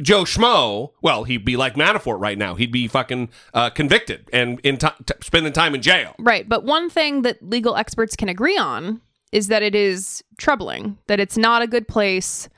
Joe 0.00 0.22
Schmo, 0.24 0.92
well, 1.02 1.24
he'd 1.24 1.44
be 1.44 1.56
like 1.56 1.74
Manafort 1.74 2.20
right 2.20 2.38
now. 2.38 2.54
He'd 2.54 2.70
be 2.70 2.86
fucking 2.86 3.30
uh, 3.52 3.70
convicted 3.70 4.28
and 4.32 4.60
in 4.60 4.76
t- 4.76 4.86
t- 5.04 5.14
spending 5.22 5.52
time 5.52 5.74
in 5.74 5.82
jail. 5.82 6.14
Right. 6.18 6.48
But 6.48 6.64
one 6.64 6.88
thing 6.88 7.22
that 7.22 7.42
legal 7.42 7.76
experts 7.76 8.14
can 8.14 8.28
agree 8.28 8.56
on 8.56 9.00
is 9.32 9.48
that 9.48 9.62
it 9.62 9.74
is 9.74 10.22
troubling, 10.38 10.98
that 11.08 11.20
it's 11.20 11.36
not 11.36 11.62
a 11.62 11.66
good 11.66 11.88
place 11.88 12.48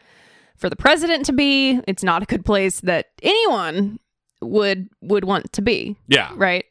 for 0.57 0.69
the 0.69 0.77
president 0.77 1.25
to 1.27 1.33
be. 1.33 1.81
It's 1.89 2.05
not 2.05 2.23
a 2.23 2.27
good 2.27 2.45
place 2.45 2.81
that 2.81 3.07
anyone 3.23 3.99
would 4.43 4.89
would 5.01 5.25
want 5.25 5.53
to 5.55 5.63
be. 5.63 5.97
Yeah. 6.09 6.33
Right. 6.37 6.65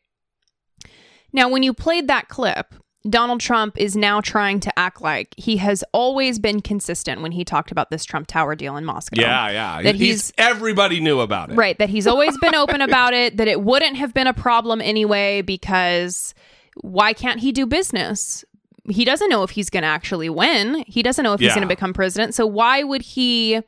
Now, 1.33 1.49
when 1.49 1.63
you 1.63 1.73
played 1.73 2.07
that 2.07 2.27
clip, 2.27 2.73
Donald 3.07 3.39
Trump 3.39 3.77
is 3.77 3.95
now 3.95 4.19
trying 4.19 4.59
to 4.59 4.77
act 4.77 5.01
like 5.01 5.33
he 5.37 5.57
has 5.57 5.83
always 5.93 6.37
been 6.37 6.61
consistent 6.61 7.21
when 7.21 7.31
he 7.31 7.45
talked 7.45 7.71
about 7.71 7.89
this 7.91 8.03
Trump 8.03 8.27
Tower 8.27 8.55
deal 8.55 8.75
in 8.75 8.83
Moscow. 8.83 9.21
Yeah, 9.21 9.49
yeah. 9.49 9.81
That 9.81 9.95
he's, 9.95 10.27
he's 10.27 10.33
everybody 10.37 10.99
knew 10.99 11.21
about 11.21 11.49
it. 11.51 11.55
Right, 11.55 11.77
that 11.79 11.89
he's 11.89 12.07
always 12.07 12.37
been 12.39 12.55
open 12.63 12.81
about 12.81 13.13
it, 13.13 13.37
that 13.37 13.47
it 13.47 13.61
wouldn't 13.61 13.95
have 13.95 14.13
been 14.13 14.27
a 14.27 14.33
problem 14.33 14.81
anyway, 14.81 15.41
because 15.41 16.33
why 16.81 17.13
can't 17.13 17.39
he 17.39 17.53
do 17.53 17.65
business? 17.65 18.43
He 18.89 19.05
doesn't 19.05 19.29
know 19.29 19.43
if 19.43 19.51
he's 19.51 19.69
going 19.69 19.83
to 19.83 19.89
actually 19.89 20.29
win. 20.29 20.83
He 20.87 21.01
doesn't 21.01 21.23
know 21.23 21.33
if 21.33 21.39
he's 21.39 21.53
going 21.53 21.61
to 21.61 21.67
become 21.67 21.93
president. 21.93 22.33
So 22.33 22.47
why 22.47 22.83
would 22.83 23.03
he 23.03 23.61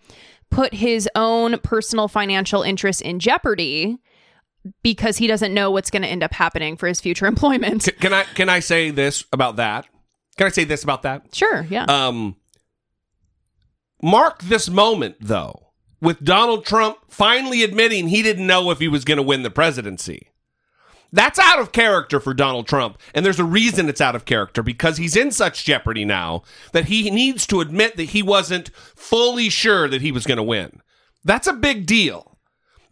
put 0.50 0.74
his 0.74 1.08
own 1.16 1.58
personal 1.60 2.08
financial 2.08 2.64
interests 2.64 3.02
in 3.02 3.20
jeopardy 3.20 4.00
because 4.84 5.18
he 5.18 5.28
doesn't 5.28 5.54
know 5.54 5.72
what's 5.72 5.90
going 5.92 6.02
to 6.04 6.08
end 6.08 6.24
up 6.24 6.34
happening 6.34 6.78
for 6.78 6.88
his 6.88 7.02
future 7.02 7.26
employment? 7.28 7.84
C- 7.84 7.92
Can 7.94 8.14
I 8.14 8.24
can 8.24 8.50
I 8.50 8.60
say 8.60 8.92
this 8.92 9.24
about 9.32 9.56
that? 9.58 9.88
Can 10.38 10.48
I 10.48 10.50
say 10.50 10.64
this 10.64 10.84
about 10.84 11.02
that? 11.04 11.34
Sure, 11.36 11.66
yeah. 11.70 11.84
Um, 11.86 12.36
mark 14.02 14.42
this 14.44 14.70
moment 14.70 15.18
though, 15.20 15.68
with 16.02 16.24
Donald 16.24 16.66
Trump 16.66 16.98
finally 17.10 17.64
admitting 17.64 18.08
he 18.08 18.22
didn't 18.24 18.48
know 18.48 18.72
if 18.72 18.80
he 18.80 18.88
was 18.88 19.06
going 19.06 19.18
to 19.18 19.24
win 19.24 19.44
the 19.44 19.52
presidency. 19.52 20.28
That's 21.14 21.38
out 21.40 21.60
of 21.60 21.74
character 21.74 22.22
for 22.22 22.34
Donald 22.34 22.68
Trump, 22.68 22.98
and 23.14 23.26
there's 23.26 23.40
a 23.40 23.44
reason 23.44 23.90
it's 23.90 24.00
out 24.00 24.16
of 24.16 24.24
character 24.24 24.64
because 24.64 24.96
he's 24.96 25.18
in 25.18 25.32
such 25.32 25.66
jeopardy 25.66 26.06
now 26.06 26.44
that 26.72 26.86
he 26.86 27.12
needs 27.12 27.46
to 27.48 27.60
admit 27.60 27.98
that 27.98 28.06
he 28.06 28.24
wasn't 28.24 28.70
fully 28.96 29.50
sure 29.50 29.90
that 29.90 30.02
he 30.02 30.14
was 30.14 30.26
going 30.26 30.38
to 30.38 30.44
win. 30.44 30.82
That's 31.26 31.48
a 31.48 31.54
big 31.54 31.86
deal. 31.86 32.31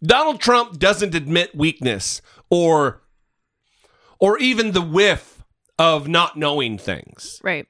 Donald 0.02 0.40
Trump 0.40 0.78
doesn't 0.78 1.14
admit 1.14 1.54
weakness 1.54 2.22
or 2.48 3.02
or 4.18 4.38
even 4.38 4.72
the 4.72 4.82
whiff 4.82 5.42
of 5.78 6.08
not 6.08 6.36
knowing 6.36 6.76
things 6.78 7.40
right. 7.42 7.66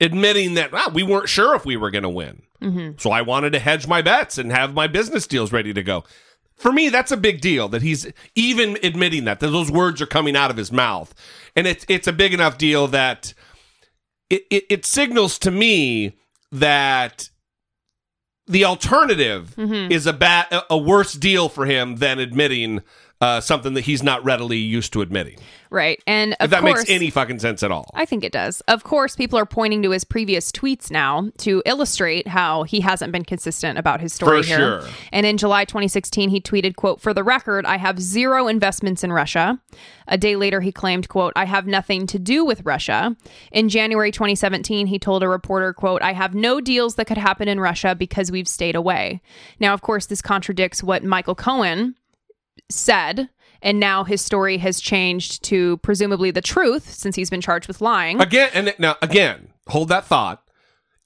admitting 0.00 0.54
that 0.54 0.70
"Ah, 0.72 0.90
we 0.92 1.02
weren't 1.02 1.28
sure 1.28 1.54
if 1.54 1.64
we 1.64 1.76
were 1.76 1.90
going 1.90 2.02
to 2.02 2.08
win. 2.08 2.42
Mhm. 2.62 3.00
So 3.00 3.10
I 3.10 3.22
wanted 3.22 3.52
to 3.52 3.58
hedge 3.58 3.86
my 3.86 4.02
bets 4.02 4.38
and 4.38 4.50
have 4.50 4.74
my 4.74 4.86
business 4.86 5.26
deals 5.26 5.52
ready 5.52 5.72
to 5.74 5.82
go. 5.82 6.04
For 6.56 6.72
me, 6.72 6.88
that's 6.88 7.10
a 7.12 7.16
big 7.16 7.40
deal 7.40 7.68
that 7.68 7.82
he's 7.82 8.06
even 8.36 8.78
admitting 8.82 9.24
that, 9.24 9.40
that 9.40 9.48
those 9.50 9.70
words 9.72 10.00
are 10.00 10.06
coming 10.06 10.36
out 10.36 10.50
of 10.50 10.56
his 10.56 10.70
mouth. 10.72 11.12
And 11.56 11.66
it's 11.66 11.84
it's 11.88 12.06
a 12.06 12.12
big 12.12 12.32
enough 12.32 12.56
deal 12.58 12.86
that 12.88 13.34
it, 14.30 14.44
it, 14.50 14.64
it 14.70 14.86
signals 14.86 15.38
to 15.40 15.50
me 15.50 16.16
that 16.52 17.28
the 18.46 18.64
alternative 18.64 19.54
Mhm. 19.56 19.90
is 19.90 20.06
a 20.06 20.12
bad 20.12 20.46
a- 20.50 20.64
a 20.70 20.76
worse 20.78 21.12
deal 21.14 21.48
for 21.48 21.66
him 21.66 21.96
than 21.96 22.18
admitting 22.18 22.82
uh, 23.20 23.40
something 23.40 23.72
that 23.74 23.82
he's 23.82 24.02
not 24.02 24.22
readily 24.24 24.58
used 24.58 24.92
to 24.92 25.00
admitting. 25.00 25.38
Right. 25.74 26.00
And 26.06 26.36
If 26.40 26.50
that 26.50 26.60
course, 26.60 26.78
makes 26.78 26.90
any 26.90 27.10
fucking 27.10 27.40
sense 27.40 27.64
at 27.64 27.72
all. 27.72 27.90
I 27.94 28.04
think 28.04 28.22
it 28.22 28.30
does. 28.30 28.60
Of 28.62 28.84
course, 28.84 29.16
people 29.16 29.36
are 29.40 29.44
pointing 29.44 29.82
to 29.82 29.90
his 29.90 30.04
previous 30.04 30.52
tweets 30.52 30.88
now 30.88 31.32
to 31.38 31.64
illustrate 31.66 32.28
how 32.28 32.62
he 32.62 32.80
hasn't 32.80 33.10
been 33.10 33.24
consistent 33.24 33.76
about 33.76 34.00
his 34.00 34.12
story 34.12 34.42
For 34.42 34.46
here. 34.46 34.56
sure. 34.56 34.88
And 35.10 35.26
in 35.26 35.36
July 35.36 35.64
2016, 35.64 36.30
he 36.30 36.40
tweeted, 36.40 36.76
quote, 36.76 37.00
For 37.00 37.12
the 37.12 37.24
record, 37.24 37.66
I 37.66 37.78
have 37.78 38.00
zero 38.00 38.46
investments 38.46 39.02
in 39.02 39.12
Russia. 39.12 39.60
A 40.06 40.16
day 40.16 40.36
later, 40.36 40.60
he 40.60 40.70
claimed, 40.70 41.08
quote, 41.08 41.32
I 41.34 41.46
have 41.46 41.66
nothing 41.66 42.06
to 42.06 42.20
do 42.20 42.44
with 42.44 42.64
Russia. 42.64 43.16
In 43.50 43.68
January 43.68 44.12
2017, 44.12 44.86
he 44.86 45.00
told 45.00 45.24
a 45.24 45.28
reporter, 45.28 45.72
quote, 45.72 46.02
I 46.02 46.12
have 46.12 46.36
no 46.36 46.60
deals 46.60 46.94
that 46.94 47.06
could 47.06 47.18
happen 47.18 47.48
in 47.48 47.58
Russia 47.58 47.96
because 47.96 48.30
we've 48.30 48.46
stayed 48.46 48.76
away. 48.76 49.20
Now, 49.58 49.74
of 49.74 49.82
course, 49.82 50.06
this 50.06 50.22
contradicts 50.22 50.84
what 50.84 51.02
Michael 51.02 51.34
Cohen 51.34 51.96
said. 52.70 53.28
And 53.64 53.80
now 53.80 54.04
his 54.04 54.20
story 54.20 54.58
has 54.58 54.78
changed 54.78 55.42
to 55.44 55.78
presumably 55.78 56.30
the 56.30 56.42
truth 56.42 56.92
since 56.92 57.16
he's 57.16 57.30
been 57.30 57.40
charged 57.40 57.66
with 57.66 57.80
lying. 57.80 58.20
Again, 58.20 58.50
and 58.52 58.74
now 58.78 58.96
again, 59.00 59.48
hold 59.68 59.88
that 59.88 60.04
thought. 60.04 60.42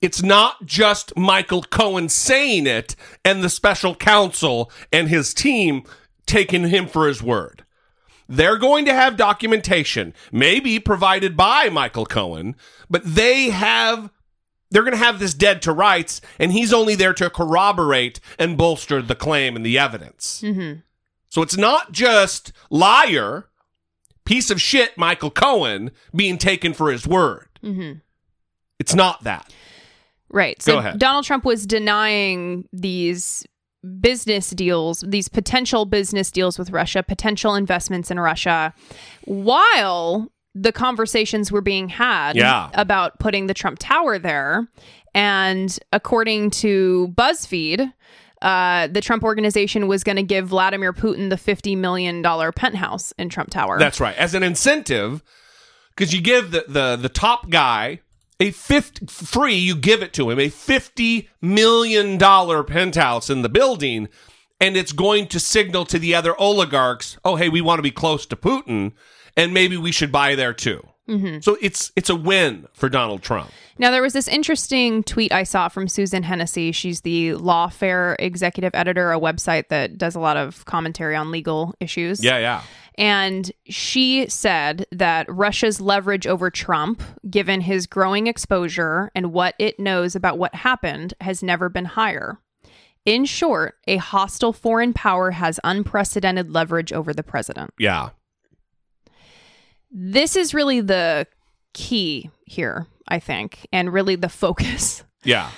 It's 0.00 0.22
not 0.22 0.66
just 0.66 1.16
Michael 1.16 1.62
Cohen 1.62 2.08
saying 2.08 2.66
it 2.66 2.96
and 3.24 3.42
the 3.42 3.48
special 3.48 3.94
counsel 3.94 4.70
and 4.92 5.08
his 5.08 5.32
team 5.32 5.84
taking 6.26 6.68
him 6.68 6.88
for 6.88 7.06
his 7.06 7.22
word. 7.22 7.64
They're 8.28 8.58
going 8.58 8.84
to 8.84 8.92
have 8.92 9.16
documentation, 9.16 10.12
maybe 10.30 10.78
provided 10.78 11.36
by 11.36 11.70
Michael 11.70 12.06
Cohen, 12.06 12.56
but 12.90 13.02
they 13.04 13.50
have 13.50 14.10
they're 14.70 14.82
going 14.82 14.92
to 14.92 14.98
have 15.02 15.18
this 15.18 15.32
dead 15.32 15.62
to 15.62 15.72
rights 15.72 16.20
and 16.38 16.52
he's 16.52 16.74
only 16.74 16.94
there 16.94 17.14
to 17.14 17.30
corroborate 17.30 18.20
and 18.38 18.58
bolster 18.58 19.00
the 19.00 19.14
claim 19.14 19.56
and 19.56 19.64
the 19.64 19.78
evidence. 19.78 20.42
Mm-hmm. 20.44 20.80
So 21.28 21.42
it's 21.42 21.56
not 21.56 21.92
just 21.92 22.52
liar, 22.70 23.48
piece 24.24 24.50
of 24.50 24.60
shit 24.60 24.96
Michael 24.96 25.30
Cohen 25.30 25.90
being 26.14 26.38
taken 26.38 26.72
for 26.74 26.90
his 26.90 27.06
word. 27.06 27.48
Mm-hmm. 27.62 27.98
It's 28.78 28.94
not 28.94 29.24
that. 29.24 29.52
Right. 30.30 30.60
So 30.62 30.72
Go 30.74 30.78
ahead. 30.78 30.98
Donald 30.98 31.24
Trump 31.24 31.44
was 31.44 31.66
denying 31.66 32.68
these 32.72 33.46
business 34.00 34.50
deals, 34.50 35.04
these 35.06 35.28
potential 35.28 35.84
business 35.86 36.30
deals 36.30 36.58
with 36.58 36.70
Russia, 36.70 37.02
potential 37.02 37.54
investments 37.54 38.10
in 38.10 38.18
Russia, 38.20 38.74
while 39.24 40.30
the 40.54 40.72
conversations 40.72 41.52
were 41.52 41.60
being 41.60 41.88
had 41.88 42.36
Yeah. 42.36 42.70
about 42.74 43.18
putting 43.20 43.46
the 43.46 43.54
Trump 43.54 43.78
Tower 43.78 44.18
there. 44.18 44.66
And 45.14 45.78
according 45.92 46.50
to 46.50 47.12
BuzzFeed, 47.16 47.92
uh, 48.42 48.86
the 48.86 49.00
Trump 49.00 49.24
organization 49.24 49.88
was 49.88 50.04
going 50.04 50.16
to 50.16 50.22
give 50.22 50.48
Vladimir 50.48 50.92
Putin 50.92 51.30
the 51.30 51.36
$50 51.36 51.76
million 51.76 52.22
penthouse 52.52 53.12
in 53.18 53.28
Trump 53.28 53.50
Tower. 53.50 53.78
That's 53.78 54.00
right. 54.00 54.16
As 54.16 54.34
an 54.34 54.42
incentive, 54.42 55.22
because 55.98 56.14
you 56.14 56.20
give 56.20 56.52
the, 56.52 56.64
the 56.68 56.96
the 56.96 57.08
top 57.08 57.50
guy 57.50 58.00
a 58.38 58.52
fifth 58.52 59.10
free, 59.10 59.56
you 59.56 59.74
give 59.74 60.00
it 60.00 60.12
to 60.14 60.30
him 60.30 60.38
a 60.38 60.48
fifty 60.48 61.28
million 61.42 62.16
dollar 62.16 62.62
penthouse 62.62 63.28
in 63.28 63.42
the 63.42 63.48
building, 63.48 64.08
and 64.60 64.76
it's 64.76 64.92
going 64.92 65.26
to 65.26 65.40
signal 65.40 65.84
to 65.86 65.98
the 65.98 66.14
other 66.14 66.40
oligarchs, 66.40 67.18
oh 67.24 67.34
hey, 67.34 67.48
we 67.48 67.60
want 67.60 67.80
to 67.80 67.82
be 67.82 67.90
close 67.90 68.26
to 68.26 68.36
Putin, 68.36 68.92
and 69.36 69.52
maybe 69.52 69.76
we 69.76 69.90
should 69.90 70.12
buy 70.12 70.36
there 70.36 70.54
too. 70.54 70.86
Mhm. 71.08 71.42
So 71.42 71.56
it's 71.60 71.90
it's 71.96 72.10
a 72.10 72.14
win 72.14 72.66
for 72.74 72.88
Donald 72.88 73.22
Trump. 73.22 73.50
Now, 73.78 73.90
there 73.90 74.02
was 74.02 74.12
this 74.12 74.28
interesting 74.28 75.04
tweet 75.04 75.32
I 75.32 75.44
saw 75.44 75.68
from 75.68 75.86
Susan 75.88 76.24
Hennessy. 76.24 76.72
She's 76.72 77.02
the 77.02 77.30
Lawfare 77.30 78.16
executive 78.18 78.74
editor, 78.74 79.12
a 79.12 79.20
website 79.20 79.68
that 79.68 79.96
does 79.96 80.16
a 80.16 80.20
lot 80.20 80.36
of 80.36 80.64
commentary 80.64 81.14
on 81.14 81.30
legal 81.30 81.74
issues. 81.78 82.22
Yeah, 82.22 82.38
yeah. 82.38 82.62
And 82.96 83.52
she 83.68 84.28
said 84.28 84.86
that 84.90 85.26
Russia's 85.32 85.80
leverage 85.80 86.26
over 86.26 86.50
Trump, 86.50 87.00
given 87.30 87.60
his 87.60 87.86
growing 87.86 88.26
exposure 88.26 89.12
and 89.14 89.32
what 89.32 89.54
it 89.60 89.78
knows 89.78 90.16
about 90.16 90.38
what 90.38 90.52
happened, 90.56 91.14
has 91.20 91.40
never 91.40 91.68
been 91.68 91.84
higher. 91.84 92.40
In 93.04 93.24
short, 93.24 93.76
a 93.86 93.98
hostile 93.98 94.52
foreign 94.52 94.92
power 94.92 95.30
has 95.30 95.60
unprecedented 95.62 96.50
leverage 96.50 96.92
over 96.92 97.14
the 97.14 97.22
president. 97.22 97.72
Yeah. 97.78 98.10
This 99.90 100.36
is 100.36 100.54
really 100.54 100.80
the 100.80 101.26
key 101.74 102.30
here, 102.44 102.86
I 103.08 103.18
think, 103.18 103.66
and 103.72 103.92
really 103.92 104.16
the 104.16 104.28
focus. 104.28 105.04
Yeah. 105.24 105.50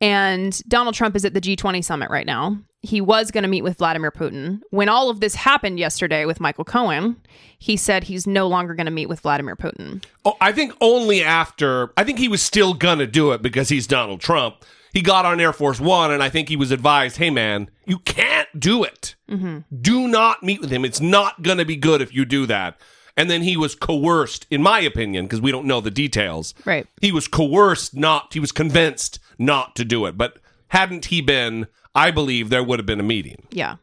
And 0.00 0.60
Donald 0.68 0.94
Trump 0.94 1.16
is 1.16 1.24
at 1.24 1.32
the 1.32 1.40
G20 1.40 1.82
summit 1.82 2.10
right 2.10 2.26
now. 2.26 2.58
He 2.82 3.00
was 3.00 3.30
going 3.30 3.42
to 3.42 3.48
meet 3.48 3.62
with 3.62 3.78
Vladimir 3.78 4.10
Putin. 4.10 4.60
When 4.70 4.88
all 4.88 5.08
of 5.08 5.20
this 5.20 5.34
happened 5.34 5.78
yesterday 5.78 6.26
with 6.26 6.40
Michael 6.40 6.64
Cohen, 6.64 7.16
he 7.58 7.76
said 7.76 8.04
he's 8.04 8.26
no 8.26 8.46
longer 8.46 8.74
going 8.74 8.86
to 8.86 8.92
meet 8.92 9.06
with 9.06 9.20
Vladimir 9.20 9.56
Putin. 9.56 10.04
Oh, 10.24 10.36
I 10.40 10.52
think 10.52 10.74
only 10.80 11.22
after. 11.22 11.92
I 11.96 12.04
think 12.04 12.18
he 12.18 12.28
was 12.28 12.42
still 12.42 12.74
gonna 12.74 13.06
do 13.06 13.32
it 13.32 13.40
because 13.42 13.68
he's 13.68 13.86
Donald 13.86 14.20
Trump. 14.20 14.56
He 14.92 15.02
got 15.02 15.24
on 15.24 15.40
Air 15.40 15.52
Force 15.52 15.80
One, 15.80 16.10
and 16.10 16.22
I 16.22 16.28
think 16.28 16.48
he 16.48 16.56
was 16.56 16.70
advised, 16.70 17.16
"Hey, 17.16 17.30
man, 17.30 17.70
you 17.86 17.98
can't 18.00 18.48
do 18.58 18.84
it. 18.84 19.14
Mm-hmm. 19.30 19.58
Do 19.80 20.08
not 20.08 20.42
meet 20.42 20.60
with 20.60 20.70
him. 20.70 20.84
It's 20.84 21.00
not 21.00 21.42
gonna 21.42 21.64
be 21.64 21.76
good 21.76 22.02
if 22.02 22.12
you 22.14 22.24
do 22.24 22.44
that." 22.46 22.78
And 23.16 23.30
then 23.30 23.42
he 23.42 23.56
was 23.56 23.74
coerced, 23.74 24.46
in 24.50 24.62
my 24.62 24.80
opinion, 24.80 25.24
because 25.24 25.40
we 25.40 25.50
don't 25.50 25.66
know 25.66 25.80
the 25.80 25.90
details. 25.90 26.52
Right. 26.66 26.86
He 27.00 27.12
was 27.12 27.28
coerced 27.28 27.94
not. 27.94 28.32
He 28.34 28.40
was 28.40 28.52
convinced 28.52 29.18
not 29.38 29.74
to 29.76 29.84
do 29.84 30.04
it. 30.06 30.18
But 30.18 30.38
hadn't 30.68 31.06
he 31.06 31.22
been, 31.22 31.66
I 31.94 32.10
believe 32.10 32.50
there 32.50 32.62
would 32.62 32.78
have 32.78 32.84
been 32.86 33.00
a 33.00 33.04
meeting. 33.04 33.46
Yeah. 33.50 33.76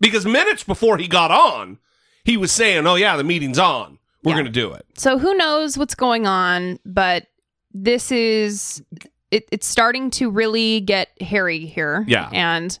Because 0.00 0.26
minutes 0.26 0.64
before 0.64 0.98
he 0.98 1.06
got 1.06 1.30
on, 1.30 1.78
he 2.24 2.36
was 2.36 2.50
saying, 2.52 2.86
"Oh 2.86 2.96
yeah, 2.96 3.16
the 3.16 3.24
meeting's 3.24 3.58
on. 3.58 3.98
We're 4.24 4.32
Yeah. 4.32 4.38
gonna 4.38 4.50
do 4.50 4.72
it." 4.72 4.84
So 4.96 5.18
who 5.18 5.32
knows 5.34 5.78
what's 5.78 5.94
going 5.94 6.26
on, 6.26 6.78
but 6.84 7.28
this 7.72 8.10
is 8.12 8.82
it, 9.30 9.48
it's 9.52 9.66
starting 9.66 10.10
to 10.10 10.28
really 10.30 10.80
get 10.80 11.08
hairy 11.22 11.66
here. 11.66 12.04
Yeah. 12.08 12.28
And 12.32 12.72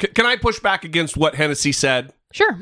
C- 0.00 0.08
can 0.08 0.26
I 0.26 0.36
push 0.36 0.58
back 0.60 0.84
against 0.84 1.16
what 1.16 1.34
Hennessy 1.36 1.72
said? 1.72 2.12
Sure. 2.32 2.58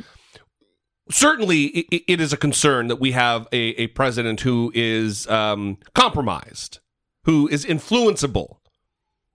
Certainly, 1.11 1.65
it, 1.65 2.21
is 2.21 2.33
a 2.33 2.37
concern 2.37 2.89
that 2.89 3.01
we 3.01 3.13
have 3.13 3.49
a, 3.53 3.57
a 3.57 3.87
president 3.89 4.41
who 4.41 4.71
is 4.75 5.27
um, 5.29 5.79
compromised, 5.95 6.81
who 7.25 7.49
is 7.49 7.65
influenceable 7.65 8.59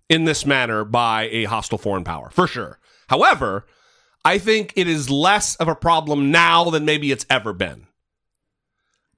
in 0.08 0.26
this 0.26 0.46
manner 0.46 0.84
by 0.84 1.24
a 1.32 1.46
hostile 1.46 1.80
foreign 1.80 2.04
power, 2.04 2.30
for 2.32 2.46
sure. 2.46 2.80
However, 3.08 3.66
I 4.24 4.38
think 4.38 4.74
it 4.76 4.88
is 4.88 5.10
less 5.10 5.56
of 5.56 5.68
a 5.68 5.76
problem 5.76 6.32
now 6.32 6.70
than 6.70 6.86
maybe 6.86 7.12
it's 7.12 7.26
ever 7.30 7.54
been 7.54 7.88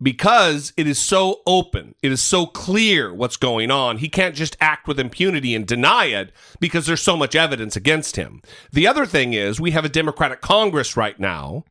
because 0.01 0.73
it 0.75 0.87
is 0.87 0.99
so 0.99 1.41
open, 1.45 1.95
it 2.01 2.11
is 2.11 2.21
so 2.21 2.45
clear 2.45 3.13
what's 3.13 3.37
going 3.37 3.71
on. 3.71 3.97
He 3.97 4.09
can't 4.09 4.35
just 4.35 4.57
act 4.59 4.87
with 4.87 4.99
impunity 4.99 5.55
and 5.55 5.65
deny 5.65 6.05
it 6.05 6.31
because 6.59 6.85
there's 6.85 7.01
so 7.01 7.15
much 7.15 7.35
evidence 7.35 7.75
against 7.75 8.15
him. 8.15 8.41
The 8.71 8.87
other 8.87 9.05
thing 9.05 9.33
is, 9.33 9.59
we 9.59 9.71
have 9.71 9.85
a 9.85 9.89
Democratic 9.89 10.41
Congress 10.41 10.97
right 10.97 11.19
now 11.19 11.65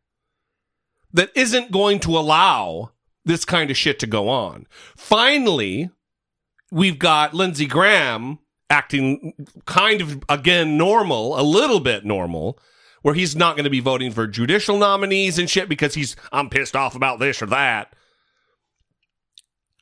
that 1.14 1.30
isn't 1.34 1.72
going 1.72 2.00
to 2.00 2.18
allow 2.18 2.90
this 3.24 3.46
kind 3.46 3.70
of 3.70 3.76
shit 3.76 3.98
to 4.00 4.06
go 4.06 4.28
on. 4.28 4.66
Finally, 4.96 5.90
we've 6.70 6.98
got 6.98 7.32
Lindsey 7.32 7.66
Graham 7.66 8.38
acting 8.68 9.32
kind 9.64 10.02
of, 10.02 10.22
again, 10.28 10.76
normal, 10.76 11.40
a 11.40 11.42
little 11.42 11.80
bit 11.80 12.04
normal. 12.04 12.58
Where 13.00 13.14
he's 13.14 13.36
not 13.36 13.54
going 13.54 13.64
to 13.64 13.70
be 13.70 13.80
voting 13.80 14.12
for 14.12 14.26
judicial 14.26 14.78
nominees 14.78 15.38
and 15.38 15.48
shit 15.48 15.68
because 15.68 15.92
he's, 15.92 16.16
I'm 16.32 16.48
pissed 16.48 16.74
off 16.74 16.94
about 16.94 17.18
this 17.18 17.42
or 17.42 17.46
that 17.46 17.94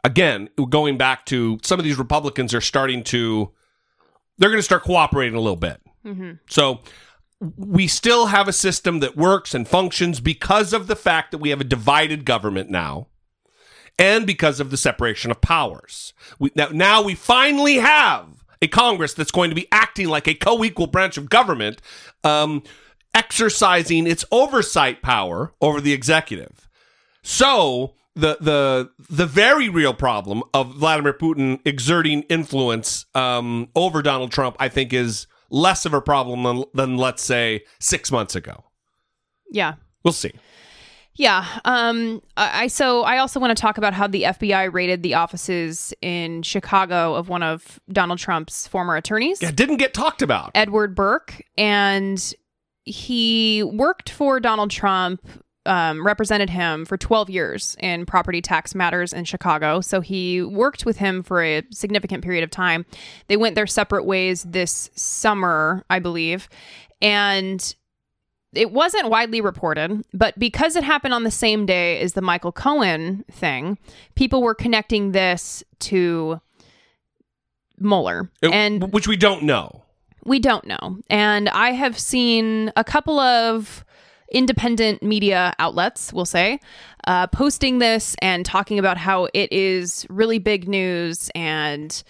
again, 0.04 0.48
going 0.68 0.96
back 0.96 1.26
to 1.26 1.58
some 1.62 1.78
of 1.78 1.84
these 1.84 1.98
Republicans 1.98 2.54
are 2.54 2.60
starting 2.60 3.04
to, 3.04 3.50
they're 4.38 4.50
going 4.50 4.58
to 4.58 4.64
start 4.64 4.82
cooperating 4.82 5.34
a 5.34 5.40
little 5.40 5.56
bit. 5.56 5.80
Mm-hmm. 6.04 6.32
So 6.48 6.80
we 7.56 7.88
still 7.88 8.26
have 8.26 8.46
a 8.46 8.52
system 8.52 9.00
that 9.00 9.16
works 9.16 9.54
and 9.54 9.66
functions 9.66 10.20
because 10.20 10.72
of 10.72 10.86
the 10.86 10.96
fact 10.96 11.32
that 11.32 11.38
we 11.38 11.50
have 11.50 11.60
a 11.60 11.64
divided 11.64 12.24
government 12.24 12.70
now 12.70 13.08
and 13.98 14.26
because 14.26 14.60
of 14.60 14.70
the 14.70 14.76
separation 14.76 15.30
of 15.30 15.40
powers. 15.40 16.12
We, 16.38 16.50
now, 16.54 16.68
now 16.72 17.02
we 17.02 17.14
finally 17.14 17.76
have 17.76 18.44
a 18.60 18.68
Congress 18.68 19.12
that's 19.12 19.32
going 19.32 19.50
to 19.50 19.56
be 19.56 19.66
acting 19.72 20.08
like 20.08 20.28
a 20.28 20.34
co 20.34 20.62
equal 20.64 20.86
branch 20.86 21.16
of 21.16 21.28
government, 21.28 21.82
um, 22.22 22.62
exercising 23.14 24.06
its 24.06 24.24
oversight 24.30 25.02
power 25.02 25.52
over 25.60 25.80
the 25.80 25.92
executive. 25.92 26.68
So, 27.22 27.94
the 28.14 28.36
the 28.40 28.90
the 29.10 29.26
very 29.26 29.68
real 29.68 29.94
problem 29.94 30.42
of 30.52 30.74
Vladimir 30.74 31.14
Putin 31.14 31.60
exerting 31.64 32.22
influence 32.22 33.06
um, 33.14 33.68
over 33.74 34.02
Donald 34.02 34.30
Trump, 34.30 34.56
I 34.60 34.68
think, 34.68 34.92
is 34.92 35.26
less 35.52 35.86
of 35.86 35.94
a 35.94 36.00
problem 36.00 36.42
than, 36.42 36.64
than 36.74 36.96
let's 36.96 37.22
say 37.22 37.62
six 37.78 38.10
months 38.10 38.34
ago. 38.34 38.64
Yeah. 39.50 39.74
We'll 40.02 40.12
see. 40.12 40.32
Yeah. 41.14 41.46
Um, 41.66 42.22
I 42.38 42.68
so 42.68 43.02
I 43.02 43.18
also 43.18 43.38
want 43.38 43.56
to 43.56 43.60
talk 43.60 43.76
about 43.76 43.92
how 43.92 44.06
the 44.06 44.22
FBI 44.22 44.72
raided 44.72 45.02
the 45.02 45.14
offices 45.14 45.92
in 46.00 46.42
Chicago 46.42 47.14
of 47.14 47.28
one 47.28 47.42
of 47.42 47.78
Donald 47.90 48.18
Trump's 48.18 48.66
former 48.66 48.96
attorneys. 48.96 49.42
Yeah, 49.42 49.50
didn't 49.50 49.76
get 49.76 49.92
talked 49.92 50.22
about. 50.22 50.52
Edward 50.54 50.94
Burke, 50.94 51.42
and 51.58 52.34
he 52.84 53.62
worked 53.62 54.08
for 54.08 54.40
Donald 54.40 54.70
Trump 54.70 55.20
um, 55.66 56.04
represented 56.04 56.50
him 56.50 56.84
for 56.84 56.96
12 56.96 57.30
years 57.30 57.76
in 57.78 58.06
property 58.06 58.40
tax 58.42 58.74
matters 58.74 59.12
in 59.12 59.24
Chicago. 59.24 59.80
So 59.80 60.00
he 60.00 60.42
worked 60.42 60.84
with 60.84 60.98
him 60.98 61.22
for 61.22 61.42
a 61.42 61.62
significant 61.70 62.24
period 62.24 62.44
of 62.44 62.50
time. 62.50 62.84
They 63.28 63.36
went 63.36 63.54
their 63.54 63.66
separate 63.66 64.04
ways 64.04 64.42
this 64.42 64.90
summer, 64.94 65.84
I 65.88 65.98
believe. 65.98 66.48
And 67.00 67.74
it 68.52 68.70
wasn't 68.70 69.08
widely 69.08 69.40
reported, 69.40 70.04
but 70.12 70.38
because 70.38 70.76
it 70.76 70.84
happened 70.84 71.14
on 71.14 71.22
the 71.22 71.30
same 71.30 71.64
day 71.64 72.00
as 72.00 72.12
the 72.12 72.20
Michael 72.20 72.52
Cohen 72.52 73.24
thing, 73.30 73.78
people 74.14 74.42
were 74.42 74.54
connecting 74.54 75.12
this 75.12 75.64
to 75.80 76.40
Mueller. 77.78 78.30
and 78.42 78.92
which 78.92 79.08
we 79.08 79.16
don't 79.16 79.44
know. 79.44 79.84
We 80.24 80.38
don't 80.38 80.66
know. 80.66 80.98
And 81.08 81.48
I 81.48 81.72
have 81.72 81.98
seen 81.98 82.70
a 82.76 82.84
couple 82.84 83.18
of 83.18 83.84
independent 84.32 85.02
media 85.02 85.54
outlets, 85.58 86.12
we'll 86.12 86.24
say, 86.24 86.58
uh, 87.06 87.26
posting 87.28 87.78
this 87.78 88.16
and 88.20 88.44
talking 88.44 88.78
about 88.78 88.96
how 88.96 89.28
it 89.32 89.52
is 89.52 90.06
really 90.08 90.38
big 90.38 90.68
news 90.68 91.30
and 91.34 92.02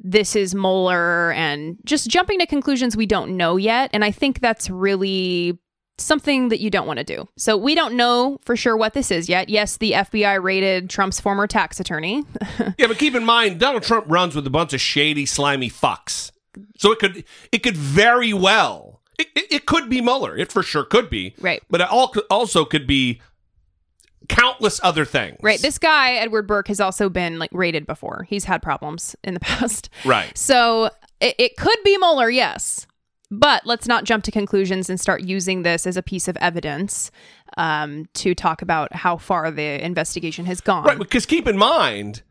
this 0.00 0.36
is 0.36 0.54
Mueller 0.54 1.32
and 1.32 1.76
just 1.84 2.08
jumping 2.08 2.38
to 2.38 2.46
conclusions 2.46 2.96
we 2.96 3.06
don't 3.06 3.36
know 3.36 3.56
yet. 3.56 3.90
And 3.92 4.04
I 4.04 4.12
think 4.12 4.40
that's 4.40 4.70
really 4.70 5.58
something 6.00 6.48
that 6.48 6.60
you 6.60 6.70
don't 6.70 6.86
want 6.86 6.98
to 6.98 7.04
do. 7.04 7.28
So 7.36 7.56
we 7.56 7.74
don't 7.74 7.94
know 7.94 8.38
for 8.44 8.56
sure 8.56 8.76
what 8.76 8.94
this 8.94 9.10
is 9.10 9.28
yet. 9.28 9.48
Yes, 9.48 9.76
the 9.76 9.92
FBI 9.92 10.40
raided 10.40 10.88
Trump's 10.88 11.20
former 11.20 11.46
tax 11.48 11.80
attorney. 11.80 12.24
yeah, 12.78 12.86
but 12.86 12.98
keep 12.98 13.14
in 13.14 13.24
mind 13.24 13.58
Donald 13.58 13.82
Trump 13.82 14.06
runs 14.08 14.36
with 14.36 14.46
a 14.46 14.50
bunch 14.50 14.72
of 14.72 14.80
shady, 14.80 15.26
slimy 15.26 15.68
fucks. 15.68 16.30
So 16.76 16.92
it 16.92 16.98
could 16.98 17.24
it 17.52 17.62
could 17.64 17.76
very 17.76 18.32
well 18.32 18.87
it, 19.18 19.28
it, 19.34 19.52
it 19.52 19.66
could 19.66 19.90
be 19.90 20.00
Mueller. 20.00 20.36
It 20.36 20.52
for 20.52 20.62
sure 20.62 20.84
could 20.84 21.10
be. 21.10 21.34
Right. 21.40 21.62
But 21.68 21.80
it 21.80 21.88
all, 21.90 22.14
also 22.30 22.64
could 22.64 22.86
be 22.86 23.20
countless 24.28 24.80
other 24.82 25.04
things. 25.04 25.38
Right. 25.42 25.60
This 25.60 25.78
guy, 25.78 26.12
Edward 26.14 26.46
Burke, 26.46 26.68
has 26.68 26.80
also 26.80 27.08
been 27.08 27.38
like 27.38 27.50
raided 27.52 27.86
before. 27.86 28.26
He's 28.28 28.44
had 28.44 28.62
problems 28.62 29.16
in 29.24 29.34
the 29.34 29.40
past. 29.40 29.90
Right. 30.04 30.36
So 30.36 30.90
it, 31.20 31.34
it 31.38 31.56
could 31.56 31.78
be 31.84 31.96
Mueller, 31.98 32.30
yes. 32.30 32.86
But 33.30 33.66
let's 33.66 33.86
not 33.86 34.04
jump 34.04 34.24
to 34.24 34.30
conclusions 34.30 34.88
and 34.88 34.98
start 34.98 35.22
using 35.22 35.62
this 35.62 35.86
as 35.86 35.98
a 35.98 36.02
piece 36.02 36.28
of 36.28 36.36
evidence 36.38 37.10
um, 37.58 38.06
to 38.14 38.34
talk 38.34 38.62
about 38.62 38.94
how 38.94 39.18
far 39.18 39.50
the 39.50 39.84
investigation 39.84 40.46
has 40.46 40.62
gone. 40.62 40.84
Right. 40.84 40.98
Because 40.98 41.26
keep 41.26 41.46
in 41.46 41.58
mind, 41.58 42.22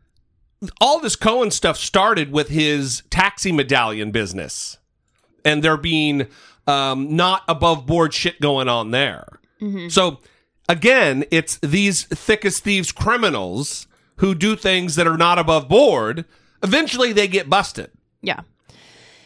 all 0.82 1.00
this 1.00 1.16
Cohen 1.16 1.52
stuff 1.52 1.78
started 1.78 2.32
with 2.32 2.50
his 2.50 3.04
taxi 3.10 3.52
medallion 3.52 4.12
business. 4.12 4.78
And 5.46 5.64
there 5.64 5.78
being 5.78 6.28
um, 6.68 7.16
not 7.16 7.44
above 7.48 7.86
board 7.86 8.14
shit 8.14 8.40
going 8.42 8.68
on 8.70 8.92
there. 8.92 9.40
Mm-hmm. 9.62 9.88
So 9.90 10.20
again, 10.70 11.24
it's 11.32 11.58
these 11.58 12.04
thick 12.04 12.46
as 12.46 12.60
thieves 12.60 12.92
criminals 12.92 13.88
who 14.18 14.36
do 14.36 14.56
things 14.56 14.96
that 14.96 15.08
are 15.08 15.18
not 15.18 15.40
above 15.40 15.68
board. 15.68 16.26
Eventually, 16.64 17.14
they 17.14 17.28
get 17.28 17.50
busted. 17.50 17.92
Yeah. 18.22 18.42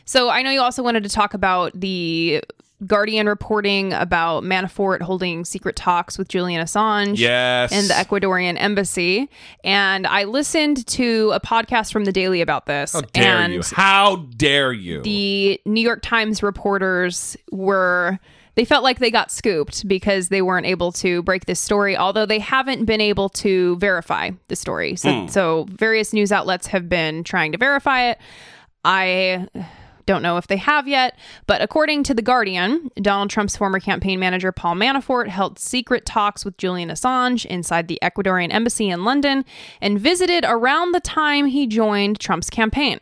So 0.06 0.30
I 0.30 0.42
know 0.42 0.52
you 0.52 0.62
also 0.62 0.84
wanted 0.84 1.04
to 1.04 1.10
talk 1.10 1.34
about 1.34 1.72
the 1.80 2.44
Guardian 2.86 3.28
reporting 3.28 3.94
about 3.94 4.44
Manafort 4.44 5.02
holding 5.02 5.45
secret 5.45 5.76
talks 5.76 6.18
with 6.18 6.28
Julian 6.28 6.64
Assange 6.64 7.18
yes. 7.18 7.72
in 7.72 7.88
the 7.88 7.94
Ecuadorian 7.94 8.56
embassy. 8.60 9.30
And 9.64 10.08
I 10.08 10.24
listened 10.24 10.88
to 10.88 11.32
a 11.34 11.40
podcast 11.40 11.91
from 11.91 12.06
The 12.06 12.12
Daily 12.12 12.41
about 12.41 12.66
this. 12.66 12.94
How 12.94 13.02
dare 13.02 13.38
and 13.38 13.53
you? 13.53 13.62
How 13.74 14.16
dare 14.38 14.74
you? 14.74 15.02
The 15.02 15.62
New 15.66 15.82
York 15.82 16.02
Times 16.02 16.41
reporters 16.41 17.38
were. 17.52 18.20
They 18.56 18.66
felt 18.66 18.84
like 18.84 18.99
they 18.99 19.12
got 19.12 19.32
scooped 19.32 19.88
because 19.88 20.28
they 20.28 20.41
weren't 20.41 20.66
able 20.66 20.91
to 20.94 21.24
break 21.24 21.45
this 21.45 21.60
story, 21.60 21.95
although 21.95 22.26
they 22.26 22.40
haven't 22.40 22.84
been 22.84 22.99
able 22.99 23.30
to 23.30 23.78
verify 23.78 24.32
the 24.49 24.58
story. 24.58 24.98
So, 24.98 25.22
Hmm. 25.22 25.28
so 25.28 25.68
various 25.70 26.12
news 26.12 26.34
outlets 26.34 26.68
have 26.68 26.90
been 26.90 27.24
trying 27.24 27.53
to 27.53 27.58
verify 27.58 28.10
it. 28.10 28.18
I 28.84 29.48
don't 30.06 30.22
know 30.22 30.38
if 30.38 30.48
they 30.48 30.57
have 30.57 30.88
yet, 30.88 31.18
but 31.48 31.61
according 31.61 32.03
to 32.03 32.14
The 32.14 32.22
Guardian, 32.22 32.90
Donald 32.95 33.30
Trump's 33.30 33.56
former 33.56 33.80
campaign 33.80 34.19
manager 34.19 34.52
Paul 34.52 34.76
Manafort 34.76 35.28
held 35.28 35.60
secret 35.60 36.06
talks 36.06 36.44
with 36.45 36.57
Julian 36.57 36.90
Assange 36.90 37.45
inside 37.45 37.88
the 37.88 37.99
Ecuadorian 38.02 38.53
embassy 38.53 38.90
in 38.90 39.03
London 39.03 39.45
and 39.82 39.99
visited 39.99 40.45
around 40.48 40.91
the 40.91 40.99
time 40.99 41.48
he 41.48 41.68
joined 41.68 42.19
Trump's 42.19 42.49
campaign. 42.49 42.99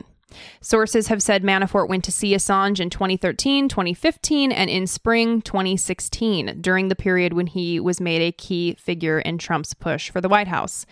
Sources 0.60 1.08
have 1.08 1.22
said 1.22 1.42
Manafort 1.42 1.88
went 1.88 2.04
to 2.04 2.12
see 2.12 2.34
Assange 2.34 2.80
in 2.80 2.90
2013, 2.90 3.68
2015, 3.68 4.52
and 4.52 4.70
in 4.70 4.86
spring 4.86 5.42
2016, 5.42 6.60
during 6.60 6.88
the 6.88 6.96
period 6.96 7.32
when 7.32 7.46
he 7.46 7.80
was 7.80 8.00
made 8.00 8.22
a 8.22 8.32
key 8.32 8.74
figure 8.74 9.18
in 9.20 9.38
Trump's 9.38 9.74
push 9.74 10.10
for 10.10 10.20
the 10.20 10.28
White 10.28 10.48
House. 10.48 10.86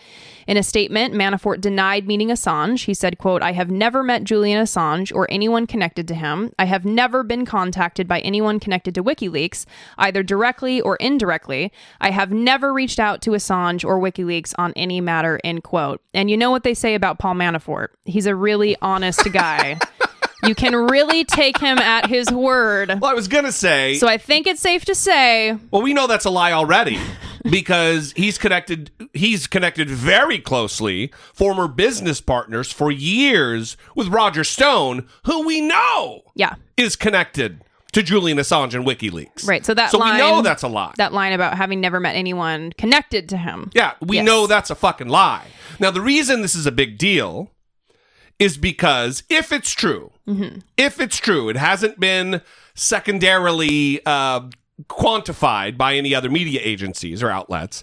In 0.47 0.57
a 0.57 0.63
statement, 0.63 1.15
Manafort 1.15 1.61
denied 1.61 2.07
meeting 2.07 2.29
Assange. 2.29 2.85
He 2.85 2.95
said, 2.95 3.19
quote, 3.19 3.43
I 3.43 3.53
have 3.53 3.71
never 3.71 4.03
met 4.03 4.25
Julian 4.25 4.63
Assange 4.63 5.15
or 5.15 5.27
anyone 5.31 5.67
connected 5.67 6.09
to 6.09 6.15
him. 6.15 6.53
I 6.59 6.65
have 6.65 6.85
never 6.85 7.23
been 7.23 7.45
contacted 7.45 8.09
by 8.09 8.21
anyone 8.21 8.61
connected 8.61 8.95
to 8.95 9.05
WikiLeaks, 9.05 9.67
either 9.99 10.23
directly 10.23 10.81
or 10.81 10.97
indirectly. 10.97 11.73
I 12.01 12.11
have 12.11 12.33
never 12.33 12.73
reached 12.73 12.99
out 12.99 13.23
to 13.23 13.31
Assange 13.31 13.85
or 13.85 13.99
WikiLeaks 13.99 14.55
on 14.59 14.73
any 14.75 15.01
matter, 15.01 15.41
end 15.45 15.65
quote. 15.65 16.01
And 16.15 16.31
you 16.31 16.37
know 16.37 16.51
what 16.51 16.65
they 16.65 16.75
say 16.75 16.95
about 16.95 17.19
Paul 17.19 17.35
Manafort? 17.35 17.89
He's 18.05 18.27
a 18.27 18.35
really 18.35 18.77
honest 18.83 19.27
guy. 19.29 19.79
you 20.45 20.55
can 20.55 20.75
really 20.75 21.25
take 21.25 21.59
him 21.59 21.79
at 21.79 22.07
his 22.07 22.31
word. 22.31 22.89
Well, 23.01 23.11
I 23.11 23.15
was 23.15 23.29
going 23.29 23.45
to 23.45 23.53
say. 23.53 23.95
So 23.95 24.07
I 24.07 24.19
think 24.19 24.47
it's 24.47 24.61
safe 24.61 24.85
to 24.87 24.95
say. 24.95 25.57
Well, 25.71 25.83
we 25.83 25.93
know 25.95 26.07
that's 26.07 26.25
a 26.25 26.31
lie 26.31 26.53
already 26.53 26.99
because 27.51 28.13
he's 28.17 28.39
connected. 28.39 28.91
He's 29.13 29.47
connected 29.47 29.89
very 29.91 30.39
closely, 30.39 31.13
former 31.35 31.67
business 31.69 32.21
partners 32.21 32.71
for 32.73 32.91
years 32.91 33.77
with 33.97 34.09
Roger 34.09 34.45
Stone, 34.45 35.09
who 35.25 35.45
we 35.47 35.61
know 35.61 36.23
Yeah. 36.35 36.55
is 36.77 36.95
connected 36.97 37.63
to 37.93 38.03
Julian 38.03 38.37
Assange 38.39 38.75
and 38.75 38.87
WikiLeaks. 38.87 39.47
Right. 39.49 39.65
So 39.65 39.73
that 39.75 39.91
So 39.91 39.99
line, 39.99 40.15
we 40.15 40.19
know 40.19 40.43
that's 40.43 40.63
a 40.63 40.69
lie. 40.69 40.93
That 40.99 41.13
line 41.15 41.33
about 41.33 41.57
having 41.57 41.81
never 41.81 41.99
met 42.01 42.15
anyone 42.17 42.73
connected 42.77 43.29
to 43.31 43.37
him. 43.39 43.71
Yeah, 43.75 43.93
we 44.01 44.17
Yes. 44.17 44.27
know 44.27 44.47
that's 44.47 44.69
a 44.71 44.75
fucking 44.75 45.09
lie. 45.09 45.47
Now, 45.81 45.91
the 45.91 46.01
reason 46.03 46.43
this 46.43 46.55
is 46.55 46.67
a 46.67 46.73
big 46.73 46.99
deal 46.99 47.51
is 48.39 48.57
because 48.57 49.23
if 49.29 49.51
it's 49.53 49.73
true, 49.73 50.13
Mhm. 50.27 50.63
if 50.77 51.01
it's 51.01 51.17
true, 51.19 51.49
it 51.49 51.57
hasn't 51.57 51.99
been 51.99 52.41
secondarily 52.75 54.01
uh, 54.07 54.43
quantified 54.89 55.77
by 55.77 55.97
any 55.97 56.15
other 56.15 56.31
media 56.31 56.61
agencies 56.63 57.23
or 57.23 57.31
outlets. 57.31 57.83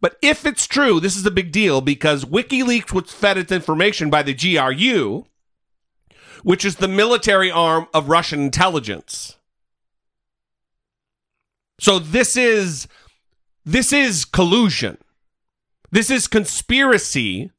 But 0.00 0.18
if 0.20 0.44
it's 0.44 0.66
true, 0.66 1.00
this 1.00 1.16
is 1.16 1.24
a 1.24 1.30
big 1.30 1.50
deal 1.50 1.80
because 1.80 2.26
WikiLeaks 2.26 2.92
was 2.92 3.10
fed 3.10 3.38
its 3.38 3.50
information 3.50 4.10
by 4.10 4.22
the 4.22 4.34
GRU, 4.34 5.24
which 6.42 6.64
is 6.66 6.76
the 6.76 6.88
military 6.88 7.50
arm 7.50 7.86
of 7.94 8.10
Russian 8.10 8.40
intelligence. 8.40 9.36
So 11.80 11.98
this 11.98 12.36
is 12.36 12.86
this 13.64 13.92
is 13.92 14.24
collusion. 14.24 14.98
This 15.90 16.10
is 16.10 16.28
conspiracy 16.28 17.50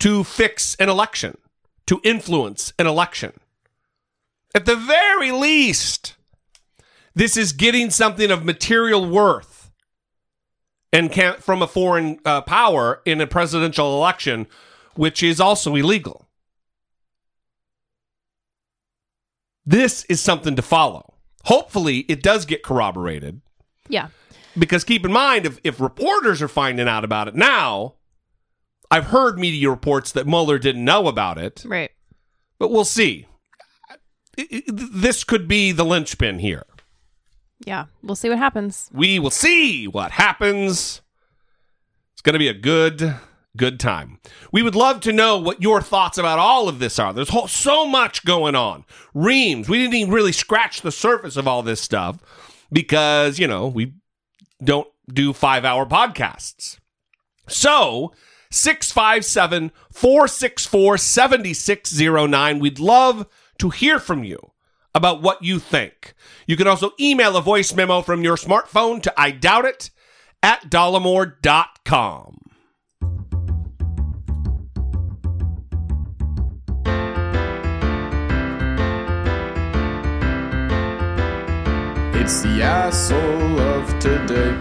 to 0.00 0.24
fix 0.24 0.74
an 0.76 0.88
election, 0.88 1.36
to 1.86 2.00
influence 2.04 2.72
an 2.78 2.86
election. 2.86 3.32
At 4.54 4.64
the 4.66 4.76
very 4.76 5.30
least, 5.32 6.14
this 7.14 7.36
is 7.36 7.52
getting 7.52 7.90
something 7.90 8.30
of 8.30 8.44
material 8.44 9.08
worth 9.08 9.70
and 10.92 11.12
can 11.12 11.34
from 11.34 11.60
a 11.62 11.66
foreign 11.66 12.18
uh, 12.24 12.40
power 12.42 13.02
in 13.04 13.20
a 13.20 13.26
presidential 13.26 13.96
election, 13.96 14.46
which 14.94 15.22
is 15.22 15.40
also 15.40 15.74
illegal. 15.74 16.26
This 19.66 20.04
is 20.04 20.20
something 20.20 20.56
to 20.56 20.62
follow. 20.62 21.14
Hopefully, 21.44 21.98
it 22.08 22.22
does 22.22 22.46
get 22.46 22.62
corroborated 22.62 23.40
Yeah. 23.88 24.08
because 24.58 24.84
keep 24.84 25.04
in 25.04 25.12
mind 25.12 25.44
if, 25.46 25.58
if 25.62 25.80
reporters 25.80 26.40
are 26.42 26.48
finding 26.48 26.88
out 26.88 27.04
about 27.04 27.28
it 27.28 27.34
now 27.34 27.94
i've 28.90 29.06
heard 29.06 29.38
media 29.38 29.68
reports 29.70 30.12
that 30.12 30.26
mueller 30.26 30.58
didn't 30.58 30.84
know 30.84 31.06
about 31.08 31.38
it. 31.38 31.62
Right. 31.66 31.90
but 32.58 32.70
we'll 32.70 32.84
see. 32.84 33.26
This 34.68 35.24
could 35.24 35.48
be 35.48 35.72
the 35.72 35.84
linchpin 35.84 36.38
here. 36.38 36.64
Yeah. 37.66 37.86
We'll 38.02 38.14
see 38.14 38.28
what 38.28 38.38
happens. 38.38 38.88
we 38.92 39.18
will 39.18 39.30
see 39.30 39.88
what 39.88 40.12
happens. 40.12 41.02
It's 42.12 42.22
going 42.22 42.34
to 42.34 42.38
be 42.38 42.48
a 42.48 42.54
good 42.54 43.16
good 43.56 43.80
time. 43.80 44.20
We 44.52 44.62
would 44.62 44.76
love 44.76 45.00
to 45.00 45.12
know 45.12 45.36
what 45.38 45.60
your 45.60 45.82
thoughts 45.82 46.16
about 46.18 46.38
all 46.38 46.68
of 46.68 46.78
this 46.78 46.98
are. 47.00 47.12
There's 47.12 47.30
whole, 47.30 47.48
so 47.48 47.84
much 47.86 48.24
going 48.24 48.54
on. 48.54 48.84
Reams. 49.14 49.68
We 49.68 49.78
didn't 49.78 49.94
even 49.94 50.14
really 50.14 50.30
scratch 50.32 50.82
the 50.82 50.92
surface 50.92 51.36
of 51.36 51.48
all 51.48 51.62
this 51.64 51.80
stuff 51.80 52.18
because 52.70 53.40
you 53.40 53.48
know 53.48 53.66
we 53.66 53.94
don't 54.62 54.86
do 55.12 55.32
five 55.32 55.64
hour 55.64 55.84
podcasts. 55.86 56.78
So 57.48 58.12
657 58.50 59.72
464 59.92 60.98
7609 60.98 62.58
we'd 62.58 62.78
love 62.78 63.26
to 63.58 63.70
hear 63.70 63.98
from 63.98 64.24
you 64.24 64.52
about 64.94 65.22
what 65.22 65.42
you 65.42 65.58
think. 65.58 66.14
You 66.46 66.56
can 66.56 66.66
also 66.66 66.92
email 66.98 67.36
a 67.36 67.42
voice 67.42 67.74
memo 67.74 68.02
from 68.02 68.22
your 68.24 68.36
smartphone 68.36 69.02
to 69.02 69.14
I 69.16 69.30
doubt 69.30 69.64
it 69.64 69.90
at 70.42 70.70
dollemore.com. 70.70 72.38
It's 82.20 82.42
the 82.42 82.62
asshole 82.62 83.60
of 83.60 83.98
today. 83.98 84.56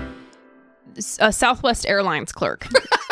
A 1.20 1.26
uh, 1.26 1.32
Southwest 1.32 1.86
Airlines 1.86 2.32
clerk. 2.32 2.68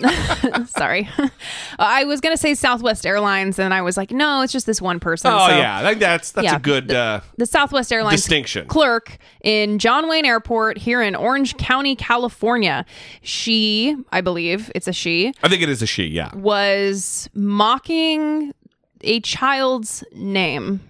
Sorry. 0.66 1.08
I 1.78 2.04
was 2.04 2.20
going 2.20 2.34
to 2.34 2.40
say 2.40 2.54
Southwest 2.54 3.04
Airlines, 3.06 3.58
and 3.58 3.72
I 3.74 3.82
was 3.82 3.96
like, 3.96 4.10
no, 4.10 4.42
it's 4.42 4.52
just 4.52 4.66
this 4.66 4.80
one 4.82 5.00
person. 5.00 5.30
Oh 5.32 5.48
So- 5.48 5.56
yeah, 5.56 5.94
that's 5.94 6.32
that's 6.32 6.44
Yeah, 6.44 6.56
a 6.56 6.60
good 6.60 6.92
uh, 6.92 7.20
the 7.36 7.46
Southwest 7.46 7.92
Airlines 7.92 8.20
distinction. 8.20 8.66
clerk 8.68 9.18
in 9.42 9.78
John 9.78 10.08
Wayne 10.08 10.24
Airport 10.24 10.78
here 10.78 11.02
in 11.02 11.14
Orange 11.14 11.56
County, 11.56 11.96
California. 11.96 12.84
She, 13.22 13.96
I 14.12 14.20
believe 14.20 14.70
it's 14.74 14.88
a 14.88 14.92
she, 14.92 15.32
I 15.42 15.48
think 15.48 15.62
it 15.62 15.68
is 15.68 15.82
a 15.82 15.86
she. 15.86 16.04
Yeah, 16.04 16.34
was 16.34 17.28
mocking 17.34 18.52
a 19.02 19.20
child's 19.20 20.04
name. 20.12 20.80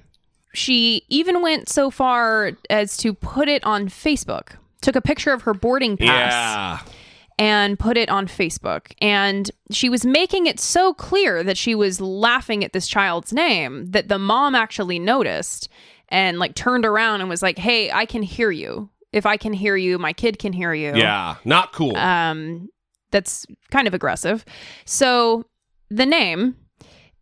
She 0.53 1.05
even 1.09 1.43
went 1.43 1.69
so 1.69 1.91
far 1.91 2.53
as 2.69 2.97
to 2.99 3.15
put 3.15 3.49
it 3.49 3.62
on 3.65 3.89
Facebook. 3.89 4.57
Took 4.82 4.97
a 4.97 5.01
picture 5.01 5.32
of 5.32 5.43
her 5.43 5.55
boarding 5.55 5.97
pass 5.97 6.32
yeah. 6.32 6.93
And 7.41 7.79
put 7.79 7.97
it 7.97 8.11
on 8.11 8.27
Facebook. 8.29 8.93
And 9.01 9.51
she 9.71 9.89
was 9.89 10.05
making 10.05 10.47
it 10.47 10.61
so 10.61 10.93
clear 10.93 11.43
that 11.43 11.57
she 11.57 11.75
was 11.75 11.99
laughing 11.99 12.62
at 12.62 12.75
this 12.75 12.87
child's 12.87 13.33
name 13.33 13.87
that 13.87 14.09
the 14.09 14.19
mom 14.19 14.55
actually 14.55 14.99
noticed 14.99 15.71
and 16.11 16.39
like 16.39 16.55
turned 16.55 16.85
around 16.85 17.23
and 17.23 17.31
was 17.31 17.43
like, 17.43 17.59
"Hey, 17.59 17.91
I 17.91 18.05
can 18.05 18.23
hear 18.23 18.51
you. 18.51 18.91
If 19.12 19.25
I 19.25 19.39
can 19.39 19.55
hear 19.55 19.75
you, 19.75 19.99
my 19.99 20.12
kid 20.12 20.39
can 20.39 20.53
hear 20.53 20.75
you." 20.75 20.95
Yeah, 20.95 21.37
not 21.47 21.73
cool. 21.73 21.97
Um 21.97 22.69
that's 23.11 23.47
kind 23.71 23.89
of 23.89 23.95
aggressive. 23.95 24.45
So 24.85 25.47
the 25.89 26.07
name 26.07 26.57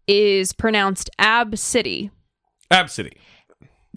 is 0.09 0.53
pronounced 0.53 1.11
Ab 1.19 1.57
City. 1.57 2.11
Ab 2.73 2.90
City. 2.90 3.16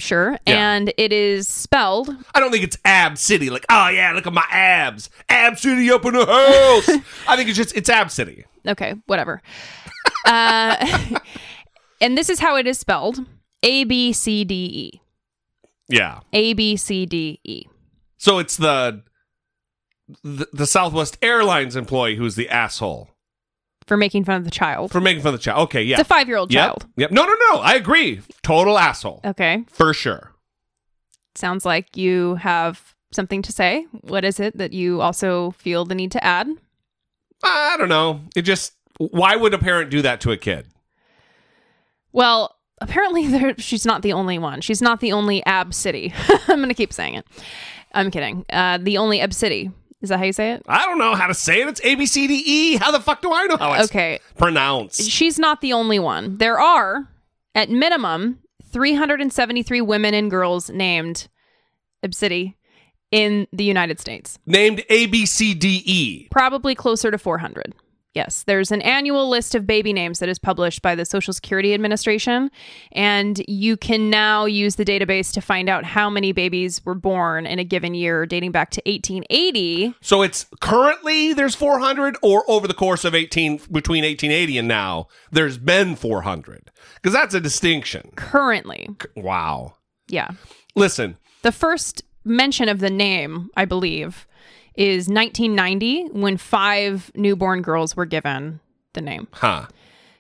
Sure. 0.02 0.32
Yeah. 0.48 0.74
And 0.74 0.94
it 0.98 1.14
is 1.14 1.48
spelled 1.48 2.10
I 2.34 2.40
don't 2.40 2.52
think 2.52 2.64
it's 2.64 2.78
Ab 2.84 3.20
City. 3.20 3.52
Like, 3.52 3.66
oh 3.70 3.88
yeah, 3.90 4.14
look 4.14 4.26
at 4.26 4.34
my 4.34 4.46
abs. 4.50 5.12
Ab 5.30 5.60
City 5.60 5.92
up 5.92 6.04
in 6.06 6.14
the 6.14 6.26
house. 6.26 7.04
I 7.28 7.36
think 7.36 7.50
it's 7.50 7.58
just 7.58 7.76
it's 7.76 7.88
Ab 7.88 8.10
City. 8.10 8.46
okay, 8.68 8.96
whatever. 9.06 9.44
uh, 10.26 11.20
and 12.02 12.18
this 12.18 12.32
is 12.32 12.40
how 12.40 12.56
it 12.58 12.66
is 12.66 12.80
spelled 12.80 13.24
A 13.62 13.84
B 13.84 14.12
C 14.12 14.44
D 14.44 14.56
E. 14.56 15.02
Yeah. 15.88 16.22
A 16.34 16.54
B 16.54 16.76
C 16.78 17.06
D 17.06 17.40
E. 17.44 17.66
So 18.18 18.40
it's 18.40 18.58
the, 18.58 19.04
the 20.24 20.48
the 20.52 20.66
Southwest 20.66 21.20
Airlines 21.22 21.76
employee 21.76 22.16
who's 22.16 22.36
the 22.36 22.50
asshole 22.50 23.11
For 23.92 23.98
making 23.98 24.24
fun 24.24 24.38
of 24.38 24.46
the 24.46 24.52
child. 24.52 24.90
for 24.90 25.02
making 25.02 25.22
fun 25.22 25.34
of 25.34 25.40
the 25.42 25.44
child. 25.44 25.64
Okay, 25.64 25.84
yeah, 25.84 25.96
It's 26.00 26.04
a 26.04 26.06
five-year-old 26.06 26.50
Yep, 26.54 26.66
child. 26.66 26.86
Yep. 26.96 27.12
No, 27.12 27.26
no, 27.26 27.36
no. 27.52 27.60
I 27.60 27.74
agree. 27.76 28.22
Total 28.42 28.78
asshole 28.80 29.20
Okay. 29.26 29.66
for 29.68 29.94
sure. 29.94 30.32
Sounds 31.36 31.66
like 31.66 31.98
you 31.98 32.36
have 32.36 32.96
something 33.12 33.42
to 33.42 33.52
say. 33.52 33.86
What 34.00 34.24
is 34.24 34.40
it 34.40 34.58
that 34.58 34.72
you 34.72 35.02
also 35.02 35.52
feel 35.52 35.84
the 35.84 35.94
need 35.94 36.14
to 36.14 36.24
add? 36.24 36.48
I 37.44 37.76
don't 37.78 37.90
know. 37.90 38.22
It 38.34 38.44
just 38.44 38.76
why 38.98 39.36
would 39.36 39.54
a 39.54 39.58
parent 39.58 39.90
do 39.92 40.02
that 40.04 40.22
to 40.22 40.32
a 40.32 40.38
kid? 40.38 40.68
Well, 42.14 42.56
apparently 42.80 43.28
there, 43.28 43.56
she's 43.58 43.86
not 43.86 44.04
the 44.04 44.14
only 44.14 44.40
one. 44.40 44.62
She's 44.62 44.82
not 44.82 45.02
the 45.02 45.12
only 45.12 45.46
Ab 45.46 45.74
City. 45.74 46.14
I'm 46.48 46.60
going 46.60 46.70
to 46.70 46.74
keep 46.76 46.94
saying 46.94 47.16
it. 47.16 47.26
I'm 47.94 48.10
kidding. 48.10 48.46
Uh, 48.50 48.78
the 48.78 48.98
only 49.00 49.20
Ab 49.20 49.34
City. 49.34 49.70
Is 50.02 50.10
that 50.10 50.18
how 50.18 50.26
you 50.26 50.34
say 50.34 50.52
it? 50.54 50.64
I 50.68 50.86
don't 50.86 50.98
know 50.98 51.14
how 51.16 51.28
to 51.28 51.34
say 51.34 51.62
it. 51.62 51.68
It's 51.68 51.82
A 51.84 51.96
B 51.96 52.06
C 52.06 52.28
D 52.28 52.44
E. 52.46 52.78
How 52.78 52.92
the 52.92 53.00
fuck 53.00 53.22
do 53.22 53.32
I 53.32 53.46
know 53.46 53.58
how 53.58 53.74
it's 53.74 53.86
Okay. 53.86 54.20
pronounced? 54.38 55.02
She's 55.10 55.38
not 55.38 55.62
the 55.62 55.74
only 55.74 56.00
one. 56.00 56.38
There 56.38 56.60
are, 56.60 57.08
at 57.54 57.70
minimum, 57.70 58.40
373 58.72 59.82
women 59.82 60.14
and 60.14 60.32
girls 60.32 60.70
named 60.70 61.28
Obsidi 62.04 62.56
in 63.12 63.48
the 63.54 63.64
United 63.64 64.00
States. 64.00 64.40
Named 64.48 64.84
A 64.90 65.06
B 65.08 65.26
C 65.26 65.54
D 65.54 65.84
E. 65.86 66.28
Probably 66.32 66.74
closer 66.74 67.12
to 67.12 67.18
400. 67.18 67.76
Yes, 68.14 68.44
there's 68.44 68.72
an 68.74 68.82
annual 68.82 69.30
list 69.30 69.56
of 69.56 69.66
baby 69.66 69.94
names 69.94 70.20
that 70.20 70.28
is 70.28 70.38
published 70.38 70.82
by 70.82 70.96
the 70.96 71.06
Social 71.06 71.34
Security 71.34 71.74
Administration, 71.74 72.52
and 72.92 73.42
you 73.48 73.78
can 73.78 74.10
now 74.10 74.44
use 74.44 74.76
the 74.76 74.84
database 74.84 75.32
to 75.34 75.40
find 75.40 75.70
out 75.70 75.86
how 75.86 76.10
many 76.10 76.34
babies 76.34 76.84
were 76.84 76.94
born 76.96 77.46
in 77.46 77.58
a 77.58 77.64
given 77.64 77.94
year 77.94 78.26
dating 78.26 78.52
back 78.52 78.70
to 78.72 78.82
1880. 78.86 79.96
So 80.02 80.22
it's 80.24 80.46
currently 80.60 81.32
there's 81.34 81.56
400, 81.56 82.18
or 82.22 82.44
over 82.50 82.68
the 82.68 82.74
course 82.74 83.06
of 83.06 83.16
18 83.16 83.62
between 83.72 84.04
1880 84.04 84.58
and 84.58 84.68
now 84.68 85.08
there's 85.32 85.58
been 85.58 85.96
400 85.96 86.70
because 86.96 87.14
that's 87.14 87.34
a 87.34 87.40
distinction. 87.40 88.12
Currently, 88.18 88.90
Wow. 89.16 89.76
yeah. 90.10 90.32
Listen, 90.76 91.16
The 91.44 91.52
first 91.54 92.04
mention 92.26 92.68
of 92.68 92.80
the 92.80 92.90
name, 92.90 93.50
I 93.56 93.64
believe, 93.66 94.28
is 94.76 95.08
1990 95.08 96.10
when 96.10 96.38
five 96.38 97.12
newborn 97.16 97.62
girls 97.62 97.96
were 97.96 98.06
given 98.06 98.60
the 98.94 99.02
name. 99.02 99.28
huh? 99.32 99.68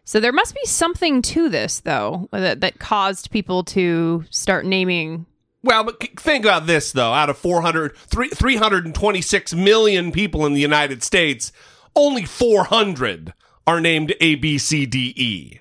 So 0.03 0.19
there 0.19 0.34
must 0.34 0.56
be 0.56 0.65
something 0.65 1.22
to 1.23 1.48
this, 1.48 1.80
though, 1.82 2.28
that, 2.32 2.61
that 2.61 2.80
caused 2.80 3.32
people 3.32 3.64
to 3.65 4.26
start 4.30 4.65
naming. 4.65 5.26
Well, 5.64 5.84
but 5.84 6.02
think 6.19 6.44
about 6.44 6.65
this 6.65 6.91
though. 6.91 7.14
Out 7.14 7.30
of 7.30 7.38
400, 7.38 7.95
three- 7.95 8.30
326 8.30 9.53
million 9.53 10.11
people 10.11 10.45
in 10.45 10.53
the 10.53 10.60
United 10.61 11.03
States, 11.03 11.52
only 11.95 12.26
400 12.26 13.34
are 13.68 13.80
named 13.80 14.15
A, 14.19 14.36
B, 14.36 14.57
C, 14.57 14.86
D, 14.86 15.14
E. 15.15 15.60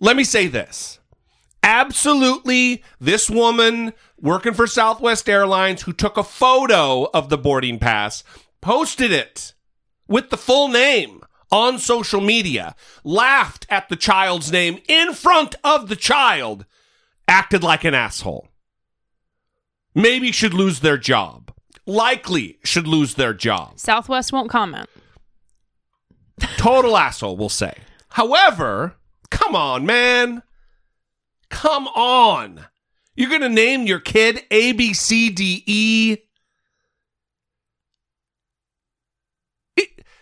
Let 0.00 0.16
me 0.16 0.24
say 0.24 0.46
this. 0.48 0.98
Absolutely, 1.62 2.82
this 3.00 3.30
woman 3.30 3.92
working 4.22 4.54
for 4.54 4.66
Southwest 4.66 5.28
Airlines 5.28 5.82
who 5.82 5.92
took 5.92 6.16
a 6.16 6.22
photo 6.22 7.10
of 7.12 7.28
the 7.28 7.36
boarding 7.36 7.78
pass, 7.78 8.24
posted 8.62 9.10
it 9.10 9.52
with 10.06 10.30
the 10.30 10.36
full 10.36 10.68
name 10.68 11.22
on 11.50 11.78
social 11.78 12.20
media, 12.20 12.74
laughed 13.04 13.66
at 13.68 13.88
the 13.88 13.96
child's 13.96 14.50
name 14.50 14.78
in 14.88 15.12
front 15.12 15.56
of 15.62 15.88
the 15.88 15.96
child, 15.96 16.64
acted 17.28 17.62
like 17.62 17.84
an 17.84 17.94
asshole. 17.94 18.48
Maybe 19.94 20.32
should 20.32 20.54
lose 20.54 20.80
their 20.80 20.96
job. 20.96 21.52
Likely 21.84 22.58
should 22.64 22.86
lose 22.86 23.16
their 23.16 23.34
job. 23.34 23.78
Southwest 23.78 24.32
won't 24.32 24.48
comment. 24.48 24.88
Total 26.56 26.96
asshole, 26.96 27.36
we'll 27.36 27.48
say. 27.48 27.74
However, 28.10 28.94
come 29.30 29.54
on, 29.54 29.84
man. 29.84 30.42
Come 31.50 31.88
on. 31.88 32.66
You're 33.14 33.28
going 33.28 33.42
to 33.42 33.48
name 33.48 33.86
your 33.86 34.00
kid 34.00 34.42
A, 34.50 34.72
B, 34.72 34.94
C, 34.94 35.30
D, 35.30 35.62
E. 35.66 36.16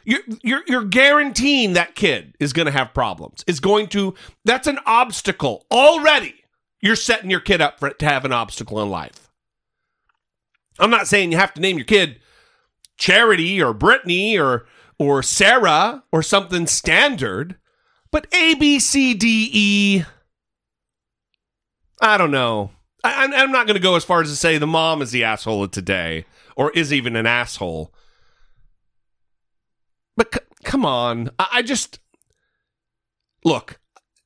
You're, 0.05 0.21
you're, 0.43 0.63
you're 0.67 0.85
guaranteeing 0.85 1.75
that 1.75 1.95
kid 1.95 2.35
is 2.41 2.53
going 2.53 2.67
to 2.67 2.73
have 2.73 2.95
problems. 2.95 3.45
Is 3.47 3.61
going 3.61 3.87
to, 3.89 4.15
that's 4.45 4.67
an 4.67 4.79
obstacle 4.87 5.67
already. 5.71 6.35
You're 6.81 6.97
setting 6.97 7.31
your 7.31 7.41
kid 7.41 7.61
up 7.61 7.79
for 7.79 7.89
it 7.89 7.99
to 8.01 8.07
have 8.07 8.25
an 8.25 8.33
obstacle 8.33 8.83
in 8.83 8.89
life. 8.89 9.31
I'm 10.79 10.91
not 10.91 11.07
saying 11.07 11.31
you 11.31 11.39
have 11.39 11.55
to 11.55 11.61
name 11.61 11.77
your 11.77 11.85
kid 11.85 12.21
Charity 12.97 13.63
or 13.63 13.73
Brittany 13.73 14.39
or 14.39 14.67
or 14.99 15.23
Sarah 15.23 16.05
or 16.13 16.23
something 16.23 16.67
standard, 16.67 17.57
but 18.11 18.27
A 18.35 18.55
B 18.55 18.79
C 18.79 19.15
D 19.15 19.49
E. 19.53 20.05
I 22.03 22.17
don't 22.17 22.31
know. 22.31 22.71
I, 23.03 23.25
I'm, 23.25 23.35
I'm 23.35 23.53
not 23.53 23.67
going 23.67 23.77
to 23.77 23.83
go 23.83 23.97
as 23.97 24.05
far 24.05 24.21
as 24.21 24.31
to 24.31 24.37
say 24.37 24.59
the 24.59 24.67
mom 24.67 25.03
is 25.03 25.11
the 25.11 25.25
asshole 25.25 25.65
of 25.65 25.71
today 25.71 26.25
or 26.57 26.71
is 26.73 26.93
even 26.93 27.17
an 27.17 27.27
asshole. 27.27 27.93
But 30.17 30.35
c- 30.35 30.41
come 30.65 30.85
on, 30.85 31.31
I, 31.39 31.49
I 31.53 31.63
just 31.63 31.99
look. 33.45 33.79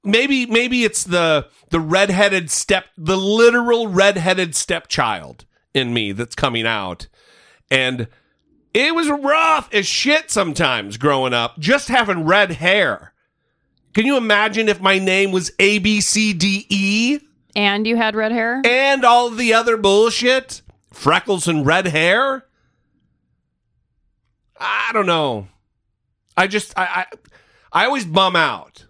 Maybe 0.07 0.45
maybe 0.45 0.85
it's 0.85 1.05
the 1.05 1.49
the 1.71 1.81
redheaded 1.81 2.51
step, 2.51 2.87
the 2.99 3.17
literal 3.17 3.89
redheaded 3.89 4.55
stepchild 4.55 5.47
in 5.73 5.95
me 5.95 6.13
that's 6.13 6.35
coming 6.35 6.67
out, 6.67 7.09
and 7.71 8.09
it 8.75 8.95
was 8.95 9.09
rough 9.09 9.73
as 9.73 9.87
shit 9.87 10.31
sometimes 10.31 10.99
growing 10.99 11.33
up, 11.33 11.59
just 11.59 11.89
having 11.89 12.27
red 12.27 12.53
hair. 12.53 13.15
Can 13.95 14.05
you 14.05 14.17
imagine 14.17 14.69
if 14.69 14.81
my 14.81 14.99
name 14.99 15.33
was 15.33 15.53
A 15.59 15.79
B 15.79 16.03
C 16.03 16.35
D 16.35 16.67
E 16.69 17.21
And 17.57 17.87
you 17.87 17.97
had 17.97 18.15
red 18.17 18.33
hair? 18.33 18.61
and 18.65 19.05
all 19.05 19.31
the 19.31 19.53
other 19.55 19.77
bullshit? 19.77 20.63
Freckles 20.93 21.47
and 21.49 21.65
red 21.67 21.87
hair? 21.89 22.47
I 24.59 24.91
don't 24.93 25.07
know. 25.07 25.49
I 26.37 26.47
just 26.47 26.73
I 26.79 27.07
I, 27.73 27.83
I 27.83 27.87
always 27.87 28.05
bum 28.05 28.37
out. 28.37 28.87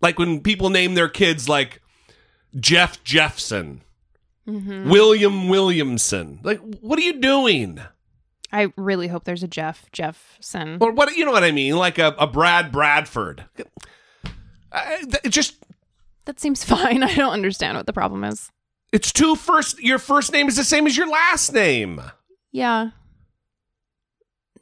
Like 0.00 0.18
when 0.18 0.40
people 0.40 0.70
name 0.70 0.94
their 0.94 1.08
kids 1.08 1.48
like 1.48 1.80
Jeff 2.58 3.02
Jeffson, 3.04 3.82
Mhm. 4.46 4.90
William 4.90 5.48
Williamson. 5.48 6.40
Like 6.42 6.60
what 6.80 6.98
are 6.98 7.02
you 7.02 7.20
doing? 7.20 7.80
I 8.50 8.72
really 8.76 9.08
hope 9.08 9.24
there's 9.24 9.42
a 9.42 9.48
Jeff 9.48 9.90
Jeffson. 9.92 10.78
Or 10.80 10.92
what 10.92 11.14
you 11.16 11.24
know 11.24 11.32
what 11.32 11.44
I 11.44 11.52
mean? 11.52 11.76
Like 11.76 11.98
a, 11.98 12.14
a 12.18 12.26
Brad 12.26 12.72
Bradford. 12.72 13.44
I, 14.74 14.98
th- 15.02 15.20
it 15.24 15.28
just 15.30 15.56
That 16.24 16.38
seems 16.40 16.64
fine. 16.74 17.02
I 17.02 17.14
don't 17.14 17.32
understand 17.32 17.76
what 17.76 17.86
the 17.86 17.92
problem 17.92 18.24
is. 18.24 18.50
it's 18.92 19.12
two 19.12 19.34
first 19.36 19.80
your 19.80 19.98
first 19.98 20.32
name 20.32 20.48
is 20.48 20.56
the 20.56 20.64
same 20.64 20.86
as 20.86 20.96
your 20.96 21.08
last 21.08 21.52
name. 21.52 22.00
Yeah. 22.52 22.90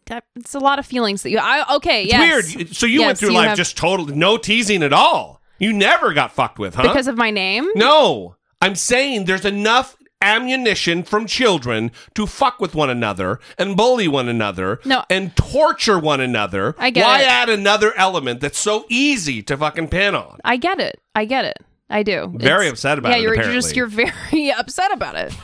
That, 0.06 0.24
it's 0.34 0.54
a 0.54 0.58
lot 0.58 0.78
of 0.80 0.86
feelings 0.86 1.22
that 1.22 1.30
you. 1.30 1.38
I 1.38 1.76
okay. 1.76 2.02
It's 2.04 2.12
yes. 2.12 2.56
weird. 2.56 2.74
So 2.74 2.86
you 2.86 3.00
Yes, 3.00 3.06
went 3.06 3.18
through 3.18 3.30
life 3.32 3.48
have- 3.48 3.56
just 3.56 3.76
totally 3.76 4.14
no 4.14 4.36
teasing 4.38 4.82
at 4.82 4.92
all. 4.92 5.40
You 5.58 5.72
never 5.72 6.12
got 6.14 6.32
fucked 6.32 6.58
with, 6.58 6.74
huh? 6.74 6.82
because 6.82 7.06
of 7.06 7.16
my 7.16 7.30
name. 7.30 7.68
No, 7.74 8.36
I'm 8.62 8.74
saying 8.74 9.26
there's 9.26 9.44
enough 9.44 9.94
ammunition 10.22 11.02
from 11.02 11.26
children 11.26 11.90
to 12.14 12.26
fuck 12.26 12.60
with 12.60 12.74
one 12.74 12.90
another 12.90 13.40
and 13.58 13.76
bully 13.76 14.08
one 14.08 14.28
another 14.28 14.80
No. 14.84 15.04
and 15.10 15.34
torture 15.36 15.98
one 15.98 16.20
another. 16.20 16.74
I 16.78 16.90
get 16.90 17.04
Why 17.04 17.20
it. 17.22 17.26
add 17.28 17.48
another 17.48 17.92
element 17.96 18.40
that's 18.40 18.58
so 18.58 18.84
easy 18.88 19.42
to 19.44 19.56
fucking 19.56 19.88
pin 19.88 20.14
on? 20.14 20.38
I 20.44 20.56
get 20.56 20.80
it. 20.80 20.99
I 21.14 21.24
get 21.24 21.44
it. 21.44 21.58
I 21.88 22.02
do. 22.02 22.32
Very 22.36 22.68
upset 22.68 22.98
about 22.98 23.10
yeah, 23.10 23.16
it, 23.16 23.22
you're 23.22 23.34
you're 23.34 23.52
just 23.52 23.74
you're 23.74 23.86
very 23.86 24.52
upset 24.56 24.92
about 24.92 25.16
it. 25.16 25.34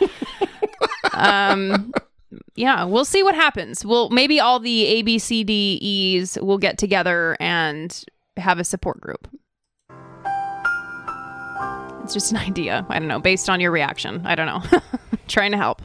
um, 1.12 1.92
yeah, 2.54 2.84
we'll 2.84 3.04
see 3.04 3.22
what 3.22 3.34
happens. 3.34 3.84
Well, 3.84 4.10
maybe 4.10 4.38
all 4.38 4.60
the 4.60 4.86
A, 4.86 5.02
B, 5.02 5.18
C, 5.18 5.44
D, 5.44 5.78
E's 5.80 6.38
will 6.40 6.58
get 6.58 6.78
together 6.78 7.36
and 7.40 8.04
have 8.36 8.58
a 8.58 8.64
support 8.64 9.00
group. 9.00 9.28
It's 12.04 12.14
just 12.14 12.30
an 12.30 12.38
idea. 12.38 12.86
I 12.88 13.00
don't 13.00 13.08
know, 13.08 13.18
based 13.18 13.50
on 13.50 13.60
your 13.60 13.72
reaction. 13.72 14.24
I 14.24 14.36
don't 14.36 14.46
know. 14.46 14.80
Trying 15.28 15.50
to 15.50 15.56
help. 15.56 15.82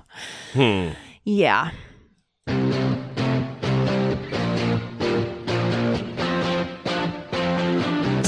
Hmm. 0.54 0.90
Yeah. 1.26 1.72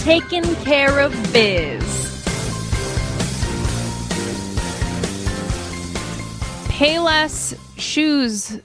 Taking 0.03 0.43
care 0.65 0.99
of 0.99 1.13
biz. 1.31 1.81
Payless 6.67 7.57
shoes. 7.79 8.59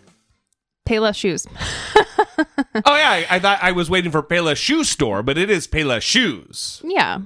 Payless 0.85 1.15
shoes. 1.15 1.47
oh 1.97 2.97
yeah, 2.97 3.11
I, 3.11 3.27
I 3.31 3.39
thought 3.39 3.61
I 3.63 3.71
was 3.71 3.89
waiting 3.89 4.11
for 4.11 4.21
Payless 4.21 4.57
Shoe 4.57 4.83
Store, 4.83 5.23
but 5.23 5.39
it 5.39 5.49
is 5.49 5.69
Payless 5.69 6.03
Shoes. 6.03 6.83
Yeah. 6.85 7.21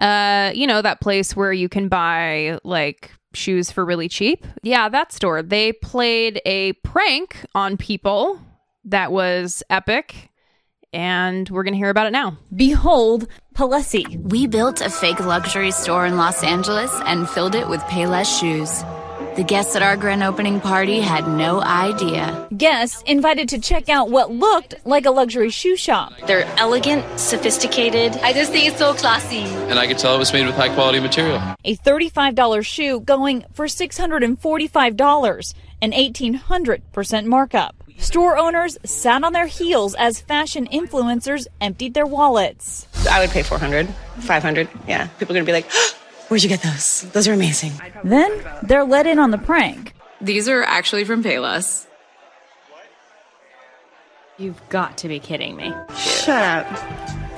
Uh, 0.00 0.52
you 0.54 0.66
know, 0.66 0.80
that 0.80 1.02
place 1.02 1.36
where 1.36 1.52
you 1.52 1.68
can 1.68 1.88
buy 1.88 2.58
like 2.64 3.10
shoes 3.34 3.70
for 3.70 3.84
really 3.84 4.08
cheap. 4.08 4.46
Yeah, 4.62 4.88
that 4.88 5.12
store. 5.12 5.42
They 5.42 5.74
played 5.74 6.40
a 6.46 6.72
prank 6.84 7.36
on 7.54 7.76
people 7.76 8.40
that 8.84 9.12
was 9.12 9.62
epic. 9.68 10.30
And 10.92 11.48
we're 11.48 11.62
going 11.62 11.74
to 11.74 11.78
hear 11.78 11.90
about 11.90 12.06
it 12.06 12.12
now. 12.12 12.38
Behold, 12.54 13.26
Palessi. 13.54 14.16
We 14.22 14.46
built 14.46 14.80
a 14.80 14.90
fake 14.90 15.20
luxury 15.20 15.70
store 15.70 16.04
in 16.06 16.16
Los 16.16 16.44
Angeles 16.44 16.92
and 17.06 17.28
filled 17.28 17.54
it 17.54 17.68
with 17.68 17.80
Payless 17.82 18.38
shoes. 18.38 18.82
The 19.36 19.44
guests 19.44 19.74
at 19.74 19.82
our 19.82 19.96
grand 19.96 20.22
opening 20.22 20.60
party 20.60 21.00
had 21.00 21.26
no 21.26 21.62
idea. 21.62 22.46
Guests 22.54 23.02
invited 23.06 23.48
to 23.48 23.58
check 23.58 23.88
out 23.88 24.10
what 24.10 24.30
looked 24.30 24.74
like 24.84 25.06
a 25.06 25.10
luxury 25.10 25.48
shoe 25.48 25.74
shop. 25.74 26.12
They're 26.26 26.44
elegant, 26.58 27.18
sophisticated. 27.18 28.12
I 28.22 28.34
just 28.34 28.52
think 28.52 28.66
it's 28.68 28.76
so 28.76 28.92
classy. 28.92 29.44
And 29.70 29.78
I 29.78 29.86
could 29.86 29.96
tell 29.96 30.14
it 30.14 30.18
was 30.18 30.34
made 30.34 30.44
with 30.44 30.54
high 30.54 30.74
quality 30.74 31.00
material. 31.00 31.40
A 31.64 31.74
$35 31.76 32.66
shoe 32.66 33.00
going 33.00 33.46
for 33.54 33.64
$645, 33.64 35.54
an 35.82 35.92
1800% 35.92 37.26
markup. 37.26 37.74
Store 37.98 38.38
owners 38.38 38.78
sat 38.84 39.22
on 39.22 39.32
their 39.32 39.46
heels 39.46 39.94
as 39.96 40.20
fashion 40.20 40.66
influencers 40.72 41.46
emptied 41.60 41.94
their 41.94 42.06
wallets. 42.06 42.88
I 43.10 43.20
would 43.20 43.30
pay 43.30 43.42
400, 43.42 43.88
500. 44.20 44.68
Yeah. 44.88 45.08
People 45.18 45.36
are 45.36 45.44
going 45.44 45.44
to 45.44 45.48
be 45.48 45.52
like, 45.52 45.70
where'd 46.28 46.42
you 46.42 46.48
get 46.48 46.62
those? 46.62 47.02
Those 47.12 47.28
are 47.28 47.32
amazing. 47.32 47.72
Then 48.02 48.32
they're 48.62 48.84
let 48.84 49.06
in 49.06 49.18
on 49.18 49.30
the 49.30 49.38
prank. 49.38 49.92
These 50.20 50.48
are 50.48 50.62
actually 50.62 51.04
from 51.04 51.22
Payless. 51.22 51.86
You've 54.38 54.60
got 54.68 54.98
to 54.98 55.08
be 55.08 55.20
kidding 55.20 55.56
me. 55.56 55.72
Shut 55.96 56.42
up. 56.42 56.66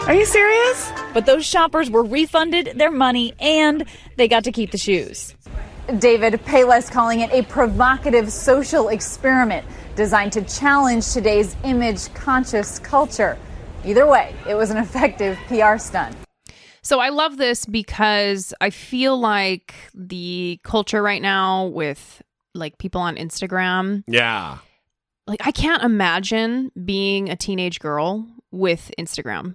Are 0.07 0.15
you 0.15 0.25
serious? 0.27 0.93
But 1.13 1.27
those 1.27 1.45
shoppers 1.45 1.91
were 1.91 2.05
refunded 2.05 2.73
their 2.77 2.91
money 2.91 3.35
and 3.41 3.85
they 4.17 4.29
got 4.29 4.45
to 4.45 4.53
keep 4.53 4.71
the 4.71 4.79
shoes. 4.79 5.35
David 5.99 6.35
Payless 6.45 6.91
calling 6.91 7.21
it 7.21 7.31
a 7.33 7.43
provocative 7.43 8.33
social 8.33 8.89
experiment 8.89 9.67
designed 9.97 10.33
to 10.33 10.43
challenge 10.43 11.13
today's 11.13 11.55
image 11.63 12.13
conscious 12.15 12.79
culture. 12.79 13.37
Either 13.85 14.07
way, 14.07 14.35
it 14.49 14.55
was 14.55 14.71
an 14.71 14.79
effective 14.79 15.37
PR 15.49 15.77
stunt. 15.77 16.17
So 16.83 17.01
I 17.01 17.11
love 17.11 17.37
this 17.37 17.65
because 17.67 18.53
I 18.61 18.71
feel 18.71 19.19
like 19.19 19.75
the 19.95 20.59
culture 20.65 21.03
right 21.03 21.23
now 21.23 21.67
with 21.67 22.23
like 22.55 22.79
people 22.79 23.01
on 23.01 23.17
Instagram, 23.17 24.05
Yeah. 24.07 24.59
like 25.27 25.47
I 25.47 25.51
can't 25.53 25.83
imagine 25.83 26.71
being 26.85 27.29
a 27.29 27.37
teenage 27.37 27.79
girl 27.81 28.27
with 28.51 28.91
Instagram 28.99 29.55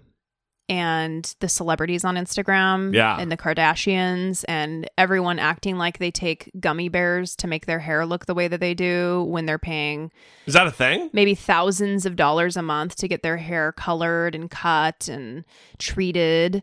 and 0.70 1.36
the 1.40 1.50
celebrities 1.50 2.06
on 2.06 2.16
Instagram 2.16 2.94
Yeah. 2.94 3.18
and 3.20 3.32
the 3.32 3.38
Kardashians 3.38 4.46
and 4.48 4.90
everyone 4.98 5.40
acting 5.40 5.78
like 5.78 5.98
they 5.98 6.12
take 6.12 6.52
gummy 6.60 6.88
bears 6.90 7.36
to 7.38 7.48
make 7.48 7.66
their 7.66 7.80
hair 7.80 8.06
look 8.06 8.26
the 8.28 8.36
way 8.36 8.48
that 8.48 8.60
they 8.60 8.74
do 8.74 9.24
when 9.28 9.46
they're 9.46 9.58
paying 9.60 10.12
Is 10.46 10.54
that 10.54 10.68
a 10.68 10.72
thing? 10.72 11.10
maybe 11.12 11.34
thousands 11.36 12.06
of 12.06 12.16
dollars 12.16 12.56
a 12.56 12.62
month 12.62 12.96
to 12.98 13.08
get 13.08 13.24
their 13.24 13.38
hair 13.38 13.72
colored 13.72 14.36
and 14.36 14.50
cut 14.52 15.08
and 15.08 15.44
treated. 15.80 16.62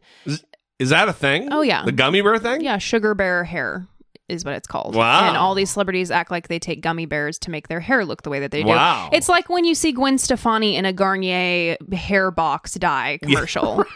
Is 0.78 0.90
that 0.90 1.08
a 1.08 1.12
thing? 1.12 1.48
Oh, 1.52 1.62
yeah. 1.62 1.84
The 1.84 1.92
gummy 1.92 2.20
bear 2.22 2.38
thing? 2.38 2.60
Yeah, 2.60 2.78
sugar 2.78 3.14
bear 3.14 3.44
hair 3.44 3.86
is 4.28 4.44
what 4.44 4.54
it's 4.54 4.66
called. 4.66 4.94
Wow. 4.94 5.28
And 5.28 5.36
all 5.36 5.54
these 5.54 5.70
celebrities 5.70 6.10
act 6.10 6.30
like 6.30 6.48
they 6.48 6.58
take 6.58 6.80
gummy 6.80 7.06
bears 7.06 7.38
to 7.40 7.50
make 7.50 7.68
their 7.68 7.80
hair 7.80 8.04
look 8.04 8.22
the 8.22 8.30
way 8.30 8.40
that 8.40 8.50
they 8.50 8.62
do. 8.62 8.68
Wow. 8.68 9.08
It's 9.12 9.28
like 9.28 9.48
when 9.48 9.64
you 9.64 9.74
see 9.74 9.92
Gwen 9.92 10.18
Stefani 10.18 10.76
in 10.76 10.84
a 10.84 10.92
Garnier 10.92 11.76
hair 11.92 12.30
box 12.30 12.74
dye 12.74 13.18
commercial. 13.22 13.84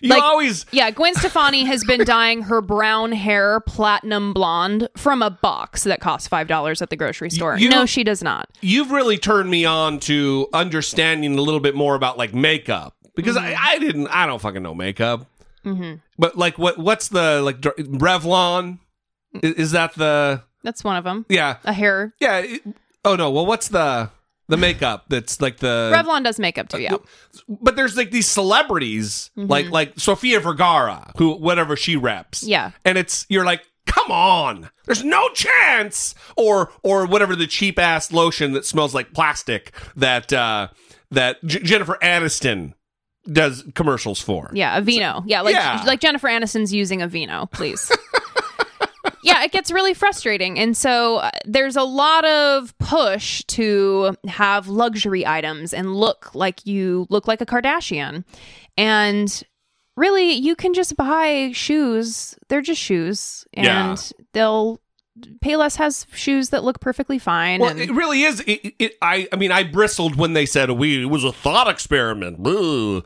You 0.00 0.14
always 0.14 0.64
Yeah, 0.72 0.90
Gwen 0.90 1.14
Stefani 1.14 1.64
has 1.64 1.84
been 1.84 2.04
dyeing 2.06 2.42
her 2.42 2.60
brown 2.60 3.12
hair 3.12 3.60
platinum 3.60 4.32
blonde 4.32 4.88
from 4.96 5.22
a 5.22 5.30
box 5.30 5.84
that 5.84 6.00
costs 6.00 6.26
$5 6.26 6.82
at 6.82 6.90
the 6.90 6.96
grocery 6.96 7.30
store. 7.30 7.58
you 7.58 7.68
no, 7.68 7.86
she 7.86 8.02
does 8.02 8.22
not. 8.22 8.48
you've 8.60 8.90
really 8.90 9.18
turned 9.18 9.50
me 9.50 9.64
on 9.64 10.00
to 10.00 10.48
understanding 10.52 11.38
a 11.38 11.42
little 11.42 11.60
bit 11.60 11.74
more 11.74 11.94
about 11.94 12.16
like 12.18 12.34
makeup 12.34 12.96
because 13.14 13.36
I, 13.36 13.54
I 13.56 13.78
didn't 13.78 14.08
I 14.08 14.26
don't 14.26 14.40
fucking 14.40 14.62
know 14.62 14.74
makeup. 14.74 15.26
hmm 15.62 15.94
But 16.18 16.36
like 16.36 16.58
what 16.58 16.78
what's 16.78 17.08
the 17.08 17.40
like 17.42 17.60
Revlon? 17.60 18.78
Is, 19.42 19.54
is 19.54 19.70
that 19.72 19.94
the 19.94 20.42
That's 20.62 20.82
one 20.84 20.96
of 20.96 21.04
them. 21.04 21.26
yeah 21.28 21.56
A 21.64 21.72
hair. 21.72 22.14
yeah? 22.20 22.38
it- 22.38 22.62
oh 23.04 23.16
no, 23.16 23.30
well 23.30 23.46
what's 23.46 23.68
the 23.68 24.10
the 24.48 24.56
makeup 24.58 25.06
that's 25.08 25.40
like 25.40 25.56
the 25.58 25.90
Revlon 25.94 26.22
does 26.22 26.38
makeup 26.38 26.68
too, 26.68 26.80
yeah. 26.80 26.96
But 27.48 27.76
there's 27.76 27.96
like 27.96 28.10
these 28.10 28.26
celebrities 28.28 29.30
Mhm. 29.38 29.48
like 29.48 29.70
like 29.70 29.92
Sofia 29.98 30.40
Vergara 30.40 31.12
who 31.16 31.32
whatever 31.32 31.76
she 31.76 31.96
reps. 31.96 32.42
Yeah. 32.42 32.72
and 32.84 32.98
it's 32.98 33.24
you're 33.28 33.44
like 33.46 33.62
come 33.86 34.10
on 34.10 34.70
there's 34.86 35.04
no 35.04 35.28
chance 35.30 36.14
or 36.36 36.72
or 36.82 37.06
whatever 37.06 37.36
the 37.36 37.46
cheap 37.46 37.78
ass 37.78 38.12
lotion 38.12 38.52
that 38.52 38.64
smells 38.64 38.94
like 38.94 39.12
plastic 39.12 39.72
that 39.96 40.32
uh 40.32 40.68
that 41.10 41.36
J- 41.44 41.60
jennifer 41.62 41.98
aniston 42.02 42.72
does 43.30 43.62
commercials 43.74 44.20
for 44.20 44.50
Yeah, 44.52 44.78
Aveeno. 44.80 45.22
Yeah, 45.26 45.40
like 45.42 45.54
Yeah. 45.54 45.82
like 45.86 46.00
Jennifer 46.00 46.28
Aniston's 46.28 46.72
using 46.74 47.00
Aveeno, 47.00 47.50
please. 47.50 47.90
yeah, 49.24 49.42
it 49.44 49.52
gets 49.52 49.70
really 49.72 49.94
frustrating. 49.94 50.58
And 50.58 50.76
so 50.76 51.16
uh, 51.16 51.30
there's 51.44 51.76
a 51.76 51.82
lot 51.82 52.24
of 52.24 52.76
push 52.78 53.42
to 53.44 54.16
have 54.28 54.68
luxury 54.68 55.26
items 55.26 55.72
and 55.74 55.94
look 55.96 56.34
like 56.34 56.64
you 56.66 57.06
look 57.10 57.26
like 57.26 57.40
a 57.40 57.46
Kardashian. 57.46 58.24
And 58.76 59.42
really, 59.96 60.32
you 60.32 60.54
can 60.56 60.74
just 60.74 60.96
buy 60.96 61.50
shoes. 61.52 62.34
They're 62.48 62.60
just 62.62 62.80
shoes 62.80 63.44
and 63.54 63.66
Yeah. 63.66 63.96
they'll 64.32 64.80
Payless 65.44 65.76
has 65.76 66.08
shoes 66.12 66.50
that 66.50 66.64
look 66.64 66.80
perfectly 66.80 67.20
fine. 67.20 67.60
well 67.60 67.70
and- 67.70 67.78
it 67.80 67.92
really 67.92 68.22
is 68.24 68.40
it, 68.48 68.74
it, 68.80 68.92
i 69.00 69.28
i 69.32 69.36
mean 69.36 69.52
i 69.52 69.62
bristled 69.62 70.16
when 70.16 70.32
they 70.32 70.44
said 70.44 70.68
we 70.72 71.02
it 71.02 71.06
was 71.06 71.22
a 71.22 71.30
thought 71.30 71.68
experiment 71.68 72.42
Boo. 72.42 73.00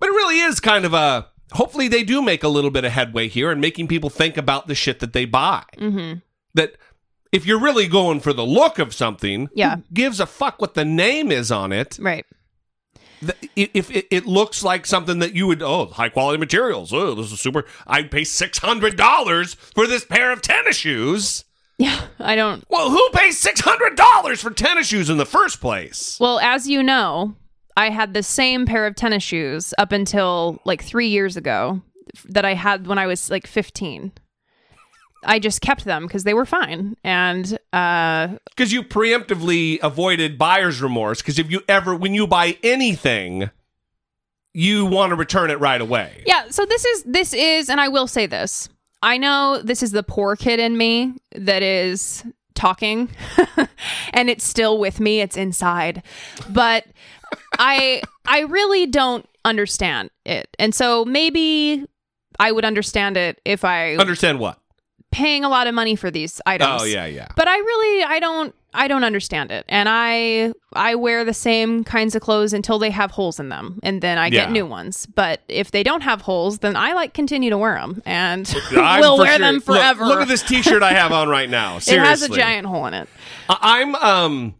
but 0.00 0.08
it 0.08 0.12
really 0.12 0.40
is 0.40 0.58
kind 0.58 0.84
of 0.84 0.92
a 0.92 1.28
hopefully 1.54 1.88
they 1.88 2.02
do 2.02 2.22
make 2.22 2.42
a 2.42 2.48
little 2.48 2.70
bit 2.70 2.84
of 2.84 2.92
headway 2.92 3.28
here 3.28 3.50
and 3.50 3.60
making 3.60 3.88
people 3.88 4.10
think 4.10 4.36
about 4.36 4.66
the 4.68 4.74
shit 4.74 5.00
that 5.00 5.12
they 5.12 5.24
buy 5.24 5.62
Mhm. 5.78 6.22
that 6.54 6.76
if 7.32 7.46
you're 7.46 7.60
really 7.60 7.88
going 7.88 8.20
for 8.20 8.32
the 8.32 8.44
look 8.44 8.78
of 8.78 8.92
something, 8.94 9.48
Yeah. 9.54 9.76
gives 9.92 10.20
a 10.20 10.26
fuck 10.26 10.60
what 10.60 10.74
the 10.74 10.84
name 10.84 11.32
is 11.32 11.50
on 11.50 11.72
it? 11.72 11.96
Right. 12.00 12.26
The- 13.22 13.36
if 13.56 13.90
it, 13.90 14.06
it 14.10 14.26
looks 14.26 14.62
like 14.64 14.84
something 14.84 15.20
that 15.20 15.34
you 15.34 15.46
would, 15.46 15.62
oh, 15.62 15.86
high 15.86 16.08
quality 16.08 16.38
materials. 16.38 16.92
Oh, 16.92 17.14
this 17.14 17.30
is 17.32 17.40
super. 17.40 17.64
I'd 17.86 18.10
pay 18.10 18.24
six 18.24 18.58
hundred 18.58 18.96
dollars 18.96 19.54
for 19.54 19.86
this 19.86 20.04
pair 20.04 20.32
of 20.32 20.42
tennis 20.42 20.76
shoes. 20.76 21.44
Yeah, 21.78 22.00
I 22.18 22.34
don't. 22.36 22.64
Well, 22.68 22.90
who 22.90 23.08
pays 23.14 23.38
six 23.38 23.60
hundred 23.60 23.96
dollars 23.96 24.40
for 24.42 24.50
tennis 24.50 24.88
shoes 24.88 25.08
in 25.08 25.18
the 25.18 25.24
first 25.26 25.60
place? 25.60 26.16
Well, 26.20 26.40
as 26.40 26.68
you 26.68 26.82
know, 26.82 27.36
I 27.76 27.90
had 27.90 28.14
the 28.14 28.22
same 28.22 28.66
pair 28.66 28.86
of 28.86 28.94
tennis 28.94 29.22
shoes 29.22 29.72
up 29.78 29.92
until 29.92 30.60
like 30.64 30.82
three 30.82 31.08
years 31.08 31.36
ago 31.36 31.82
that 32.28 32.44
I 32.44 32.54
had 32.54 32.86
when 32.86 32.98
I 32.98 33.06
was 33.06 33.30
like 33.30 33.46
15. 33.46 34.12
I 35.24 35.38
just 35.38 35.60
kept 35.60 35.84
them 35.84 36.06
because 36.06 36.24
they 36.24 36.34
were 36.34 36.44
fine. 36.44 36.96
And 37.04 37.58
uh, 37.72 38.36
Because 38.50 38.72
you 38.72 38.82
preemptively 38.82 39.78
avoided 39.82 40.36
buyer's 40.36 40.82
remorse. 40.82 41.22
Because 41.22 41.38
if 41.38 41.50
you 41.50 41.62
ever, 41.68 41.94
when 41.94 42.12
you 42.12 42.26
buy 42.26 42.58
anything, 42.62 43.50
you 44.52 44.84
want 44.84 45.10
to 45.10 45.16
return 45.16 45.50
it 45.50 45.60
right 45.60 45.80
away. 45.80 46.24
yeah, 46.26 46.50
so 46.50 46.66
this 46.66 46.84
is, 46.84 47.02
this 47.04 47.32
is, 47.32 47.70
and 47.70 47.80
I 47.80 47.88
will 47.88 48.06
say 48.06 48.26
this 48.26 48.68
I 49.02 49.18
know 49.18 49.60
this 49.62 49.82
is 49.82 49.90
the 49.90 50.02
poor 50.02 50.36
kid 50.36 50.60
in 50.60 50.76
me 50.76 51.14
that 51.34 51.62
is 51.62 52.24
talking 52.54 53.08
and 54.12 54.30
it's 54.30 54.44
still 54.44 54.78
with 54.78 55.00
me 55.00 55.20
it's 55.20 55.36
inside 55.36 56.02
but 56.50 56.86
i 57.58 58.02
i 58.26 58.40
really 58.40 58.86
don't 58.86 59.26
understand 59.44 60.10
it 60.24 60.48
and 60.58 60.74
so 60.74 61.04
maybe 61.04 61.84
i 62.38 62.50
would 62.52 62.64
understand 62.64 63.16
it 63.16 63.40
if 63.44 63.64
i 63.64 63.96
Understand 63.96 64.38
what? 64.38 64.58
paying 65.10 65.44
a 65.44 65.48
lot 65.48 65.66
of 65.66 65.74
money 65.74 65.94
for 65.96 66.10
these 66.10 66.40
items 66.46 66.82
Oh 66.82 66.84
yeah, 66.84 67.04
yeah. 67.06 67.28
but 67.36 67.46
i 67.48 67.56
really 67.58 68.04
i 68.04 68.18
don't 68.18 68.54
i 68.72 68.88
don't 68.88 69.04
understand 69.04 69.50
it 69.50 69.66
and 69.68 69.86
i 69.90 70.52
i 70.72 70.94
wear 70.94 71.22
the 71.24 71.34
same 71.34 71.84
kinds 71.84 72.14
of 72.14 72.22
clothes 72.22 72.54
until 72.54 72.78
they 72.78 72.88
have 72.88 73.10
holes 73.10 73.38
in 73.38 73.50
them 73.50 73.78
and 73.82 74.00
then 74.00 74.16
i 74.16 74.26
Yeah. 74.28 74.44
get 74.44 74.52
new 74.52 74.64
ones 74.64 75.04
but 75.04 75.42
if 75.48 75.70
they 75.72 75.82
don't 75.82 76.00
have 76.00 76.22
holes 76.22 76.60
then 76.60 76.76
i 76.76 76.94
like 76.94 77.12
continue 77.12 77.50
to 77.50 77.58
wear 77.58 77.74
them 77.74 78.00
and 78.06 78.50
I'm 78.74 79.00
will 79.02 79.18
wear 79.18 79.32
sure- 79.32 79.38
them 79.40 79.60
forever 79.60 80.06
Look, 80.06 80.20
at 80.20 80.28
this 80.28 80.42
T-shirt 80.42 80.82
I 80.82 80.92
have 80.94 81.12
on 81.12 81.28
right 81.28 81.50
now. 81.50 81.76
it 81.86 81.98
has 81.98 82.22
a 82.22 82.28
giant 82.30 82.66
hole 82.66 82.86
in 82.86 82.94
it 82.94 83.08
I'm 83.50 83.94
um, 83.96 84.54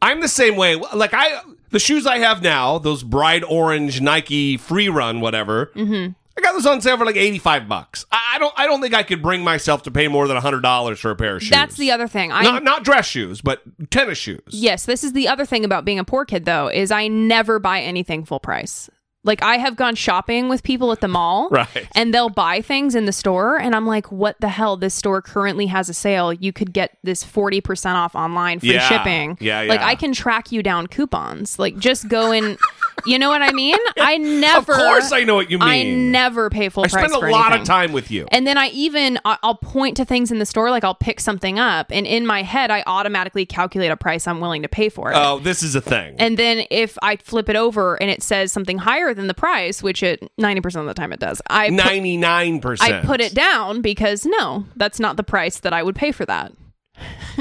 I'm 0.00 0.20
the 0.20 0.28
same 0.28 0.54
way. 0.56 0.76
Like 0.76 1.12
I, 1.12 1.40
the 1.70 1.78
shoes 1.78 2.06
I 2.06 2.18
have 2.18 2.42
now, 2.42 2.78
those 2.78 3.02
bright 3.02 3.42
orange 3.44 4.00
Nike 4.00 4.56
Free 4.56 4.88
Run, 4.88 5.20
whatever. 5.20 5.66
mm-hmm. 5.74 6.12
I 6.36 6.40
got 6.40 6.52
those 6.52 6.66
on 6.66 6.80
sale 6.80 6.96
for 6.96 7.04
like 7.04 7.16
eighty 7.16 7.38
five 7.40 7.68
bucks. 7.68 8.06
I, 8.12 8.34
I 8.34 8.38
don't, 8.38 8.54
I 8.56 8.68
don't 8.68 8.80
think 8.80 8.94
I 8.94 9.02
could 9.02 9.20
bring 9.22 9.42
myself 9.42 9.82
to 9.82 9.90
pay 9.90 10.06
more 10.06 10.28
than 10.28 10.36
hundred 10.36 10.60
dollars 10.62 11.00
for 11.00 11.10
a 11.10 11.16
pair 11.16 11.34
of 11.34 11.42
shoes. 11.42 11.50
that's 11.50 11.76
the 11.76 11.90
other 11.90 12.06
thing 12.06 12.30
i 12.30 12.42
not 12.44 12.62
not 12.62 12.84
dress 12.84 13.06
shoes, 13.06 13.40
but 13.40 13.60
tennis 13.90 14.18
shoes. 14.18 14.40
Yes, 14.50 14.86
this 14.86 15.02
is 15.02 15.14
the 15.14 15.26
other 15.26 15.44
thing 15.44 15.64
about 15.64 15.84
being 15.84 15.98
a 15.98 16.04
poor 16.04 16.24
kid 16.24 16.44
though 16.44 16.68
is 16.68 16.92
I 16.92 17.08
never 17.08 17.58
buy 17.58 17.80
anything 17.80 18.24
full 18.24 18.38
price. 18.38 18.88
Like 19.24 19.42
I 19.42 19.56
have 19.56 19.76
gone 19.76 19.94
shopping 19.94 20.48
with 20.48 20.62
people 20.62 20.92
at 20.92 21.00
the 21.00 21.08
mall 21.08 21.48
Right. 21.52 21.88
and 21.94 22.14
they'll 22.14 22.28
buy 22.30 22.60
things 22.62 22.94
in 22.94 23.04
the 23.04 23.12
store 23.12 23.58
and 23.60 23.74
I'm 23.74 23.86
like 23.86 24.10
what 24.12 24.40
the 24.40 24.48
hell 24.48 24.76
this 24.76 24.94
store 24.94 25.20
currently 25.20 25.66
has 25.66 25.88
a 25.88 25.94
sale. 25.94 26.32
You 26.32 26.52
could 26.52 26.72
get 26.72 26.96
this 27.02 27.24
40% 27.24 27.94
off 27.94 28.14
online 28.14 28.60
free 28.60 28.74
Yeah. 28.74 28.88
shipping. 28.88 29.36
Yeah, 29.40 29.62
yeah. 29.62 29.68
Like. 29.70 29.80
I 29.80 29.96
can 29.96 30.12
track 30.12 30.52
you 30.52 30.62
down 30.62 30.86
coupons. 30.86 31.58
Like 31.58 31.78
just 31.78 32.08
go 32.08 32.30
and 32.32 32.56
you 33.06 33.18
know 33.18 33.28
what 33.28 33.42
I 33.42 33.52
mean? 33.52 33.76
I 33.98 34.16
never 34.18 34.72
Of 34.72 34.78
course 34.78 35.12
I 35.12 35.24
know 35.24 35.34
what 35.34 35.50
you 35.50 35.58
mean. 35.58 35.68
I 35.68 35.82
never 35.84 36.50
pay 36.50 36.68
full 36.68 36.84
I 36.84 36.88
price 36.88 37.04
I 37.04 37.08
spend 37.08 37.22
a 37.22 37.30
lot 37.30 37.46
anything. 37.46 37.62
of 37.62 37.66
time 37.66 37.92
with 37.92 38.10
you. 38.10 38.26
And 38.30 38.46
then 38.46 38.58
I 38.58 38.68
even 38.68 39.18
I'll 39.24 39.54
point 39.54 39.96
to 39.98 40.04
things 40.04 40.30
in 40.30 40.38
the 40.38 40.46
store 40.46 40.70
like 40.70 40.84
I'll 40.84 40.94
pick 40.94 41.20
something 41.20 41.58
up 41.58 41.86
and 41.90 42.06
in 42.06 42.26
my 42.26 42.42
head 42.42 42.70
I 42.70 42.82
automatically 42.86 43.46
calculate 43.46 43.90
a 43.90 43.96
price 43.96 44.26
I'm 44.26 44.40
willing 44.40 44.62
to 44.62 44.68
pay 44.68 44.88
for 44.88 45.12
it. 45.12 45.16
Oh, 45.16 45.38
this 45.38 45.62
is 45.62 45.74
a 45.74 45.80
thing. 45.80 46.16
And 46.18 46.36
then 46.36 46.66
if 46.70 46.96
I 47.02 47.16
flip 47.16 47.48
it 47.48 47.56
over 47.56 48.00
and 48.00 48.10
it 48.10 48.22
says 48.22 48.52
something 48.52 48.78
higher 48.78 49.14
than 49.14 49.26
the 49.26 49.34
price, 49.34 49.82
which 49.82 50.02
it 50.02 50.30
90% 50.40 50.80
of 50.80 50.86
the 50.86 50.94
time 50.94 51.12
it 51.12 51.20
does, 51.20 51.40
I 51.48 51.68
Ninety 51.68 52.16
nine 52.16 52.60
I 52.80 53.02
put 53.04 53.20
it 53.20 53.34
down 53.34 53.82
because 53.82 54.26
no, 54.26 54.66
that's 54.76 54.98
not 55.00 55.16
the 55.16 55.22
price 55.22 55.60
that 55.60 55.72
I 55.72 55.82
would 55.82 55.94
pay 55.94 56.12
for 56.12 56.24
that. 56.26 56.52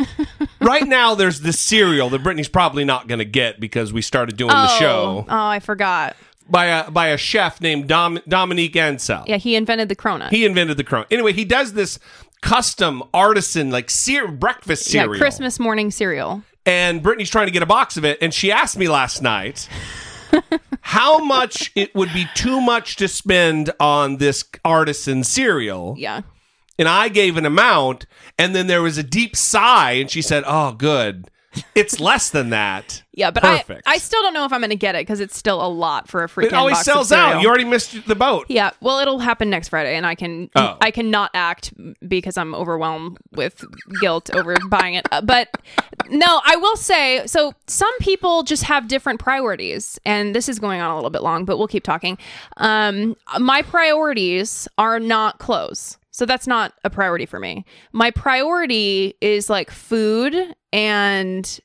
right 0.62 0.88
now. 0.88 1.16
There's 1.16 1.42
this 1.42 1.60
cereal 1.60 2.10
that 2.10 2.24
Brittany's 2.24 2.48
probably 2.50 2.86
not 2.86 3.08
going 3.08 3.20
to 3.20 3.26
get 3.26 3.60
because 3.60 3.92
we 3.94 4.02
started 4.02 4.38
doing 4.38 4.50
the 4.50 4.68
oh, 4.70 4.80
show 4.80 5.26
Oh, 5.28 5.48
I 5.48 5.60
forgot. 5.60 6.16
by 6.50 6.66
a 6.66 6.92
by 6.92 7.08
a 7.08 7.18
chef 7.18 7.60
named 7.62 7.88
Dom, 7.88 8.20
Dominique 8.28 8.76
Ansel. 8.76 9.24
Yeah, 9.28 9.38
he 9.38 9.56
invented 9.56 9.90
the 9.90 9.96
cronut. 9.96 10.30
He 10.30 10.46
invented 10.46 10.78
the 10.78 10.84
crone. 10.84 11.06
Anyway, 11.12 11.34
he 11.34 11.46
does 11.46 11.74
this 11.74 12.00
custom 12.42 13.04
artisan 13.14 13.72
like 13.72 13.90
cere- 13.90 14.28
breakfast 14.28 14.94
yeah, 14.94 15.04
cereal. 15.04 15.20
Christmas 15.20 15.60
morning 15.60 15.92
cereal. 15.92 16.44
And 16.66 17.02
Brittany's 17.02 17.30
trying 17.30 17.48
to 17.48 17.52
get 17.52 17.64
a 17.64 17.68
box 17.68 17.96
of 17.96 18.04
it, 18.04 18.18
and 18.22 18.34
she 18.34 18.52
asked 18.52 18.78
me 18.78 18.90
last 18.90 19.22
night 19.22 19.70
how 20.82 21.20
much 21.20 21.72
it 21.76 21.96
would 21.96 22.14
be 22.14 22.28
too 22.36 22.60
much 22.60 22.98
to 22.98 23.08
spend 23.08 23.72
on 23.80 24.18
this 24.18 24.44
artisan 24.66 25.24
cereal. 25.24 25.96
Yeah. 25.98 26.22
And 26.80 26.88
I 26.88 27.10
gave 27.10 27.38
an 27.38 27.46
amount, 27.46 28.06
and 28.38 28.56
then 28.56 28.68
there 28.68 28.82
was 28.82 28.98
a 28.98 29.04
deep 29.04 29.36
sigh, 29.36 29.94
and 29.94 30.10
she 30.12 30.22
said, 30.22 30.44
"Oh, 30.46 30.74
good, 30.74 31.30
it's 31.76 32.00
less 32.00 32.30
than 32.30 32.50
that." 32.52 33.04
Yeah, 33.18 33.32
but 33.32 33.44
I, 33.44 33.64
I 33.88 33.98
still 33.98 34.22
don't 34.22 34.36
know 34.36 34.46
if 34.46 34.54
I'm 34.54 34.60
going 34.60 34.70
to 34.70 34.76
get 34.76 34.94
it 34.94 35.00
because 35.00 35.20
it's 35.20 35.36
still 35.36 35.60
a 35.60 35.68
lot 35.68 36.08
for 36.08 36.24
a 36.24 36.28
freaking 36.28 36.44
it 36.50 36.54
always 36.54 36.76
box 36.76 36.88
of 36.88 36.94
sells 36.94 37.10
cereal. 37.10 37.30
out. 37.38 37.42
You 37.42 37.48
already 37.48 37.64
missed 37.66 38.06
the 38.08 38.14
boat. 38.14 38.46
Yeah, 38.48 38.70
well, 38.80 39.00
it'll 39.00 39.18
happen 39.18 39.50
next 39.50 39.70
Friday, 39.70 39.96
and 39.96 40.06
I 40.06 40.14
can 40.14 40.52
Oh. 40.56 40.78
I 40.82 40.92
cannot 40.92 41.32
act 41.34 41.74
because 42.08 42.38
I'm 42.38 42.54
overwhelmed 42.54 43.18
with 43.32 43.66
guilt 44.02 44.30
over 44.36 44.56
buying 44.70 44.94
it. 44.94 45.08
Uh, 45.12 45.22
But 45.22 45.50
no, 46.12 46.42
I 46.46 46.58
will 46.58 46.76
say 46.76 47.26
so. 47.26 47.54
Some 47.66 47.98
people 48.02 48.44
just 48.44 48.62
have 48.66 48.88
different 48.88 49.20
priorities, 49.20 49.98
and 50.06 50.36
this 50.36 50.48
is 50.48 50.60
going 50.60 50.80
on 50.80 50.92
a 50.92 50.96
little 50.96 51.10
bit 51.10 51.24
long, 51.24 51.44
but 51.44 51.58
we'll 51.58 51.68
keep 51.68 51.84
talking. 51.84 52.20
Um, 52.58 53.16
my 53.40 53.64
priorities 53.64 54.68
are 54.78 55.00
not 55.00 55.40
clothes, 55.40 55.97
so 56.18 56.26
that's 56.26 56.48
not 56.48 56.74
a 56.84 56.90
priority 56.90 57.28
for 57.28 57.40
me. 57.40 57.64
My 57.94 58.10
priority 58.10 59.14
is 59.22 59.52
like 59.52 59.70
food 59.70 60.34
and 60.74 61.60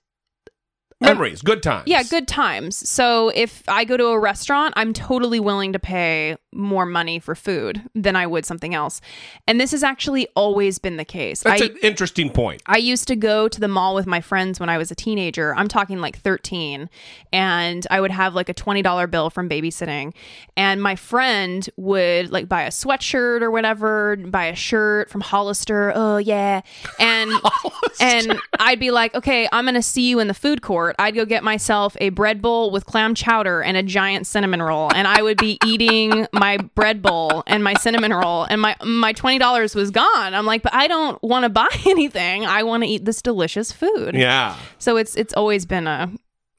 Memories, 1.01 1.41
good 1.41 1.63
times. 1.63 1.85
yeah, 1.87 2.03
good 2.03 2.29
times. 2.29 2.87
So 2.87 3.31
if 3.31 3.67
I 3.67 3.87
go 3.87 3.97
to 3.97 4.09
a 4.09 4.19
restaurant, 4.19 4.75
I'm 4.77 4.93
totally 4.93 5.41
willing 5.41 5.73
to 5.73 5.79
pay 5.79 6.37
more 6.53 6.87
money 6.87 7.19
for 7.19 7.35
food 7.35 7.83
than 7.95 8.17
I 8.17 8.27
would 8.27 8.45
something 8.45 8.75
else. 8.75 9.01
And 9.47 9.61
this 9.61 9.71
has 9.73 9.83
actually 9.83 10.29
always 10.37 10.79
been 10.79 10.97
the 10.97 11.05
case. 11.05 11.43
That's 11.43 11.63
I, 11.63 11.67
an 11.67 11.77
interesting 11.83 12.31
point. 12.31 12.63
I 12.67 12.79
used 12.79 13.09
to 13.09 13.17
go 13.17 13.49
to 13.49 13.61
the 13.61 13.69
mall 13.69 13.95
with 13.95 14.07
my 14.07 14.21
friends 14.21 14.61
when 14.61 14.69
I 14.69 14.79
was 14.79 14.91
a 14.91 14.95
teenager. 14.95 15.55
I'm 15.57 15.69
talking 15.69 16.01
like 16.01 16.19
13. 16.19 16.91
And 17.33 17.87
I 17.91 18.01
would 18.01 18.11
have 18.11 18.35
like 18.35 18.49
a 18.49 18.55
$20 18.55 19.11
bill 19.11 19.31
from 19.31 19.49
babysitting. 19.49 20.15
And 20.57 20.83
my 20.83 20.97
friend 20.97 21.69
would 21.77 22.31
like 22.31 22.49
buy 22.49 22.63
a 22.63 22.71
sweatshirt 22.71 23.43
or 23.43 23.51
whatever, 23.51 24.17
buy 24.17 24.47
a 24.47 24.55
shirt 24.55 25.11
from 25.11 25.21
Hollister. 25.23 25.93
Oh, 25.95 26.19
yeah. 26.19 26.61
And, 26.99 27.33
and 28.01 28.39
I'd 28.59 28.81
be 28.81 28.91
like, 28.91 29.15
okay, 29.15 29.49
I'm 29.53 29.65
going 29.65 29.75
to 29.75 29.83
see 29.83 30.09
you 30.09 30.19
in 30.19 30.29
the 30.29 30.35
food 30.35 30.63
court. 30.63 30.97
I'd 30.99 31.15
go 31.15 31.25
get 31.25 31.43
myself 31.43 31.97
a 32.01 32.11
bread 32.11 32.43
bowl 32.43 32.71
with 32.71 32.87
clam 32.87 33.15
chowder 33.15 33.63
and 33.63 33.77
a 33.77 33.83
giant 33.83 34.27
cinnamon 34.27 34.63
roll. 34.63 34.93
And 34.95 35.09
I 35.09 35.23
would 35.23 35.39
be 35.39 35.59
eating 35.65 36.27
my 36.43 36.57
bread 36.75 37.01
bowl 37.03 37.45
and 37.47 37.63
my 37.63 37.75
cinnamon 37.75 38.13
roll. 38.13 38.43
And 38.45 38.61
my, 38.61 38.75
my 38.85 39.13
$20 39.13 39.75
was 39.77 39.91
gone. 39.93 40.35
I'm 40.35 40.45
like, 40.45 40.63
but 40.63 40.75
I 40.75 40.89
don't 40.89 41.23
want 41.23 41.45
to 41.45 41.49
buy 41.49 41.69
anything. 41.87 42.45
I 42.45 42.65
want 42.65 42.83
to 42.83 42.89
eat 42.89 43.05
this 43.05 43.23
delicious 43.23 43.71
food. 43.71 44.15
Yeah. 44.17 44.57
So 44.79 44.97
it's 44.97 45.15
it's 45.17 45.33
always 45.35 45.67
been 45.67 45.87
a 45.87 46.11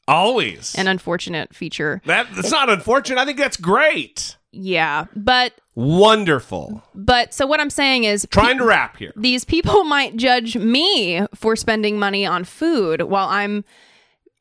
Always. 0.08 0.76
an 0.76 0.88
unfortunate 0.88 1.54
feature. 1.56 2.02
That 2.06 2.28
that's 2.36 2.52
not 2.52 2.70
unfortunate. 2.70 3.20
I 3.22 3.26
think 3.26 3.38
that's 3.38 3.58
great. 3.58 4.38
Yeah, 4.56 5.06
but 5.16 5.54
Wonderful. 5.76 6.84
but 6.94 7.34
so 7.34 7.48
what 7.48 7.60
I'm 7.60 7.70
saying 7.72 8.04
is 8.04 8.28
Trying 8.30 8.60
to 8.60 8.66
wrap 8.66 8.98
here. 8.98 9.12
these 9.16 9.44
people 9.46 9.84
might 9.84 10.16
judge 10.16 10.56
me 10.56 11.26
for 11.34 11.56
spending 11.56 11.98
money 11.98 12.26
on 12.26 12.44
food 12.44 13.02
while 13.04 13.28
I'm 13.30 13.64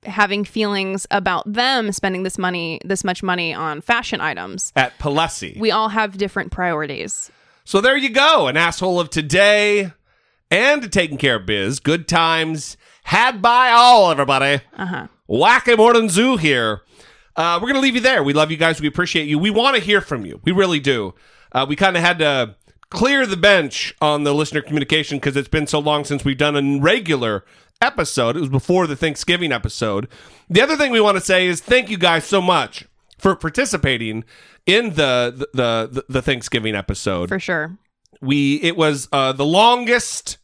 having 0.04 0.44
feelings 0.44 1.06
about 1.10 1.50
them 1.50 1.92
spending 1.92 2.22
this 2.22 2.38
money 2.38 2.80
this 2.84 3.04
much 3.04 3.22
money 3.22 3.54
on 3.54 3.80
fashion 3.80 4.20
items. 4.20 4.72
At 4.76 4.98
Palessi. 4.98 5.58
We 5.58 5.70
all 5.70 5.90
have 5.90 6.18
different 6.18 6.50
priorities. 6.52 7.30
So 7.64 7.80
there 7.80 7.96
you 7.96 8.10
go. 8.10 8.48
An 8.48 8.56
asshole 8.56 8.98
of 8.98 9.10
today 9.10 9.92
and 10.50 10.92
taking 10.92 11.18
care 11.18 11.36
of 11.36 11.46
biz. 11.46 11.78
Good 11.80 12.08
times 12.08 12.76
had 13.04 13.40
by 13.40 13.70
all, 13.70 14.10
everybody. 14.10 14.62
Uh-huh. 14.76 15.06
Wacky 15.28 15.76
Morning 15.76 16.08
Zoo 16.08 16.36
here. 16.36 16.82
Uh, 17.34 17.58
we're 17.60 17.68
going 17.68 17.74
to 17.74 17.80
leave 17.80 17.94
you 17.94 18.00
there. 18.00 18.22
We 18.22 18.32
love 18.34 18.50
you 18.50 18.56
guys. 18.56 18.80
We 18.80 18.86
appreciate 18.88 19.26
you. 19.26 19.38
We 19.38 19.50
want 19.50 19.76
to 19.76 19.82
hear 19.82 20.00
from 20.00 20.26
you. 20.26 20.40
We 20.44 20.52
really 20.52 20.80
do. 20.80 21.14
Uh, 21.52 21.64
we 21.68 21.76
kind 21.76 21.96
of 21.96 22.02
had 22.02 22.18
to 22.18 22.56
clear 22.90 23.26
the 23.26 23.38
bench 23.38 23.94
on 24.02 24.24
the 24.24 24.34
listener 24.34 24.60
communication 24.60 25.16
because 25.18 25.36
it's 25.36 25.48
been 25.48 25.66
so 25.66 25.78
long 25.78 26.04
since 26.04 26.24
we've 26.24 26.36
done 26.36 26.56
a 26.56 26.80
regular 26.80 27.44
episode. 27.82 28.36
It 28.36 28.40
was 28.40 28.48
before 28.48 28.86
the 28.86 28.96
Thanksgiving 28.96 29.52
episode. 29.52 30.08
The 30.48 30.62
other 30.62 30.76
thing 30.76 30.92
we 30.92 31.00
want 31.00 31.16
to 31.16 31.20
say 31.20 31.46
is 31.46 31.60
thank 31.60 31.90
you 31.90 31.98
guys 31.98 32.24
so 32.24 32.40
much 32.40 32.86
for 33.18 33.34
participating 33.36 34.24
in 34.66 34.90
the 34.94 35.48
the 35.52 35.88
the, 35.90 36.04
the 36.08 36.22
Thanksgiving 36.22 36.74
episode. 36.74 37.28
For 37.28 37.40
sure. 37.40 37.76
We 38.20 38.56
it 38.62 38.76
was 38.76 39.08
uh, 39.12 39.32
the 39.32 39.44
longest 39.44 40.38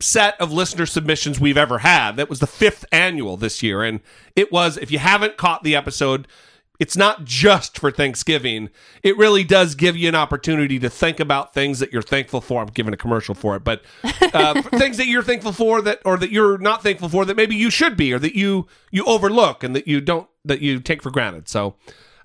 set 0.00 0.38
of 0.40 0.52
listener 0.52 0.86
submissions 0.86 1.40
we've 1.40 1.56
ever 1.56 1.78
had. 1.78 2.16
That 2.16 2.28
was 2.28 2.40
the 2.40 2.46
fifth 2.46 2.84
annual 2.92 3.36
this 3.36 3.62
year, 3.62 3.82
and 3.82 4.00
it 4.34 4.52
was. 4.52 4.76
If 4.76 4.90
you 4.90 4.98
haven't 4.98 5.36
caught 5.36 5.62
the 5.62 5.74
episode, 5.74 6.28
it's 6.78 6.96
not 6.96 7.24
just 7.24 7.78
for 7.78 7.90
Thanksgiving. 7.90 8.70
It 9.02 9.16
really 9.16 9.44
does 9.44 9.74
give 9.74 9.96
you 9.96 10.08
an 10.08 10.14
opportunity 10.14 10.78
to 10.78 10.90
think 10.90 11.20
about 11.20 11.54
things 11.54 11.78
that 11.78 11.92
you're 11.92 12.02
thankful 12.02 12.40
for. 12.40 12.62
I'm 12.62 12.68
giving 12.68 12.92
a 12.92 12.96
commercial 12.96 13.34
for 13.34 13.56
it, 13.56 13.64
but 13.64 13.82
uh, 14.04 14.60
things 14.78 14.96
that 14.98 15.06
you're 15.06 15.22
thankful 15.22 15.52
for 15.52 15.80
that, 15.82 16.00
or 16.04 16.16
that 16.18 16.30
you're 16.30 16.58
not 16.58 16.82
thankful 16.82 17.08
for 17.08 17.24
that 17.24 17.36
maybe 17.36 17.56
you 17.56 17.70
should 17.70 17.96
be, 17.96 18.12
or 18.12 18.18
that 18.18 18.36
you 18.36 18.66
you 18.90 19.04
overlook 19.04 19.62
and 19.62 19.74
that 19.74 19.88
you 19.88 20.00
don't 20.00 20.28
that 20.44 20.60
you 20.60 20.80
take 20.80 21.02
for 21.02 21.10
granted. 21.10 21.48
So. 21.48 21.76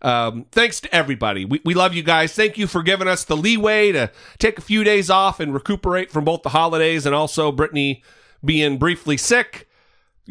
Um, 0.03 0.47
thanks 0.51 0.81
to 0.81 0.95
everybody. 0.95 1.45
We, 1.45 1.61
we 1.63 1.75
love 1.75 1.93
you 1.93 2.01
guys. 2.01 2.33
Thank 2.33 2.57
you 2.57 2.65
for 2.65 2.81
giving 2.81 3.07
us 3.07 3.23
the 3.23 3.37
leeway 3.37 3.91
to 3.91 4.09
take 4.39 4.57
a 4.57 4.61
few 4.61 4.83
days 4.83 5.11
off 5.11 5.39
and 5.39 5.53
recuperate 5.53 6.09
from 6.09 6.25
both 6.25 6.41
the 6.41 6.49
holidays 6.49 7.05
and 7.05 7.13
also 7.13 7.51
Brittany 7.51 8.03
being 8.43 8.79
briefly 8.79 9.15
sick. 9.15 9.69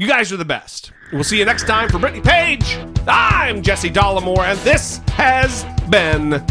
You 0.01 0.09
guys 0.09 0.33
are 0.33 0.39
the 0.39 0.47
best. 0.47 0.93
We'll 1.13 1.25
see 1.25 1.39
you 1.39 1.45
next 1.45 1.67
time 1.67 1.91
for 1.91 1.99
Brittany 1.99 2.23
Page. 2.23 2.79
I'm 3.07 3.61
Jesse 3.61 3.91
Dollemore, 3.91 4.51
and 4.51 4.59
this 4.61 4.97
has 5.09 5.67
been 5.91 6.43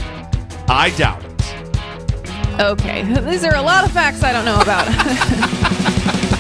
I 0.68 0.92
Doubt 0.96 1.24
It. 1.26 2.62
Okay. 2.62 3.02
These 3.32 3.44
are 3.44 3.56
a 3.56 3.62
lot 3.64 3.86
of 3.86 3.92
facts 3.92 4.22
I 4.22 4.34
don't 4.34 4.46
know 4.46 4.62
about. 4.62 4.86